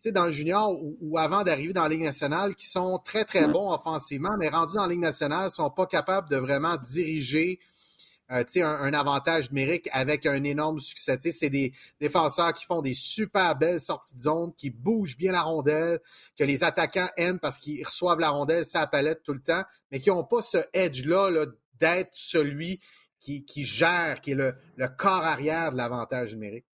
[0.07, 3.74] dans le junior ou, avant d'arriver dans la Ligue nationale qui sont très, très bons
[3.74, 7.60] offensivement, mais rendus dans la Ligue nationale, ne sont pas capables de vraiment diriger
[8.32, 11.18] euh, un, un avantage numérique avec un énorme succès.
[11.20, 15.41] C'est des défenseurs qui font des super belles sorties de zone, qui bougent bien la
[15.41, 15.99] rondelle,
[16.38, 19.99] que les attaquants aiment parce qu'ils reçoivent la rondelle sa palette tout le temps, mais
[19.99, 21.45] qui n'ont pas ce edge-là là,
[21.80, 22.80] d'être celui
[23.19, 24.53] qui, gère, qui est le,
[24.97, 26.65] corps arrière de l'avantage numérique?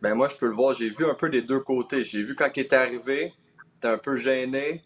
[0.00, 0.74] Ben moi, je peux le voir.
[0.74, 2.04] J'ai vu un peu des deux côtés.
[2.04, 3.34] J'ai vu quand il était arrivé,
[3.76, 4.82] était un peu gêné.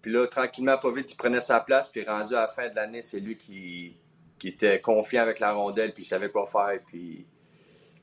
[0.00, 1.88] Puis là, tranquillement, pas vite, il prenait sa place.
[1.88, 3.96] Puis rendu à la fin de l'année, c'est lui qui,
[4.38, 6.78] qui était confiant avec la rondelle, puis il savait quoi faire.
[6.86, 7.26] Puis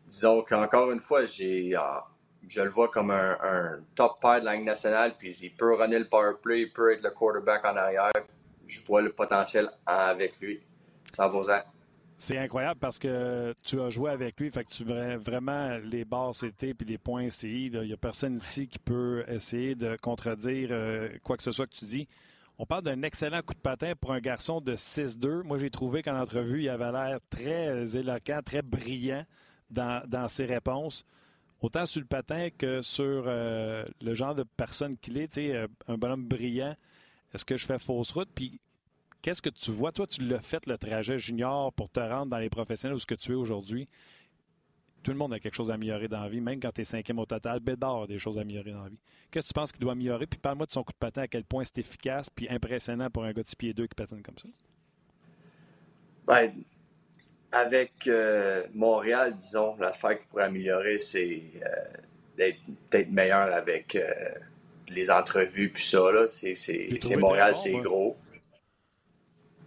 [0.07, 1.22] disons qu'encore une fois,
[1.77, 2.07] ah,
[2.47, 5.15] je le vois comme un, un top pair de la Ligue nationale.
[5.18, 8.11] Puis il peut runner le power play, il peut être le quarterback en arrière.
[8.72, 10.61] Je vois le potentiel avec lui.
[11.14, 11.43] Ça vaut
[12.18, 16.34] c'est incroyable parce que tu as joué avec lui, fait que tu vraiment les barres
[16.39, 17.65] CT puis les points CI.
[17.65, 21.65] Il n'y a personne ici qui peut essayer de contredire euh, quoi que ce soit
[21.65, 22.07] que tu dis.
[22.60, 25.41] On parle d'un excellent coup de patin pour un garçon de 6-2.
[25.41, 29.26] Moi, j'ai trouvé qu'en entrevue, il avait l'air très éloquent, très brillant
[29.72, 31.03] dans, ses réponses.
[31.60, 35.98] Autant sur le patin que sur euh, le genre de personne qu'il est, euh, un
[35.98, 36.76] bonhomme brillant.
[37.34, 38.30] Est-ce que je fais fausse route?
[38.34, 38.60] Puis
[39.22, 39.91] Qu'est-ce que tu vois?
[39.91, 43.06] Toi, tu l'as fait le trajet junior pour te rendre dans les professionnels où ce
[43.06, 43.88] que tu es aujourd'hui.
[45.03, 46.84] Tout le monde a quelque chose à améliorer dans la vie, même quand tu es
[46.84, 47.60] cinquième au total.
[47.60, 48.99] Bédard a des choses à améliorer dans la vie.
[49.30, 50.26] Qu'est-ce que tu penses qu'il doit améliorer?
[50.26, 53.24] Puis parle-moi de son coup de patin, à quel point c'est efficace puis impressionnant pour
[53.24, 54.48] un gars de pied 2 qui patine comme ça.
[56.26, 56.52] Ben,
[57.52, 62.49] avec euh, Montréal, disons, l'affaire qu'il pourrait améliorer, c'est euh,
[62.90, 64.12] d'être meilleur avec euh,
[64.93, 66.11] les entrevues puis ça.
[66.11, 66.27] Là.
[66.27, 68.18] C'est, Montréal, c'est gros.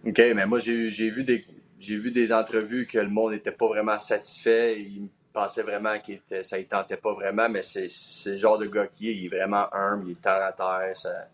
[0.05, 1.45] OK, mais moi, j'ai vu des
[1.79, 4.79] j'ai vu des entrevues que le monde n'était pas vraiment satisfait.
[4.79, 7.89] Il pensait vraiment que ça ne tentait pas vraiment, mais c'est
[8.25, 9.15] le genre de gars qui est.
[9.15, 10.95] Il est vraiment humble, il est terre à terre.
[10.95, 11.27] Ça,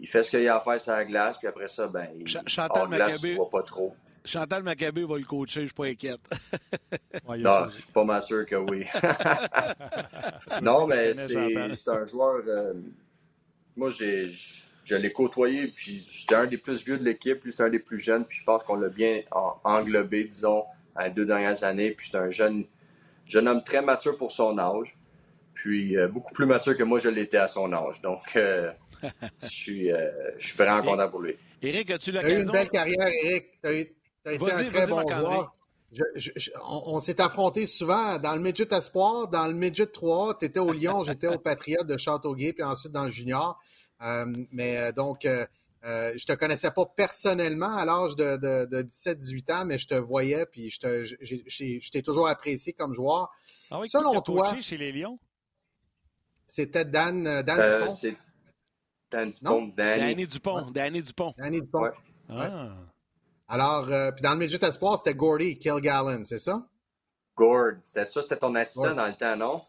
[0.00, 2.26] il fait ce qu'il a à faire sur la glace, puis après ça, ben, il
[2.26, 3.94] Chantal glace, voit pas trop.
[4.24, 6.20] Chantal Maccabé va le coacher, je suis pas inquiète.
[7.38, 8.84] non, je suis pas mal sûr que oui.
[10.62, 12.42] non, mais c'est un joueur.
[12.46, 12.72] Euh,
[13.76, 14.30] moi, j'ai
[14.84, 17.78] je l'ai côtoyé, puis j'étais un des plus vieux de l'équipe, lui c'était un des
[17.78, 19.22] plus jeunes, puis je pense qu'on l'a bien
[19.64, 20.64] englobé, disons,
[20.94, 21.90] en deux dernières années.
[21.92, 22.64] Puis c'est un jeune,
[23.26, 24.96] jeune homme très mature pour son âge,
[25.54, 28.00] puis euh, beaucoup plus mature que moi je l'étais à son âge.
[28.02, 28.70] Donc, euh,
[29.42, 31.34] je, suis, euh, je suis vraiment content pour lui.
[31.62, 32.30] Éric, as-tu l'occasion?
[32.30, 33.46] Tu as eu une belle carrière, Éric.
[33.62, 33.84] Tu as,
[34.32, 35.54] été un très bon joueur.
[36.66, 40.38] on, s'est affrontés souvent dans le midget espoir, dans le midget 3.
[40.38, 43.60] Tu étais au Lyon, j'étais au Patriote de Châteauguay, puis ensuite dans le junior.
[44.02, 45.46] Euh, mais euh, donc, euh,
[45.82, 50.70] je te connaissais pas personnellement à l'âge de, 17-18 ans, mais je te voyais, puis
[50.70, 53.30] je t'ai toujours apprécié comme joueur.
[53.70, 55.18] Ah oui, Selon toi, chez les Lions?
[56.46, 58.16] C'était Dan, Dan Dupont.
[59.10, 59.72] Dan Dupont.
[59.76, 60.26] Danny.
[60.26, 60.70] Dupont.
[60.70, 61.34] Danny Dupont.
[61.38, 61.90] Danny Dupont.
[62.28, 62.74] Ah.
[63.48, 66.66] Alors, puis dans le midget espoir, c'était Gordy Kilgallen, c'est ça?
[67.36, 67.74] Gord.
[67.84, 69.62] C'était ça, c'était ton assistant dans le temps, non?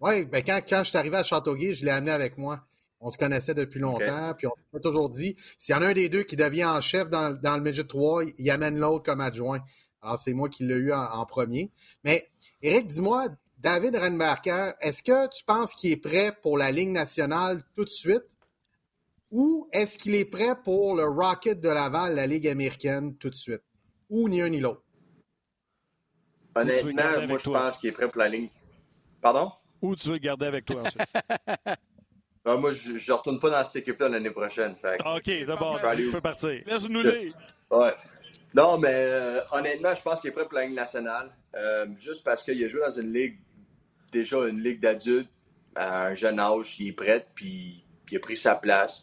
[0.00, 2.60] Oui, ben quand, quand je suis arrivé à Châteauguay, je l'ai amené avec moi.
[3.00, 5.92] On se connaissait depuis longtemps, puis on s'est toujours dit, s'il y en a un
[5.92, 9.60] des deux qui devient en chef dans, le Midget 3, il amène l'autre comme adjoint.
[10.00, 11.70] Alors, c'est moi qui l'ai eu en, premier.
[12.02, 12.30] Mais,
[12.62, 17.62] Eric, dis-moi, David Renberger, est-ce que tu penses qu'il est prêt pour la Ligue nationale
[17.76, 18.33] tout de suite?
[19.34, 23.34] Ou est-ce qu'il est prêt pour le Rocket de Laval, la Ligue américaine, tout de
[23.34, 23.64] suite?
[24.08, 24.84] Ou ni un ni l'autre?
[26.54, 28.50] Honnêtement, moi, je pense qu'il est prêt pour la Ligue.
[29.20, 29.50] Pardon?
[29.82, 31.02] Ou tu veux le garder avec toi ensuite?
[32.46, 34.74] Ah, moi, je ne retourne pas dans cette équipe-là l'année prochaine.
[34.76, 34.98] Fait.
[35.02, 36.62] OK, d'abord, tu peux partir.
[36.66, 37.32] Laisse-nous les.
[37.70, 37.94] Ouais.
[38.52, 41.30] Non, mais euh, honnêtement, je pense qu'il est prêt pour la Ligue nationale.
[41.54, 43.38] Euh, juste parce qu'il a joué dans une ligue,
[44.12, 45.30] déjà une ligue d'adultes,
[45.74, 49.02] à un jeune âge, il est prêt, puis, il a pris sa place.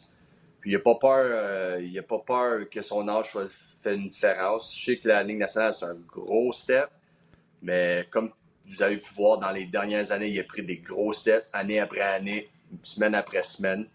[0.62, 3.48] Puis il n'a pas peur, euh, il a pas peur que son âge soit
[3.82, 4.74] fait une différence.
[4.74, 6.88] Je sais que la Ligue nationale, c'est un gros step,
[7.60, 8.30] mais comme
[8.68, 11.80] vous avez pu voir dans les dernières années, il a pris des gros steps, année
[11.80, 12.48] après année
[12.82, 13.86] semaine après semaine.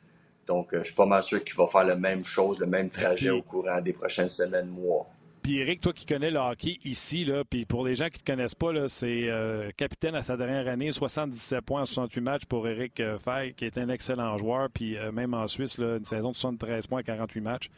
[0.46, 2.90] Donc, euh, je suis pas mal sûr qu'il va faire la même chose, le même
[2.90, 5.08] trajet au courant des prochaines semaines, mois.
[5.48, 8.20] Puis Eric, toi qui connais le hockey ici, là, puis pour les gens qui ne
[8.20, 12.46] te connaissent pas, c'est euh, capitaine à sa dernière année, 77 points en 68 matchs
[12.48, 14.70] pour Eric euh, Fay, qui est un excellent joueur.
[14.70, 17.70] Puis même en Suisse, une saison de 73 points à 48 matchs.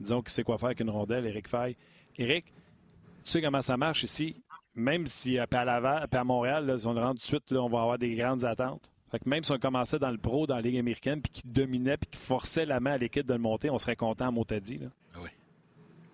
[0.00, 1.76] Disons qu'il sait quoi faire avec une rondelle, Eric Fay.
[2.18, 4.34] Eric, tu sais comment ça marche ici?
[4.74, 7.96] Même si à à Montréal, si on le rentre tout de suite, on va avoir
[7.96, 8.90] des grandes attentes
[9.24, 12.10] même si on commençait dans le pro, dans la Ligue américaine, puis qu'il dominait, puis
[12.10, 14.80] qu'il forçait la main à l'équipe de le monter, on serait content à Motadi.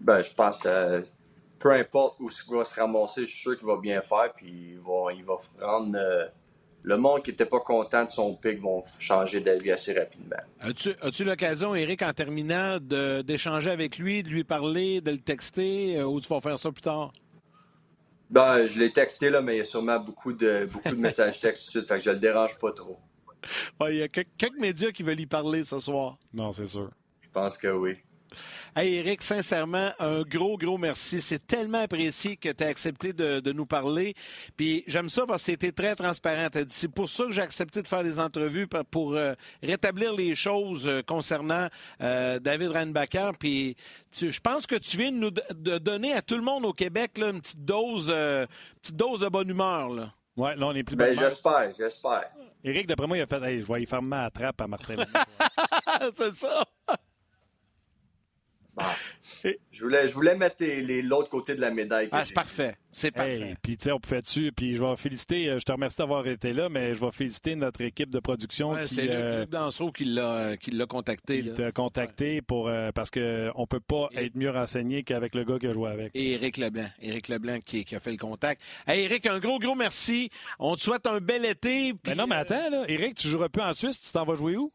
[0.00, 1.02] Ben, je pense que euh,
[1.58, 4.72] peu importe où il va se ramasser, je suis sûr qu'il va bien faire, puis
[4.72, 5.96] il va, il va rendre.
[5.96, 6.26] Euh,
[6.82, 10.36] le monde qui n'était pas content de son pic vont changer d'avis assez rapidement.
[10.60, 15.98] As-tu as l'occasion, Eric, en terminant, d'échanger avec lui, de lui parler, de le texter,
[15.98, 17.12] euh, ou tu vas faire ça plus tard?
[18.30, 21.38] Ben, je l'ai texté, là, mais il y a sûrement beaucoup de, beaucoup de messages
[21.40, 22.98] textes tout de suite, fait que je le dérange pas trop.
[23.88, 26.16] il y a quelques, médias qui veulent y parler ce soir.
[26.32, 26.90] Non, c'est sûr.
[27.20, 27.92] Je pense que oui.
[28.76, 31.20] Hey Eric, sincèrement, un gros, gros merci.
[31.20, 34.14] C'est tellement apprécié que tu as accepté de, de, nous parler.
[34.56, 36.48] Puis j'aime ça parce que tu très transparent.
[36.68, 40.86] C'est pour ça que j'ai accepté de faire des entrevues pour euh, rétablir les choses
[40.86, 41.68] euh, concernant
[42.00, 43.30] euh, David Reinbacher.
[43.38, 43.76] Puis
[44.12, 47.18] je pense que tu viens de nous de donner à tout le monde au Québec
[47.18, 48.46] là, une petite dose, euh,
[48.80, 49.90] petite dose de bonne humeur.
[49.90, 50.12] Là.
[50.36, 52.30] Ouais, là, on est plus ben, j'espère, j'espère.
[52.62, 54.96] Eric, d'après moi, il a fait hey, je vais y faire ma trappe à Martin.
[56.14, 56.64] C'est ça.
[58.80, 60.64] Bah, je, voulais, je voulais mettre
[61.02, 62.08] l'autre côté de la médaille.
[62.12, 62.76] Ah, c'est parfait.
[62.92, 63.54] C'est parfait.
[63.62, 64.52] puis, tu sais, on pouvait dessus.
[64.54, 67.54] Puis, je vais féliciter, euh, je te remercie d'avoir été là, mais je vais féliciter
[67.54, 68.72] notre équipe de production.
[68.72, 70.56] Ouais, c'est euh, Luc Danseau qui l'a
[70.88, 71.38] contacté.
[71.38, 75.44] Il t'a contacté pour, euh, parce qu'on ne peut pas être mieux renseigné qu'avec le
[75.44, 76.10] gars qui a joué avec.
[76.14, 76.88] Et Éric Leblanc.
[77.00, 78.60] Éric Leblanc qui, qui, a fait le contact.
[78.86, 80.30] Hey, Éric, un gros, gros merci.
[80.58, 81.94] On te souhaite un bel été.
[82.06, 82.84] Mais non, mais attends, là.
[82.88, 84.00] Éric, tu joueras plus en Suisse.
[84.00, 84.72] Tu t'en vas jouer où?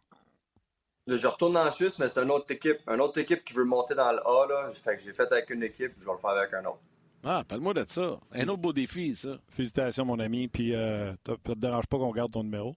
[1.08, 2.80] Je retourne en Suisse, mais c'est une autre équipe.
[2.88, 4.48] Une autre équipe qui veut monter dans le A.
[4.48, 4.72] Là.
[4.74, 6.80] Fait que j'ai fait avec une équipe, je vais le faire avec un autre.
[7.24, 8.20] Ah, parle-moi de ça.
[8.34, 9.38] Un autre beau défi, ça.
[9.50, 10.48] Félicitations, mon ami.
[10.48, 12.76] Puis, euh, ça te dérange pas qu'on garde ton numéro?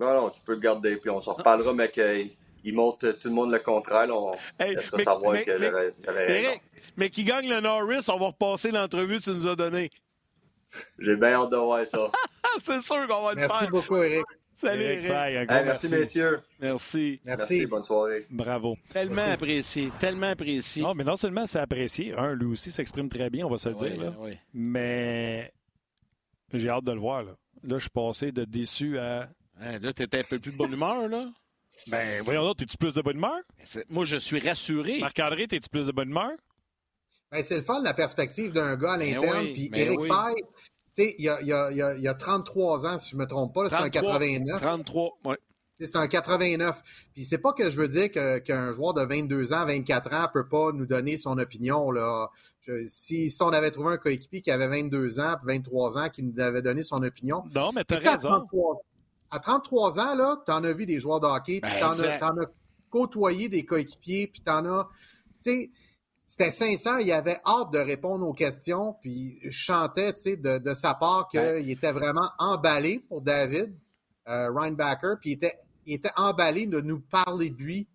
[0.00, 0.96] Non, non, tu peux le garder.
[0.96, 4.08] Puis, on s'en reparlera, mais qu'il monte tout le monde le contraire.
[4.08, 6.60] Là, on hey, mais, savoir mais, que j'avais
[6.96, 9.90] Mais qui gagne le Norris, on va repasser l'entrevue que tu nous as donnée.
[10.98, 12.10] J'ai bien hâte de voir ça.
[12.60, 13.48] c'est sûr qu'on va le faire.
[13.48, 14.24] Merci beaucoup, Eric.
[14.56, 15.50] Salut, Eric.
[15.50, 16.40] merci, messieurs.
[16.60, 17.20] Merci.
[17.24, 17.66] merci.
[17.66, 18.26] Bonne soirée.
[18.30, 18.76] Bravo.
[18.92, 19.90] Tellement apprécié.
[19.98, 20.82] Tellement apprécié.
[20.82, 22.14] Non, mais non seulement c'est apprécié.
[22.16, 24.00] Un, lui aussi s'exprime très bien, on va se le dire.
[24.00, 24.14] Là.
[24.52, 25.52] Mais
[26.52, 27.24] j'ai hâte de le voir.
[27.24, 29.28] Là, là je suis passé de déçu à.
[29.60, 31.28] Hein, là, t'étais un peu plus de bonne humeur, là?
[31.88, 33.40] Ben, voyons donc, t'es-tu plus de bonne humeur?
[33.88, 35.00] Moi, je suis rassuré.
[35.00, 36.32] Marc-André, t'es-tu plus de bonne humeur?
[37.30, 39.46] Ben, c'est le fun, la perspective d'un gars à ben l'interne.
[39.52, 40.08] Puis Eric oui.
[40.94, 43.54] Sais, il y a, y, a, y a, 33 ans, si je ne me trompe
[43.54, 44.60] pas, c'est un 89.
[44.60, 45.34] 33, oui.
[45.80, 46.82] C'est un 89.
[47.12, 50.48] Puis c'est pas que je veux dire qu'un joueur de 22 ans, 24 ans peut
[50.48, 51.90] pas nous donner son opinion.
[51.90, 52.28] Là.
[52.86, 56.40] si, si, on avait trouvé un coéquipier qui avait 22 ans, 23 ans, qui nous
[56.40, 57.42] avait donné son opinion.
[57.54, 58.46] Non, mais t'as raison.
[59.30, 62.24] À 33, ans, là, t'en as vu des joueurs de hockey, puis ben, t'en as,
[62.24, 62.46] as,
[62.88, 64.88] côtoyé des coéquipiers, puis t'en as.
[65.42, 65.70] Tu sais,
[66.36, 70.92] c'était sincère, il avait hâte de répondre aux questions, puis je chantais, de, de, sa
[70.92, 73.72] part qu'il était vraiment emballé pour David
[74.26, 77.86] euh, Reinbacker, puis il était, il était emballé de nous parler de lui.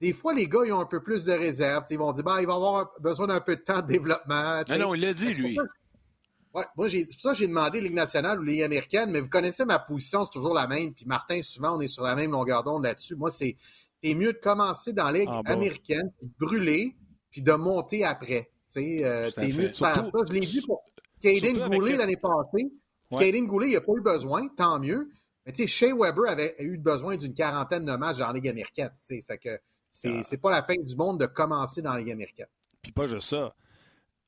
[0.00, 1.86] Des fois, les gars, ils ont un peu plus de réserve.
[1.90, 4.62] Ils vont dire, bah, il va avoir besoin d'un peu de temps de développement.
[4.68, 5.58] Non, non, il l'a dit, lui.
[6.54, 9.28] Ouais, moi, c'est pour ça que j'ai demandé Ligue nationale ou Ligue américaine, mais vous
[9.28, 10.94] connaissez ma position, c'est toujours la même.
[10.94, 13.16] Puis Martin, souvent, on est sur la même longueur d'onde là-dessus.
[13.16, 13.56] Moi, c'est
[14.04, 16.94] mieux de commencer dans la Ligue ah, américaine, puis de brûler,
[17.30, 18.50] puis de monter après.
[18.76, 20.18] Euh, T'es mieux de faire ça.
[20.28, 20.82] Je l'ai vu pour
[21.22, 22.70] Caden Goulet l'année passée.
[23.10, 23.40] Ouais.
[23.42, 25.10] Goulet, il n'a pas eu besoin, tant mieux.
[25.46, 28.48] Mais tu sais, Shea Weber avait eu besoin d'une quarantaine de matchs dans la Ligue
[28.48, 28.90] américaine.
[29.02, 29.58] Fait que
[29.88, 30.36] c'est ah.
[30.42, 32.48] pas la fin du monde de commencer dans la Ligue américaine.
[32.82, 33.54] Puis pas juste ça.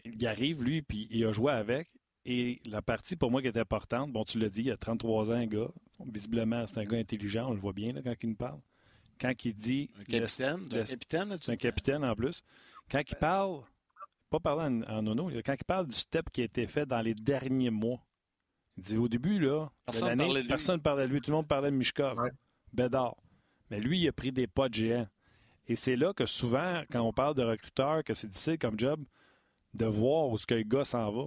[0.05, 1.91] Il arrive, lui, puis il a joué avec.
[2.25, 5.31] Et la partie pour moi qui était importante, bon, tu l'as dit, il a 33
[5.31, 5.69] ans, un gars.
[6.07, 8.61] Visiblement, c'est un gars intelligent, on le voit bien là, quand il nous parle.
[9.21, 9.91] Quand il dit.
[10.01, 12.43] Un capitaine, un capitaine, un capitaine en plus.
[12.91, 13.61] Quand il parle,
[14.31, 17.01] pas parler en, en nono, quand il parle du step qui a été fait dans
[17.01, 18.01] les derniers mois,
[18.77, 21.21] il dit au début, là, personne ne parlait, personne parlait de lui.
[21.21, 22.19] Tout le monde parlait de Mishkov,
[22.73, 23.17] Bédard.
[23.71, 25.07] Mais lui, il a pris des pas de géant.
[25.69, 29.05] Et c'est là que souvent, quand on parle de recruteurs, que c'est difficile comme job
[29.75, 31.27] de voir où ce que le gars s'en va.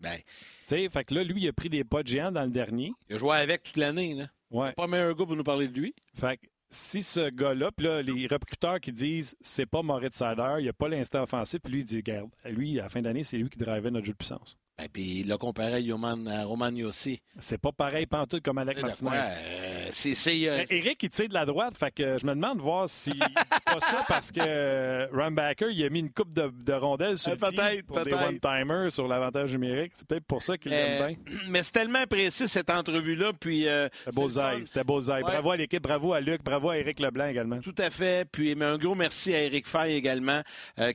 [0.00, 0.16] Ben.
[0.16, 0.24] Tu
[0.66, 2.92] sais, fait que là, lui, il a pris des pas de géant dans le dernier.
[3.08, 4.28] Il a joué avec toute l'année, là.
[4.50, 4.72] Ouais.
[4.72, 5.94] Pas meilleur gars pour nous parler de lui.
[6.14, 10.54] Fait que si ce gars-là, puis là, les recruteurs qui disent c'est pas Moritz Sider,
[10.58, 13.02] il n'y a pas l'instant offensif, puis lui, il dit, regarde, lui, à la fin
[13.02, 14.56] d'année, c'est lui qui drivait notre jeu de puissance.
[14.78, 17.20] Et ben, puis il l'a comparé à, Roman aussi.
[17.38, 19.10] C'est pas pareil pantoute comme Alec Martinez.
[19.90, 22.62] Euh, c'est, euh, Eric, il tire de la droite, fait que je me demande de
[22.62, 23.12] voir si
[23.66, 27.36] pas ça parce que Rumbacker, il a mis une coupe de, de rondelles sur le
[27.36, 29.92] peut-être, pour des one-timers sur l'avantage numérique.
[29.94, 31.16] C'est peut-être pour ça qu'il l'aime euh, bien.
[31.48, 33.32] Mais c'est tellement précis, cette entrevue-là.
[33.38, 34.66] Puis, c'était bullseye.
[34.66, 35.22] C'était bullseye.
[35.22, 37.58] Bravo à l'équipe, bravo à Luc, bravo à Eric Leblanc également.
[37.60, 38.28] Tout à fait.
[38.30, 40.42] Puis mais un gros merci à Eric Fay également,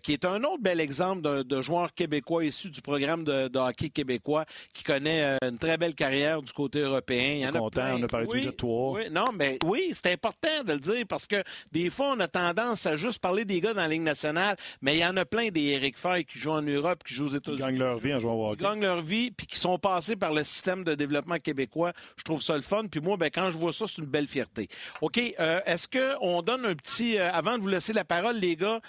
[0.04, 3.90] qui est un autre bel exemple de, joueur québécois issu du programme de, de hockey
[3.90, 7.34] québécois qui connaît euh, une très belle carrière du côté européen.
[7.36, 8.85] Il y en a content, on a parlé oui, de toi.
[8.94, 12.28] Oui, non, mais oui, c'est important de le dire parce que des fois, on a
[12.28, 15.26] tendance à juste parler des gars dans la Ligue nationale, mais il y en a
[15.26, 17.58] plein des Eric Fay qui jouent en Europe, qui jouent aux États-Unis.
[17.58, 18.58] Qui gagnent leur vie en jouant au hockey.
[18.58, 21.94] Qui gagnent leur vie, puis qui sont passés par le système de développement québécois.
[22.18, 22.86] Je trouve ça le fun.
[22.90, 24.68] Puis moi, ben, quand je vois ça, c'est une belle fierté.
[25.02, 27.18] OK, euh, est-ce qu'on donne un petit...
[27.18, 28.80] Euh, avant de vous laisser la parole, les gars,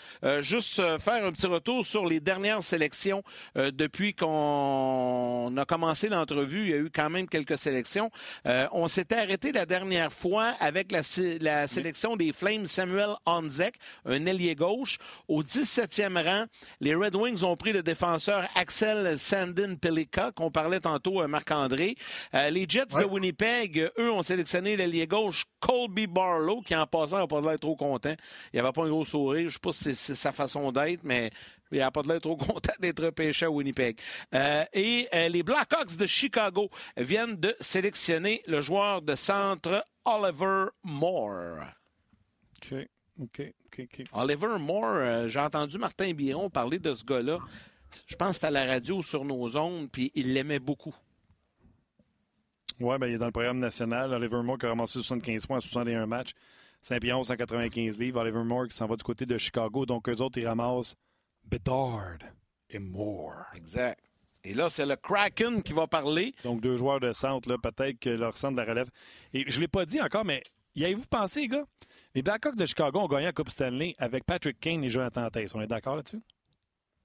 [0.40, 3.22] juste faire un petit retour sur les dernières sélections
[3.54, 8.10] depuis qu'on a commencé l'entrevue, il y a eu quand même quelques sélections.
[8.46, 11.02] Euh, on s'était arrêté la dernière dernière fois avec la,
[11.40, 14.98] la sélection des Flames Samuel Onzek, un ailier gauche.
[15.28, 16.46] Au 17e rang,
[16.80, 21.94] les Red Wings ont pris le défenseur Axel Sandin Pelika, qu'on parlait tantôt, euh, Marc-André.
[22.34, 27.18] Euh, les Jets de Winnipeg, eux, ont sélectionné l'ailier gauche Colby Barlow, qui en passant
[27.18, 28.14] n'a pas l'air trop content.
[28.52, 29.42] Il avait pas un gros sourire.
[29.42, 31.30] Je ne sais pas si c'est sa façon d'être, mais
[31.72, 33.98] il n'a pas de l'air trop content d'être pêché à Winnipeg.
[34.34, 40.66] Euh, et euh, les Blackhawks de Chicago viennent de sélectionner le joueur de centre Oliver
[40.84, 41.64] Moore.
[42.62, 42.88] OK.
[43.18, 47.38] OK, OK, Oliver Moore, euh, j'ai entendu Martin Biron parler de ce gars-là.
[48.06, 50.94] Je pense que c'était à la radio sur nos ondes, puis il l'aimait beaucoup.
[52.78, 54.12] Oui, ben, il est dans le programme national.
[54.12, 56.32] Oliver Moore qui a ramassé 75 points en 61 matchs.
[56.82, 58.20] Saint-Pierre, 195 livres.
[58.20, 59.86] Oliver Moore qui s'en va du côté de Chicago.
[59.86, 60.94] Donc, eux autres, ils ramassent
[61.46, 62.18] Bedard
[62.70, 63.44] et Moore.
[63.54, 64.00] Exact.
[64.44, 66.34] Et là, c'est le Kraken qui va parler.
[66.44, 68.88] Donc, deux joueurs de centre, là, peut-être que leur centre de la relève.
[69.32, 70.42] Et je ne l'ai pas dit encore, mais
[70.76, 71.66] y avez-vous pensé, les gars?
[72.14, 75.54] Les Blackhawks de Chicago ont gagné la Coupe Stanley avec Patrick Kane et Jonathan Taze.
[75.54, 76.22] On est d'accord là-dessus?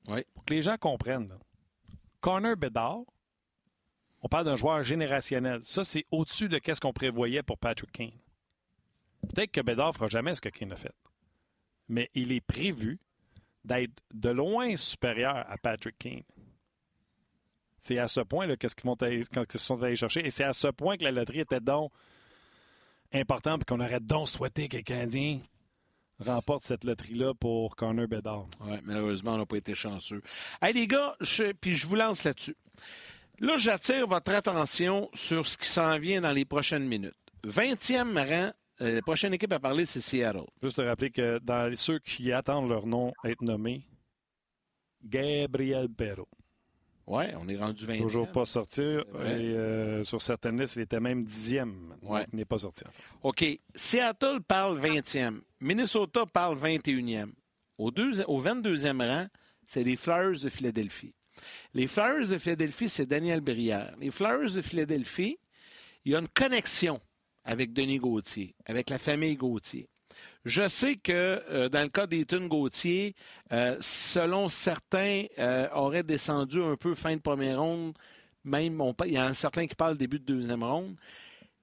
[0.07, 0.23] Oui.
[0.33, 1.27] Pour que les gens comprennent.
[1.27, 1.39] Là.
[2.19, 3.01] Connor Bedard,
[4.21, 5.61] on parle d'un joueur générationnel.
[5.63, 8.11] Ça, c'est au-dessus de ce qu'on prévoyait pour Patrick Kane.
[9.21, 10.93] Peut-être que Bedard ne fera jamais ce que Kane a fait.
[11.89, 12.99] Mais il est prévu
[13.63, 16.23] d'être de loin supérieur à Patrick Kane.
[17.79, 20.25] C'est à ce point qu'est-ce qu'ils, sont allés chercher.
[20.25, 21.91] Et c'est à ce point que la loterie était donc
[23.11, 25.39] importante et qu'on aurait donc souhaité que les Canadiens
[26.19, 28.45] remportent cette loterie-là pour Connor Bedard.
[28.61, 30.21] Oui, malheureusement, on n'a pas été chanceux.
[30.61, 31.17] Hey, les gars,
[31.59, 32.55] puis je vous lance là-dessus.
[33.39, 37.15] Là, j'attire votre attention sur ce qui s'en vient dans les prochaines minutes.
[37.43, 38.51] 20e rang
[38.81, 40.45] euh, la prochaine équipe à parler, c'est Seattle.
[40.61, 43.85] Juste te rappeler que dans ceux qui attendent leur nom être nommé,
[45.03, 46.27] Gabriel Perrault.
[47.07, 48.81] Oui, on est rendu 20 Toujours pas sorti.
[48.81, 51.95] Et euh, sur certaines listes, il était même dixième.
[52.01, 52.25] Ouais.
[52.31, 52.83] il n'est pas sorti.
[53.23, 53.43] OK.
[53.75, 55.41] Seattle parle 20e.
[55.59, 57.31] Minnesota parle 21e.
[57.77, 59.27] Au, au 22e rang,
[59.65, 61.13] c'est les Flyers de Philadelphie.
[61.73, 63.93] Les Flyers de Philadelphie, c'est Daniel Brière.
[63.99, 65.37] Les Flyers de Philadelphie,
[66.05, 67.01] il y a une connexion
[67.43, 69.87] avec Denis Gauthier, avec la famille Gauthier.
[70.45, 71.11] Je sais que
[71.49, 73.15] euh, dans le cas d'Ethan Gauthier,
[73.51, 77.93] euh, selon certains, euh, aurait descendu un peu fin de première ronde.
[78.43, 80.95] Même, il y en a certains qui parlent début de deuxième ronde.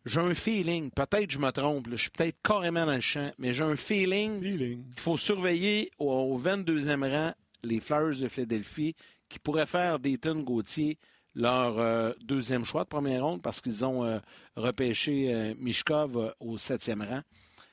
[0.06, 3.52] J'ai un feeling, peut-être je me trompe, je suis peut-être carrément dans le champ, mais
[3.52, 7.34] j'ai un feeling, qu'il faut surveiller au, 22e rang
[7.64, 8.94] les Flyers de Philadelphie
[9.28, 10.98] qui pourraient faire d'Ethan Gauthier
[11.34, 14.18] leur euh, deuxième choix de première ronde parce qu'ils ont euh,
[14.56, 17.20] repêché euh, Mishkov au septième rang.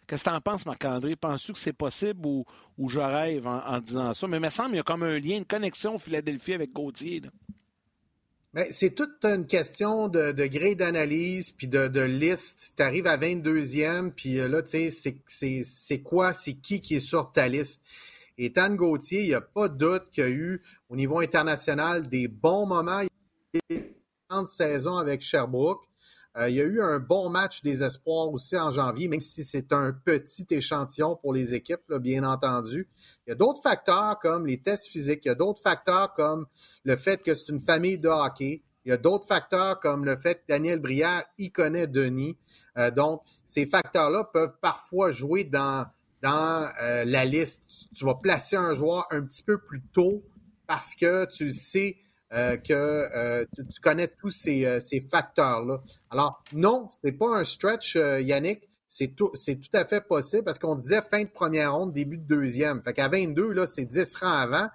[0.07, 1.15] Qu'est-ce que tu en penses, Marc-André?
[1.15, 2.45] Penses-tu que c'est possible ou,
[2.89, 4.27] je rêve en, disant ça?
[4.27, 7.23] Mais il me semble qu'il y a comme un lien, une connexion Philadelphie avec Gauthier.
[8.69, 12.75] C'est toute une question de, de gré d'analyse puis de, liste.
[12.77, 17.31] Tu arrives à 22e, puis là, tu sais, c'est quoi, c'est qui qui est sur
[17.31, 17.83] ta liste?
[18.37, 21.19] Et Tan Gauthier, il n'y a pas de doute qu'il y a eu au niveau
[21.19, 23.01] international des bons moments
[24.45, 25.83] saison avec Sherbrooke.
[26.37, 29.45] Euh, il y a eu un bon match des espoirs aussi en janvier, même si
[29.45, 32.89] c'est un petit échantillon pour les équipes, bien entendu.
[33.25, 36.45] Il y a d'autres facteurs comme les tests physiques, il y a d'autres facteurs comme
[36.83, 40.17] le fait que c'est une famille de hockey, il y a d'autres facteurs comme le
[40.17, 42.37] fait que Daniel Brière y connaît Denis.
[42.77, 45.87] Euh, donc, ces facteurs-là peuvent parfois jouer dans,
[46.21, 47.87] dans euh, la liste.
[47.95, 50.21] Tu vas placer un joueur un petit peu plus tôt
[50.67, 51.97] parce que tu sais
[52.35, 55.81] euh, que euh, tu, connais tous ces, euh, ces facteurs-là.
[56.09, 58.67] Alors, non, ce n'est pas un stretch, Yannick.
[58.87, 62.17] C'est tout, c'est tout à fait possible parce qu'on disait fin de première ronde, début
[62.17, 62.81] de deuxième.
[62.81, 64.67] Fait qu'à 22, là, c'est 10 rangs avant.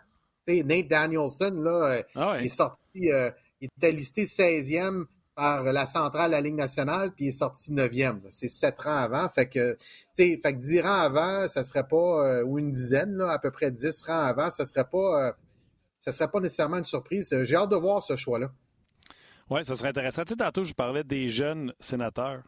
[0.47, 6.33] sais, Nate Danielson, là, ah il est sorti, il était listé 16e par la centrale
[6.33, 8.21] la Ligue nationale, puis il est sorti 9e.
[8.31, 9.29] C'est 7 rangs avant.
[9.29, 9.77] Fait que,
[10.17, 13.71] fait que 10 rangs avant, ça serait pas, ou une dizaine, là, à peu près
[13.71, 15.35] 10 rangs avant, ça serait pas
[16.01, 17.35] ce ne serait pas nécessairement une surprise.
[17.45, 18.51] J'ai hâte de voir ce choix-là.
[19.51, 20.25] Oui, ça serait intéressant.
[20.25, 22.43] Tu sais, tantôt, je parlais des jeunes sénateurs.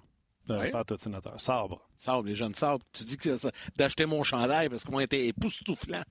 [0.51, 1.39] Euh, pas tout sénateur.
[1.39, 1.89] Sabre.
[1.97, 2.85] Sabre, les jeunes sabres.
[2.93, 3.37] Tu dis que
[3.77, 6.03] d'acheter mon chandail parce qu'ils vont être époustouflants.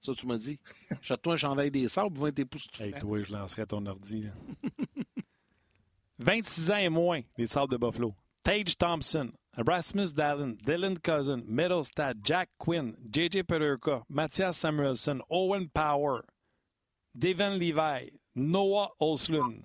[0.00, 0.58] Ça, tu m'as dit.
[0.90, 2.86] Achète-toi un chandail des sabres, ils vont être époustouflants.
[2.86, 4.28] Hey, toi, je lancerais ton ordi.
[6.18, 8.14] 26 ans et moins, les sabres de Buffalo.
[8.42, 13.42] Tage Thompson, Erasmus Dallin, Dylan Cousin, Middlestad, Jack Quinn, J.J.
[13.42, 16.22] Peterka, Matthias Samuelson, Owen Power,
[17.16, 19.62] Devin Levi, Noah Olslund,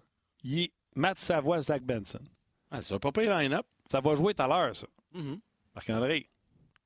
[0.96, 2.24] Matt Savoie, Zach Benson.
[2.70, 3.66] Ah, ça va pas payer line-up.
[3.90, 4.88] Ça va jouer tout à l'heure, ça.
[5.14, 5.40] Mm-hmm.
[5.76, 6.30] Marc-André,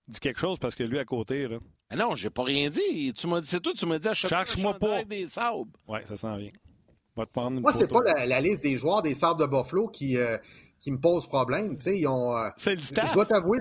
[0.08, 1.60] dis quelque chose parce que lui à côté, là.
[1.90, 3.14] Ah non, j'ai pas rien dit.
[3.14, 5.72] Tu m'as dit, c'est tout, tu m'as dit, cherche-moi pas des sabres.
[5.88, 6.52] Oui, ça s'en vient.
[7.16, 10.38] Moi, c'est pas la, liste des joueurs des Sables de Buffalo qui, euh,
[10.86, 11.76] qui me pose problème.
[11.88, 13.58] Ils ont, euh, c'est le Je dois t'avouer,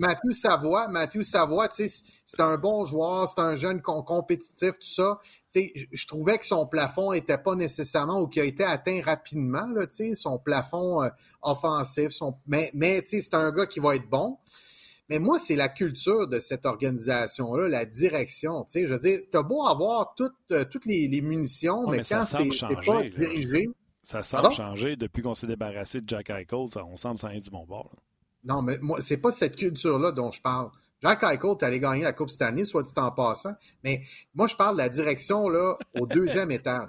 [0.00, 5.20] Matthew, Savoie, Matthew Savoie, c'est un bon joueur, c'est un jeune compétitif, tout ça.
[5.54, 9.86] Je trouvais que son plafond n'était pas nécessairement ou qu'il a été atteint rapidement, là,
[10.14, 11.08] son plafond euh,
[11.40, 12.10] offensif.
[12.10, 14.38] Son, mais mais c'est un gars qui va être bon.
[15.08, 18.64] Mais moi, c'est la culture de cette organisation-là, la direction.
[18.64, 22.24] Tu sais, je veux dire, t'as beau avoir toutes, euh, toutes les, munitions, mais, quand
[22.24, 22.48] c'est
[22.84, 23.68] pas dirigé.
[24.06, 26.68] Ça semble changer depuis qu'on s'est débarrassé de Jack Eichel.
[26.76, 27.90] On semble s'en aller du bon bord.
[28.44, 30.70] Non, mais moi, c'est pas cette culture-là dont je parle.
[31.02, 33.54] Jack Eichel, t'allais gagner la Coupe cette année, soit dit en passant.
[33.82, 34.02] Mais
[34.34, 36.88] moi, je parle de la direction là, au deuxième étage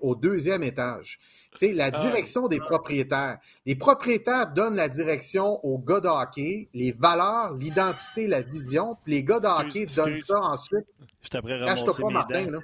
[0.00, 1.18] au deuxième étage.
[1.60, 1.90] la ah.
[1.90, 3.38] direction des propriétaires.
[3.66, 9.14] Les propriétaires donnent la direction aux gars de hockey, les valeurs, l'identité, la vision, puis
[9.14, 10.86] les gars de hockey donnent ça ensuite.
[11.22, 12.58] Je t'apprends à ramasser pas, Martin, là.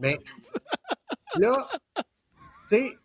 [0.00, 0.18] Mais
[1.36, 2.02] là, tu
[2.66, 2.98] sais,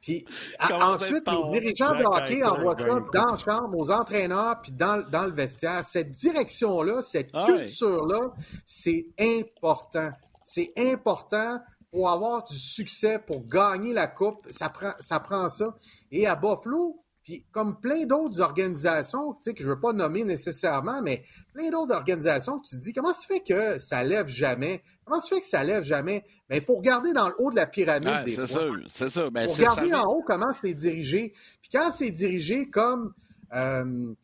[0.00, 0.24] puis
[0.70, 5.24] ensuite, les dirigeants de hockey envoient ça dans la chambre, aux entraîneurs, puis dans, dans
[5.24, 5.84] le vestiaire.
[5.84, 8.32] Cette direction-là, cette ah culture-là,
[8.64, 10.10] c'est important.
[10.42, 11.60] C'est important
[11.90, 15.20] pour avoir du succès, pour gagner la Coupe, ça prend ça.
[15.20, 15.74] Prend ça.
[16.12, 19.92] Et à Buffalo, puis comme plein d'autres organisations, tu sais, que je ne veux pas
[19.92, 24.28] nommer nécessairement, mais plein d'autres organisations, tu te dis, comment se fait que ça lève
[24.28, 24.82] jamais?
[25.04, 26.24] Comment se fait que ça lève jamais?
[26.48, 28.34] Mais ben, il faut regarder dans le haut de la pyramide des.
[28.34, 29.28] C'est ça, c'est ça.
[29.28, 31.34] Ben, faut regarder en haut comment c'est dirigé.
[31.60, 33.12] Puis quand c'est dirigé comme...
[33.52, 34.14] Euh,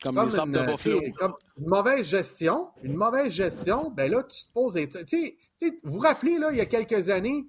[0.00, 4.74] comme, une, comme, une mauvaise gestion, une mauvaise gestion, ben là, tu te poses...
[4.74, 5.36] Tu sais,
[5.82, 7.44] vous vous rappelez, là, il y a quelques années,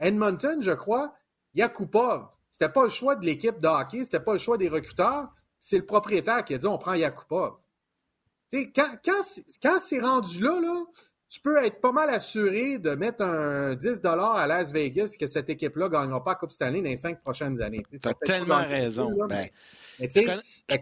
[0.00, 1.14] Edmonton, je crois,
[1.54, 2.26] Yakupov.
[2.58, 5.28] C'était pas le choix de l'équipe de hockey, c'était pas le choix des recruteurs.
[5.60, 7.56] C'est le propriétaire qui a dit on prend Yakupov.
[8.50, 10.84] quand, quand, c'est rendu là, là,
[11.28, 15.50] tu peux être pas mal assuré de mettre un 10 à Las Vegas que cette
[15.50, 17.82] équipe-là ne gagnera pas la Coupe Stanley dans les cinq prochaines années.
[17.90, 19.12] Tu as tellement raison.
[19.28, 19.50] Ben,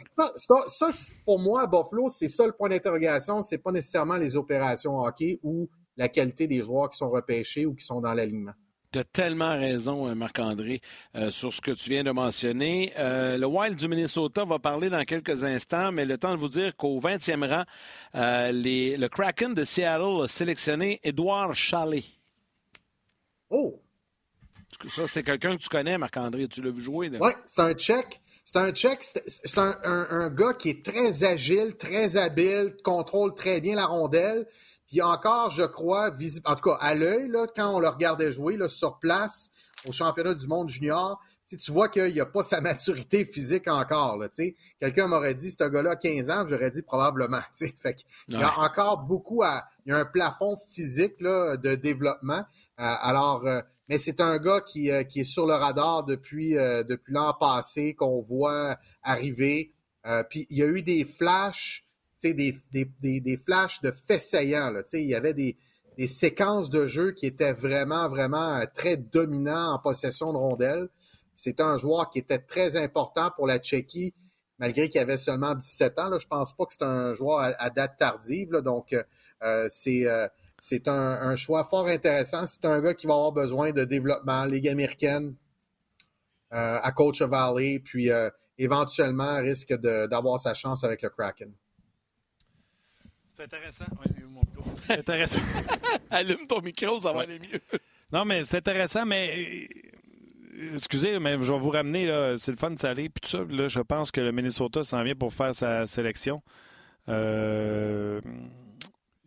[0.07, 0.33] ça,
[0.67, 0.89] ça,
[1.25, 3.43] pour moi, Buffalo, c'est ça le point d'interrogation.
[3.43, 7.75] C'est pas nécessairement les opérations hockey ou la qualité des joueurs qui sont repêchés ou
[7.75, 8.55] qui sont dans l'alignement.
[8.95, 10.81] Tu as tellement raison, euh, Marc-André,
[11.17, 12.93] euh, sur ce que tu viens de mentionner.
[12.97, 16.49] Euh, le Wild du Minnesota va parler dans quelques instants, mais le temps de vous
[16.49, 17.65] dire qu'au 20e rang,
[18.15, 22.05] le Kraken de Seattle a sélectionné Edouard Chalet.
[23.51, 23.81] Oh!
[24.89, 26.47] Ça, c'est quelqu'un que tu connais, Marc-André.
[26.47, 27.11] Tu l'as vu jouer?
[27.21, 28.21] Oui, c'est un Tchèque.
[28.45, 29.03] C'est un Tchèque.
[29.03, 34.47] C'est un, un, gars qui est très agile, très habile, contrôle très bien la rondelle.
[34.89, 38.57] Puis encore, je crois, visible, en tout cas à l'œil, quand on le regardait jouer
[38.57, 39.51] là, sur place
[39.87, 41.21] au championnat du monde junior,
[41.57, 44.23] tu vois qu'il n'a pas sa maturité physique encore.
[44.81, 47.43] Quelqu'un m'aurait dit, ce gars-là a 15 ans, j'aurais dit probablement.
[47.55, 47.97] Fait
[48.29, 49.65] il y a encore beaucoup à.
[49.87, 52.45] Il y a un plafond physique là, de développement.
[52.81, 56.55] Euh, alors, euh, mais c'est un gars qui, euh, qui, est sur le radar depuis,
[56.55, 59.73] depuis l'an passé, qu'on voit arriver.
[60.31, 61.85] puis il y a eu des flashs
[62.23, 65.57] des, des, des, flashs de faits il y avait des,
[66.07, 70.89] séquences de jeu qui étaient vraiment, vraiment euh, très dominants en possession de rondelles.
[71.35, 74.15] C'est un joueur qui était très important pour la Tchéquie,
[74.59, 76.19] malgré qu'il avait seulement 17 ans.
[76.19, 78.51] Je pense pas que c'est un joueur à, date tardive.
[78.63, 79.03] donc, euh,
[79.43, 80.07] euh, c'est
[80.61, 82.47] c'est un, choix fort intéressant.
[82.47, 85.35] C'est un gars qui va avoir besoin de développement, Ligue américaine,
[86.51, 88.11] à Coach Valley, puis
[88.59, 91.53] éventuellement risque d'avoir sa chance avec le Kraken.
[93.37, 93.87] C'est intéressant.
[94.29, 94.71] mon micro.
[94.89, 95.41] intéressant.
[96.11, 97.61] Allume ton micro, ça va aller mieux.
[98.13, 99.69] Non, mais c'est intéressant, mais
[100.55, 102.07] euh, excusez, mais je vais vous ramener,
[102.39, 103.09] c'est le fun de s'aller.
[103.09, 106.43] Puis tout ça, là, je pense que le Minnesota s'en vient pour faire sa sélection.
[107.09, 108.21] Euh,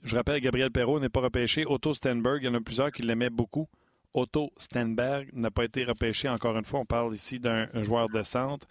[0.04, 1.66] je rappelle, Gabriel Perrault n'est pas repêché.
[1.66, 3.68] Otto Stenberg, il y en a plusieurs qui l'aimaient beaucoup.
[4.14, 6.80] Otto Stenberg n'a pas été repêché encore une fois.
[6.80, 8.68] On parle ici d'un joueur de centre.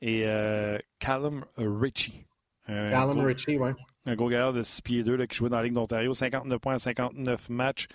[0.00, 2.24] Et euh, Callum Ritchie.
[2.66, 3.72] Callum Ritchie, oui
[4.06, 6.78] un gros gars de 6 pieds 2 qui jouait dans la Ligue d'Ontario, 59 points
[6.78, 7.86] 59 matchs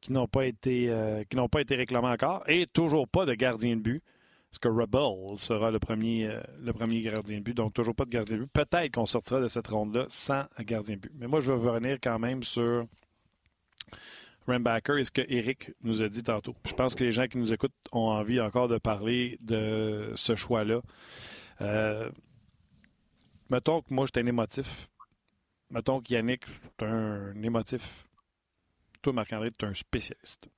[0.00, 3.34] qui n'ont pas été euh, qui n'ont pas été réclamés encore et toujours pas de
[3.34, 4.02] gardien de but.
[4.50, 8.04] Parce que Rebel sera le premier, euh, le premier gardien de but, donc toujours pas
[8.04, 8.52] de gardien de but.
[8.52, 11.12] Peut-être qu'on sortira de cette ronde-là sans gardien de but.
[11.14, 12.84] Mais moi, je veux revenir quand même sur
[14.48, 16.56] Rambacker et ce que Eric nous a dit tantôt.
[16.66, 20.34] Je pense que les gens qui nous écoutent ont envie encore de parler de ce
[20.34, 20.80] choix-là.
[21.60, 22.10] Euh,
[23.50, 24.89] mettons que moi, j'étais un émotif
[25.70, 26.44] mettons qu'Yannick,
[26.76, 28.06] tu un émotif.
[29.02, 30.48] Toi, Marc-André, tu es un spécialiste.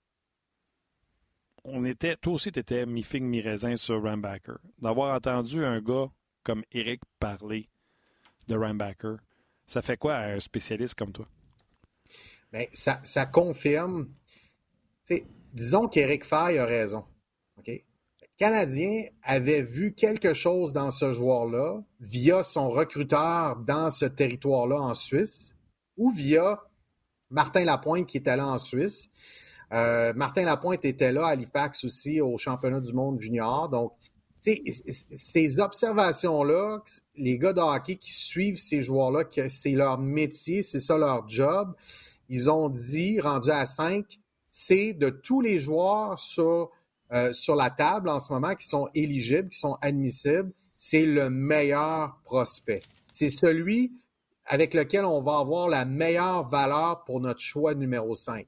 [1.65, 4.57] On était, toi aussi, tu étais mi-figue, mi-raisin sur Rambacker.
[4.79, 6.11] D'avoir entendu un gars
[6.43, 7.69] comme Eric parler
[8.49, 9.17] de Rambacker,
[9.67, 11.29] ça fait quoi à un spécialiste comme toi?
[12.53, 14.13] Bien, ça, ça confirme.
[15.53, 17.07] disons qu'Éric Fay a raison.
[17.57, 17.71] OK?
[18.43, 24.81] Le Canadien avait vu quelque chose dans ce joueur-là via son recruteur dans ce territoire-là
[24.81, 25.55] en Suisse
[25.97, 26.61] ou via
[27.31, 29.11] Martin Lapointe qui était là en Suisse.
[29.73, 33.69] Euh, Martin Lapointe était là à Halifax aussi au championnat du monde junior.
[33.69, 33.93] Donc,
[34.41, 36.83] ces observations-là,
[37.15, 41.29] les gars de hockey qui suivent ces joueurs-là, que c'est leur métier, c'est ça leur
[41.29, 41.77] job,
[42.29, 44.05] ils ont dit, rendu à 5,
[44.51, 46.73] c'est de tous les joueurs sur,
[47.13, 51.31] euh, sur la table en ce moment qui sont éligibles, qui sont admissibles, c'est le
[51.31, 52.81] meilleur prospect.
[53.11, 53.93] C'est celui
[54.47, 58.47] avec lequel on va avoir la meilleure valeur pour notre choix numéro 5.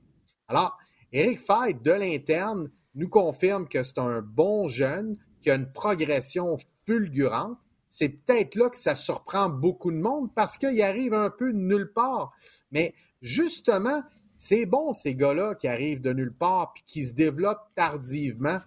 [0.49, 0.77] Alors,
[1.13, 6.57] Eric Fay, de l'interne, nous confirme que c'est un bon jeune, qui a une progression
[6.87, 7.59] fulgurante.
[7.87, 11.93] C'est peut-être là que ça surprend beaucoup de monde parce qu'il arrive un peu nulle
[11.93, 12.33] part.
[12.73, 14.03] Mais justement,
[14.37, 18.59] c'est bon, ces gars-là qui arrivent de nulle part puis qui se développent tardivement.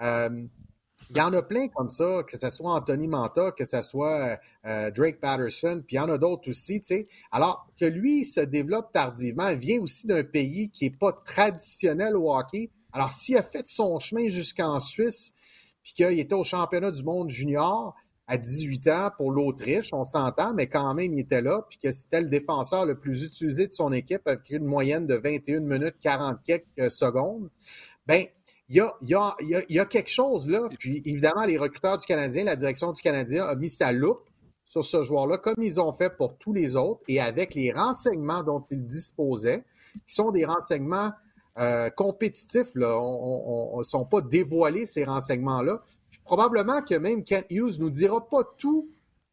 [0.00, 0.46] Euh,
[1.10, 4.38] il y en a plein comme ça, que ce soit Anthony Manta, que ce soit
[4.66, 6.82] euh, Drake Patterson, puis il y en a d'autres aussi.
[7.32, 12.14] Alors que lui se développe tardivement, il vient aussi d'un pays qui n'est pas traditionnel
[12.14, 12.70] au hockey.
[12.92, 15.32] Alors s'il a fait son chemin jusqu'en Suisse,
[15.82, 17.94] puis qu'il était au championnat du monde junior
[18.28, 21.90] à 18 ans pour l'Autriche, on s'entend, mais quand même, il était là, puis que
[21.90, 25.96] c'était le défenseur le plus utilisé de son équipe avec une moyenne de 21 minutes
[26.02, 27.48] 40 quelques secondes.
[28.06, 28.26] Ben,
[28.68, 29.34] il y a, y, a,
[29.70, 30.68] y a, quelque chose là.
[30.78, 34.28] Puis évidemment, les recruteurs du Canadien, la direction du Canadien a mis sa loupe
[34.66, 38.42] sur ce joueur-là, comme ils ont fait pour tous les autres, et avec les renseignements
[38.42, 39.64] dont ils disposaient,
[40.06, 41.12] qui sont des renseignements
[41.58, 42.74] euh, compétitifs.
[42.74, 42.94] Là.
[43.00, 45.82] On ne sont pas dévoilés, ces renseignements-là.
[46.28, 48.90] Probablement que même Kent Hughes nous dira pas tout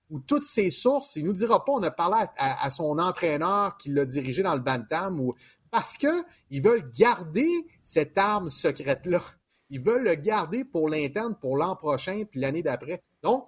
[0.09, 1.17] ou toutes ses sources.
[1.17, 4.61] Il nous dira pas, on a parlé à, son entraîneur qui l'a dirigé dans le
[4.61, 5.35] Bantam ou
[5.71, 7.49] parce qu'ils veulent garder
[7.83, 9.21] cette arme secrète-là.
[9.69, 13.03] Ils veulent le garder pour l'interne, pour l'an prochain, puis l'année d'après.
[13.21, 13.45] Donc,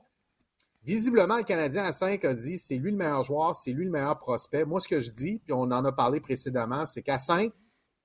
[0.83, 3.91] visiblement, le Canadien à 5 a dit c'est lui le meilleur joueur, c'est lui le
[3.91, 4.65] meilleur prospect.
[4.65, 7.49] Moi, ce que je dis, puis on en a parlé précédemment, c'est qu'à 5,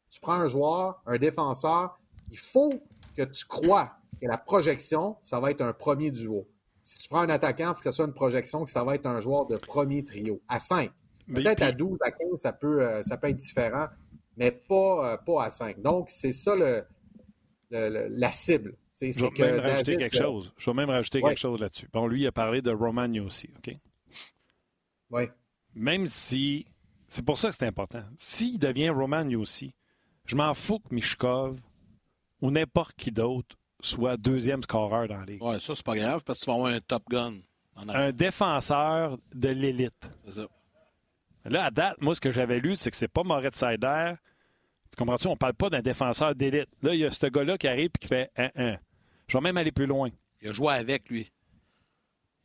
[0.09, 1.99] tu prends un joueur, un défenseur,
[2.31, 2.75] il faut
[3.17, 6.49] que tu crois que la projection, ça va être un premier duo.
[6.83, 8.95] Si tu prends un attaquant, il faut que ce soit une projection que ça va
[8.95, 10.41] être un joueur de premier trio.
[10.49, 10.91] À 5.
[11.33, 13.87] Peut-être à 12, à 15, ça peut, euh, ça peut être différent,
[14.37, 15.81] mais pas, euh, pas à 5.
[15.81, 16.85] Donc, c'est ça le,
[17.71, 18.77] la cible.
[19.01, 20.53] Je vais même rajouter quelque euh, chose.
[20.57, 21.89] Je vais même rajouter quelque chose là-dessus.
[21.93, 23.75] Bon, lui, il a parlé de Romagno aussi, OK?
[25.11, 25.23] Oui.
[25.75, 26.67] Même si.
[27.09, 28.05] C'est pour ça que c'est important.
[28.17, 29.75] S'il devient Romagno aussi,
[30.27, 31.59] je m'en fous que Mishkov
[32.41, 35.43] ou n'importe qui d'autre soit deuxième scoreur dans la ligue.
[35.43, 37.35] Ouais, ça, c'est pas grave parce que tu vas avoir un top gun.
[37.77, 40.11] Un défenseur de l'élite.
[40.25, 40.47] C'est ça.
[41.45, 44.15] Là, à date, moi, ce que j'avais lu, c'est que c'est pas Moritz Seider.
[44.91, 45.27] Tu comprends-tu?
[45.27, 46.69] On parle pas d'un défenseur d'élite.
[46.83, 48.79] Là, il y a ce gars-là qui arrive et qui fait 1-1.
[49.27, 50.11] Je vais même aller plus loin.
[50.41, 51.33] Il a joué avec lui.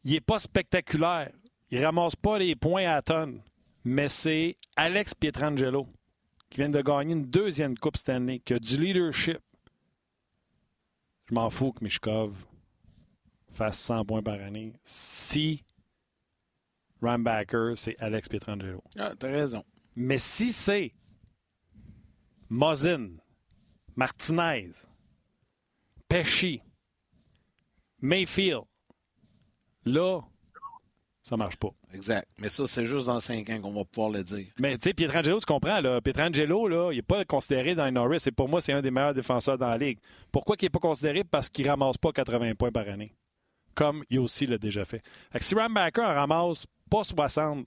[0.04, 1.32] Il est pas spectaculaire.
[1.70, 3.42] Il ramasse pas les points à tonne.
[3.84, 5.88] Mais c'est Alex Pietrangelo
[6.50, 9.40] qui vient de gagner une deuxième Coupe Stanley, qui a du leadership.
[11.30, 12.46] Je m'en fous que Mishkov
[13.52, 14.74] fasse 100 points par année.
[14.84, 15.64] Si
[17.02, 18.84] Rambacker, c'est Alex Pietrangelo.
[18.98, 19.64] Ah, t'as raison.
[19.96, 20.94] Mais si c'est
[22.50, 23.18] Mozin,
[23.96, 24.72] Martinez,
[26.08, 26.62] Pesci,
[28.00, 28.64] Mayfield,
[29.84, 30.22] là,
[31.24, 31.76] ça marche pas.
[31.94, 32.28] Exact.
[32.40, 34.48] Mais ça, c'est juste dans cinq ans qu'on va pouvoir le dire.
[34.60, 37.92] Mais tu sais, Pietrangelo, tu comprends, là, Pietrangelo, là, il n'est pas considéré dans les
[37.92, 38.24] Norris.
[38.26, 40.00] Et pour moi, c'est un des meilleurs défenseurs dans la Ligue.
[40.32, 41.24] Pourquoi il n'est pas considéré?
[41.24, 43.14] Parce qu'il ne ramasse pas 80 points par année.
[43.74, 45.02] Comme aussi l'a déjà fait.
[45.40, 47.66] si Rambacker en ramasse pas 60,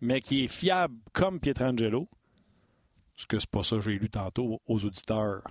[0.00, 2.08] mais qui est fiable comme Pietrangelo,
[3.14, 5.42] ce que c'est pas ça que j'ai lu tantôt aux auditeurs,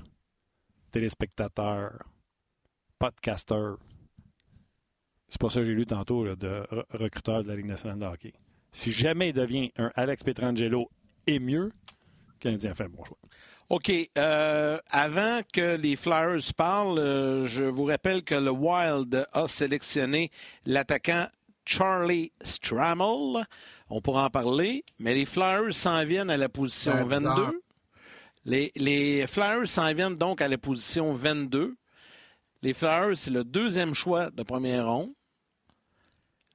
[0.91, 2.03] téléspectateurs,
[2.97, 3.77] podcasters,
[5.29, 8.33] c'est pas ça que j'ai lu tantôt de recruteur de la Ligue nationale de hockey.
[8.71, 10.89] Si jamais il devient un Alex Petrangelo
[11.25, 11.71] et mieux,
[12.27, 13.17] le Canadien fait un bon choix.
[13.69, 13.91] OK.
[14.17, 20.31] Euh, avant que les Flyers parlent, euh, je vous rappelle que le Wild a sélectionné
[20.65, 21.27] l'attaquant
[21.65, 23.45] Charlie Strammel.
[23.89, 27.61] On pourra en parler, mais les Flyers s'en viennent à la position 22.
[28.45, 31.75] Les, les Flyers s'en viennent donc à la position 22.
[32.61, 35.11] Les Flyers, c'est le deuxième choix de première ronde.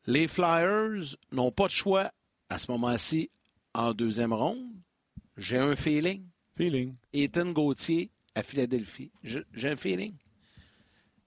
[0.07, 2.11] Les Flyers n'ont pas de choix
[2.49, 3.31] à ce moment-ci
[3.75, 4.67] en deuxième ronde.
[5.37, 6.25] J'ai un feeling.
[6.57, 6.95] Feeling.
[7.13, 9.13] Ethan Gauthier à Philadelphie.
[9.23, 10.15] J'ai un feeling.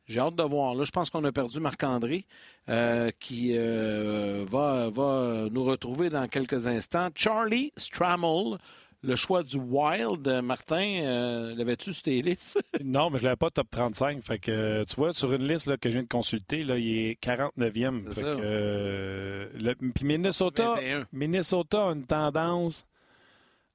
[0.07, 0.75] J'ai hâte de voir.
[0.75, 2.27] Là, je pense qu'on a perdu Marc-André,
[2.69, 7.09] euh, qui euh, va, va nous retrouver dans quelques instants.
[7.15, 8.59] Charlie Strammel,
[9.05, 12.61] le choix du Wild, Martin, euh, l'avais-tu sur tes listes?
[12.83, 14.23] non, mais je ne l'avais pas top 35.
[14.23, 16.97] Fait que, tu vois, sur une liste là, que je viens de consulter, là, il
[16.97, 18.11] est 49e.
[18.11, 20.75] Fait que, euh, le, puis Minnesota,
[21.11, 22.85] Minnesota a une tendance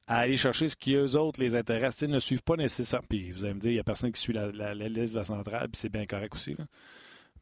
[0.06, 1.98] à aller chercher ce qui, eux autres, les intéresse.
[2.02, 3.06] Ils ne suivent pas nécessairement.
[3.08, 5.18] Puis vous allez me dire, il n'y a personne qui suit la, la, liste de
[5.18, 6.54] la centrale, puis c'est bien correct aussi.
[6.58, 6.64] Là.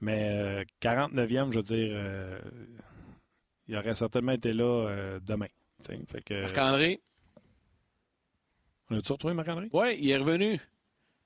[0.00, 2.38] Mais 49e, euh, je veux dire, euh,
[3.66, 5.48] il aurait certainement été là euh, demain.
[6.42, 7.00] Marc-André?
[8.90, 9.68] On a-tu retrouvé Marc-André?
[9.72, 10.58] Oui, il est revenu.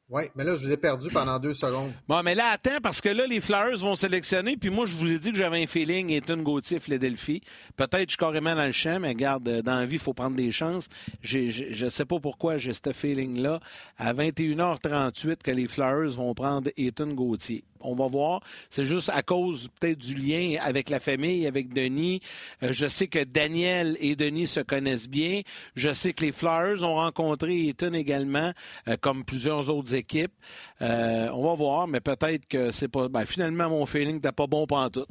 [0.09, 1.91] Oui, mais là, je vous ai perdu pendant deux secondes.
[2.07, 5.11] Bon, mais là, attends, parce que là, les Flyers vont sélectionner, puis moi, je vous
[5.11, 7.41] ai dit que j'avais un feeling Ethan Gauthier, Philadelphie.
[7.77, 10.13] Peut-être je suis carrément dans le champ, mais regarde, euh, dans la vie, il faut
[10.13, 10.89] prendre des chances.
[11.23, 13.61] je ne sais pas pourquoi j'ai ce feeling-là.
[13.97, 17.65] À 21h38, que les Flyers vont prendre Ethan Gauthier.
[17.83, 18.41] On va voir.
[18.71, 22.21] C'est juste à cause peut-être du lien avec la famille, avec Denis.
[22.63, 25.43] Euh, je sais que Daniel et Denis se connaissent bien.
[25.75, 28.53] Je sais que les Flyers ont rencontré Ethan également,
[28.89, 30.33] euh, comme plusieurs autres équipes.
[30.81, 33.09] Euh, on va voir, mais peut-être que c'est pas.
[33.09, 35.07] Ben, finalement, mon feeling n'était pas bon tout.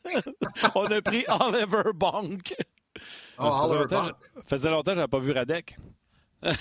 [0.74, 2.54] on a pris Oliver Bonk.
[3.38, 3.68] Oh,
[4.46, 5.76] faisait, longtemps, que je n'avais pas vu Radek.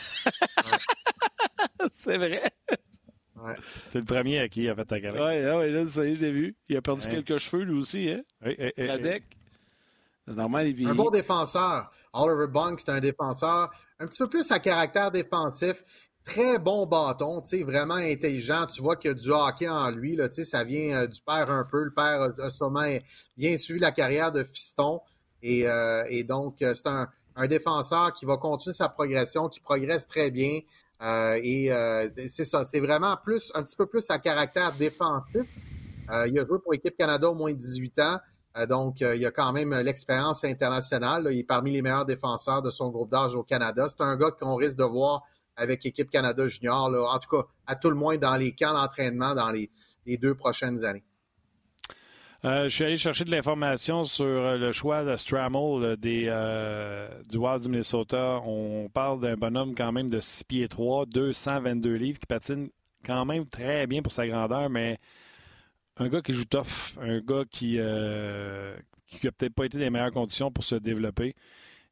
[1.92, 2.42] c'est vrai.
[3.90, 5.24] C'est le premier à qui il a fait ta carrière.
[5.24, 6.56] Oui, ouais, là, ça y est, j'ai vu.
[6.70, 8.24] Il a perdu quelques cheveux, lui aussi, hein?
[8.78, 9.24] La deck?
[10.28, 11.92] C'est normal, il Un bon défenseur.
[12.14, 15.84] Oliver Bunk, c'est un défenseur un petit peu plus à caractère défensif.
[16.24, 18.66] Très bon bâton, tu sais, vraiment intelligent.
[18.66, 21.08] Tu vois qu'il y a du hockey en lui, là, tu sais, ça vient euh,
[21.08, 21.84] du père un peu.
[21.84, 22.98] Le père a, sûrement
[23.38, 25.02] bien suivi la carrière de Fiston.
[25.44, 29.60] Et, euh, et donc, euh, c'est un, un défenseur qui va continuer sa progression, qui
[29.60, 30.62] progresse très bien.
[31.02, 35.42] Euh, et euh, c'est ça, c'est vraiment plus un petit peu plus à caractère défensif.
[36.10, 38.20] Euh, il a joué pour l'équipe Canada au moins 18 ans.
[38.70, 41.28] donc, il a quand même l'expérience internationale.
[41.32, 43.88] Il est parmi les meilleurs défenseurs de son groupe d'âge au Canada.
[43.90, 45.24] C'est un gars qu'on risque de voir
[45.58, 49.36] avec l'équipe Canada Junior, en tout cas, à tout le moins dans les camps d'entraînement
[49.36, 51.04] dans les deux prochaines années.
[52.44, 56.26] Euh, je suis allé chercher de l'information sur euh, le choix de Strammel euh, des,
[57.30, 58.42] du Wild du Minnesota.
[58.46, 62.70] On parle d'un bonhomme quand même de 6 pieds 3, 222 livres, qui patine
[63.06, 64.98] quand même très bien pour sa grandeur, mais
[65.98, 70.12] un gars qui joue tough, un gars qui, n'a peut-être pas été dans les meilleures
[70.12, 71.36] conditions pour se développer.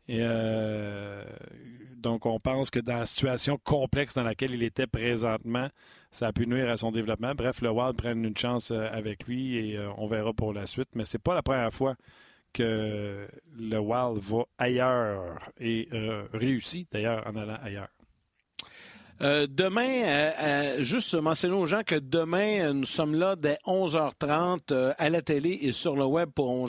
[0.07, 0.21] Et
[2.03, 5.69] donc, on pense que dans la situation complexe dans laquelle il était présentement,
[6.11, 7.33] ça a pu nuire à son développement.
[7.33, 10.65] Bref, le Wild prenne une chance euh, avec lui et euh, on verra pour la
[10.65, 10.89] suite.
[10.95, 11.95] Mais c'est pas la première fois
[12.51, 17.87] que le Wild va ailleurs et euh, réussit d'ailleurs en allant ailleurs.
[19.21, 25.57] demain, juste mentionner aux gens que demain, nous sommes là dès 11h30 à la télé
[25.61, 26.67] et sur le web pour On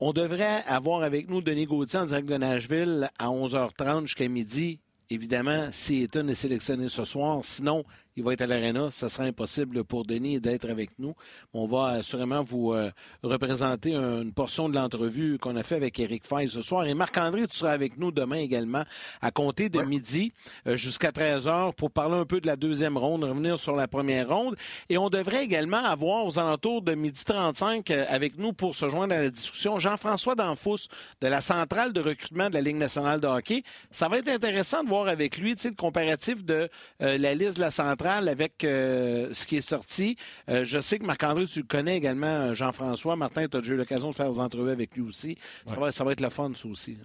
[0.00, 4.80] On devrait avoir avec nous Denis Gauthier en direct de Nashville à 11h30 jusqu'à midi.
[5.08, 7.84] Évidemment, si Eton est sélectionné ce soir, sinon,
[8.16, 8.90] il va être à l'Arena.
[8.90, 11.14] Ce sera impossible pour Denis d'être avec nous.
[11.52, 12.90] On va assurément vous euh,
[13.22, 16.86] représenter une portion de l'entrevue qu'on a fait avec Eric Fay ce soir.
[16.86, 18.84] Et Marc-André, tu seras avec nous demain également
[19.20, 20.32] à compter de midi
[20.66, 23.88] euh, jusqu'à 13 heures pour parler un peu de la deuxième ronde, revenir sur la
[23.88, 24.56] première ronde.
[24.88, 28.88] Et on devrait également avoir aux alentours de midi 35 euh, avec nous pour se
[28.88, 30.86] joindre à la discussion Jean-François Danfous
[31.20, 33.64] de la centrale de recrutement de la Ligue nationale de hockey.
[33.90, 36.68] Ça va être intéressant de voir avec lui le comparatif de
[37.00, 40.16] la liste de la centrale avec euh, ce qui est sorti.
[40.48, 43.16] Euh, je sais que Marc-André, tu le connais également, euh, Jean-François.
[43.16, 45.36] Martin, tu as eu l'occasion de faire des entrevues avec lui aussi.
[45.66, 46.98] Ça, va, ça va être le fun, ça aussi.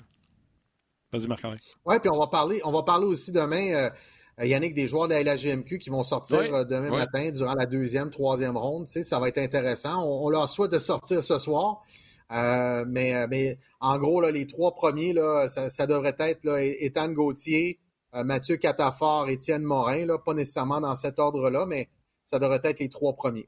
[1.12, 1.60] Vas-y, Marc-André.
[1.86, 3.90] Oui, puis on va parler, on va parler aussi demain.
[4.42, 8.56] Yannick, des joueurs de la LHGMQ qui vont sortir demain matin durant la deuxième, troisième
[8.56, 8.86] ronde.
[8.86, 10.02] Tu sais, ça va être intéressant.
[10.06, 11.84] On, leur souhaite de sortir ce soir.
[12.30, 17.80] mais, mais en gros, là, les trois premiers, là, ça, devrait être là, Étienne Gauthier,
[17.80, 21.90] euh, Mathieu Catafort, Étienne Morin, là, pas nécessairement dans cet ordre-là, mais
[22.26, 23.48] ça devrait être les trois premiers.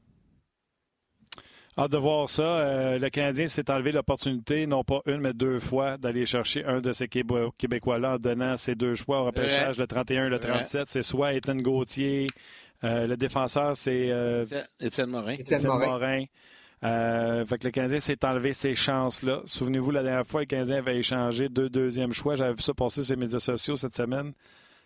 [1.78, 2.42] Hâte de voir ça.
[2.42, 6.80] Euh, le Canadien s'est enlevé l'opportunité, non pas une, mais deux fois, d'aller chercher un
[6.80, 10.82] de ces Québécois-là en donnant ces deux choix au repêchage, le 31 et le 37.
[10.86, 12.26] C'est soit Étienne Gauthier,
[12.84, 14.10] euh, le défenseur, c'est
[14.80, 15.34] Étienne Morin.
[15.34, 16.24] Étienne Morin.
[16.82, 19.42] Fait que le Canadien s'est enlevé ces chances-là.
[19.44, 22.34] Souvenez-vous, la dernière fois, le Canadien avait échangé deux deuxièmes choix.
[22.34, 24.32] J'avais vu ça passer sur les médias sociaux cette semaine.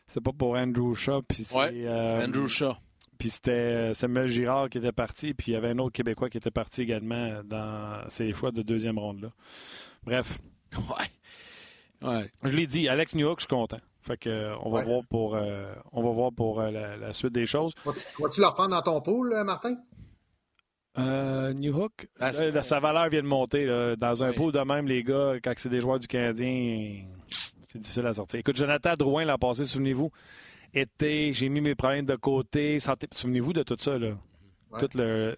[0.08, 1.22] C'est pas pour Andrew Shaw.
[1.22, 2.74] Puis c'est euh, Andrew Shaw.
[3.18, 6.28] Puis c'était euh, Samuel Girard qui était parti, puis il y avait un autre Québécois
[6.28, 9.30] qui était parti également dans ces choix de deuxième ronde-là.
[10.04, 10.38] Bref.
[10.76, 12.06] Ouais.
[12.08, 12.30] ouais.
[12.42, 13.78] Je l'ai dit, Alex Newhook, je suis content.
[14.02, 15.38] Fait que, euh, on, va voir pour,
[15.92, 17.72] on va voir pour la, suite des choses.
[17.84, 19.76] Vas-tu le reprendre dans ton pool, Martin?
[20.98, 23.66] Euh, New Hook, ah, sa valeur vient de monter.
[23.98, 27.04] Dans un pool de même, les gars, quand c'est des joueurs du Canadien,
[27.64, 28.40] C'est difficile à sortir.
[28.40, 30.10] Écoute, Jonathan Drouin l'a passé, souvenez-vous,
[30.72, 33.06] été, j'ai mis mes problèmes de côté, santé.
[33.12, 34.12] Souvenez-vous de tout ça, là.
[34.78, 35.36] Tout le.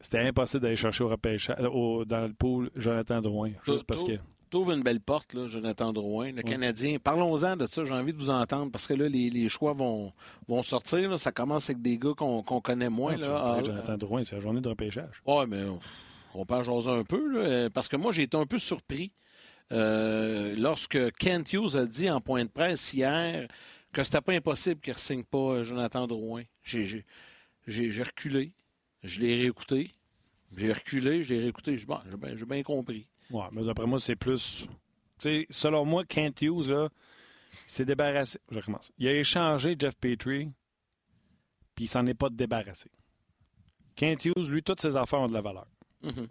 [0.00, 3.52] C'était impossible d'aller chercher au repêchage, dans le pool Jonathan Drouin.
[3.64, 4.12] Juste parce que.
[4.52, 6.98] Trouve une belle porte, là, Jonathan Drouin, le Canadien.
[7.02, 10.12] Parlons-en de ça, j'ai envie de vous entendre parce que là, les, choix vont,
[10.46, 11.18] vont sortir.
[11.18, 13.16] Ça commence avec des gars qu'on connaît moins.
[13.16, 13.56] là.
[13.56, 15.22] Ah, Jonathan Drouin, c'est la journée de repêchage.
[15.24, 15.62] Oui, mais
[16.34, 17.70] on, peut en jaser un peu.
[17.72, 19.10] parce que moi, j'ai été un peu surpris
[19.72, 23.48] euh, lorsque Kent Hughes a dit en point de presse hier
[23.90, 26.42] que c'était pas impossible qu'il ne signe pas euh, Jonathan Drouin.
[26.62, 27.02] J'ai
[27.66, 28.52] reculé.
[29.02, 29.92] Je l'ai réécouté.
[30.54, 31.78] J'ai reculé, j'ai réécouté.
[31.78, 33.06] J'ai bien compris.
[33.32, 34.66] Ouais, mais d'après moi, c'est plus.
[35.18, 36.88] sais, selon moi, Kent Hughes, là,
[37.66, 38.38] s'est débarrassé.
[38.50, 38.92] Je recommence.
[38.98, 40.50] Il a échangé Jeff Petrie,
[41.74, 42.90] puis il s'en est pas débarrassé.
[43.96, 45.66] Kent Hughes, lui, toutes ses affaires ont de la valeur.
[46.04, 46.28] Mm-hmm.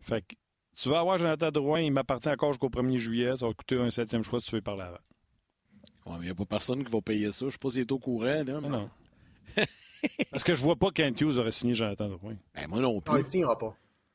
[0.00, 0.34] Fait que
[0.76, 3.36] tu vas avoir Jonathan Drouin, il m'appartient encore jusqu'au 1er juillet.
[3.36, 4.98] Ça va coûter un septième choix si tu veux parler avant.
[6.06, 7.40] Ouais, mais il n'y a pas personne qui va payer ça.
[7.40, 8.24] Je ne sais pas s'il est au courant.
[8.24, 8.90] Là, Non.
[10.30, 12.36] Parce que je vois pas Kent Hughes aurait signé Jonathan Drouin.
[12.54, 13.14] Ben, moi non plus.
[13.16, 13.74] Il ne signera pas.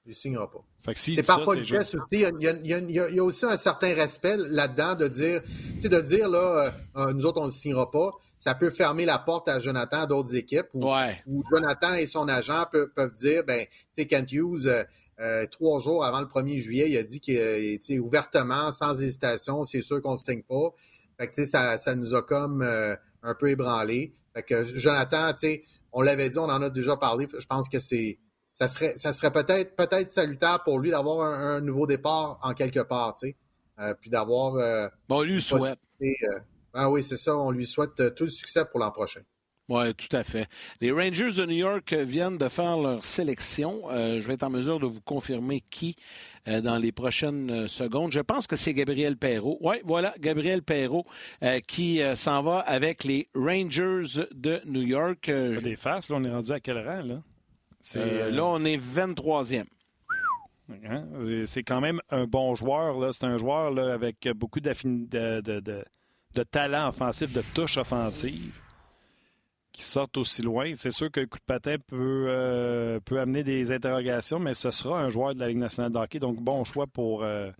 [0.09, 0.65] Il ne signera pas.
[0.95, 2.07] C'est par politesse aussi.
[2.13, 5.43] Il y, a, il, y a, aussi un certain respect là-dedans de dire,
[5.83, 8.09] de dire là, euh, nous autres, on ne signera pas.
[8.39, 10.65] Ça peut fermer la porte à Jonathan à d'autres équipes.
[10.73, 14.83] Où, Jonathan et son agent peuvent, peuvent dire, ben, tu sais, Kent Hughes, euh,
[15.19, 19.83] euh, trois jours avant le 1er juillet, il a dit que ouvertement, sans hésitation, c'est
[19.83, 20.73] sûr qu'on ne signe pas.
[21.19, 24.15] Fait que, ça, ça nous a comme un peu ébranlé.
[24.33, 25.33] Fait que Jonathan,
[25.91, 27.27] on l'avait dit, on en a déjà parlé.
[27.37, 28.17] Je pense que c'est
[28.59, 32.81] ça serait, ça serait peut-être peut-être salutaire pour lui d'avoir un, nouveau départ en quelque
[32.81, 33.35] part, tu sais.
[33.79, 34.55] Euh, puis d'avoir.
[34.55, 35.79] Euh, bon, on lui souhaite.
[36.01, 36.05] Euh,
[36.73, 37.37] ah oui, c'est ça.
[37.37, 39.21] On lui souhaite tout le succès pour l'an prochain.
[39.69, 40.47] Oui, tout à fait.
[40.81, 43.83] Les Rangers de New York viennent de faire leur sélection.
[43.89, 45.95] je vais être en mesure de vous confirmer qui
[46.47, 48.11] dans les prochaines secondes.
[48.11, 49.59] Je pense que c'est Gabriel Perrault.
[49.61, 51.05] Oui, voilà, Gabriel Perrault
[51.67, 55.29] qui s'en va avec les Rangers de New York.
[55.29, 57.21] Des faces, là, on est rendu à quel rang, là?
[57.95, 59.65] Euh, là, on est 23e.
[60.85, 61.05] Hein?
[61.45, 63.13] C'est quand même un bon joueur.
[63.13, 64.71] C'est un joueur là, avec beaucoup de,
[65.41, 68.59] de, de, talent offensif, de touche offensive,
[69.71, 70.73] qui sort aussi loin.
[70.75, 74.71] C'est sûr que le coup de patin peut, euh, peut amener des interrogations, mais ce
[74.71, 76.19] sera un joueur de la Ligue nationale de hockey.
[76.19, 77.51] Donc, bon choix pour, euh,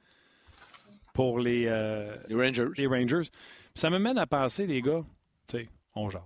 [1.14, 1.64] pour les,
[2.28, 2.68] les, Rangers.
[2.78, 3.30] les Rangers.
[3.74, 5.04] Ça me mène à penser, les gars,
[5.48, 6.22] tu sais, on jase.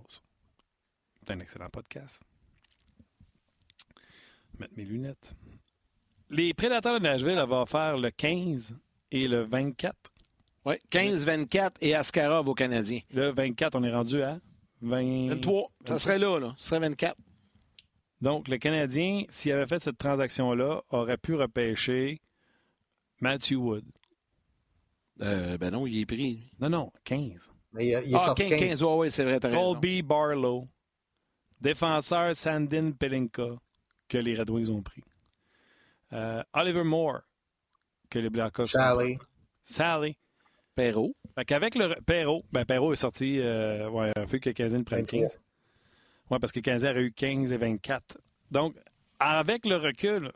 [1.22, 2.20] C'est un excellent podcast
[4.64, 5.36] mettre mes lunettes.
[6.30, 8.74] Les Prédateurs de Nashville vont faire le 15
[9.10, 9.94] et le 24.
[10.64, 13.00] Oui, 15, 24 et Askarov aux Canadiens.
[13.10, 14.40] Le 24, on est rendu à
[14.80, 15.70] 23.
[15.84, 16.54] Ça serait là, là.
[16.56, 17.16] Ce serait 24.
[18.22, 22.22] Donc, le Canadien, s'il avait fait cette transaction-là, aurait pu repêcher
[23.20, 23.84] Matthew Wood.
[25.20, 26.50] Euh, ben non, il est pris.
[26.58, 27.52] Non, non, 15.
[27.74, 28.82] Mais il, est ah, 15, 15.
[28.82, 30.66] oui, c'est vrai, t'as Colby Barlow.
[31.60, 33.58] Défenseur Sandin Pelinka
[34.14, 35.02] que les Red Wings ont pris.
[36.12, 37.22] Euh, Oliver Moore,
[38.08, 39.18] que les Blackhawks Sally.
[39.64, 40.16] Sally.
[40.76, 41.14] Perrault.
[41.34, 44.84] Fait qu'avec le Perrault, ben Perrault est sorti, euh, ouais, il a fait que Canadien
[44.84, 45.38] prenne 15.
[46.30, 48.18] Oui, parce que Canadien aurait eu 15 et 24.
[48.50, 48.76] Donc,
[49.18, 50.32] avec le recul,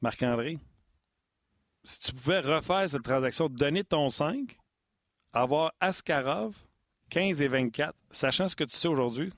[0.00, 0.58] Marc-André,
[1.84, 4.56] si tu pouvais refaire cette transaction, donner ton 5,
[5.32, 6.56] avoir Askarov,
[7.10, 9.32] 15 et 24, sachant ce que tu sais aujourd'hui,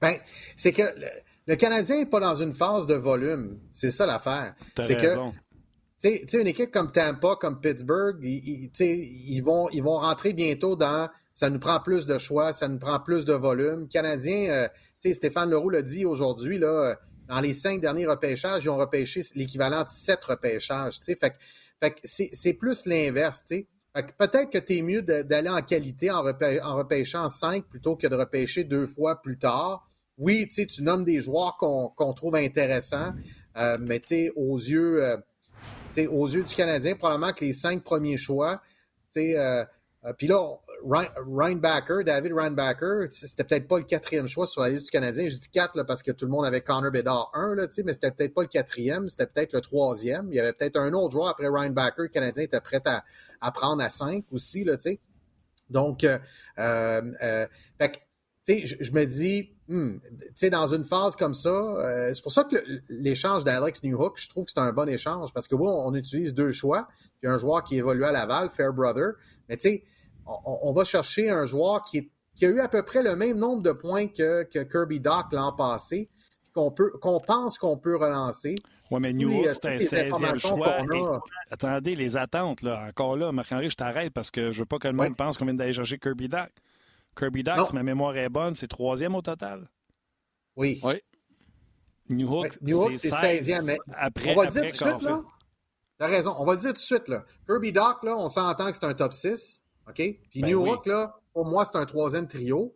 [0.00, 0.16] ben,
[0.56, 0.82] c'est que
[1.46, 3.60] le, Canadien n'est pas dans une phase de volume.
[3.70, 4.54] C'est ça l'affaire.
[4.80, 5.14] C'est que
[6.02, 10.76] tu sais, une équipe comme Tampa, comme Pittsburgh, ils, ils, vont, ils vont rentrer bientôt
[10.76, 13.88] dans ça nous prend plus de choix, ça nous prend plus de volume.
[13.88, 14.68] Canadien, euh,
[15.00, 16.96] sais, Stéphane Leroux l'a dit aujourd'hui, là,
[17.28, 20.98] dans les cinq derniers repêchages, ils ont repêché l'équivalent de sept repêchages.
[21.00, 21.34] Fait,
[21.80, 23.44] fait c'est plus l'inverse.
[23.94, 28.64] Peut-être que tu es mieux d'aller en qualité en, repêchant cinq plutôt que de repêcher
[28.64, 29.88] deux fois plus tard.
[30.18, 33.12] Oui, tu nommes des joueurs qu'on trouve intéressants,
[33.56, 34.00] euh, mais
[34.36, 35.16] aux yeux, euh,
[36.08, 38.60] aux yeux du Canadien, probablement que les cinq premiers choix,
[39.16, 39.64] euh,
[40.04, 40.40] euh, puis là,
[40.86, 45.28] Reinbacker, David Reinbacker, c'était peut-être pas le quatrième choix sur la liste du Canadien.
[45.28, 48.10] Je dis quatre parce que tout le monde avait Connor Bedard 1, là, mais c'était
[48.10, 50.28] peut-être pas le quatrième, c'était peut-être le troisième.
[50.30, 52.02] Il y avait peut-être un autre joueur après Reinbacker.
[52.02, 54.64] Le Canadien était prêt à, prendre à cinq aussi.
[54.64, 54.76] Là.
[55.70, 56.04] Donc,
[58.46, 59.96] je, me dis, hmm,
[60.50, 62.56] dans une phase comme ça, euh, c'est pour ça que
[62.90, 66.34] l'échange d'Alex Newhook, je trouve que c'est un bon échange parce que bon, on utilise
[66.34, 66.88] deux choix.
[67.22, 69.12] Il y a un joueur qui évolue à Laval, Fairbrother,
[69.48, 69.84] mais tu sais,
[70.26, 72.10] on, va chercher un joueur qui,
[72.42, 76.08] a eu à peu près le même nombre de points que, Kirby Doc l'an passé.
[76.54, 78.54] qu'on peut, qu'on pense qu'on peut relancer.
[78.90, 80.84] Oui, mais New York, c'est un 16e choix.
[81.50, 84.88] attendez, les attentes, là, encore là, Marc-Henri, je t'arrête parce que je veux pas que
[84.88, 86.50] le monde pense qu'on vient d'aller chercher Kirby Duck.
[87.16, 89.68] Kirby Duck, si ma mémoire est bonne, c'est troisième au total.
[90.56, 90.80] Oui.
[90.82, 91.00] Oui.
[92.08, 92.58] New York,
[92.98, 93.64] c'est 16e.
[93.64, 95.22] Mais après, on va dire tout de suite, là.
[95.96, 96.34] T'as raison.
[96.38, 97.24] On va dire tout de suite, là.
[97.46, 99.63] Kirby Doc, là, on s'entend que c'est un top 6.
[99.88, 99.94] OK?
[99.94, 102.74] Puis ben New York, là, pour moi, c'est un troisième trio.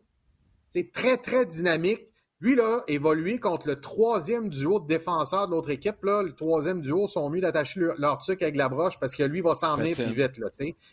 [0.71, 2.03] C'est très, très dynamique.
[2.41, 6.83] Lui, là, évoluer contre le troisième duo de défenseurs de l'autre équipe, là, le troisième
[6.83, 9.97] duo sont mieux d'attacher leur, truc avec la broche parce que lui va s'en venir
[9.97, 10.39] plus vite.
[10.39, 10.49] Là,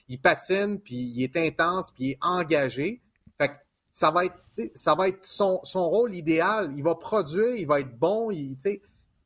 [0.08, 3.02] il patine, puis il est intense, puis il est engagé.
[3.38, 3.54] Fait que
[3.92, 4.36] ça va être,
[4.74, 6.72] ça va être son, son, rôle idéal.
[6.76, 8.32] Il va produire, il va être bon.
[8.32, 8.58] Il,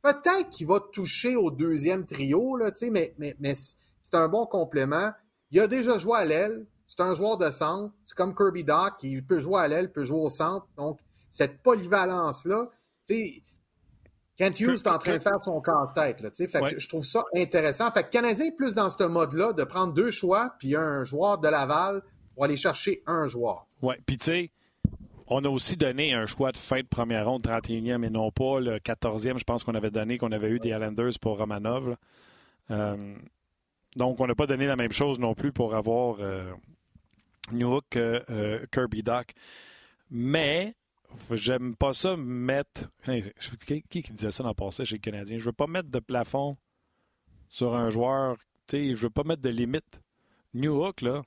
[0.02, 5.12] peut-être qu'il va toucher au deuxième trio, là, mais, mais, mais c'est un bon complément.
[5.52, 6.66] Il a déjà joué à l'aile.
[6.90, 7.94] C'est un joueur de centre.
[8.04, 10.68] C'est comme Kirby Doc, il peut jouer à l'aile, il peut jouer au centre.
[10.76, 12.68] Donc, cette polyvalence-là,
[14.38, 16.18] Kent Hughes est en train de faire son casse-tête.
[16.20, 17.92] je trouve ça intéressant.
[17.92, 21.38] Fait que Canadien est plus dans ce mode-là de prendre deux choix puis un joueur
[21.38, 22.02] de Laval
[22.34, 23.68] pour aller chercher un joueur.
[23.84, 24.52] Oui, puis tu sais,
[25.28, 28.60] on a aussi donné un choix de fin de première ronde, 31e, et non pas
[28.60, 31.96] le 14e, je pense qu'on avait donné, qu'on avait eu des Islanders pour Romanov.
[32.72, 33.16] Euh,
[33.96, 36.52] donc, on n'a pas donné la même chose non plus pour avoir euh,
[37.52, 39.34] New que euh, Kirby Doc.
[40.10, 40.76] Mais,
[41.32, 42.90] j'aime pas ça mettre.
[43.66, 45.38] qui, qui disait ça dans le passé chez les Canadiens?
[45.38, 46.58] Je veux pas mettre de plafond
[47.48, 48.38] sur un joueur.
[48.72, 50.02] Je veux pas mettre de limite.
[50.54, 51.22] New Hook, là,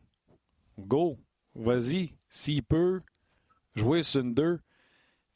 [0.79, 1.19] go,
[1.55, 2.15] vas-y.
[2.29, 3.03] S'il peut,
[3.75, 4.61] jouer sur une 2.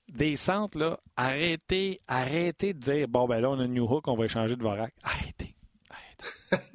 [0.08, 4.16] Des centres, là, arrêtez, arrêtez de dire bon, ben là, on a New Hook, on
[4.16, 4.94] va échanger de Vorak.
[5.02, 5.56] Arrêtez.
[5.90, 6.68] Arrêtez.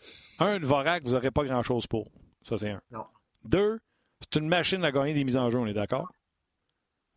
[0.40, 2.08] un, de Vorak, vous n'aurez pas grand-chose pour.
[2.42, 2.82] Ça, c'est un.
[2.90, 3.06] Non.
[3.44, 3.80] Deux,
[4.20, 6.12] c'est une machine à gagner des mises en jeu, on est d'accord?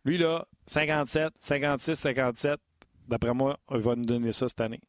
[0.04, 2.60] Lui, là, 57, 56, 57,
[3.08, 4.82] d'après moi, il va nous donner ça cette année.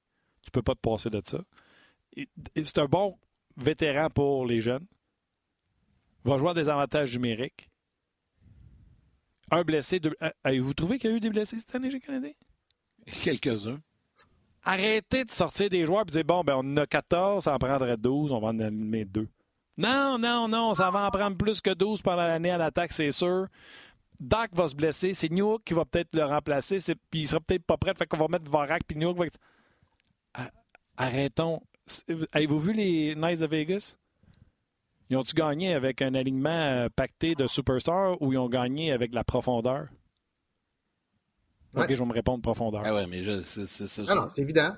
[0.45, 1.39] Tu peux pas te passer de ça.
[2.57, 3.19] C'est un bon
[3.57, 4.87] vétéran pour les jeunes.
[6.25, 7.69] Il va jouer des avantages numériques.
[9.51, 10.15] Un blessé, deux...
[10.23, 12.33] Euh, avez-vous trouvé qu'il y a eu des blessés cette année chez Canadien?
[13.23, 13.81] Quelques-uns.
[14.63, 17.59] Arrêtez de sortir des joueurs et dire bon, ben on en a 14, ça en
[17.59, 19.29] prendrait 12, on va en allumer deux.
[19.79, 23.13] Non, non, non, ça va en prendre plus que 12 pendant l'année à l'attaque, c'est
[23.13, 23.47] sûr.
[24.19, 26.79] Doc va se blesser, c'est Newhook qui va peut-être le remplacer,
[27.11, 29.39] puis il sera peut-être pas prêt, fait qu'on va mettre Varak, puis Newhook va être...
[30.97, 31.63] Arrêtons.
[32.33, 33.97] Avez-vous vu les Knights de Vegas?
[35.11, 39.15] Ils ont-tu gagné avec un alignement euh, pacté de superstar ou ils ont gagné avec
[39.15, 39.87] la profondeur?
[41.77, 42.83] OK, je vais me répondre profondeur.
[42.85, 44.03] Ah ouais, mais c'est ça.
[44.09, 44.73] Ah non, c'est évident.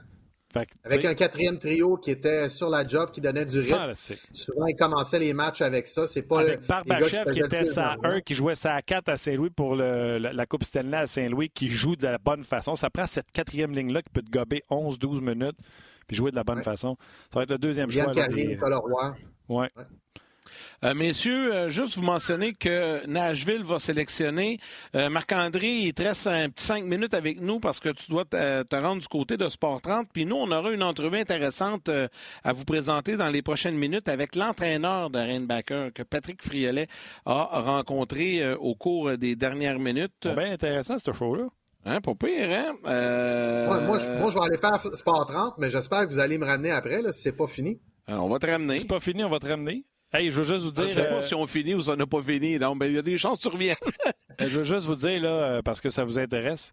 [0.85, 3.95] Avec un quatrième trio qui était sur la job, qui donnait du rythme.
[4.33, 6.07] Souvent, ils commençaient les matchs avec ça.
[6.07, 9.77] C'est pas avec Barbachev qui, était sa 1, qui jouait sa 4 à Saint-Louis pour
[9.77, 12.75] la, Coupe Stanley à Saint-Louis, qui joue de la bonne façon.
[12.77, 15.59] Ça prend cette quatrième ligne-là qui peut te gober 11-12 minutes
[16.07, 16.97] puis jouer de la bonne façon.
[17.33, 18.11] Ça va être le deuxième choix.
[18.12, 18.33] Yann
[19.49, 19.69] Ouais.
[19.77, 19.85] ouais.
[20.85, 24.59] Euh, messieurs, euh, juste vous mentionner que Nashville va sélectionner.
[24.95, 28.25] Euh, Marc-André, il te reste un petit cinq minutes avec nous parce que tu dois
[28.25, 30.09] te, rendre du côté de Sport 30.
[30.12, 31.91] Puis nous, on aura une entrevue intéressante
[32.45, 36.89] à vous présenter dans les prochaines minutes avec l'entraîneur de Rainbacker que Patrick Friolet
[37.27, 40.12] a rencontré au cours des dernières minutes.
[40.23, 41.49] C'est bien intéressant, ce show-là.
[41.85, 42.75] Hein, pas pire, hein?
[42.85, 47.01] moi, je, vais aller faire Sport 30, mais j'espère que vous allez me ramener après,
[47.01, 47.81] là, si c'est pas fini.
[48.09, 48.75] on va te ramener.
[48.75, 49.85] Si c'est pas fini, on va te ramener.
[50.12, 50.89] Hey, je veux juste vous dire.
[50.89, 52.58] Je sais pas euh, si on finit ou si on n'a pas fini.
[52.58, 53.76] Donc, ben, il y a des chances que tu reviennes.
[54.40, 56.72] je veux juste vous dire, là, euh, parce que ça vous intéresse,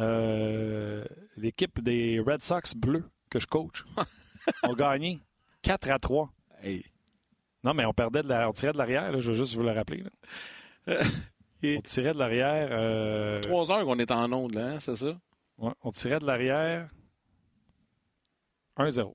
[0.00, 1.04] euh,
[1.36, 3.84] l'équipe des Red Sox bleus que je coach
[4.64, 5.20] ont gagné
[5.62, 6.32] 4 à 3.
[7.62, 9.70] Non, mais on perdait de la, on tirait de l'arrière, je veux juste vous le
[9.70, 10.02] rappeler.
[11.64, 13.40] On tirait de l'arrière.
[13.42, 15.16] Trois heures qu'on est en onde, là, hein, c'est ça?
[15.58, 16.88] Ouais, on tirait de l'arrière
[18.76, 19.14] 1-0.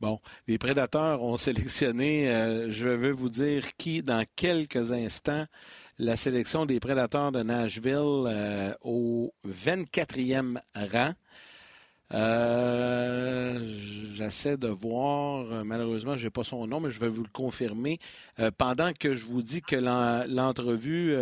[0.00, 5.46] Bon, les prédateurs ont sélectionné, euh, je vais vous dire qui dans quelques instants,
[5.98, 10.60] la sélection des prédateurs de Nashville euh, au 24e
[10.92, 11.12] rang.
[12.14, 13.58] Euh,
[14.14, 17.98] j'essaie de voir, malheureusement, je n'ai pas son nom, mais je vais vous le confirmer.
[18.56, 21.14] pendant que je vous dis que l'entrevue.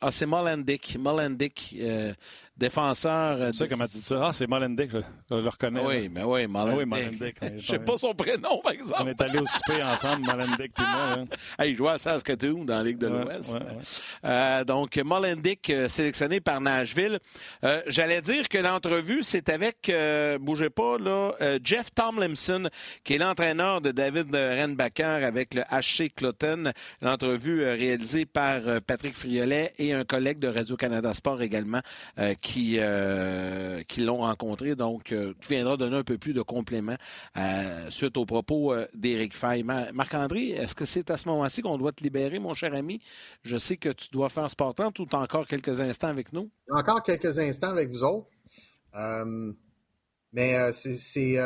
[0.00, 0.98] ah, c'est Molendick.
[0.98, 1.76] Molendick
[2.56, 3.40] défenseur.
[3.40, 4.28] Euh, tu sais comment tu dis ça?
[4.28, 4.98] Ah, c'est Molendick, je,
[5.34, 5.80] le reconnais.
[5.84, 7.36] Oui, mais oui, Molendick.
[7.42, 9.02] je ne sais pas son prénom, par exemple.
[9.02, 11.16] On est allés au souper ensemme, Molendick et moi.
[11.18, 11.24] Hein.
[11.64, 13.58] il jouait à Saskatoon dans la Ligue de l'Ouest.
[14.24, 17.18] Euh, donc, Molendick, euh, sélectionné par Nashville.
[17.86, 19.92] J'allais dire que l'entrevue, c'est avec,
[20.40, 22.68] bougez pas, là, Jeff Tomlinson,
[23.04, 26.72] qui est l'entraîneur de David Renbacker avec le HC Cloton.
[27.02, 31.80] L'entrevue réalisée par Patrick Friolet et un collègue de Radio-Canada Sport également,
[32.40, 32.45] qui,
[32.78, 36.96] euh, qui l'ont rencontré, donc euh, qui viendra donner un peu plus de compléments
[37.36, 39.62] euh, suite aux propos d'Éric Fay.
[39.62, 43.00] Marc-André, est-ce que c'est à ce moment-ci qu'on doit te libérer, mon cher ami?
[43.42, 46.50] Je sais que tu dois faire Sportant tout encore quelques instants avec nous?
[46.70, 48.28] Encore quelques instants avec vous autres.
[50.32, 51.38] mais c'est.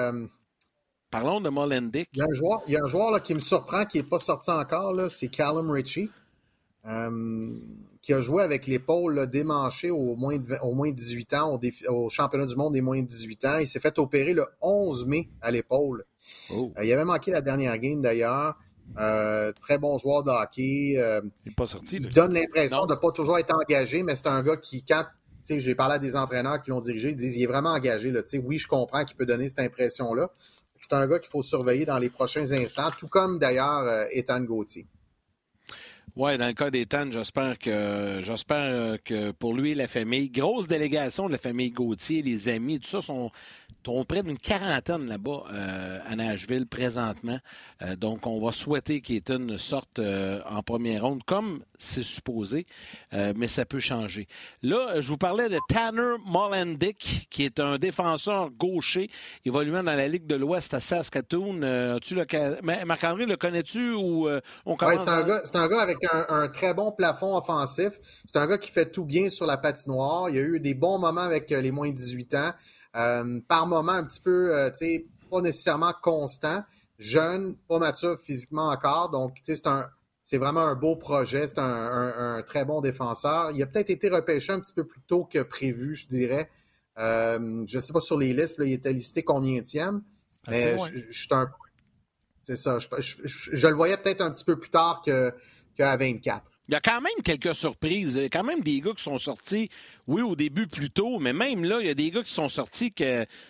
[1.11, 2.09] Parlons de Molendick.
[2.13, 3.99] Il y a un joueur, il y a un joueur là, qui me surprend, qui
[3.99, 6.09] n'est pas sorti encore, c'est Callum Ritchie.
[8.01, 12.47] Euh, qui a joué avec l'épaule démanchée au moins, au moins 18 ans au, championnat
[12.47, 13.59] du monde des moins de 18 ans.
[13.59, 16.05] Il s'est fait opérer le 11 mai à l'épaule.
[16.51, 16.73] Oh.
[16.79, 18.57] Euh, il avait manqué la dernière game d'ailleurs.
[18.99, 20.95] Euh, très bon joueur de hockey.
[20.95, 21.97] il n'est pas sorti.
[21.97, 25.05] Il donne l'impression de ne pas toujours être engagé, mais c'est un gars qui, quand
[25.49, 28.11] j'ai parlé à des entraîneurs qui l'ont dirigé, ils disent qu'il est vraiment engagé.
[28.11, 28.23] Là.
[28.43, 30.29] Oui, je comprends qu'il peut donner cette impression-là.
[30.81, 34.87] C'est un gars qu'il faut surveiller dans les prochains instants, tout comme d'ailleurs Ethan Gauthier.
[36.23, 41.29] Oui, dans le cas d'Ethan, j'espère que j'espère que pour lui, la famille, grosse délégation
[41.29, 43.31] de la famille Gauthier, les amis, tout ça sont
[43.89, 47.39] ont près d'une quarantaine là-bas euh, à Nashville présentement.
[47.83, 52.67] Euh, donc, on va souhaiter qu'Ethan sorte euh, en première ronde, comme c'est supposé,
[53.13, 54.29] mais ça peut changer.
[54.63, 59.09] Là, je vous parlais de Tanner Molendick, qui est un défenseur gaucher
[59.47, 61.99] évoluant dans la Ligue de l'Ouest à Saskatoon.
[62.03, 62.17] tu
[62.85, 64.29] Marc-André, le connais-tu ou
[64.67, 67.99] on commence c'est, un gars, c'est un gars avec un, un, très bon plafond offensif.
[68.25, 70.31] C'est un gars qui fait tout bien sur la patinoire.
[70.31, 72.53] Il a eu des bons moments avec les moins de 18 ans.
[72.97, 76.65] Euh, par moment un petit peu, euh, tu sais, pas nécessairement constant,
[76.99, 79.11] jeune, pas mature physiquement encore.
[79.11, 79.89] Donc, tu sais, c'est un,
[80.25, 81.47] c'est vraiment un beau projet.
[81.47, 83.53] C'est un, très bon défenseur.
[83.53, 86.51] Il a peut-être été repêché un petit peu plus tôt que prévu, je dirais.
[86.99, 90.03] Euh, je ne sais pas sur les listes, il était listé combien tième,
[90.49, 91.51] mais je, suis un.
[92.43, 92.79] C'est ça.
[92.79, 95.01] Je, le voyais peut-être un petit peu plus tard
[95.77, 96.51] qu'à 24.
[96.69, 98.15] Il y a quand même quelques surprises.
[98.15, 99.69] Il y a quand même des gars qui sont sortis,
[100.07, 102.49] oui, au début plus tôt, mais même là, il y a des gars qui sont
[102.49, 103.05] sortis qui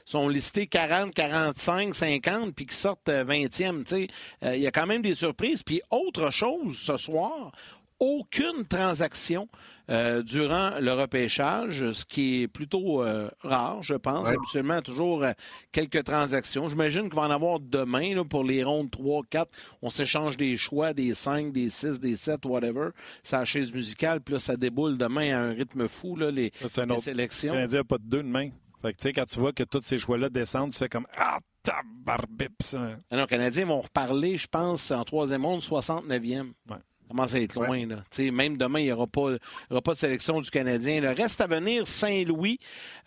[0.07, 3.85] sont listés 40, 45, 50, puis qui sortent 20e.
[3.93, 4.07] Euh,
[4.45, 5.63] euh, il y a quand même des surprises.
[5.63, 7.53] Puis autre chose, ce soir,
[7.99, 9.49] aucune transaction
[9.91, 14.29] euh, durant le repêchage, ce qui est plutôt euh, rare, je pense.
[14.29, 15.33] Habituellement, toujours euh,
[15.73, 16.69] quelques transactions.
[16.69, 19.51] J'imagine qu'il va en avoir demain là, pour les rondes 3, 4.
[19.83, 22.91] On s'échange des choix, des 5, des 6, des 7, whatever.
[23.25, 26.53] C'est la chaise musicale, puis là, ça déboule demain à un rythme fou, là, les,
[26.63, 27.55] les sélections.
[27.55, 28.51] Il n'y pas de deux demain.
[28.83, 32.63] Fait que, quand tu vois que tous ces choix-là descendent, tu fais comme Ah, tabarbip,
[32.63, 32.97] ça.
[33.11, 36.53] Ah les Canadiens vont reparler, je pense, en troisième monde, 69e.
[36.71, 36.77] Ouais
[37.11, 37.87] commence à être loin.
[37.87, 38.05] Là.
[38.31, 39.33] Même demain, il n'y aura, pas,
[39.71, 41.01] aura pas de sélection du Canadien.
[41.01, 42.59] Le reste à venir, Saint-Louis,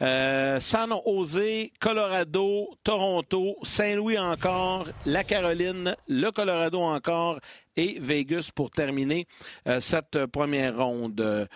[0.02, 7.40] euh, San Jose, Colorado, Toronto, Saint-Louis encore, la Caroline, le Colorado encore
[7.78, 9.28] et Vegas pour terminer
[9.68, 11.20] euh, cette première ronde.
[11.22, 11.48] Euh,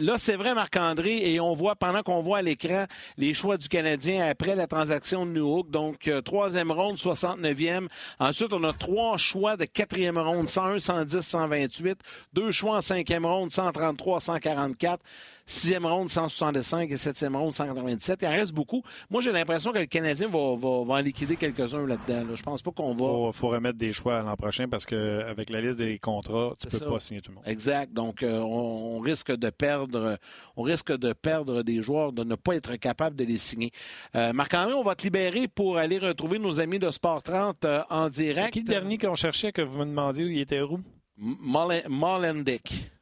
[0.00, 2.84] là, c'est vrai, Marc-André, et on voit, pendant qu'on voit à l'écran
[3.16, 7.88] les choix du Canadien après la transaction de New Donc, euh, troisième ronde, 69e.
[8.18, 11.98] Ensuite, on a trois choix de quatrième ronde, 101, 110, 128.
[12.32, 15.02] Deux choix en cinquième ronde, 133, 144
[15.46, 18.20] sixième ronde 165 et septième ronde 197.
[18.22, 18.82] Il en reste beaucoup.
[19.10, 22.28] Moi, j'ai l'impression que le Canadien va, va, en liquider quelques-uns là-dedans.
[22.28, 22.34] Là.
[22.34, 23.28] Je pense pas qu'on va.
[23.28, 26.86] Il faut, remettre des choix l'an prochain parce qu'avec la liste des contrats, tu peux
[26.86, 27.44] pas signer tout le monde.
[27.46, 27.92] Exact.
[27.92, 30.18] Donc, euh, on, risque de perdre,
[30.56, 33.70] on risque de perdre des joueurs, de ne pas être capable de les signer.
[34.16, 37.82] Euh, Marc-André, on va te libérer pour aller retrouver nos amis de Sport 30 euh,
[37.90, 38.52] en direct.
[38.52, 40.80] Qui le dernier qu'on cherchait que vous me demandiez où il était où?
[41.16, 42.93] Molendick.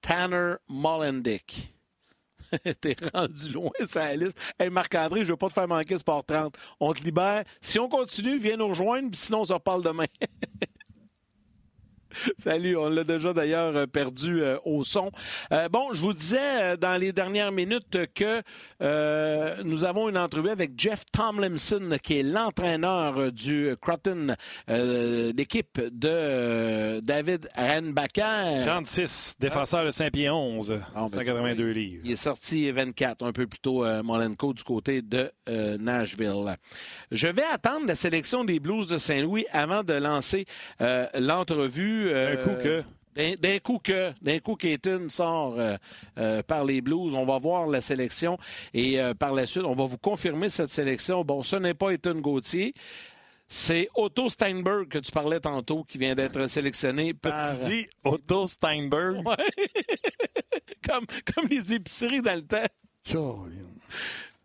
[0.00, 1.74] Tanner Molendick.
[2.80, 4.38] T'es rendu loin, ça, liste.
[4.58, 6.56] Hey, Marc-André, je veux pas te faire manquer Sport 30.
[6.80, 7.44] On te libère.
[7.60, 10.06] Si on continue, viens nous rejoindre, sinon on se reparle demain.
[12.38, 15.10] Salut, on l'a déjà d'ailleurs euh, perdu euh, au son.
[15.52, 18.42] Euh, bon, je vous disais dans les dernières minutes que
[19.62, 24.34] nous avons une entrevue avec Jeff Tomlinson, qui est l'entraîneur du Croton,
[24.68, 28.64] l'équipe de David Renbacker.
[28.64, 32.02] 36, défenseur de Saint-Pierre 11, 182 livres.
[32.04, 35.30] Il est sorti 24, un peu plus tôt, Molenko, du côté de
[35.78, 36.56] Nashville.
[37.10, 40.46] Je vais attendre la sélection des Blues de Saint-Louis avant de lancer
[41.14, 42.82] l'entrevue d'un coup que.
[43.16, 44.56] D'un coup que, d'un coup
[45.08, 45.76] sort euh,
[46.16, 48.38] euh, par les Blues, on va voir la sélection
[48.72, 51.24] et euh, par la suite, on va vous confirmer cette sélection.
[51.24, 52.72] Bon, ce n'est pas Ethan Gauthier,
[53.48, 57.58] c'est Otto Steinberg que tu parlais tantôt qui vient d'être sélectionné par.
[57.58, 59.24] Tu dis Otto Steinberg?
[60.88, 62.68] comme, comme les épiceries dans le temps.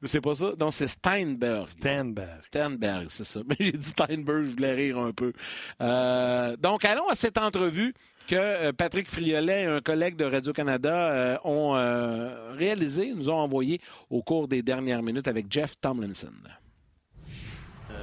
[0.06, 0.53] C'est pas ça?
[0.59, 1.67] Non, c'est Steinberg.
[1.67, 2.42] Steinberg.
[2.42, 3.42] Steinberg, c'est ça.
[3.48, 5.34] Mais j'ai dit Steinberg, je voulais rire un peu.
[5.82, 7.93] Euh, donc, allons à cette entrevue
[8.27, 13.38] que euh, Patrick Friolet et un collègue de Radio-Canada euh, ont euh, réalisé, nous ont
[13.38, 16.34] envoyé au cours des dernières minutes avec Jeff Tomlinson.
[17.90, 17.93] Uh,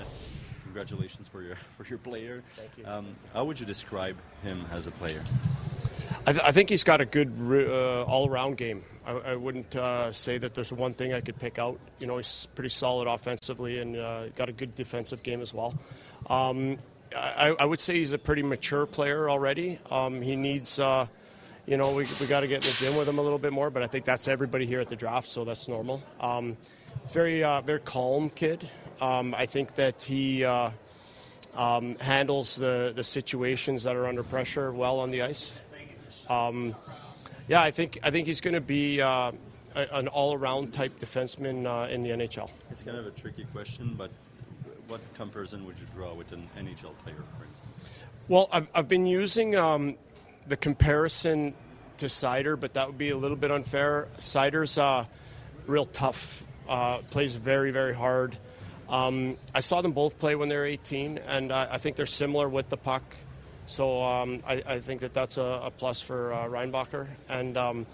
[0.65, 2.43] congratulations for your for your player.
[2.57, 2.85] Thank you.
[2.87, 5.23] Um, how would you describe him as a player?
[6.27, 8.85] I, th- I think he's got a good uh, all-around game.
[9.05, 11.79] I, I wouldn't uh, say that there's one thing I could pick out.
[11.99, 15.75] You know, he's pretty solid offensively and uh, got a good defensive game as well.
[16.29, 16.79] Um,
[17.15, 19.79] I, I, would say he's a pretty mature player already.
[19.91, 21.07] Um, he needs, uh,
[21.67, 23.53] you know, we, we got to get in the gym with him a little bit
[23.53, 26.03] more, but I think that's everybody here at the draft, so that's normal.
[26.21, 26.57] Um,
[27.03, 28.69] he's very, uh, very calm kid.
[29.01, 30.71] Um, I think that he uh,
[31.55, 35.53] um, handles the, the situations that are under pressure well on the ice.
[36.33, 36.75] Um,
[37.49, 39.33] yeah, I think I think he's going to be uh,
[39.75, 42.49] a, an all-around type defenseman uh, in the NHL.
[42.71, 44.11] It's kind of a tricky question, but
[44.89, 47.99] what comparison would you draw with an NHL player, for instance?
[48.29, 49.97] Well, I've, I've been using um,
[50.47, 51.55] the comparison
[51.99, 54.09] to Sider, but that would be a little bit unfair.
[54.19, 55.05] Sider's uh,
[55.67, 58.37] real tough, uh, plays very, very hard.
[58.89, 62.07] Um, I saw them both play when they were 18, and I, I think they're
[62.07, 63.03] similar with the puck.
[63.67, 67.07] So um, I, I, think that that's a, a plus for uh, Reinbacher.
[67.29, 67.87] And um,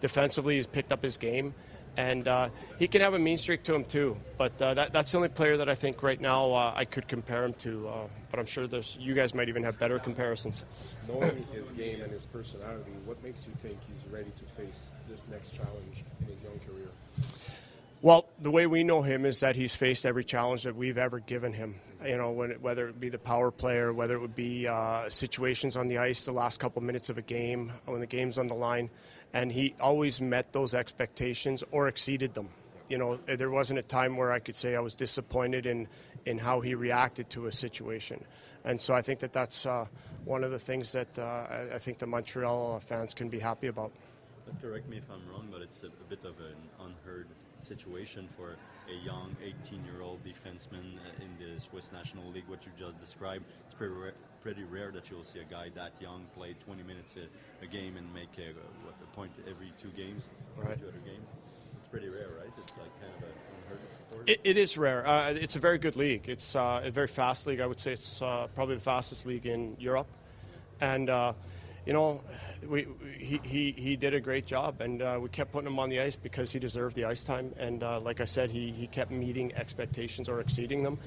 [0.00, 1.54] defensively, he's picked up his game.
[1.96, 5.12] And uh, he can have a mean streak to him too, but uh, that, that's
[5.12, 7.88] the only player that I think right now uh, I could compare him to.
[7.88, 7.92] Uh,
[8.30, 10.64] but I'm sure there's you guys might even have better comparisons.
[11.08, 15.26] Knowing his game and his personality, what makes you think he's ready to face this
[15.30, 16.88] next challenge in his young career?
[18.02, 21.18] Well, the way we know him is that he's faced every challenge that we've ever
[21.18, 21.76] given him.
[22.06, 25.76] You know, when, whether it be the power player, whether it would be uh, situations
[25.76, 28.54] on the ice, the last couple minutes of a game, when the game's on the
[28.54, 28.90] line,
[29.32, 32.48] and he always met those expectations or exceeded them.
[32.88, 35.88] You know, there wasn't a time where I could say I was disappointed in
[36.24, 38.24] in how he reacted to a situation,
[38.64, 39.86] and so I think that that's uh,
[40.24, 43.92] one of the things that uh, I, think the Montreal fans can be happy about.
[44.44, 47.26] But correct me if I'm wrong, but it's a, a bit of an unheard
[47.60, 48.56] situation for
[48.88, 52.44] a young 18-year-old defenseman uh, in the Swiss National League.
[52.46, 55.92] What you just described, it's pretty rare, pretty rare that you'll see a guy that
[56.00, 58.52] young play 20 minutes a, a game and make a,
[58.84, 60.78] what, a point every two games, right.
[60.78, 61.22] two other game.
[61.78, 62.52] It's pretty rare, right?
[62.58, 63.32] It's like kind of a
[63.62, 63.80] unheard
[64.26, 65.06] it, it is rare.
[65.06, 66.28] Uh, it's a very good league.
[66.28, 67.60] It's uh, a very fast league.
[67.60, 70.06] I would say it's uh, probably the fastest league in Europe,
[70.80, 71.32] and uh,
[71.84, 72.20] you know,
[72.68, 72.86] we,
[73.18, 76.00] he, he, he did a great job, and uh, we kept putting him on the
[76.00, 77.54] ice because he deserved the ice time.
[77.58, 80.98] And uh, like I said, he, he kept meeting expectations or exceeding them.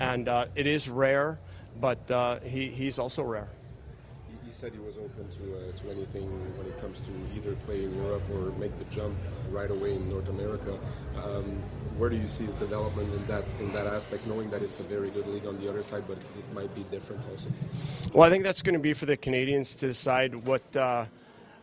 [0.00, 1.38] And uh, it is rare,
[1.80, 3.48] but uh, he, he's also rare.
[4.44, 7.84] He said he was open to, uh, to anything when it comes to either play
[7.84, 9.14] in Europe or make the jump
[9.50, 10.78] right away in North America.
[11.24, 11.62] Um,
[11.96, 14.82] where do you see his development in that in that aspect, knowing that it's a
[14.82, 17.48] very good league on the other side, but it might be different also?
[18.12, 21.06] Well, I think that's going to be for the Canadians to decide what uh,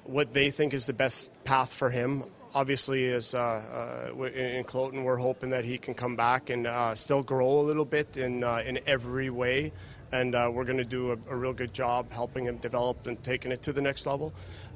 [0.05, 2.23] what they think is the best path for him.
[2.53, 6.95] Obviously, as uh, uh, in Cloton, we're hoping that he can come back and uh,
[6.95, 9.71] still grow a little bit in uh, in every way,
[10.11, 13.22] and uh, we're going to do a, a, real good job helping him develop and
[13.23, 14.33] taking it to the next level.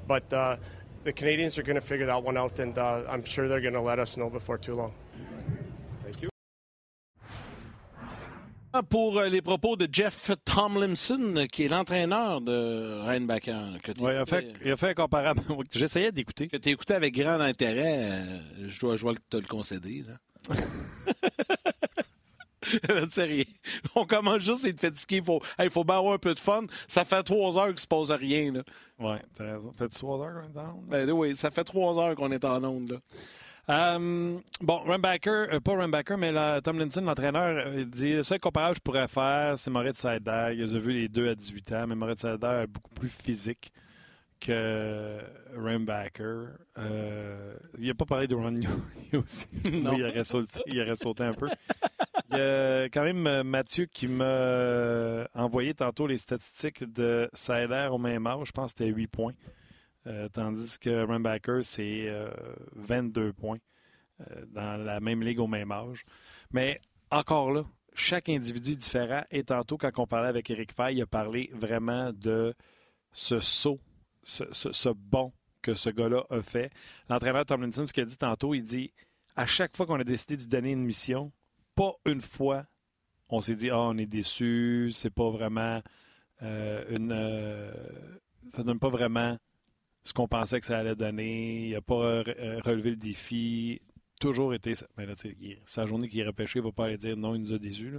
[0.08, 3.74] But the Canadians are going to figure that one out, and I'm sure they're going
[3.74, 4.94] to let us know before too long.
[8.84, 13.78] pour euh, les propos de Jeff Tomlinson, qui est l'entraîneur de Reinbacker.
[14.00, 15.42] Oui, il a, fait, il a fait un comparable.
[15.72, 16.48] J'essayais d'écouter.
[16.48, 18.10] Que tu écouté avec grand intérêt.
[18.10, 20.04] Euh, je, dois, je dois te le concéder.
[20.08, 20.56] Là.
[23.10, 23.46] Sérieux.
[23.96, 25.18] On commence juste à être fatigué.
[25.18, 26.64] Il faut, il faut bien avoir un peu de fun.
[26.88, 28.54] Ça fait trois heures qu'il se pose rien.
[29.00, 29.74] Oui, t'as raison.
[29.78, 30.88] Ça fait trois heures qu'on est en onde?
[30.88, 32.92] Ben, oui, ça fait trois heures qu'on est en onde.
[32.92, 32.98] Là.
[33.68, 38.40] Euh, bon, Rumbacker, euh, pas Rumbacker, mais la, Tomlinson, l'entraîneur, euh, il dit le seul
[38.40, 40.54] comparable que je pourrais faire, c'est Moritz Seider.
[40.54, 43.72] Il a vu les deux à 18 ans, mais Moritz Seider est beaucoup plus physique
[44.46, 45.20] que
[45.56, 46.48] Rumbacker.
[46.78, 48.56] Euh, il n'a pas parlé de Ron
[49.14, 49.48] aussi.
[49.72, 49.94] non.
[49.94, 51.48] il, aurait sauté, il aurait sauté un peu.
[52.32, 57.98] Il y a quand même Mathieu qui m'a envoyé tantôt les statistiques de Seider au
[57.98, 58.48] même âge.
[58.48, 59.34] Je pense que c'était 8 points.
[60.08, 62.08] Euh, tandis que Rumbacker, c'est
[62.74, 63.58] 22 euh, points
[64.22, 66.06] euh, dans la même ligue au même âge.
[66.52, 69.24] Mais encore là, chaque individu est différent.
[69.32, 72.54] Et tantôt, quand on parlait avec Eric Fay, il a parlé vraiment de
[73.14, 73.80] ce saut,
[74.26, 75.32] ce, bond
[75.62, 76.72] que ce gars-là a fait.
[77.10, 78.92] L'entraîneur Tomlinson, ce qu'il a dit tantôt, il dit
[79.36, 81.32] à chaque fois qu'on a décidé de donner une mission,
[81.76, 82.66] pas une fois,
[83.30, 85.82] on s'est dit ah, on est déçu, c'est pas vraiment
[86.42, 87.72] une.
[88.54, 89.38] ça donne pas vraiment
[90.06, 91.68] ce qu'on pensait que ça allait donner.
[91.68, 92.24] Il n'a pas euh,
[92.64, 93.82] relevé le défi.
[94.22, 94.74] Toujours été.
[94.98, 95.14] Mais là,
[95.66, 97.98] sa journée qui est repêché, il va pas aller dire non, il nous a déçus.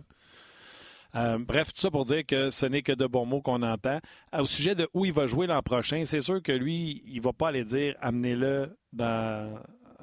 [1.14, 4.00] Euh, bref, tout ça pour dire que ce n'est que de bons mots qu'on entend.
[4.36, 7.32] Au sujet de où il va jouer l'an prochain, c'est sûr que lui, il va
[7.32, 9.54] pas aller dire amenez-le dans,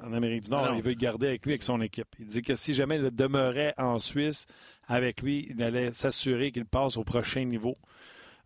[0.02, 0.74] en Amérique du Nord.
[0.74, 2.08] Il veut le garder avec lui, avec son équipe.
[2.18, 4.46] Il dit que si jamais il demeurait en Suisse
[4.86, 7.76] avec lui, il allait s'assurer qu'il passe au prochain niveau.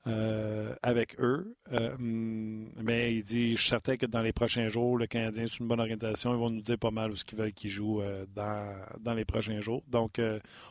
[0.06, 1.54] Euh, avec eux.
[1.72, 5.58] Euh, mais il dit, je suis certain que dans les prochains jours, le Canadien, c'est
[5.58, 6.32] une bonne orientation.
[6.32, 9.12] Ils vont nous dire pas mal où ce qu'ils veulent qu'il joue euh, dans, dans
[9.12, 9.82] les prochains jours.
[9.88, 10.20] Donc,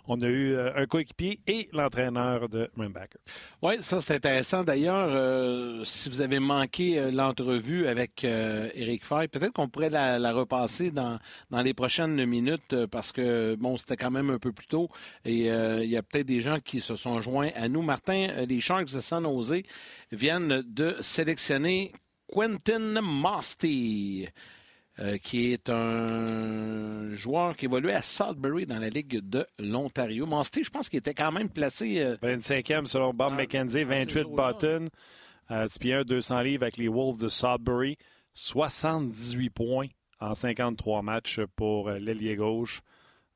[0.08, 3.20] on a eu un coéquipier et l'entraîneur de Rimbacker.
[3.62, 4.64] Oui, ça c'est intéressant.
[4.64, 11.20] D'ailleurs, si vous avez manqué l'entrevue avec Éric Fay, peut-être qu'on pourrait la, repasser dans,
[11.52, 14.90] dans les prochaines minutes parce que, bon, c'était quand même un peu plus tôt
[15.26, 17.82] et il y a peut-être des gens qui se sont joints à nous.
[17.82, 19.64] Martin, les Sharks de San Jose
[20.12, 21.92] viennent de sélectionner
[22.32, 24.28] Quentin Mosty.
[25.00, 30.26] euh, qui est un joueur qui évoluait à Sudbury dans la Ligue de l'Ontario.
[30.26, 34.06] Mosty, je pense qu'il était quand même placé euh, 25e selon Bob McKenzie, ah, ces
[34.06, 34.54] 28 jours-là.
[34.54, 34.88] Button.
[35.52, 37.98] Euh, petit pied 1, 200 livres avec les Wolves de Sudbury.
[38.34, 39.88] 78 points
[40.20, 42.82] en 53 matchs pour euh, l'ailier gauche.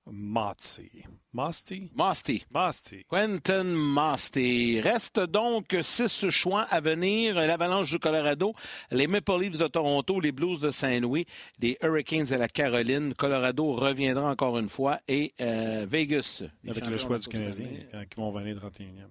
[0.07, 1.05] Motty.
[1.33, 1.89] Mosty?
[1.95, 2.43] Mosty.
[2.51, 3.05] Mosty.
[3.07, 4.81] Quentin Mosty.
[4.81, 7.35] Reste donc six choix à venir.
[7.35, 8.53] L'Avalanche du Colorado,
[8.91, 11.25] les Maple Leafs de Toronto, les Blues de Saint-Louis,
[11.59, 13.13] les Hurricanes de la Caroline.
[13.13, 16.43] Colorado reviendra encore une fois et euh, Vegas.
[16.67, 19.07] Avec le choix du Canadien, ils vont venir 31e.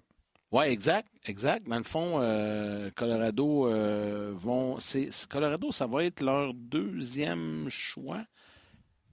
[0.52, 1.68] Oui, exact, exact.
[1.68, 4.78] Dans le fond, euh, Colorado euh, vont.
[5.28, 8.24] Colorado, ça va être leur deuxième choix.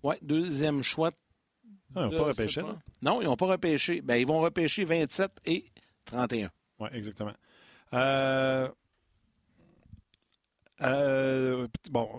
[0.03, 1.11] Oui, deuxième choix.
[1.95, 2.77] Ah, ils n'ont pas repêché, pas.
[3.01, 4.01] Non, ils n'ont pas repêché.
[4.01, 5.65] Ben, ils vont repêcher 27 et
[6.05, 6.49] 31.
[6.79, 7.33] Oui, exactement.
[7.93, 8.67] Euh,
[10.81, 12.09] euh, bon,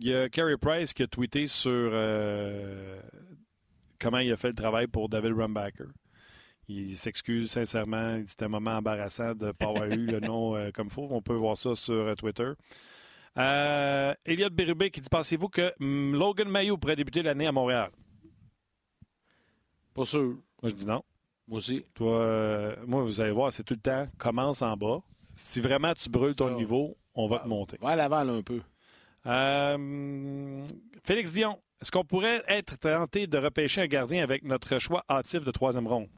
[0.00, 3.00] il y a Carey Price qui a tweeté sur euh,
[3.98, 5.86] comment il a fait le travail pour David Rumbacker.
[6.68, 8.20] Il s'excuse sincèrement.
[8.26, 11.08] C'était un moment embarrassant de ne pas avoir eu le nom euh, comme il faut.
[11.10, 12.50] On peut voir ça sur euh, Twitter.
[13.38, 17.90] Euh, Elliot Bérubé qui dit Pensez-vous que hum, Logan Mayo pourrait débuter l'année à Montréal?
[19.98, 20.36] Pas sûr.
[20.62, 21.02] Moi, je dis non.
[21.46, 21.84] Moi aussi.
[21.94, 25.00] Toi, euh, moi, vous allez voir, c'est tout le temps, commence en bas.
[25.36, 26.54] Si vraiment tu brûles ton Ça.
[26.54, 27.78] niveau, on va te monter.
[27.80, 28.60] Va à Laval un peu.
[29.26, 30.64] Euh,
[31.04, 35.44] Félix Dion, est-ce qu'on pourrait être tenté de repêcher un gardien avec notre choix hâtif
[35.44, 36.08] de troisième ronde?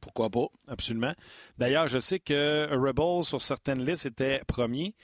[0.00, 0.46] Pourquoi pas?
[0.66, 1.12] Absolument.
[1.58, 4.94] D'ailleurs, je sais que Rebel, sur certaines listes, était premier.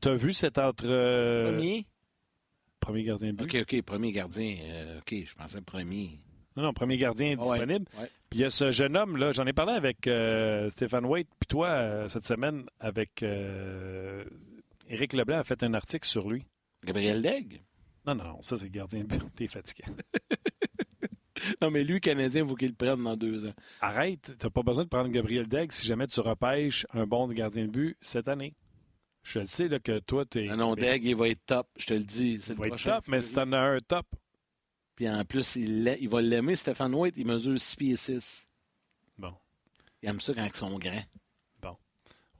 [0.00, 0.84] Tu as vu cet entre...
[0.86, 1.86] euh, Premier?
[2.80, 3.44] premier gardien de but.
[3.44, 4.56] OK, OK, premier gardien.
[4.62, 6.18] Euh, OK, je pensais premier.
[6.56, 7.86] Non, non, premier gardien disponible.
[7.98, 8.10] ouais.
[8.30, 11.28] Puis il y a ce jeune homme, là, j'en ai parlé avec euh, Stéphane Waite,
[11.38, 14.24] puis toi, euh, cette semaine, avec euh,
[14.88, 16.44] Éric Leblanc a fait un article sur lui.
[16.84, 17.62] Gabriel Degg?
[18.06, 19.22] Non, non, non, ça, c'est le gardien de but.
[19.36, 19.84] T'es fatigué.
[21.60, 23.52] Non, mais lui, Canadien, il faut qu'il le prenne dans deux ans.
[23.80, 27.64] Arrête, t'as pas besoin de prendre Gabriel Degg si jamais tu repêches un bon gardien
[27.66, 28.54] de but cette année.
[29.24, 30.48] Je le sais là, que toi, tu es.
[30.48, 32.38] Ah non, Degg, il va être top, je te le dis.
[32.40, 34.06] C'est Il le va être top, mais si t'en as un top,
[34.94, 36.56] Puis en plus, il, il va l'aimer.
[36.56, 38.46] Stéphane White, il mesure 6 pieds 6.
[39.18, 39.34] Bon.
[40.02, 41.04] Il aime ça quand ils sont grands.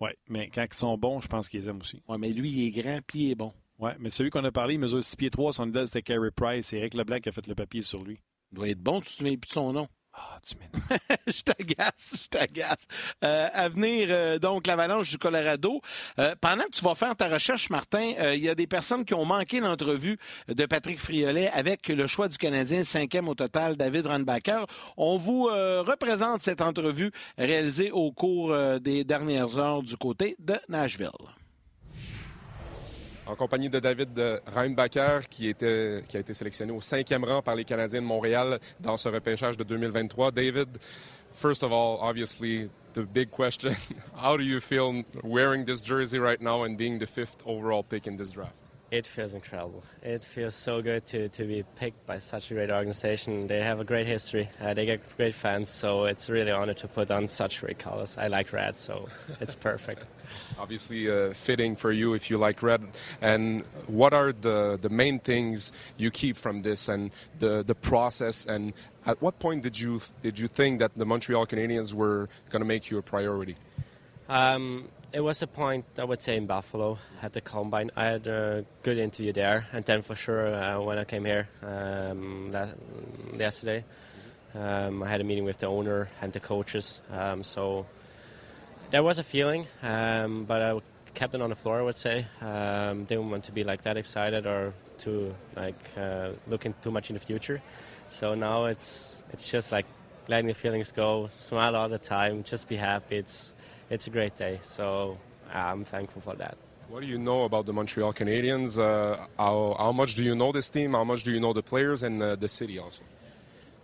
[0.01, 2.03] ouais, mais quand ils sont bons, je pense qu'ils les aiment aussi.
[2.09, 3.53] Ouais, mais lui, il est grand, puis il est bon.
[3.79, 6.31] Ouais, mais celui qu'on a parlé, il mesure 6 pieds 3, son idole, c'était Carey
[6.31, 6.67] Price.
[6.67, 8.21] C'est Eric Leblanc qui a fait le papier sur lui.
[8.51, 9.89] Il doit être bon, tu te souviens plus de son nom.
[10.15, 11.01] Ah, m'énerves.
[11.27, 12.87] je t'agace, je t'agace.
[13.25, 15.81] Euh, à venir, euh, donc, l'Avalanche du Colorado.
[16.19, 19.15] Euh, pendant que tu vas faire ta recherche, Martin, il y a des personnes qui
[19.15, 20.19] ont manqué l'entrevue
[20.49, 24.67] de Patrick Friolet avec le choix du Canadien, cinquième au total, David Randbacker.
[24.97, 31.42] On vous représente cette entrevue réalisée au cours des dernières heures du côté de Nashville.
[33.33, 37.55] En compagnie de David Reinbacher, qui, était, qui a été sélectionné au cinquième rang par
[37.55, 40.31] les Canadiens de Montréal dans ce repêchage de 2023.
[40.33, 40.69] David,
[41.33, 43.73] first of all, obviously, the big question,
[44.23, 48.07] how do you feel wearing this jersey right now and being the fifth overall pick
[48.07, 48.53] in this draft?
[48.91, 49.83] It feels incredible.
[50.03, 53.47] It feels so good to, to be picked by such a great organization.
[53.47, 54.51] They have a great history.
[54.61, 57.79] Uh, they get great fans, so it's really an honor to put on such great
[57.79, 58.19] colors.
[58.19, 59.09] I like red, so
[59.41, 60.05] it's perfect.
[60.59, 62.83] Obviously, uh, fitting for you if you like red.
[63.21, 68.47] And what are the, the main things you keep from this and the, the process?
[68.47, 68.73] And
[69.07, 72.67] at what point did you did you think that the Montreal Canadiens were going to
[72.67, 73.57] make you a priority?
[74.29, 77.91] Um, it was a point, I would say, in Buffalo at the combine.
[77.97, 81.49] I had a good interview there, and then for sure uh, when I came here
[81.63, 82.75] um, that,
[83.37, 83.85] yesterday,
[84.55, 87.01] um, I had a meeting with the owner and the coaches.
[87.11, 87.87] Um, so
[88.93, 90.79] there was a feeling, um, but I
[91.15, 91.81] kept it on the floor.
[91.81, 96.33] I would say um, didn't want to be like that excited or to like uh,
[96.47, 97.61] looking too much in the future.
[98.07, 99.87] So now it's it's just like
[100.29, 103.17] letting the feelings go, smile all the time, just be happy.
[103.17, 103.55] It's
[103.91, 104.61] it's a great day.
[104.63, 105.19] So
[105.53, 106.57] I'm thankful for that.
[106.89, 108.79] What do you know about the Montreal Canadiens?
[108.79, 110.93] Uh, how, how much do you know this team?
[110.93, 113.03] How much do you know the players and uh, the city also?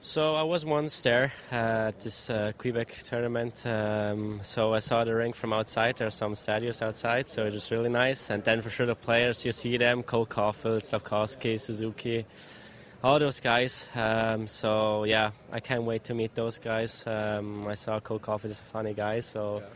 [0.00, 3.66] So I was once there at this uh, Quebec tournament.
[3.66, 5.96] Um, so I saw the rink from outside.
[5.96, 8.30] There are some stadiums outside, so it was really nice.
[8.30, 12.24] And then for sure the players, you see them: Cole Caulfield, Slavkowski, Suzuki,
[13.02, 13.88] all those guys.
[13.96, 17.04] Um, so yeah, I can't wait to meet those guys.
[17.04, 19.58] Um, I saw Cole Caulfield is a funny guy, so.
[19.58, 19.66] Yeah.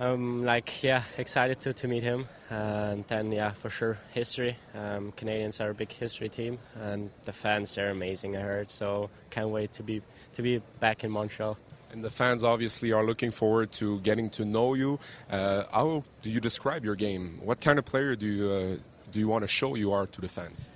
[0.00, 2.26] I'm like yeah excited to, to meet him.
[2.50, 4.56] And then yeah for sure history.
[4.74, 8.70] Um, Canadians are a big history team and the fans they're amazing I heard.
[8.70, 10.02] So can't wait to be
[10.34, 11.58] to be back in Montreal.
[11.90, 14.98] And the fans obviously are looking forward to getting to know you.
[15.30, 17.40] Uh, how do you describe your game?
[17.42, 18.76] What kind of player do you uh,
[19.10, 20.68] do you want to show you are to the fans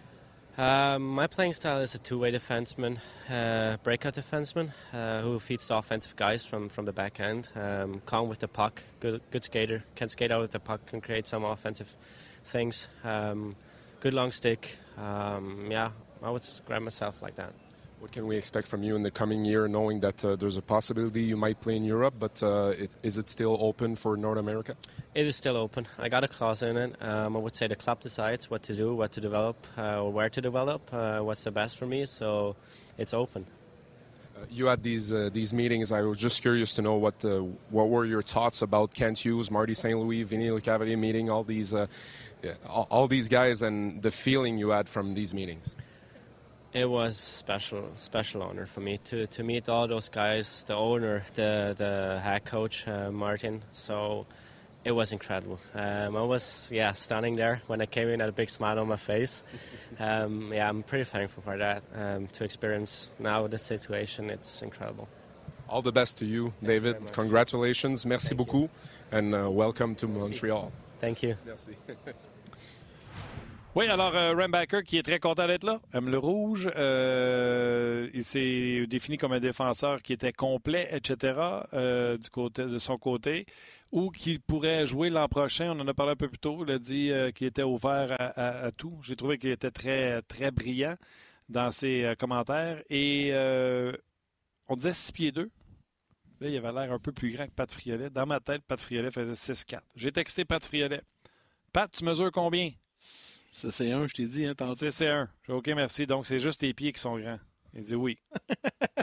[0.58, 2.98] um, my playing style is a two-way defenseman,
[3.31, 7.48] uh, breakout defenseman uh, who feeds the offensive guys from, from the back end.
[7.55, 11.00] Um, calm with the puck, good good skater, can skate out with the puck, can
[11.00, 11.97] create some offensive
[12.44, 12.89] things.
[13.05, 13.56] Um,
[14.00, 14.76] good long stick.
[14.98, 15.90] Um, yeah,
[16.22, 17.52] I would describe myself like that.
[18.02, 20.60] What can we expect from you in the coming year, knowing that uh, there's a
[20.60, 24.39] possibility you might play in Europe, but uh, it, is it still open for North
[24.39, 24.74] America?
[25.14, 25.86] It is still open.
[26.00, 27.00] I got a clause in it.
[27.00, 30.10] Um, I would say the club decides what to do, what to develop, uh, or
[30.10, 32.56] where to develop, uh, what's the best for me, so
[32.98, 33.47] it's open.
[34.36, 35.92] Uh, you had these uh, these meetings.
[35.92, 37.24] I was just curious to know what
[37.70, 39.97] what were your thoughts about Kent Hughes, Marty St.
[39.97, 41.72] Louis, Vinny Lecavalier meeting all these
[42.66, 45.76] all these guys, and the feeling you had from these meetings.
[46.75, 51.23] It was special, special honor for me to, to meet all those guys, the owner,
[51.34, 53.62] the the head coach uh, Martin.
[53.70, 54.26] So
[54.83, 55.60] it was incredible.
[55.75, 58.89] Um, I was yeah standing there when I came in, had a big smile on
[58.89, 59.44] my face.
[60.01, 61.83] Um, yeah, I'm pretty thankful for that.
[61.94, 65.07] Um, to experience now the situation, it's incredible.
[65.68, 66.97] All the best to you, David.
[66.99, 69.18] You Congratulations, merci Thank beaucoup, you.
[69.18, 70.73] and uh, welcome to Montreal.
[71.01, 71.36] Thank you.
[71.44, 71.76] Merci.
[73.75, 76.70] Oui, alors euh, qui est très content d'être là, aime le rouge.
[76.76, 81.41] Euh, il s'est défini comme un défenseur qui était complet, etc.
[81.73, 83.47] Euh, du côté de son côté,
[83.91, 85.73] ou qui pourrait jouer l'an prochain.
[85.75, 86.62] On en a parlé un peu plus tôt.
[86.67, 88.99] Il a dit qu'il était ouvert à, tout.
[89.05, 90.97] J'ai trouvé qu'il était très très brillant
[91.49, 93.33] dans ses commentaires et
[94.68, 95.51] on disait 6 pieds 2.
[96.41, 98.10] Là, il avait l'air un peu plus grand que Pat Friolet.
[98.10, 99.81] Dans ma tête, Pat Friolet faisait 6-4.
[99.97, 101.01] J'ai texté Pat Friolet.
[101.73, 102.68] Pat, tu mesures combien?
[103.52, 104.90] C'est un, je t'ai dit, hein, tantôt.
[104.90, 105.28] C'est un.
[105.48, 106.06] OK, merci.
[106.06, 107.39] Donc, c'est juste tes pieds qui sont grands.
[107.74, 108.18] Il dit oui.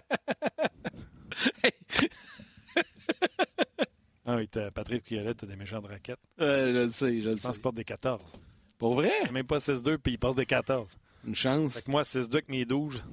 [4.25, 6.19] ah oui, Patrick Piolette, t'as des méchants de raquettes.
[6.39, 7.41] Euh, je le sais, je le sais.
[7.41, 8.39] Je pense qu'il porte des 14.
[8.77, 9.11] Pour vrai?
[9.31, 10.97] Même pas 6-2, puis il passe des 14.
[11.25, 11.73] Une chance.
[11.73, 13.03] Fait que moi, 6-2 avec mes 12,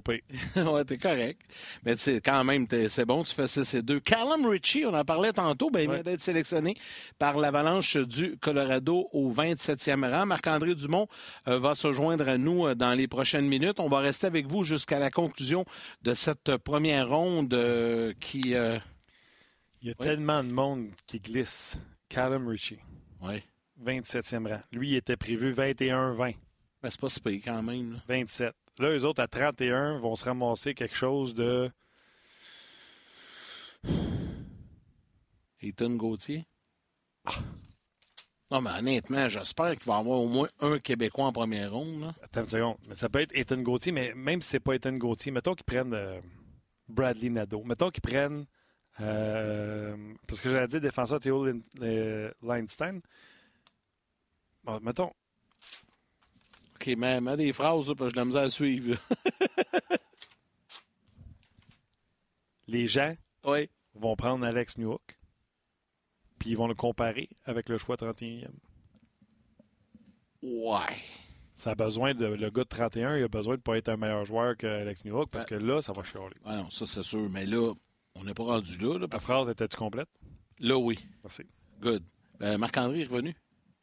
[0.00, 0.12] pas
[0.56, 1.40] ouais, t'es correct.
[1.84, 4.00] Mais c'est quand même, c'est bon, tu fais ça, c'est deux.
[4.00, 6.76] Callum Ritchie, on en parlait tantôt, ben, il vient d'être sélectionné
[7.18, 10.26] par l'Avalanche du Colorado au 27e rang.
[10.26, 11.08] Marc-André Dumont
[11.48, 13.80] euh, va se joindre à nous euh, dans les prochaines minutes.
[13.80, 15.64] On va rester avec vous jusqu'à la conclusion
[16.02, 18.54] de cette première ronde euh, qui.
[19.82, 21.78] Il y a tellement de monde qui glisse.
[22.08, 22.78] Callum Ritchie.
[23.20, 23.42] Oui.
[23.84, 24.60] 27e rang.
[24.72, 26.16] Lui, il était prévu 21-20.
[26.82, 28.00] Ben, c'est pas si pire quand même.
[28.08, 28.54] 27.
[28.78, 31.70] Là, eux autres, à 31, vont se ramasser quelque chose de.
[35.60, 36.44] Ethan Gauthier?
[37.24, 37.32] Ah.
[38.50, 42.12] Non, mais honnêtement, j'espère qu'il va y avoir au moins un Québécois en première ronde.
[42.22, 42.76] Attends une seconde.
[42.88, 45.64] Mais ça peut être Ethan Gauthier, mais même si c'est pas Ethan Gauthier, mettons qu'ils
[45.64, 46.20] prennent euh,
[46.88, 47.62] Bradley Nadeau.
[47.64, 48.46] Mettons qu'ils prennent.
[49.00, 49.96] Euh,
[50.28, 51.46] parce que j'allais dire défenseur Théo
[52.42, 53.00] Leinstein.
[54.62, 55.10] Bon, mettons,
[56.84, 58.98] OK, mais des phrases, là, parce que j'ai la misère à suivre.
[62.66, 63.14] Les gens
[63.44, 63.68] oui.
[63.94, 65.18] vont prendre Alex Newhook,
[66.38, 68.48] puis ils vont le comparer avec le choix 31e.
[70.42, 70.96] Ouais.
[71.54, 72.26] Ça a besoin de.
[72.26, 75.04] Le gars de 31, il a besoin de ne pas être un meilleur joueur qu'Alex
[75.04, 76.34] Newhook parce que là, ça va chialer.
[76.44, 77.28] Ah non, ça c'est sûr.
[77.30, 77.72] Mais là,
[78.14, 78.98] on n'est pas rendu là.
[79.10, 80.08] La phrase était-tu complète?
[80.58, 80.98] Là, oui.
[81.22, 81.44] Merci.
[81.80, 82.02] Good.
[82.40, 83.34] Ben, Marc-André est revenu.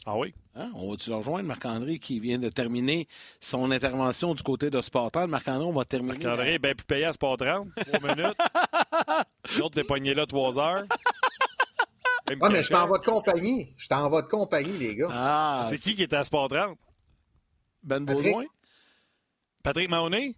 [0.05, 0.33] Ah oui?
[0.55, 0.71] Hein?
[0.73, 3.07] On va-tu le rejoindre, Marc-André, qui vient de terminer
[3.39, 5.27] son intervention du côté de Sportal.
[5.27, 6.17] Marc-André, on va terminer.
[6.17, 8.37] Marc-André est bien plus payé à Sport 30, 3 minutes.
[9.59, 10.85] L'autre, t'es pogné là 3 heures.
[12.29, 13.73] Oui, mais je suis en votre compagnie.
[13.77, 15.09] Je suis en votre compagnie, les gars.
[15.11, 16.77] Ah, c'est qui qui était à Sport 30?
[17.83, 18.45] Ben Baudouin?
[19.63, 20.35] Patrick Mahoney?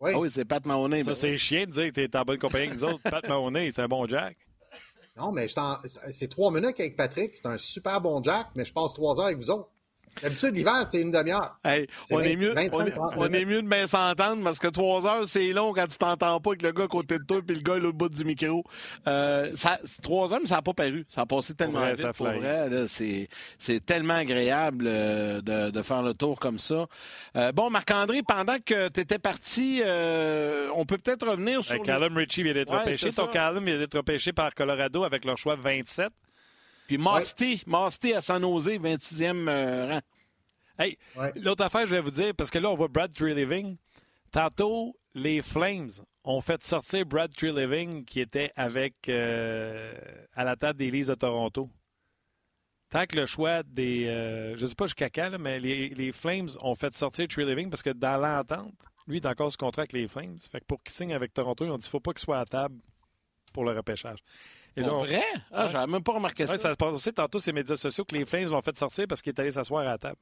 [0.00, 0.12] Oui.
[0.14, 1.02] Ah oui, c'est Pat Mahoney.
[1.02, 3.02] Ça, ben c'est chien de dire que tu es en bonne compagnie avec nous autres.
[3.02, 4.36] Pat Mahoney, c'est un bon Jack.
[5.16, 5.46] Non, mais
[6.10, 7.36] c'est trois minutes avec Patrick.
[7.36, 9.68] C'est un super bon Jack, mais je passe trois heures avec vous autres.
[10.20, 11.56] D'habitude, l'hiver, c'est une demi-heure.
[11.64, 13.48] Hey, on, est 20, mieux, 20, on, est, 30 on est minutes.
[13.48, 16.62] mieux de bien s'entendre parce que trois heures, c'est long quand tu t'entends pas avec
[16.62, 18.62] le gars à côté de toi puis le gars à l'autre bout du micro.
[19.06, 21.04] Euh, ça, trois heures, mais ça n'a pas paru.
[21.08, 22.12] Ça a passé tellement vrai, vite.
[22.16, 23.28] Pour vrai, là, c'est,
[23.86, 26.86] tellement agréable euh, de, de faire le tour comme ça.
[27.36, 31.80] Euh, bon, Marc-André, pendant que tu étais parti, euh, on peut peut-être revenir sur...
[31.80, 33.10] Euh, Callum Ritchie vient d'être Ouais, repêché.
[33.10, 33.28] c'est Ton.
[33.28, 36.08] Callum vient d'être repêché par Colorado avec leur choix 27.
[36.96, 40.00] Puis Masty, Masty à San Jose, 26e euh, rang.
[40.78, 41.32] Hey, Ouais.
[41.36, 43.76] l'autre affaire, je vais vous dire, parce que là, on voit Brad Treliving.
[44.30, 45.90] Tantôt, les Flames
[46.24, 49.92] ont fait sortir Brad Treliving qui était avec euh,
[50.34, 51.68] à la table des Leafs de Toronto.
[52.88, 54.06] Tant que le choix des.
[54.06, 57.26] euh, je ne sais pas jusqu'à quand, là, mais les, les Flames ont fait sortir
[57.28, 58.74] Treliving parce que dans l'entente,
[59.06, 60.36] lui, il est encore ce contrat avec les Flames.
[60.50, 62.20] Fait que pour qu'il signe avec Toronto, ils ont dit qu'il ne faut pas qu'il
[62.20, 62.76] soit à table
[63.52, 64.18] pour le repêchage.
[64.76, 65.22] Et on- vrai?
[65.50, 66.52] Ah, j'avais même pas remarqué ça.
[66.52, 69.06] Ouais, ça se passe aussi tantôt ces médias sociaux que les Flames l'ont fait sortir
[69.08, 70.16] parce qu'il est allé s'asseoir à la table.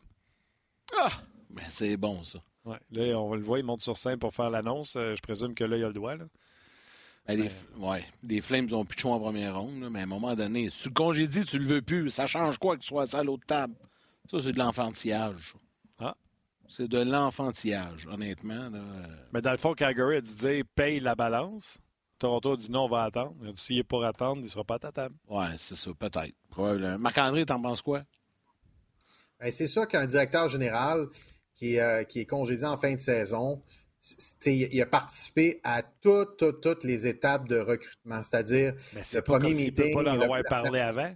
[0.96, 1.10] Ah,
[1.48, 2.38] ben, c'est bon, ça.
[2.64, 2.78] Ouais.
[2.90, 4.94] Là, on le voir, il monte sur scène pour faire l'annonce.
[4.96, 6.16] Euh, je présume que là, il a le doigt.
[6.16, 6.24] Là.
[7.26, 10.02] Ben, les, ouais, les Flames ont plus de choix en première ronde, là, mais à
[10.02, 12.88] un moment donné, si le congédie, tu le veux plus, ça change quoi que tu
[12.88, 13.74] sois à l'autre table?
[14.30, 15.54] Ça, c'est de l'enfantillage.
[15.98, 16.14] Ah.
[16.68, 18.68] C'est de l'enfantillage, honnêtement.
[18.70, 18.80] là.
[19.32, 21.78] Mais dans le fond, Calgary a dit dire, paye la balance.
[22.20, 23.34] Toronto a dit non, on va attendre.
[23.42, 25.16] Il a dit, S'il n'est pas à attendre, il ne sera pas à ta table.
[25.28, 26.34] Ouais, c'est ça, peut-être.
[26.50, 26.98] Probablement.
[26.98, 28.02] Marc-André, t'en penses quoi?
[29.40, 31.06] Ben, c'est sûr qu'un directeur général
[31.54, 33.62] qui est, euh, qui est congédié en fin de saison,
[34.46, 39.22] il a participé à toutes, toutes, toutes les étapes de recrutement, c'est-à-dire Mais le c'est
[39.22, 39.94] pas premier comme s'il peut meeting.
[39.96, 41.14] pas leur le- avoir la- parlé avant.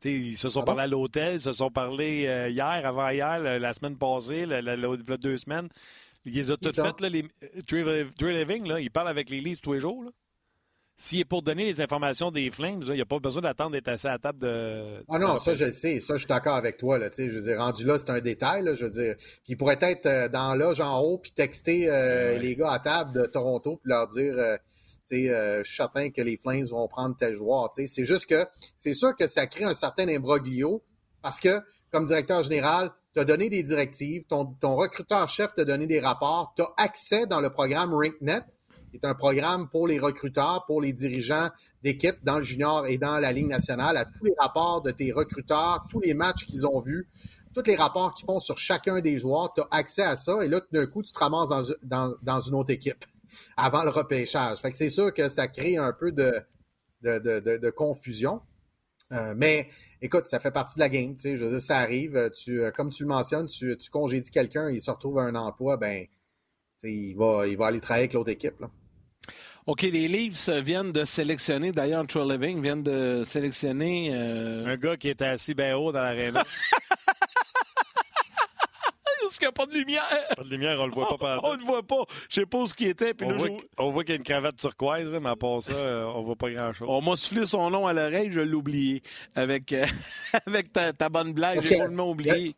[0.00, 0.72] T'sais, ils se sont Pardon?
[0.76, 4.62] parlé à l'hôtel, ils se sont parlé euh, hier, avant-hier, la, la semaine passée, la,
[4.62, 5.68] la- la- la deux semaines.
[6.24, 7.00] Ils les ont toutes faites.
[7.00, 10.04] Là, les, euh, Drew Drew Living, là, il parle avec les Leafs tous les jours.
[10.04, 10.10] là.
[11.02, 13.70] S'il est pour donner les informations des Flames, là, il n'y a pas besoin d'attendre
[13.70, 15.02] d'être assis à la table de.
[15.08, 15.98] Ah non, ça, je le sais.
[15.98, 16.98] Ça, je suis d'accord avec toi.
[16.98, 18.62] Là, je veux dire, rendu là, c'est un détail.
[18.64, 19.14] Là, je veux dire.
[19.16, 22.78] Puis il pourrait être euh, dans l'âge en haut, puis texter euh, les gars à
[22.80, 24.58] table de Toronto, puis leur dire, euh,
[25.08, 27.70] tu sais, euh, je suis certain que les Flames vont prendre tel joueur.
[27.72, 28.44] C'est juste que
[28.76, 30.82] c'est sûr que ça crée un certain imbroglio,
[31.22, 36.00] parce que, comme directeur général, tu as donné des directives, ton, recruteur-chef t'a donné des
[36.00, 38.44] rapports, tu as accès dans le programme RinkNet,
[38.90, 41.50] qui est un programme pour les recruteurs, pour les dirigeants
[41.82, 45.12] d'équipe dans le junior et dans la Ligue nationale, à tous les rapports de tes
[45.12, 47.08] recruteurs, tous les matchs qu'ils ont vus,
[47.54, 50.48] tous les rapports qu'ils font sur chacun des joueurs, tu as accès à ça, et
[50.48, 53.04] là, tout d'un coup, tu te ramasses dans, une autre équipe
[53.56, 54.60] avant le repêchage.
[54.60, 58.40] Fait que c'est sûr que ça crée un peu de confusion.
[59.12, 59.68] Euh, mais
[60.02, 61.14] écoute, ça fait partie de la game.
[61.14, 62.30] Tu sais, je veux dire, ça arrive.
[62.36, 65.34] Tu, euh, comme tu le mentionnes, tu, tu congédies quelqu'un, il se retrouve à un
[65.34, 66.10] emploi, ben, tu
[66.76, 68.58] sais, il va, il va aller travailler avec l'autre équipe.
[68.60, 68.70] Là.
[69.66, 74.10] OK, les Leafs viennent de sélectionner, d'ailleurs, Troy Living viennent de sélectionner.
[74.12, 76.44] euh, Un gars qui était assis bien haut dans l'aréna.
[79.30, 80.02] Est-ce qu'il n'y a pas de lumière?
[80.36, 82.02] pas de lumière, on le voit pas pendant On ne le voit pas.
[82.28, 83.14] Je sais pas où ce qui était.
[83.14, 85.62] Puis On là, voit, on qu'il y a une cravate turquoise, là, mais à part
[85.62, 86.88] ça, euh, on voit pas grand-chose.
[86.90, 89.02] On m'a soufflé son nom à l'oreille, je l'ai oublié.
[89.36, 89.86] Avec, euh,
[90.46, 92.54] avec ta, ta bonne blague, Parce j'ai complètement oublié.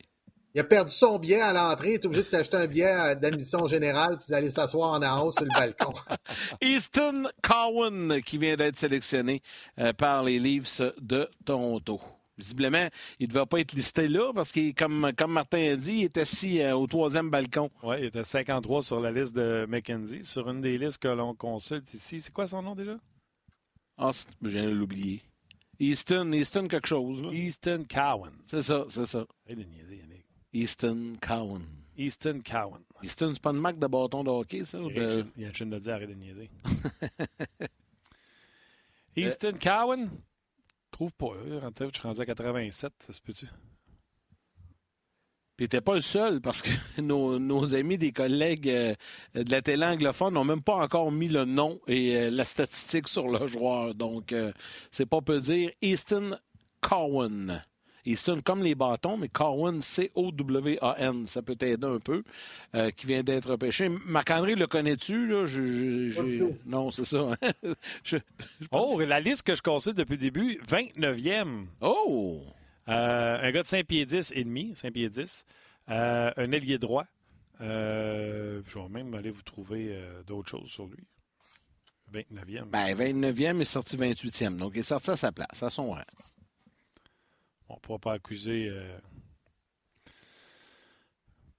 [0.55, 3.67] Il a perdu son billet à l'entrée, il est obligé de s'acheter un billet d'admission
[3.67, 5.93] générale puis d'aller s'asseoir en haut sur le balcon.
[6.61, 9.41] Easton Cowan, qui vient d'être sélectionné
[9.79, 12.01] euh, par les Leafs de Toronto.
[12.43, 12.89] Visiblement,
[13.21, 16.05] il ne devait pas être listé là parce que, comme, comme Martin a dit, il
[16.05, 17.71] est assis euh, au troisième balcon.
[17.83, 20.25] Oui, il était 53 sur la liste de McKenzie.
[20.25, 22.21] Sur une des listes que l'on consulte ici.
[22.21, 22.97] C'est quoi son nom déjà?
[23.97, 24.11] Ah,
[24.43, 25.23] je viens de l'oublier.
[25.79, 27.23] Easton, Easton quelque chose.
[27.23, 27.33] là.
[27.33, 28.33] Easton Cowan.
[28.47, 29.25] C'est ça, c'est ça.
[30.53, 31.63] Easton Cowan.
[31.97, 32.81] Easton Cowan.
[33.03, 34.79] Easton, c'est pas une marque de bâton de hockey, ça?
[34.79, 34.97] Il
[35.39, 36.51] y a une de dire, arrête de niaiser.
[39.17, 40.11] Easton Cowan?
[40.93, 41.33] Trouve pas.
[41.61, 43.47] Rentré, Je suis rendu à 87, ça se peut-tu?
[45.57, 48.95] Puis t'es pas le seul parce que nos, nos amis, des collègues euh,
[49.35, 53.09] de la télé anglophone n'ont même pas encore mis le nom et euh, la statistique
[53.09, 53.95] sur le joueur.
[53.95, 54.53] Donc, euh,
[54.91, 55.71] c'est pas peu dire.
[55.81, 56.37] Easton
[56.81, 57.63] Cowan.
[58.05, 61.27] Easton comme les bâtons, mais Cowan, C-O-W-A-N.
[61.27, 62.23] Ça peut t'aider un peu.
[62.75, 63.89] euh, qui vient d'être repêché.
[63.89, 65.27] Marc-André, le connais-tu?
[65.27, 65.47] Là?
[65.47, 67.37] Je- je- non, c'est ça.
[68.05, 68.17] Je-
[68.61, 71.67] je pense- Oh, la liste que je consulte depuis le début, 29e.
[71.81, 72.43] oh!
[72.89, 75.45] Euh, un gars de 5 pieds 10 et demi, 5 pieds 10.
[75.91, 77.05] Euh, un ailier droit.
[77.61, 81.05] Euh, je vais même aller vous trouver euh, d'autres choses sur lui.
[82.13, 82.65] 29e.
[82.71, 84.57] Ben, 29e est sorti 28e.
[84.57, 86.01] Donc, il est sorti à sa place, à son rang.
[87.73, 88.69] On ne pourra pas accuser.
[88.69, 88.99] euh,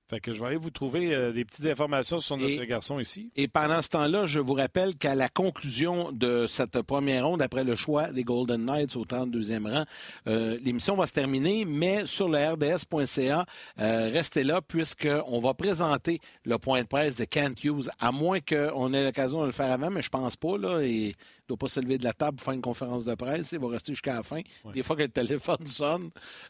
[0.10, 3.00] Fait que je vais aller vous trouver euh, des petites informations sur notre Et- garçon
[3.00, 3.32] ici.
[3.36, 7.64] Et pendant ce temps-là, je vous rappelle qu'à la conclusion de cette première ronde, après
[7.64, 9.86] le choix des Golden Knights au 32e rang,
[10.28, 13.46] euh, l'émission va se terminer, mais sur le rds.ca,
[13.80, 18.40] euh, restez là puisqu'on va présenter le point de presse de Kent Hughes, à moins
[18.40, 20.58] qu'on ait l'occasion de le faire avant, mais je pense pas.
[20.60, 21.14] Là, et
[21.44, 23.52] ne doit pas se lever de la table pour faire une conférence de presse.
[23.52, 24.42] Il va rester jusqu'à la fin.
[24.74, 26.10] Des fois que le téléphone sonne,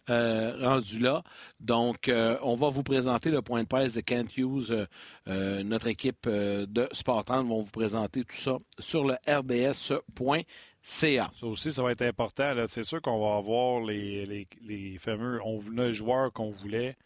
[0.10, 1.24] euh, rendu là.
[1.60, 4.88] Donc, euh, on va vous présenter le point de presse de Kent Hughes.
[5.28, 10.44] Euh, notre équipe de Sportland vont vous présenter tout ça sur le rds.ca.
[10.84, 12.54] Ça aussi, ça va être important.
[12.68, 16.98] C'est sûr qu'on va avoir les, les, les fameux on le joueur qu'on voulait.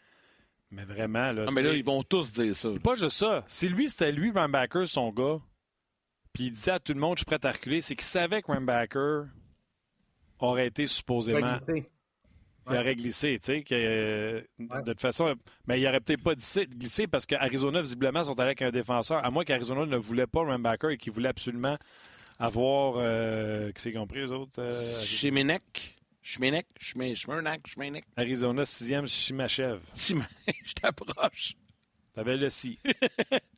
[0.71, 1.45] Mais vraiment, là.
[1.47, 2.69] Ah, mais là, ils vont tous dire ça.
[2.83, 3.45] Pas juste ça.
[3.47, 5.39] Si lui, c'était lui, Rambacker, son gars,
[6.33, 8.41] puis il disait à tout le monde, je suis prêt à reculer, c'est qu'il savait
[8.41, 9.23] que Rambacker
[10.39, 11.57] aurait été supposément.
[12.69, 15.33] Il aurait glissé, tu sais, que, euh, de toute façon,
[15.67, 19.23] mais il aurait peut-être pas glissé, glissé parce qu'Arizona, visiblement, sont allés avec un défenseur,
[19.25, 21.77] à moins qu'Arizona ne voulait pas Rambacker et qu'il voulait absolument
[22.39, 22.95] avoir.
[22.97, 24.59] Euh, qui c'est compris, eux autres?
[24.61, 28.03] euh, Chimenek, Chimenek, Schmernak, Chimenek.
[28.17, 29.79] Arizona, sixième, Chimachev.
[29.95, 31.55] Je t'approche.
[32.13, 32.79] T'avais le si.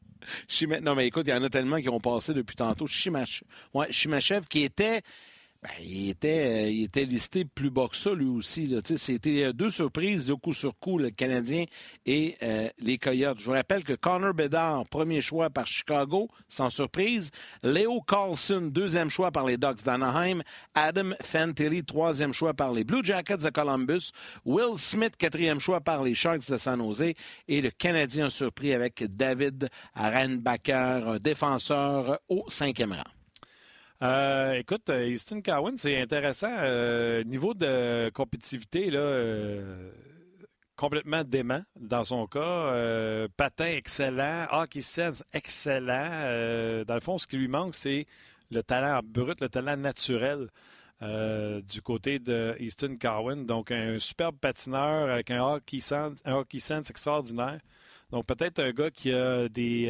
[0.82, 2.88] Non, mais écoute, il y en a tellement qui ont passé depuis tantôt.
[2.88, 3.44] Chimach...
[3.74, 5.02] Ouais, Chimachev qui était.
[5.62, 8.74] Ben, il, était, euh, il était listé plus bas que ça, lui aussi.
[8.96, 11.66] C'était euh, deux surprises, de coup sur coup, le Canadien
[12.06, 13.40] et euh, les Coyotes.
[13.40, 17.32] Je vous rappelle que Connor Bedard, premier choix par Chicago, sans surprise.
[17.62, 20.44] Léo Carlson, deuxième choix par les Ducks d'Anaheim.
[20.76, 24.12] Adam Fantilli, troisième choix par les Blue Jackets de Columbus.
[24.46, 27.14] Will Smith, quatrième choix par les Sharks de San Jose.
[27.50, 33.19] Et le Canadien surpris avec David Arenbacher, un défenseur au cinquième rang.
[34.02, 36.52] Euh, écoute, Easton Cowan, c'est intéressant.
[36.52, 39.92] Euh, niveau de compétitivité, là, euh,
[40.78, 43.28] complètement dément dans son cas.
[43.36, 46.86] Patin excellent, hockey sense excellent.
[46.86, 48.06] Dans le fond, ce qui lui manque, c'est
[48.52, 50.48] le talent brut, le talent naturel.
[51.02, 53.46] du côté de Easton Cowan.
[53.46, 56.44] Donc, un superbe patineur avec un hockey sense, un
[56.90, 57.60] extraordinaire.
[58.12, 59.90] Donc, peut-être un gars qui a des,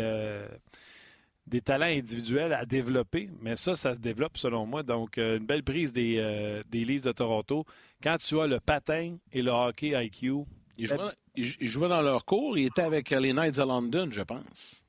[1.49, 4.83] des talents individuels à développer, mais ça, ça se développe selon moi.
[4.83, 7.65] Donc, euh, une belle prise des, euh, des livres de Toronto.
[8.01, 10.45] Quand tu as le patin et le hockey IQ,
[10.77, 10.97] Il jouait,
[11.35, 12.57] il- il jouait dans leur cours.
[12.57, 14.83] Il était avec les Knights de London, je pense.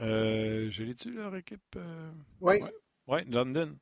[0.00, 1.60] euh, je l'ai-tu leur équipe?
[1.76, 2.10] euh?
[2.40, 2.56] Oui.
[3.06, 3.76] Oui, London.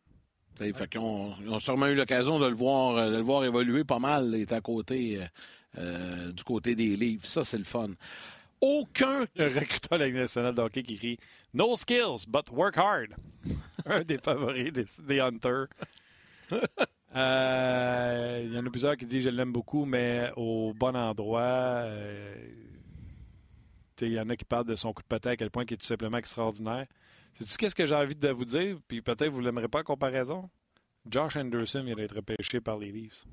[0.59, 3.23] Ça fait qu'ils ont, ils ont sûrement eu l'occasion de le voir, euh, de le
[3.23, 4.33] voir évoluer pas mal.
[4.35, 5.25] Il est à côté, euh,
[5.79, 7.25] euh, du côté des livres.
[7.25, 7.89] Ça, c'est le fun.
[8.63, 9.27] Aucun.
[9.39, 11.19] Un recruteur de la Ligue nationale de hockey qui crie
[11.53, 13.15] No skills, but work hard.
[13.87, 15.67] Un des favoris des, des Hunters.
[17.15, 21.43] Euh, Il y en a plusieurs qui disent je l'aime beaucoup, mais au bon endroit.
[21.85, 22.35] Euh,
[24.01, 25.75] Il y en a qui parlent de son coup de patin à quel point il
[25.75, 26.87] est tout simplement extraordinaire.
[27.35, 28.79] Sais-tu qu'est-ce que j'ai envie de vous dire?
[28.89, 30.49] Puis peut-être vous ne l'aimerez pas en comparaison?
[31.07, 33.25] Josh Anderson vient d'être repêché par les Leafs.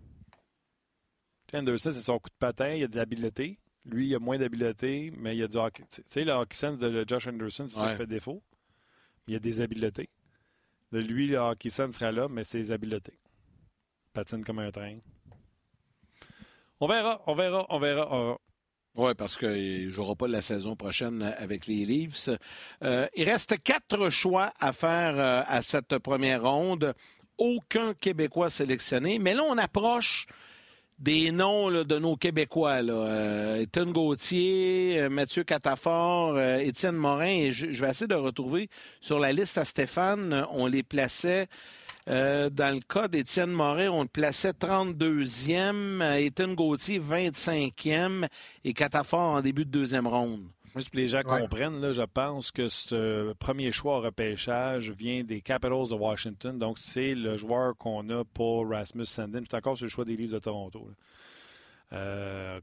[1.53, 3.59] Anderson, c'est son coup de patin, il a de l'habileté.
[3.85, 5.83] Lui, il a moins d'habileté, mais il a du hockey.
[5.89, 8.43] Tu sais, le hockey sense de Josh Anderson, c'est ça qui fait défaut.
[9.27, 10.09] Il a des habiletés.
[10.91, 13.19] De lui, le hockey sense sera là, mais c'est les habiletés.
[14.13, 14.97] Patine comme un train.
[16.79, 18.07] On verra, on verra, on verra.
[18.11, 18.39] on verra.
[18.95, 22.29] Oui, parce qu'il ne jouera pas la saison prochaine avec les Leafs.
[22.83, 26.93] Euh, il reste quatre choix à faire euh, à cette première ronde.
[27.37, 29.19] Aucun Québécois sélectionné.
[29.19, 30.25] Mais là, on approche
[30.99, 32.81] des noms de nos Québécois.
[32.81, 32.93] Là.
[32.93, 37.25] Euh, Étienne Gauthier, euh, Mathieu Catafort, euh, Étienne Morin.
[37.27, 38.69] Et je, vais essayer de retrouver
[38.99, 40.45] sur la liste à Stéphane.
[40.51, 41.47] On les plaçait.
[42.09, 48.27] euh, dans le cas d'Étienne Morin, on le plaçait 32e, euh, Étienne Gauthier 25e
[48.63, 50.47] et Catafort en début de deuxième ronde.
[50.75, 51.41] Juste pour les gens Ouais.
[51.41, 56.57] comprennent, là, je pense que ce premier choix au repêchage vient des Capitals de Washington.
[56.59, 59.41] Donc, c'est le joueur qu'on a pour Rasmus Sandin.
[59.49, 60.89] C'est encore sur le choix des livres de Toronto.
[61.93, 62.59] Euh,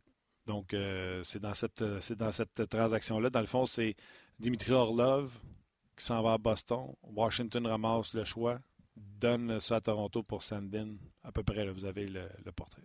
[0.47, 3.31] donc, euh, c'est dans cette, c'est dans cette transaction-là.
[3.31, 3.97] Dans le fond, c'est
[4.39, 5.33] Dimitri Orlov
[5.97, 6.93] qui s'en va à Boston.
[7.03, 8.59] Washington ramasse le choix,
[8.97, 10.95] donne ça à Toronto pour Sandin.
[11.25, 12.83] À peu près, là, vous avez le, le portrait.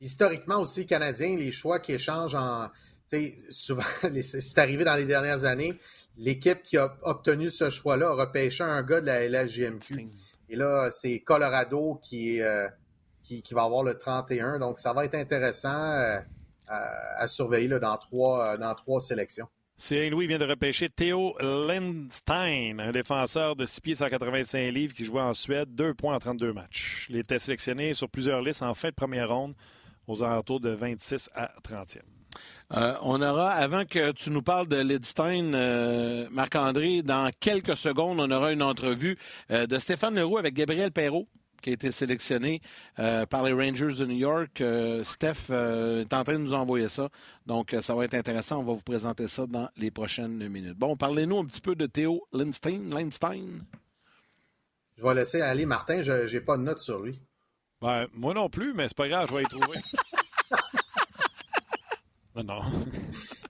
[0.00, 2.68] Historiquement aussi, Canadiens, les choix qui échangent en.
[3.06, 3.82] Sais, Souvent,
[4.22, 5.74] c'est arrivé dans les dernières années,
[6.16, 10.08] l'équipe qui a obtenu ce choix-là a repêché un gars de la LHJMQ.
[10.48, 12.68] Et là, c'est Colorado qui, euh,
[13.22, 14.58] qui, qui va avoir le 31.
[14.58, 16.18] Donc, ça va être intéressant euh,
[16.68, 19.48] à, à surveiller là, dans, trois, euh, dans trois sélections.
[19.78, 25.20] Saint-Louis vient de repêcher Théo Lindstein, un défenseur de 6 pieds 185 livres qui jouait
[25.20, 27.06] en Suède, 2 points en 32 matchs.
[27.10, 29.54] Il était sélectionné sur plusieurs listes en fin de première ronde,
[30.06, 32.15] aux alentours de 26 à 30e.
[32.72, 38.18] Euh, on aura, avant que tu nous parles de Lidstein, euh, Marc-André, dans quelques secondes,
[38.18, 39.16] on aura une entrevue
[39.52, 41.28] euh, de Stéphane Leroux avec Gabriel Perrault,
[41.62, 42.60] qui a été sélectionné
[42.96, 44.62] par les Rangers de New York.
[45.02, 47.08] Steph est en train de nous envoyer ça.
[47.44, 48.60] Donc, ça va être intéressant.
[48.60, 50.76] On va vous présenter ça dans les prochaines minutes.
[50.76, 52.90] Bon, parlez-nous un petit peu de Théo Lindstein.
[52.90, 53.64] Lindstein.
[54.96, 56.02] Je vais laisser aller Martin.
[56.02, 57.20] Je n'ai pas de notes sur lui.
[57.80, 59.78] Ben, moi non plus, mais c'est pas grave, je vais y trouver.
[62.36, 62.62] non, non.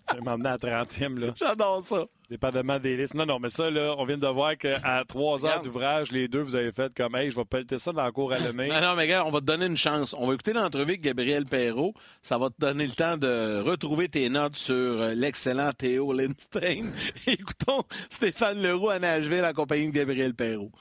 [0.08, 1.34] Ça m'emmener à 30e, là.
[1.36, 2.04] J'adore ça.
[2.30, 3.14] Dépendamment des listes.
[3.14, 6.40] Non, non, mais ça, là, on vient de voir qu'à trois heures d'ouvrage, les deux,
[6.40, 8.68] vous avez fait comme, hey, je vais pelleter ça dans la cour à la main.
[8.68, 10.14] Non, non, mais gars, on va te donner une chance.
[10.18, 11.94] On va écouter l'entrevue avec Gabriel Perrault.
[12.22, 16.90] Ça va te donner le temps de retrouver tes notes sur euh, l'excellent Théo Lindstein.
[17.26, 20.72] Écoutons Stéphane Leroux à Nashville en compagnie de Gabriel Perrault.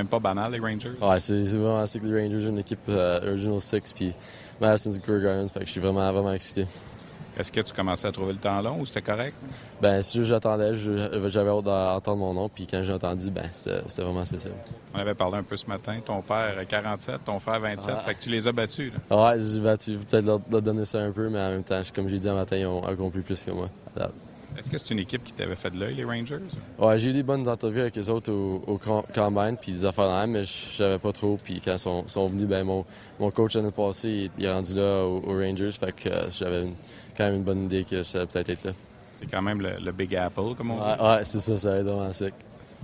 [0.00, 0.92] Même pas banal, les Rangers?
[1.00, 4.14] Ouais, c'est vraiment assez que les Rangers, une équipe euh, Original Six, puis
[4.60, 6.66] Madison Square Garden, fait que je suis vraiment, vraiment excité.
[7.38, 9.34] Est-ce que tu commençais à trouver le temps long ou c'était correct?
[9.80, 14.24] Ben, si j'attendais, j'avais hâte d'entendre mon nom, puis quand j'ai entendu, ben, c'était vraiment
[14.24, 14.54] spécial.
[14.92, 15.96] On avait parlé un peu ce matin.
[16.04, 18.92] Ton père 47, ton frère 27, fait que tu les as battus.
[19.08, 19.32] Là.
[19.32, 19.98] Ouais, j'ai battu.
[19.98, 22.34] Peut-être leur, leur, donner ça un peu, mais en même temps, comme j'ai dit un
[22.34, 23.68] matin, ils ont accompli plus que moi.
[24.58, 26.40] Est-ce que c'est une équipe qui t'avait fait de l'œil, les Rangers?
[26.78, 30.06] Ouais, j'ai eu des bonnes entrevues avec les autres au, au Combine, puis des affaires
[30.06, 31.38] là, mais je savais pas trop.
[31.42, 32.84] Puis quand ils sont, sont, venus, ben mon,
[33.18, 36.68] mon coach l'année passée, il, est rendu là aux, Rangers, fait que euh, j'avais
[37.16, 38.72] quand même une bonne idée que ça allait peut-être être là.
[39.14, 41.02] C'est quand même le, Big Apple, comme on dit.
[41.02, 42.34] Ouais, c'est ça, ça va être vraiment sec.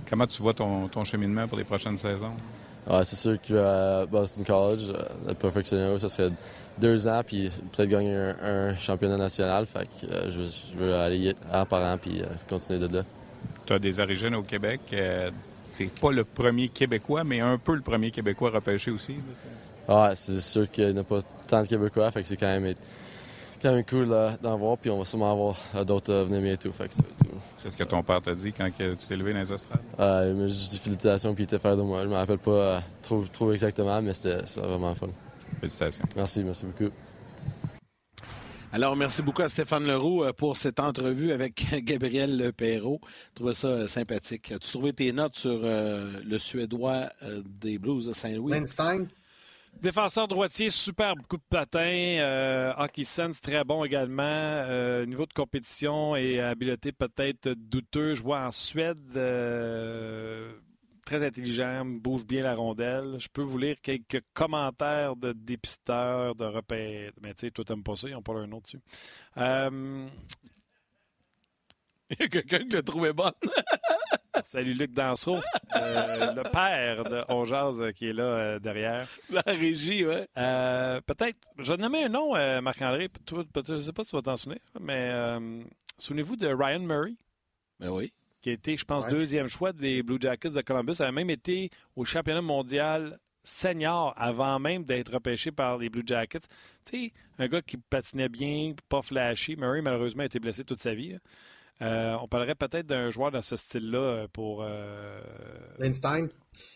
[0.09, 2.33] Comment tu vois ton, ton cheminement pour les prochaines saisons?
[2.89, 6.31] Ouais, c'est sûr que à Boston College, euh, le scenario, ça serait
[6.79, 9.65] deux ans, puis peut-être gagner un, championnat national.
[9.65, 13.03] Fait que euh, je, veux aller an par an, puis euh, continuer de là.
[13.65, 14.81] Tu as des origines au Québec.
[14.93, 15.31] Euh,
[15.75, 19.15] tu n'es pas le premier Québécois, mais un peu le premier Québécois repêché aussi.
[19.87, 22.73] Ouais, c'est sûr qu'il n'y a pas tant de Québécois, fait que c'est quand même,
[23.61, 24.09] quand même cool
[24.41, 26.71] d'en voir, puis on va sûrement avoir d'autres venir bientôt.
[27.57, 29.79] C'est ce que ton père t'a dit quand tu t'es levé dans les estrades?
[29.97, 32.03] il m'a juste dit félicitations, puis il était fier de moi.
[32.03, 35.07] Je me rappelle pas trop, trop exactement, mais c'était vraiment fun.
[35.59, 36.05] Félicitations.
[36.15, 36.91] Merci, merci beaucoup.
[38.73, 42.99] Alors, merci beaucoup à Stéphane Leroux euh, pour cette entrevue avec Gabriel Perrault.
[43.29, 44.51] Je trouvais ça euh, sympathique.
[44.51, 47.09] As-tu trouvé tes notes sur euh, le Suédois
[47.45, 48.51] des Blues de Saint-Louis?
[48.51, 49.07] Lindstein.
[49.81, 52.73] Défenseur droitier, superbe coup de patin.
[52.77, 54.63] hockey sense, très bon également.
[55.05, 58.15] niveau de compétition et habileté peut-être douteux.
[58.15, 58.99] Je vois en Suède
[61.07, 63.15] très intelligent, bouge bien la rondelle.
[63.17, 67.13] Je peux vous lire quelques commentaires de dépisteurs, de repères.
[67.21, 68.81] Mais tu sais, toi, t'aimes pas ça, ils n'ont pas leur nom dessus.
[69.37, 70.07] Euh,
[72.09, 73.31] Il y a quelqu'un qui l'a trouvé bonne.
[74.43, 75.39] Salut Luc Dansereau,
[75.75, 79.09] euh, le père de Onjaz qui est là euh, derrière.
[79.29, 80.25] La régie, oui.
[80.35, 83.09] peut-être, je vais nommer un nom, Marc-André.
[83.29, 85.11] Je ne sais pas si tu vas t'en souvenir, mais
[85.97, 87.15] souvenez-vous de Ryan Murray?
[87.79, 88.11] Ben oui
[88.47, 91.69] qui a été, je pense, deuxième choix des Blue Jackets de Columbus, avait même été
[91.97, 96.47] au championnat mondial senior avant même d'être repêché par les Blue Jackets.
[96.85, 99.57] Tu sais, un gars qui patinait bien, pas flashy.
[99.57, 101.17] Murray, malheureusement, a été blessé toute sa vie.
[101.81, 104.63] Euh, on parlerait peut-être d'un joueur dans ce style-là pour.
[104.63, 105.19] Euh...
[105.79, 106.29] Lindstein.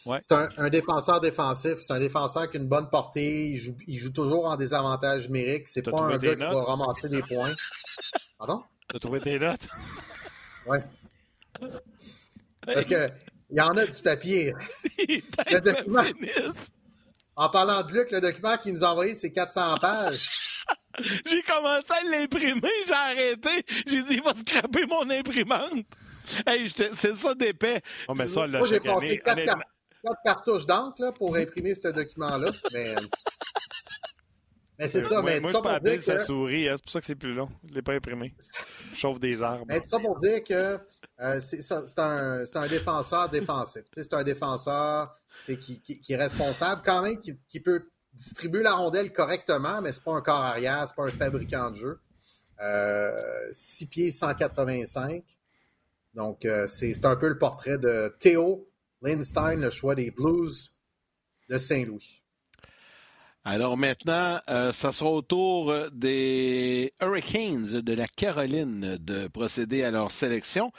[0.05, 0.19] Ouais.
[0.23, 1.75] C'est un, défenseur défensif.
[1.79, 3.51] C'est un défenseur qui a une bonne portée.
[3.51, 5.69] Il joue, il joue toujours en désavantage numérique.
[5.69, 7.55] C'est pas un gars qui va ramasser des points.
[8.37, 8.61] Pardon?
[8.89, 9.69] Tu as trouvé tes notes?
[10.67, 10.77] Oui.
[12.65, 13.09] Parce que
[13.51, 14.53] il y en a du papier.
[14.97, 16.03] le document,
[17.35, 20.29] en parlant de Luc, le document qu'il nous a envoyé, c'est 400 pages.
[20.99, 23.65] j'ai commencé à l'imprimer, j'ai arrêté.
[23.87, 25.85] J'ai dit, il va scraper mon imprimante.
[26.45, 27.81] Hey, c'est ça d'épais.
[28.07, 29.43] Oh, mais ça, Moi, j'ai passé 4
[30.23, 32.51] cartouches d'encre pour imprimer ce document-là.
[32.71, 32.95] Mais...
[34.81, 36.01] Mais c'est ça, mais moi, ça pour dire que...
[36.01, 37.47] sa souris, hein, c'est pour ça que c'est plus long.
[37.69, 38.33] Je l'ai pas imprimé.
[38.95, 39.63] Chauffe des arbres.
[39.67, 40.79] Mais tout ça pour dire que
[41.19, 43.83] euh, c'est un, un, défenseur défensif.
[43.91, 48.73] c'est un défenseur qui, qui, qui, est responsable quand même, qui, qui, peut distribuer la
[48.73, 51.99] rondelle correctement, mais c'est pas un corps arrière, c'est pas un fabricant de jeu.
[52.59, 53.11] Euh,
[53.51, 55.23] 6 pieds 185.
[56.15, 58.67] Donc, euh, c'est un peu le portrait de Théo
[59.03, 60.75] Lindstein, le choix des Blues
[61.49, 62.20] de Saint-Louis.
[63.43, 69.89] Alors maintenant, euh, ça sera au tour des Hurricanes de la Caroline de procéder à
[69.89, 70.71] leur sélection.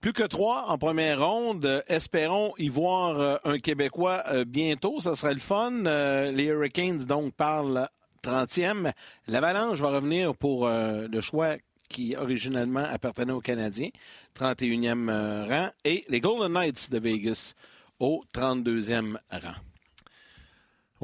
[0.00, 1.82] Plus que trois en première ronde.
[1.88, 5.00] Espérons y voir euh, un Québécois euh, bientôt.
[5.00, 5.82] Ça serait le fun.
[6.30, 7.88] les Hurricanes, donc, parlent
[8.22, 8.92] 30e.
[9.26, 11.56] L'Avalanche va revenir pour le choix
[11.88, 13.90] qui originellement appartenait aux Canadiens,
[14.38, 15.70] 31e rang.
[15.84, 17.54] Et les Golden Knights de Vegas
[17.98, 19.73] au 32e rang.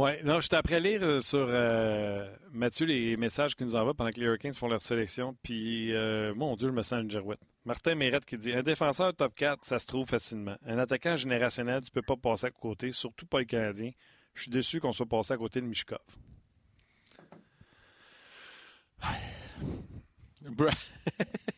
[0.01, 4.09] Oui, non, j'étais après lire euh, sur euh, Mathieu les messages qu'il nous envoie pendant
[4.09, 5.37] que les Hurricanes font leur sélection.
[5.43, 7.41] Puis, euh, mon Dieu, je me sens une girouette.
[7.67, 10.57] Martin Mérette qui dit Un défenseur top 4, ça se trouve facilement.
[10.65, 13.91] Un attaquant générationnel, tu peux pas passer à côté, surtout pas le Canadien.
[14.33, 15.99] Je suis déçu qu'on soit passé à côté de Mishkov.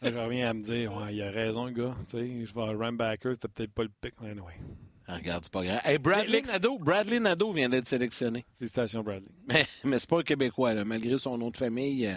[0.03, 1.95] je reviens à me dire, ouais, il a raison, le gars.
[2.11, 4.15] Tu sais, je vais à Rambacker, c'était peut-être pas le pic.
[4.21, 4.55] Anyway.
[5.07, 5.81] Ah, regarde, c'est pas grave.
[5.85, 8.45] Hey, Bradley, Nadeau, Bradley Nadeau vient d'être sélectionné.
[8.59, 9.31] Félicitations, Bradley.
[9.49, 12.07] Mais, mais c'est pas un Québécois, là, malgré son nom de famille.
[12.07, 12.17] Euh,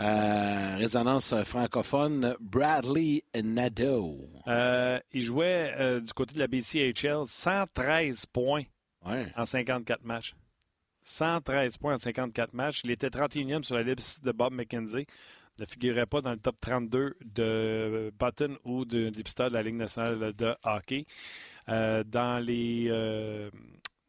[0.00, 4.28] euh, résonance francophone, Bradley Nadeau.
[4.46, 8.62] Euh, il jouait du côté de la BCHL 113 points
[9.06, 9.26] ouais.
[9.36, 10.34] en 54 matchs.
[11.02, 12.82] 113 points en 54 matchs.
[12.84, 15.06] Il était 31e sur la liste de Bob McKenzie.
[15.58, 19.74] Ne figurait pas dans le top 32 de Button ou de dépisteur de la Ligue
[19.74, 21.04] nationale de hockey.
[21.68, 23.50] Euh, dans, les, euh,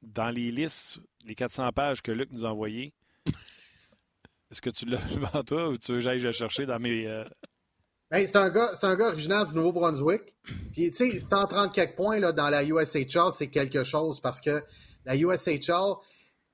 [0.02, 2.94] dans les listes, les 400 pages que Luc nous a envoyées,
[4.52, 7.08] est-ce que tu l'as devant toi ou tu veux que j'aille le chercher dans mes.
[7.08, 7.26] Euh...
[8.12, 10.22] Ben, c'est un, gars, un gars originaire du Nouveau-Brunswick.
[10.74, 14.64] Puis, tu sais, 130 quelques points là, dans la USHL, c'est quelque chose parce que
[15.06, 15.96] la USHL,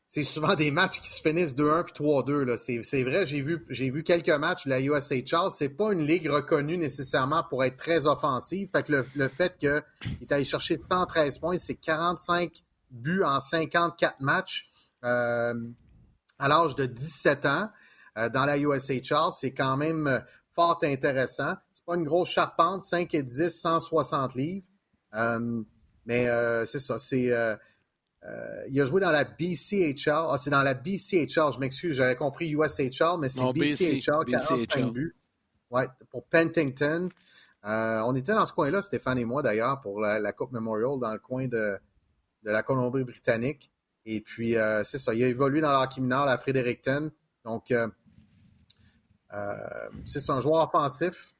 [0.07, 2.81] c'est souvent des matchs qui se finissent 2-1 puis 3-2.
[2.83, 5.49] C'est vrai, j'ai vu, vu quelques matchs de la USHL.
[5.49, 8.69] C'est pas une ligue reconnue nécessairement pour être très offensive.
[8.71, 9.83] Fait que le, le fait qu'il
[10.21, 12.51] est allé chercher 113 points, c'est 45
[12.91, 14.67] buts en 54 matchs
[15.03, 15.53] euh,
[16.39, 17.69] à l'âge de 17 ans
[18.17, 19.31] euh, dans la USHL.
[19.31, 21.55] C'est quand même fort intéressant.
[21.73, 24.65] C'est pas une grosse charpente, 5 et 10, 160 livres.
[25.15, 25.61] Euh,
[26.05, 27.31] mais euh, c'est ça, c'est...
[28.27, 30.09] Euh, il a joué dans la BCHL.
[30.09, 35.15] Ah, c'est dans la BCHL, je m'excuse, j'avais compris USHL, mais c'est BCHL, 45 buts.
[35.69, 37.09] Ouais, pour Pentington.
[37.65, 40.99] Euh, on était dans ce coin-là, Stéphane et moi d'ailleurs, pour la, la, Coupe Memorial,
[40.99, 41.77] dans le coin de,
[42.43, 43.71] de la Colombie-Britannique.
[44.05, 47.11] Et puis, euh, c'est ça, il a évolué dans l'hockey mineur à Fredericton.
[47.43, 47.73] Donc,
[50.05, 51.33] c'est un joueur offensif.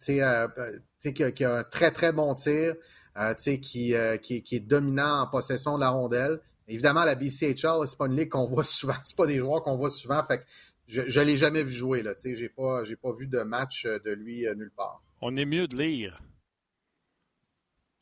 [0.00, 2.74] Tu sais, qui, qui, a un très, très bon tir.
[3.16, 6.40] Euh, qui, euh, qui, qui, est dominant en possession de la rondelle.
[6.66, 8.96] Évidemment, la BCHL, c'est pas une ligue qu'on voit souvent.
[9.04, 10.20] C'est pas des joueurs qu'on voit souvent.
[10.24, 10.44] Fait que
[10.88, 12.02] je ne l'ai jamais vu jouer.
[12.02, 15.00] Là, j'ai pas, j'ai pas vu de match de lui euh, nulle part.
[15.20, 16.20] On est mieux de lire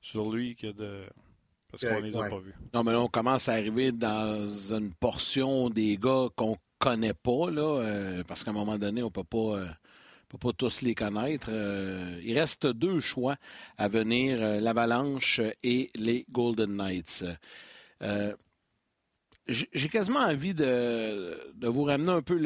[0.01, 1.05] sur lui que de.
[1.71, 2.31] Parce qu'on les a ouais.
[2.31, 2.55] pas vus.
[2.73, 7.51] Non, mais là, on commence à arriver dans une portion des gars qu'on connaît pas,
[7.51, 9.77] là, euh, parce qu'à un moment donné, on peut pas.
[10.33, 11.49] Euh, peut pas tous les connaître.
[11.51, 13.37] Euh, il reste deux choix
[13.79, 17.25] à venir, euh, l'Avalanche et les Golden Knights.
[18.03, 18.35] Euh,
[19.47, 22.37] J'ai quasiment envie de, de, vous ramener un peu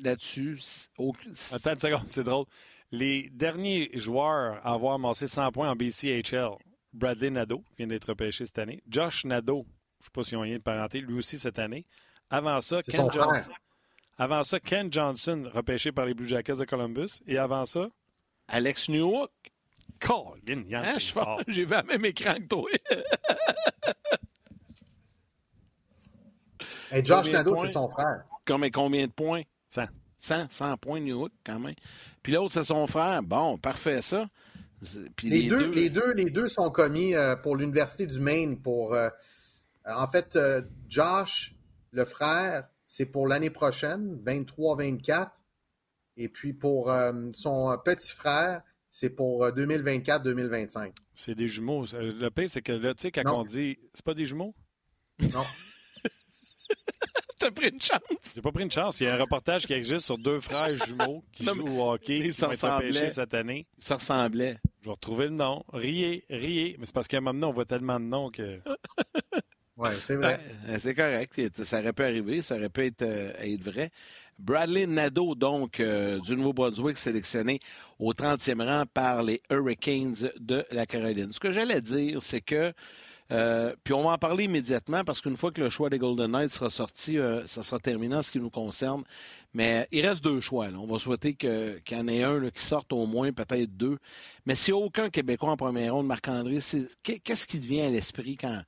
[0.00, 0.58] là-dessus.
[0.98, 1.12] Au...
[1.52, 2.46] Attends une seconde, c'est drôle.
[2.90, 6.50] Les derniers joueurs à avoir amassé 100 points en BCHL,
[6.92, 8.82] Bradley Nadeau, qui vient d'être repêché cette année.
[8.86, 9.64] Josh Nadeau,
[10.00, 11.86] je ne sais pas s'ils ont rien de parenté, lui aussi cette année.
[12.28, 13.52] Avant ça, Ken Johnson.
[14.18, 17.20] Avant ça, Ken Johnson, repêché par les Blue Jackets de Columbus.
[17.26, 17.88] Et avant ça,
[18.48, 19.30] Alex Newhook.
[20.00, 20.96] Colin, hein,
[21.46, 22.68] J'ai vu le même écran que toi.
[26.92, 28.24] Et Josh Nadeau, c'est son frère.
[28.46, 29.42] Combien, combien de points?
[29.68, 29.86] 100.
[30.18, 31.74] 100, 100 points Newhook, quand même.
[32.22, 33.22] Puis l'autre, c'est son frère.
[33.22, 34.28] Bon, parfait, ça.
[35.16, 35.70] Puis les, les, deux, deux...
[35.70, 38.60] les, deux, les deux sont commis euh, pour l'Université du Maine.
[38.60, 39.08] Pour, euh,
[39.86, 41.54] en fait, euh, Josh,
[41.92, 45.30] le frère, c'est pour l'année prochaine, 23-24.
[46.18, 50.92] Et puis pour euh, son petit frère, c'est pour 2024-2025.
[51.14, 51.86] C'est des jumeaux.
[51.94, 53.38] Le pire, c'est que là, tu sais, quand Non.
[53.40, 53.78] on dit.
[53.94, 54.54] C'est pas des jumeaux?
[55.32, 55.42] Non.
[57.38, 58.00] T'as pris une chance.
[58.34, 59.00] J'ai pas pris une chance.
[59.00, 61.92] Il y a un reportage qui existe sur deux frères jumeaux qui Non, jouent au
[61.92, 62.18] hockey.
[62.18, 63.10] ils qui se repêchés ressemblaient.
[63.10, 63.66] cette année.
[63.78, 64.58] Ça ressemblait.
[64.80, 65.64] Je vais retrouver le nom.
[65.72, 66.76] Riez, riez.
[66.78, 68.60] Mais c'est parce qu'à un moment donné, on voit tellement de noms que.
[69.98, 70.40] C'est vrai.
[70.78, 71.64] C'est correct.
[71.64, 72.42] Ça aurait pu arriver.
[72.42, 73.90] Ça aurait pu être, euh, être vrai.
[74.38, 77.60] Bradley Nadeau, donc, euh, du Nouveau-Brunswick, sélectionné
[77.98, 81.32] au 30e rang par les Hurricanes de la Caroline.
[81.32, 82.72] Ce que j'allais dire, c'est que,
[83.30, 86.32] euh, puis on va en parler immédiatement parce qu'une fois que le choix des Golden
[86.32, 89.04] Knights sera sorti, ça sera terminé en ce qui nous concerne.
[89.54, 90.68] Mais il reste deux choix.
[90.76, 93.98] On va souhaiter qu'il y en ait un qui sorte au moins, peut-être deux.
[94.46, 96.58] Mais s'il n'y a aucun Québécois en première ronde, Marc-André,
[97.02, 98.62] qu'est-ce qui te vient à l'esprit quand.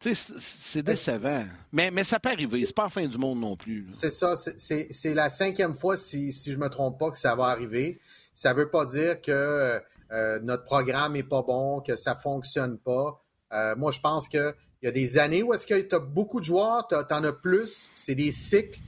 [0.00, 1.44] C'est- décevant.
[1.72, 2.64] Mais, mais ça peut arriver.
[2.64, 3.86] C'est pas la fin du monde non plus.
[3.90, 4.36] C'est ça.
[4.36, 7.98] c'est- la cinquième fois, si, si je ne me trompe pas, que ça va arriver.
[8.32, 9.80] Ça ne veut pas dire que
[10.12, 13.20] euh, notre programme n'est pas bon, que ça ne fonctionne pas.
[13.52, 16.38] Euh, moi, je pense qu'il y a des années où est-ce que tu as beaucoup
[16.40, 18.78] de joueurs, tu en as plus, c'est des cycles.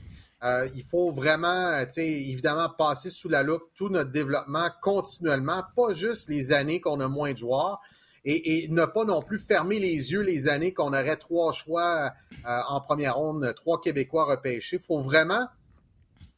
[0.43, 6.29] Euh, il faut vraiment, évidemment, passer sous la loupe tout notre développement continuellement, pas juste
[6.29, 7.79] les années qu'on a moins de joueurs.
[8.23, 12.11] Et, ne pas non plus fermer les yeux les années qu'on aurait trois choix
[12.45, 14.77] euh, en première ronde, trois Québécois repêchés.
[14.77, 15.47] Il faut vraiment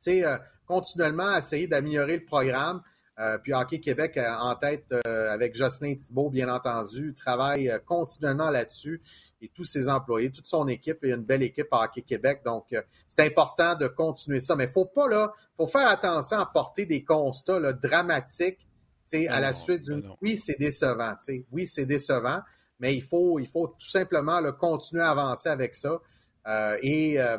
[0.07, 2.81] euh, continuellement essayer d'améliorer le programme.
[3.19, 9.03] Euh, puis Hockey Québec en tête avec Jocelyn Thibault, bien entendu, travaille continuellement là-dessus
[9.39, 10.97] et tous ses employés, toute son équipe.
[11.03, 12.73] Il y a une belle équipe à Hockey Québec, donc
[13.07, 14.55] c'est important de continuer ça.
[14.55, 18.67] Mais il faut pas là, faut faire attention à porter des constats dramatiques
[19.29, 20.09] à la suite d'une.
[20.21, 21.13] Oui, c'est décevant.
[21.51, 22.41] Oui, c'est décevant,
[22.79, 25.99] mais il faut, il faut tout simplement continuer à avancer avec ça.
[26.47, 27.37] Euh, et euh,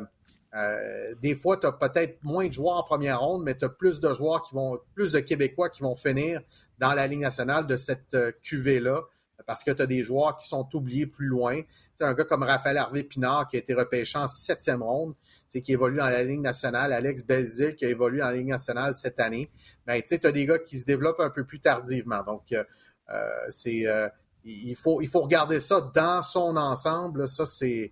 [0.55, 3.69] euh, des fois, tu as peut-être moins de joueurs en première ronde, mais tu as
[3.69, 6.41] plus de joueurs qui vont, plus de Québécois qui vont finir
[6.79, 9.03] dans la Ligue nationale de cette QV-là
[9.45, 11.61] parce que tu as des joueurs qui sont oubliés plus loin.
[11.93, 15.15] C'est un gars comme Raphaël Hervé Pinard qui a été repêché en septième ronde,
[15.49, 19.19] qui évolue dans la Ligue nationale, Alex Belzil qui a évolué dans Ligue nationale cette
[19.19, 19.49] année.
[19.85, 22.23] Ben, tu as des gars qui se développent un peu plus tardivement.
[22.23, 22.63] Donc, euh,
[23.09, 24.09] euh, c'est euh,
[24.43, 27.27] il, faut, regarder ça dans son ensemble.
[27.27, 27.91] Ça, c'est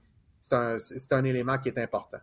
[0.51, 0.77] un,
[1.11, 2.19] un élément qui est important.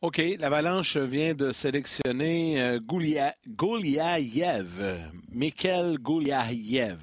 [0.00, 6.98] OK, l'Avalanche vient de sélectionner Goulia, Gouliayev, Mikhail Gouliayev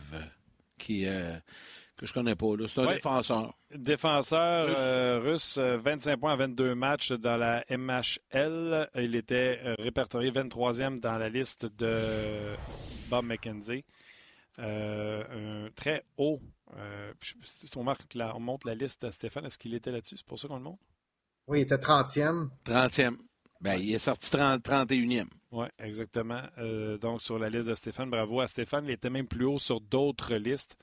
[0.81, 1.37] qui, euh,
[1.97, 2.47] que je connais pas.
[2.67, 3.53] C'est un défenseur.
[3.73, 8.89] Défenseur russe, 25 euh, points à 22 matchs dans la MHL.
[8.95, 12.55] Il était euh, répertorié 23e dans la liste de
[13.09, 13.85] Bob McKenzie.
[14.57, 16.41] un très haut.
[17.41, 20.17] si on, marque on monte la liste à Stéphane, est-ce qu'il était là-dessus?
[20.17, 20.83] C'est pour ça qu'on le montre?
[21.47, 22.49] Oui, il était 30e.
[22.65, 23.17] 30e.
[23.61, 25.27] Ben, il est sorti 30, 31e.
[25.51, 26.41] Oui, exactement.
[26.57, 28.85] Euh, donc, sur la liste de Stéphane, bravo à Stéphane.
[28.85, 30.77] Il était même plus haut sur d'autres listes.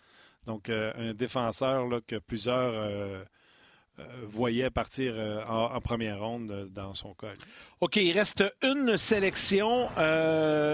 [0.46, 3.24] Donc, euh, un défenseur là, que plusieurs euh,
[4.26, 7.28] voyait partir euh, en, première ronde euh, dans son cas.
[7.80, 9.88] OK, il reste une sélection.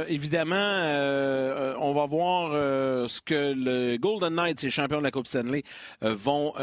[0.09, 0.55] évidemment,
[1.79, 2.51] on va voir
[3.11, 5.65] ce que le Golden Knights, les champions de la Coupe Stanley,
[6.01, 6.55] vont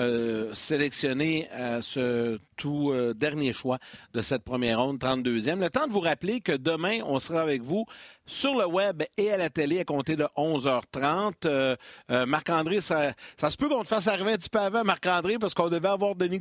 [0.53, 3.77] sélectionner à ce tout dernier choix
[4.15, 5.59] de cette première ronde, 32e.
[5.59, 7.85] Le temps de vous rappeler que demain, on sera avec vous
[8.25, 11.77] sur le web et à la télé à compter de 11h30.
[12.25, 15.69] Marc-André, ça, se peut qu'on te fasse arriver un petit peu avant, Marc-André, parce qu'on
[15.69, 16.39] devait avoir Denis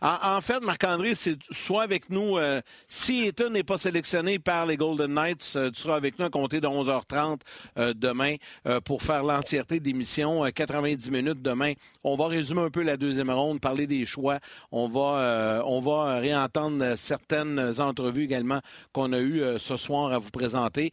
[0.00, 4.66] ah en, fait, Marc-André, c'est soit avec nous, euh, si Eton n'est pas sélectionné par
[4.66, 7.40] les Golden Knights, euh, tu seras avec nous à compter de 11h30
[7.78, 8.36] euh, demain
[8.84, 11.72] pour faire l'entièreté d'émission, 90 minutes demain.
[12.04, 14.38] On va résumer un peu la deuxième ronde, parler des choix.
[14.70, 18.60] On va, on va réentendre certaines entrevues également
[18.92, 20.90] qu'on a eues ce soir à vous présenter.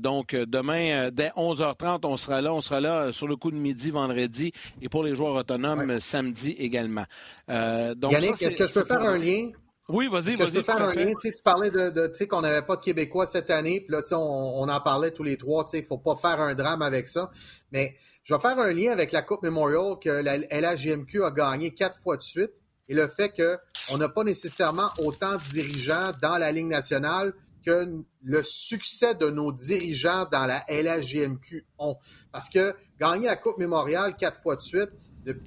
[0.00, 2.52] donc, demain, dès 11h30, on sera là.
[2.52, 4.52] On sera là sur le coup de midi, vendredi,
[4.82, 7.04] et pour les joueurs autonomes, samedi également.
[7.50, 9.50] Euh, Yannick, est-ce que je peux faire un lien?
[9.88, 10.48] Oui, vas-y, vas-y.
[10.48, 11.12] Je peux faire un lien?
[11.20, 14.68] Tu parlais de, de qu'on n'avait pas de Québécois cette année, puis là, on, on
[14.68, 15.66] en parlait tous les trois.
[15.72, 17.30] Il ne faut pas faire un drame avec ça.
[17.72, 21.72] Mais je vais faire un lien avec la Coupe Memorial que la LHGMQ a gagné
[21.72, 26.38] quatre fois de suite et le fait qu'on n'a pas nécessairement autant de dirigeants dans
[26.38, 27.32] la Ligue nationale
[27.68, 31.96] que le succès de nos dirigeants dans la LHGMQ ont.
[32.32, 34.90] Parce que gagner la Coupe Mémoriale quatre fois de suite,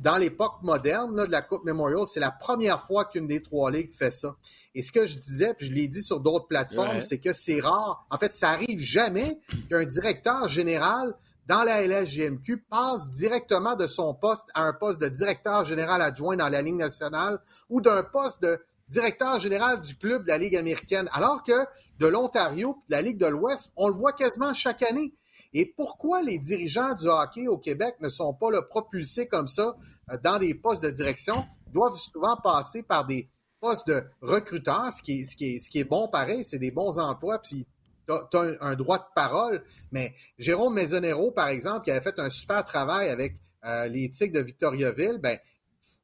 [0.04, 3.92] dans l'époque moderne de la Coupe Memorial, c'est la première fois qu'une des trois ligues
[3.92, 4.36] fait ça.
[4.76, 7.60] Et ce que je disais, puis je l'ai dit sur d'autres plateformes, c'est que c'est
[7.60, 8.06] rare.
[8.12, 11.16] En fait, ça arrive jamais qu'un directeur général
[11.48, 16.38] dans la LSGMQ passe directement de son poste à un poste de directeur général adjoint
[16.38, 18.60] dans la Ligue nationale ou d'un poste de
[18.92, 21.66] directeur général du club de la Ligue américaine, alors que
[22.00, 25.14] de l'Ontario, de la Ligue de l'Ouest, on le voit quasiment chaque année.
[25.54, 29.76] Et pourquoi les dirigeants du hockey au Québec ne sont pas le propulsés comme ça
[30.12, 31.46] euh, dans des postes de direction?
[31.68, 33.30] Ils doivent souvent passer par des
[33.60, 36.60] postes de recruteurs, ce qui est, ce qui est, ce qui est bon pareil, c'est
[36.60, 37.68] des bons emplois, puis
[38.08, 39.64] tu as, un, droit de parole.
[39.92, 44.40] Mais Jérôme Maisonero, par exemple, qui avait fait un super travail avec euh, les Tigres
[44.40, 45.38] de Victoriaville, ben,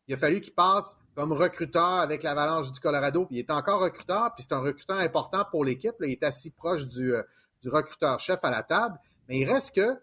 [0.08, 3.82] il a fallu qu'il passe comme recruteur avec l'Avalanche du Colorado, puis il est encore
[3.82, 5.96] recruteur, puis c'est un recruteur important pour l'équipe.
[6.04, 7.24] Il est assis proche du, euh,
[7.64, 9.00] du recruteur-chef à la table.
[9.28, 9.98] Mais il reste que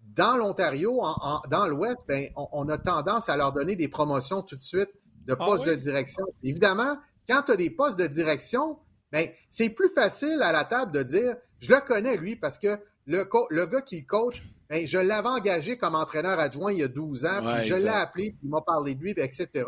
[0.00, 1.00] dans l'Ontario,
[1.48, 4.90] dans l'Ouest, ben, on, a tendance à leur donner des promotions tout de suite
[5.26, 6.24] de ah postes de direction.
[6.42, 8.76] Évidemment, quand tu as des postes de direction,
[9.12, 12.76] ben, c'est plus facile à la table de dire je le connais, lui, parce que
[13.06, 16.82] le, le gars qui le coach, ben, je l'avais engagé comme entraîneur adjoint il y
[16.82, 19.64] a 12 ans, puis je l'ai appelé, puis il m'a parlé de lui, etc.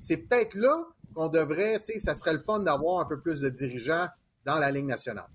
[0.00, 0.84] c'est peut-être là
[1.14, 4.08] qu'on devrait, ça serait le fun d'avoir un peu plus de dirigeants
[4.44, 5.28] dans la Ligue nationale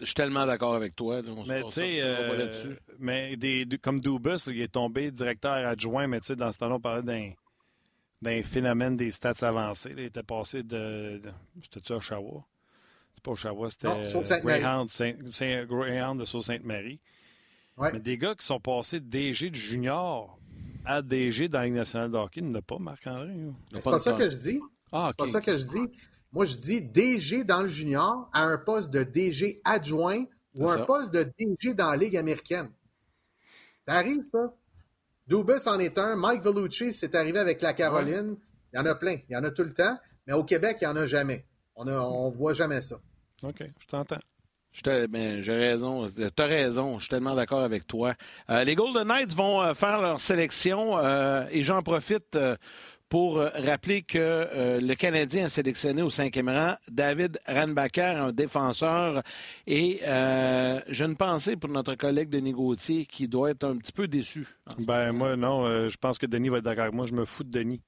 [0.00, 1.22] je suis tellement d'accord avec toi.
[1.46, 6.26] mais tu sais, euh, mais des, comme Dubus, il est tombé directeur adjoint, mais tu
[6.26, 7.34] sais, dans ce temps-là, on parlait
[8.22, 9.90] d'un phénomène des stats avancés.
[9.92, 11.20] Il était passé de.
[11.62, 12.44] C'était-tu Oshawa?
[13.14, 14.90] C'est pas Oshawa, c'était Greyhound,
[15.68, 17.00] Greyhound de Sault-Sainte-Marie.
[17.80, 20.37] Mais des gars qui sont passés DG de junior
[20.88, 22.40] à DG dans la Ligue nationale de hockey.
[22.40, 23.34] Il n'a pas, Marc-André.
[23.72, 24.60] C'est pas, ça que je dis.
[24.90, 25.98] Ah, C'est pas ça que je dis.
[26.32, 30.78] Moi, je dis DG dans le junior à un poste de DG adjoint ou un
[30.78, 32.70] poste de DG dans la Ligue américaine.
[33.82, 34.54] Ça arrive, ça.
[35.26, 36.16] Dubus en est un.
[36.16, 38.36] Mike Vellucci, c'est arrivé avec la Caroline.
[38.72, 39.18] Il y en a plein.
[39.28, 39.98] Il y en a tout le temps.
[40.26, 41.46] Mais au Québec, il n'y en a jamais.
[41.76, 42.96] On ne on voit jamais ça.
[43.42, 44.18] OK, je t'entends.
[44.84, 46.08] Ben, j'ai raison.
[46.08, 46.98] Tu as raison.
[46.98, 48.14] Je suis tellement d'accord avec toi.
[48.50, 52.38] Euh, les Golden Knights vont euh, faire leur sélection euh, et j'en profite
[53.08, 59.22] pour rappeler que le Canadien a sélectionné au cinquième rang David Ranbacker, un défenseur.
[59.66, 60.00] Et
[60.88, 64.46] j'ai une pensée pour notre collègue Denis Gauthier qui doit être un petit peu déçu.
[64.86, 65.88] Ben, moi, non.
[65.88, 67.06] je pense que Denis va être d'accord avec moi.
[67.06, 67.80] Je me fous de Denis.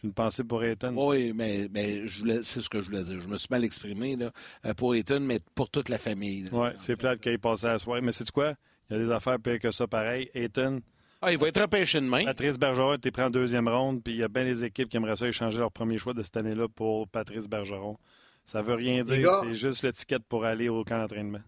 [0.00, 0.94] J'ai une pensée pour Ethan.
[0.94, 2.04] Oui, mais, mais
[2.42, 3.20] c'est ce que je voulais dire.
[3.20, 4.30] Je me suis mal exprimé là,
[4.64, 6.48] euh, pour Ethan, mais pour toute la famille.
[6.52, 8.00] Oui, c'est plate qu'il ait passé à la soirée.
[8.00, 8.54] Mais c'est quoi?
[8.88, 10.30] Il y a des affaires pires que ça pareil.
[10.34, 10.78] Ethan.
[11.22, 12.24] Ah, il va être repêché demain.
[12.24, 14.96] Patrice Bergeron, tu pris en deuxième ronde, puis il y a bien des équipes qui
[14.96, 17.98] aimeraient ça échanger leur premier choix de cette année-là pour Patrice Bergeron.
[18.46, 21.40] Ça veut rien dire, c'est juste l'étiquette pour aller au camp d'entraînement.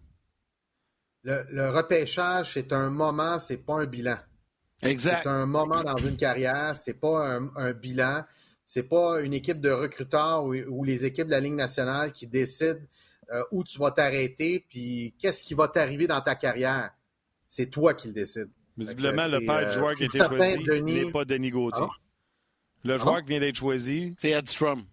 [1.23, 4.17] Le, repêchage, c'est un moment, c'est pas un bilan.
[4.83, 5.21] Exact.
[5.23, 8.23] C'est un moment dans une carrière, c'est pas un bilan.
[8.65, 12.79] C'est pas une équipe de recruteurs ou, les équipes de la Ligue nationale qui décident
[13.31, 16.91] euh, où tu vas t'arrêter puis qu'est-ce qui va t'arriver dans ta carrière.
[17.47, 18.49] C'est toi qui le décides.
[18.77, 21.85] Visiblement, le père du euh, joueur qui a été choisi n'est pas Denis Gauthier.
[21.87, 21.95] Ah.
[22.83, 24.15] Le joueur qui vient d'être choisi.
[24.17, 24.85] C'est Ed Strum.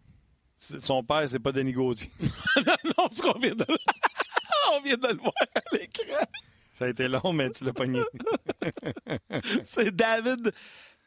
[0.58, 2.10] Son père, c'est pas Denis Gauthier.
[2.20, 3.76] non, ce qu'on vient de le...
[4.72, 6.24] On vient de le voir à l'écran.
[6.78, 8.02] Ça a été long, mais tu l'as pogné.
[9.64, 10.52] c'est David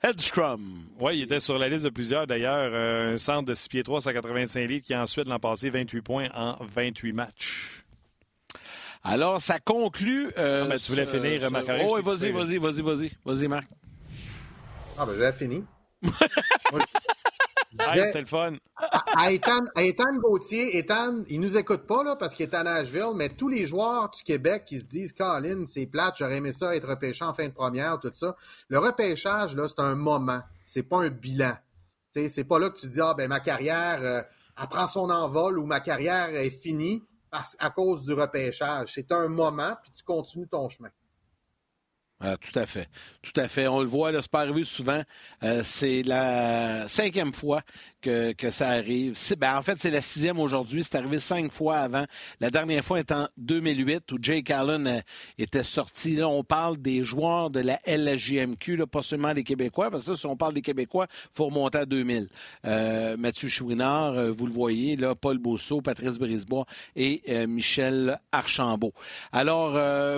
[0.04, 0.84] Hedstrom.
[1.00, 2.72] Oui, il était sur la liste de plusieurs d'ailleurs.
[2.74, 6.02] Euh, un centre de 6 pieds 3, 185 livres qui a ensuite l'an passé 28
[6.02, 7.84] points en 28 matchs.
[9.04, 10.32] Alors, ça conclut.
[10.38, 13.12] Euh, mais tu voulais finir, Marc Oh, oui, vas-y, vas-y, vas-y, vas-y.
[13.26, 13.68] Vas-y, Marc.
[14.98, 15.64] Ah, ben, j'ai fini.
[17.78, 18.54] c'est le fun.
[18.76, 23.30] À, Ethan, Gauthier, Ethan, il nous écoute pas là, parce qu'il est à Nashville, mais
[23.30, 26.88] tous les joueurs du Québec qui se disent Colin, c'est plate, j'aurais aimé ça être
[26.88, 28.36] repêché en fin de première, tout ça.
[28.68, 30.42] Le repêchage, là, c'est un moment.
[30.66, 31.54] C'est pas un bilan.
[32.10, 34.22] C'est pas là que tu dis Ah ben ma carrière euh,
[34.68, 37.04] prend son envol ou ma carrière est finie
[37.60, 38.92] à cause du repêchage.
[38.94, 40.90] C'est un moment, puis tu continues ton chemin.
[42.26, 42.88] Ah, tout à fait.
[43.22, 43.68] Tout à fait.
[43.68, 45.02] On le voit, c'est pas arrivé souvent.
[45.44, 47.62] Euh, c'est la cinquième fois
[48.02, 49.18] que, ça arrive.
[49.38, 50.84] Ben, en fait, c'est la sixième aujourd'hui.
[50.84, 52.06] C'est arrivé cinq fois avant.
[52.40, 55.00] La dernière fois est en 2008 où Jake Allen euh,
[55.38, 56.16] était sorti.
[56.16, 60.16] Là, on parle des joueurs de la LGMQ, là, pas seulement les Québécois, parce que
[60.16, 62.30] si on parle des Québécois, il faut remonter à 2000.
[62.66, 68.94] Euh, Mathieu Chouinard, vous le voyez, là, Paul Bousseau, Patrice Brisebois et Michel Archambault.
[69.32, 69.72] Alors,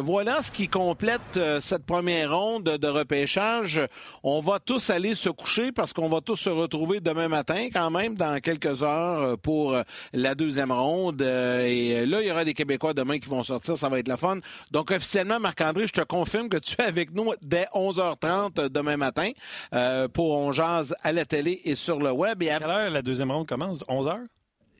[0.04, 1.86] voilà ce qui complète cette
[2.26, 3.80] ronde de repêchage.
[4.24, 7.90] On va tous aller se coucher parce qu'on va tous se retrouver demain matin quand
[7.90, 9.84] même dans quelques heures euh, pour euh,
[10.14, 11.22] la deuxième ronde.
[11.22, 13.78] Euh, et là, il y aura des Québécois demain qui vont sortir.
[13.78, 14.40] Ça va être la fun.
[14.72, 19.32] Donc, officiellement, Marc-André, je te confirme que tu es avec nous dès 11h30 demain matin
[20.14, 22.42] pour On Jazz à la télé et sur le web.
[22.44, 23.80] Et à quelle heure la deuxième ronde commence?
[23.90, 24.28] 11h?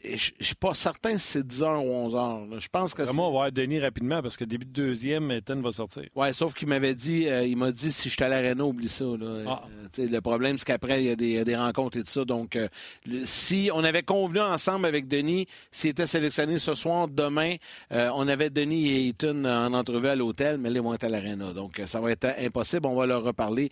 [0.03, 2.59] Je ne suis pas certain si c'est 10h ou 11h.
[2.59, 5.61] Je pense que Vraiment, on va voir Denis rapidement parce que début de deuxième, Ethan
[5.61, 6.03] va sortir.
[6.15, 8.90] Oui, sauf qu'il m'avait dit, euh, il m'a dit si je suis à l'aréna, oublie
[8.90, 9.06] ça.
[9.48, 9.64] Ah.
[9.99, 12.25] Euh, le problème, c'est qu'après, il y, a des rencontres et tout ça.
[12.25, 12.67] Donc, euh,
[13.24, 17.56] si on avait convenu ensemble avec Denis, s'il était sélectionné ce soir, demain,
[17.91, 21.09] on avait Denis et Ethan en entrevue à l'hôtel, mais là, ils vont être à
[21.09, 21.53] l'aréna.
[21.53, 22.88] Donc, ça va être impossible.
[22.88, 23.69] On va leur reparler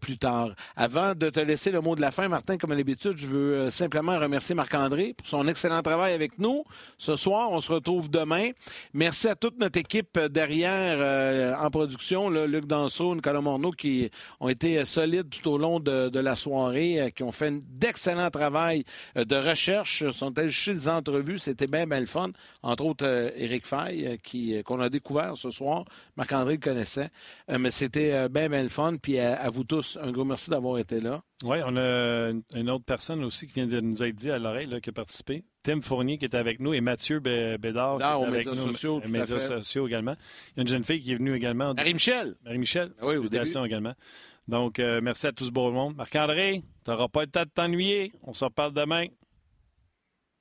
[0.00, 0.50] plus tard.
[0.76, 3.70] Avant de te laisser le mot de la fin, Martin, comme à l'habitude, je veux
[3.70, 6.62] simplement remercier Marc-André pour son excellent travail avec nous
[6.98, 7.50] ce soir.
[7.52, 8.50] On se retrouve demain.
[8.92, 14.50] Merci à toute notre équipe derrière euh, en production, Luc Danseau, Nicolas Morneau, qui ont
[14.50, 18.84] été solides tout au long de, la soirée, euh, qui ont fait d'excellent travail
[19.16, 21.38] euh, de recherche, sont allés chez les entrevues?
[21.38, 22.28] C'était bien, bien le fun.
[22.62, 25.86] Entre autres, Éric Fay, qui, qu'on a découvert ce soir.
[26.16, 27.08] Marc-André le connaissait.
[27.48, 28.96] mais c'était bien, bien le fun.
[29.00, 31.22] Puis à vous tous, un gros merci d'avoir été là.
[31.44, 34.68] Oui, on a une autre personne aussi qui vient de nous être dit à l'oreille,
[34.80, 35.44] qui a participé.
[35.62, 38.72] Tim Fournier qui est avec nous et Mathieu Bédard qui est avec médias nous.
[38.72, 40.16] Sociaux, tout médias sociaux également.
[40.48, 41.74] Il y a une jeune fille qui est venue également.
[41.74, 42.34] Marie-Michel.
[42.44, 42.92] Marie-Michel.
[43.00, 43.48] Ah oui, au début.
[43.64, 43.94] également.
[44.48, 45.94] Donc, euh, merci à tout ce beau monde.
[45.94, 48.12] Marc-André, tu n'auras pas le temps de t'ennuyer.
[48.22, 49.06] On s'en parle demain.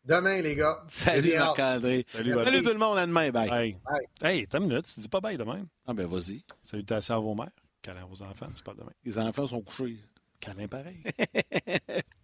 [0.03, 0.83] Demain, les gars.
[0.88, 2.06] Salut, Marc-André.
[2.11, 2.98] Salut, Salut, tout le monde.
[2.98, 3.30] À demain.
[3.30, 3.50] Bye.
[3.50, 3.77] Bye.
[3.85, 4.08] bye.
[4.24, 4.88] Hey, t'as une minute.
[4.91, 5.67] Tu dis pas bye demain.
[5.85, 6.43] Ah, ben, vas-y.
[6.64, 7.51] Salutations à vos mères.
[7.83, 8.48] Câlin à vos enfants.
[8.56, 8.93] C'est pas demain.
[9.06, 9.98] Les enfants sont couchés.
[10.40, 11.03] Câlin pareil.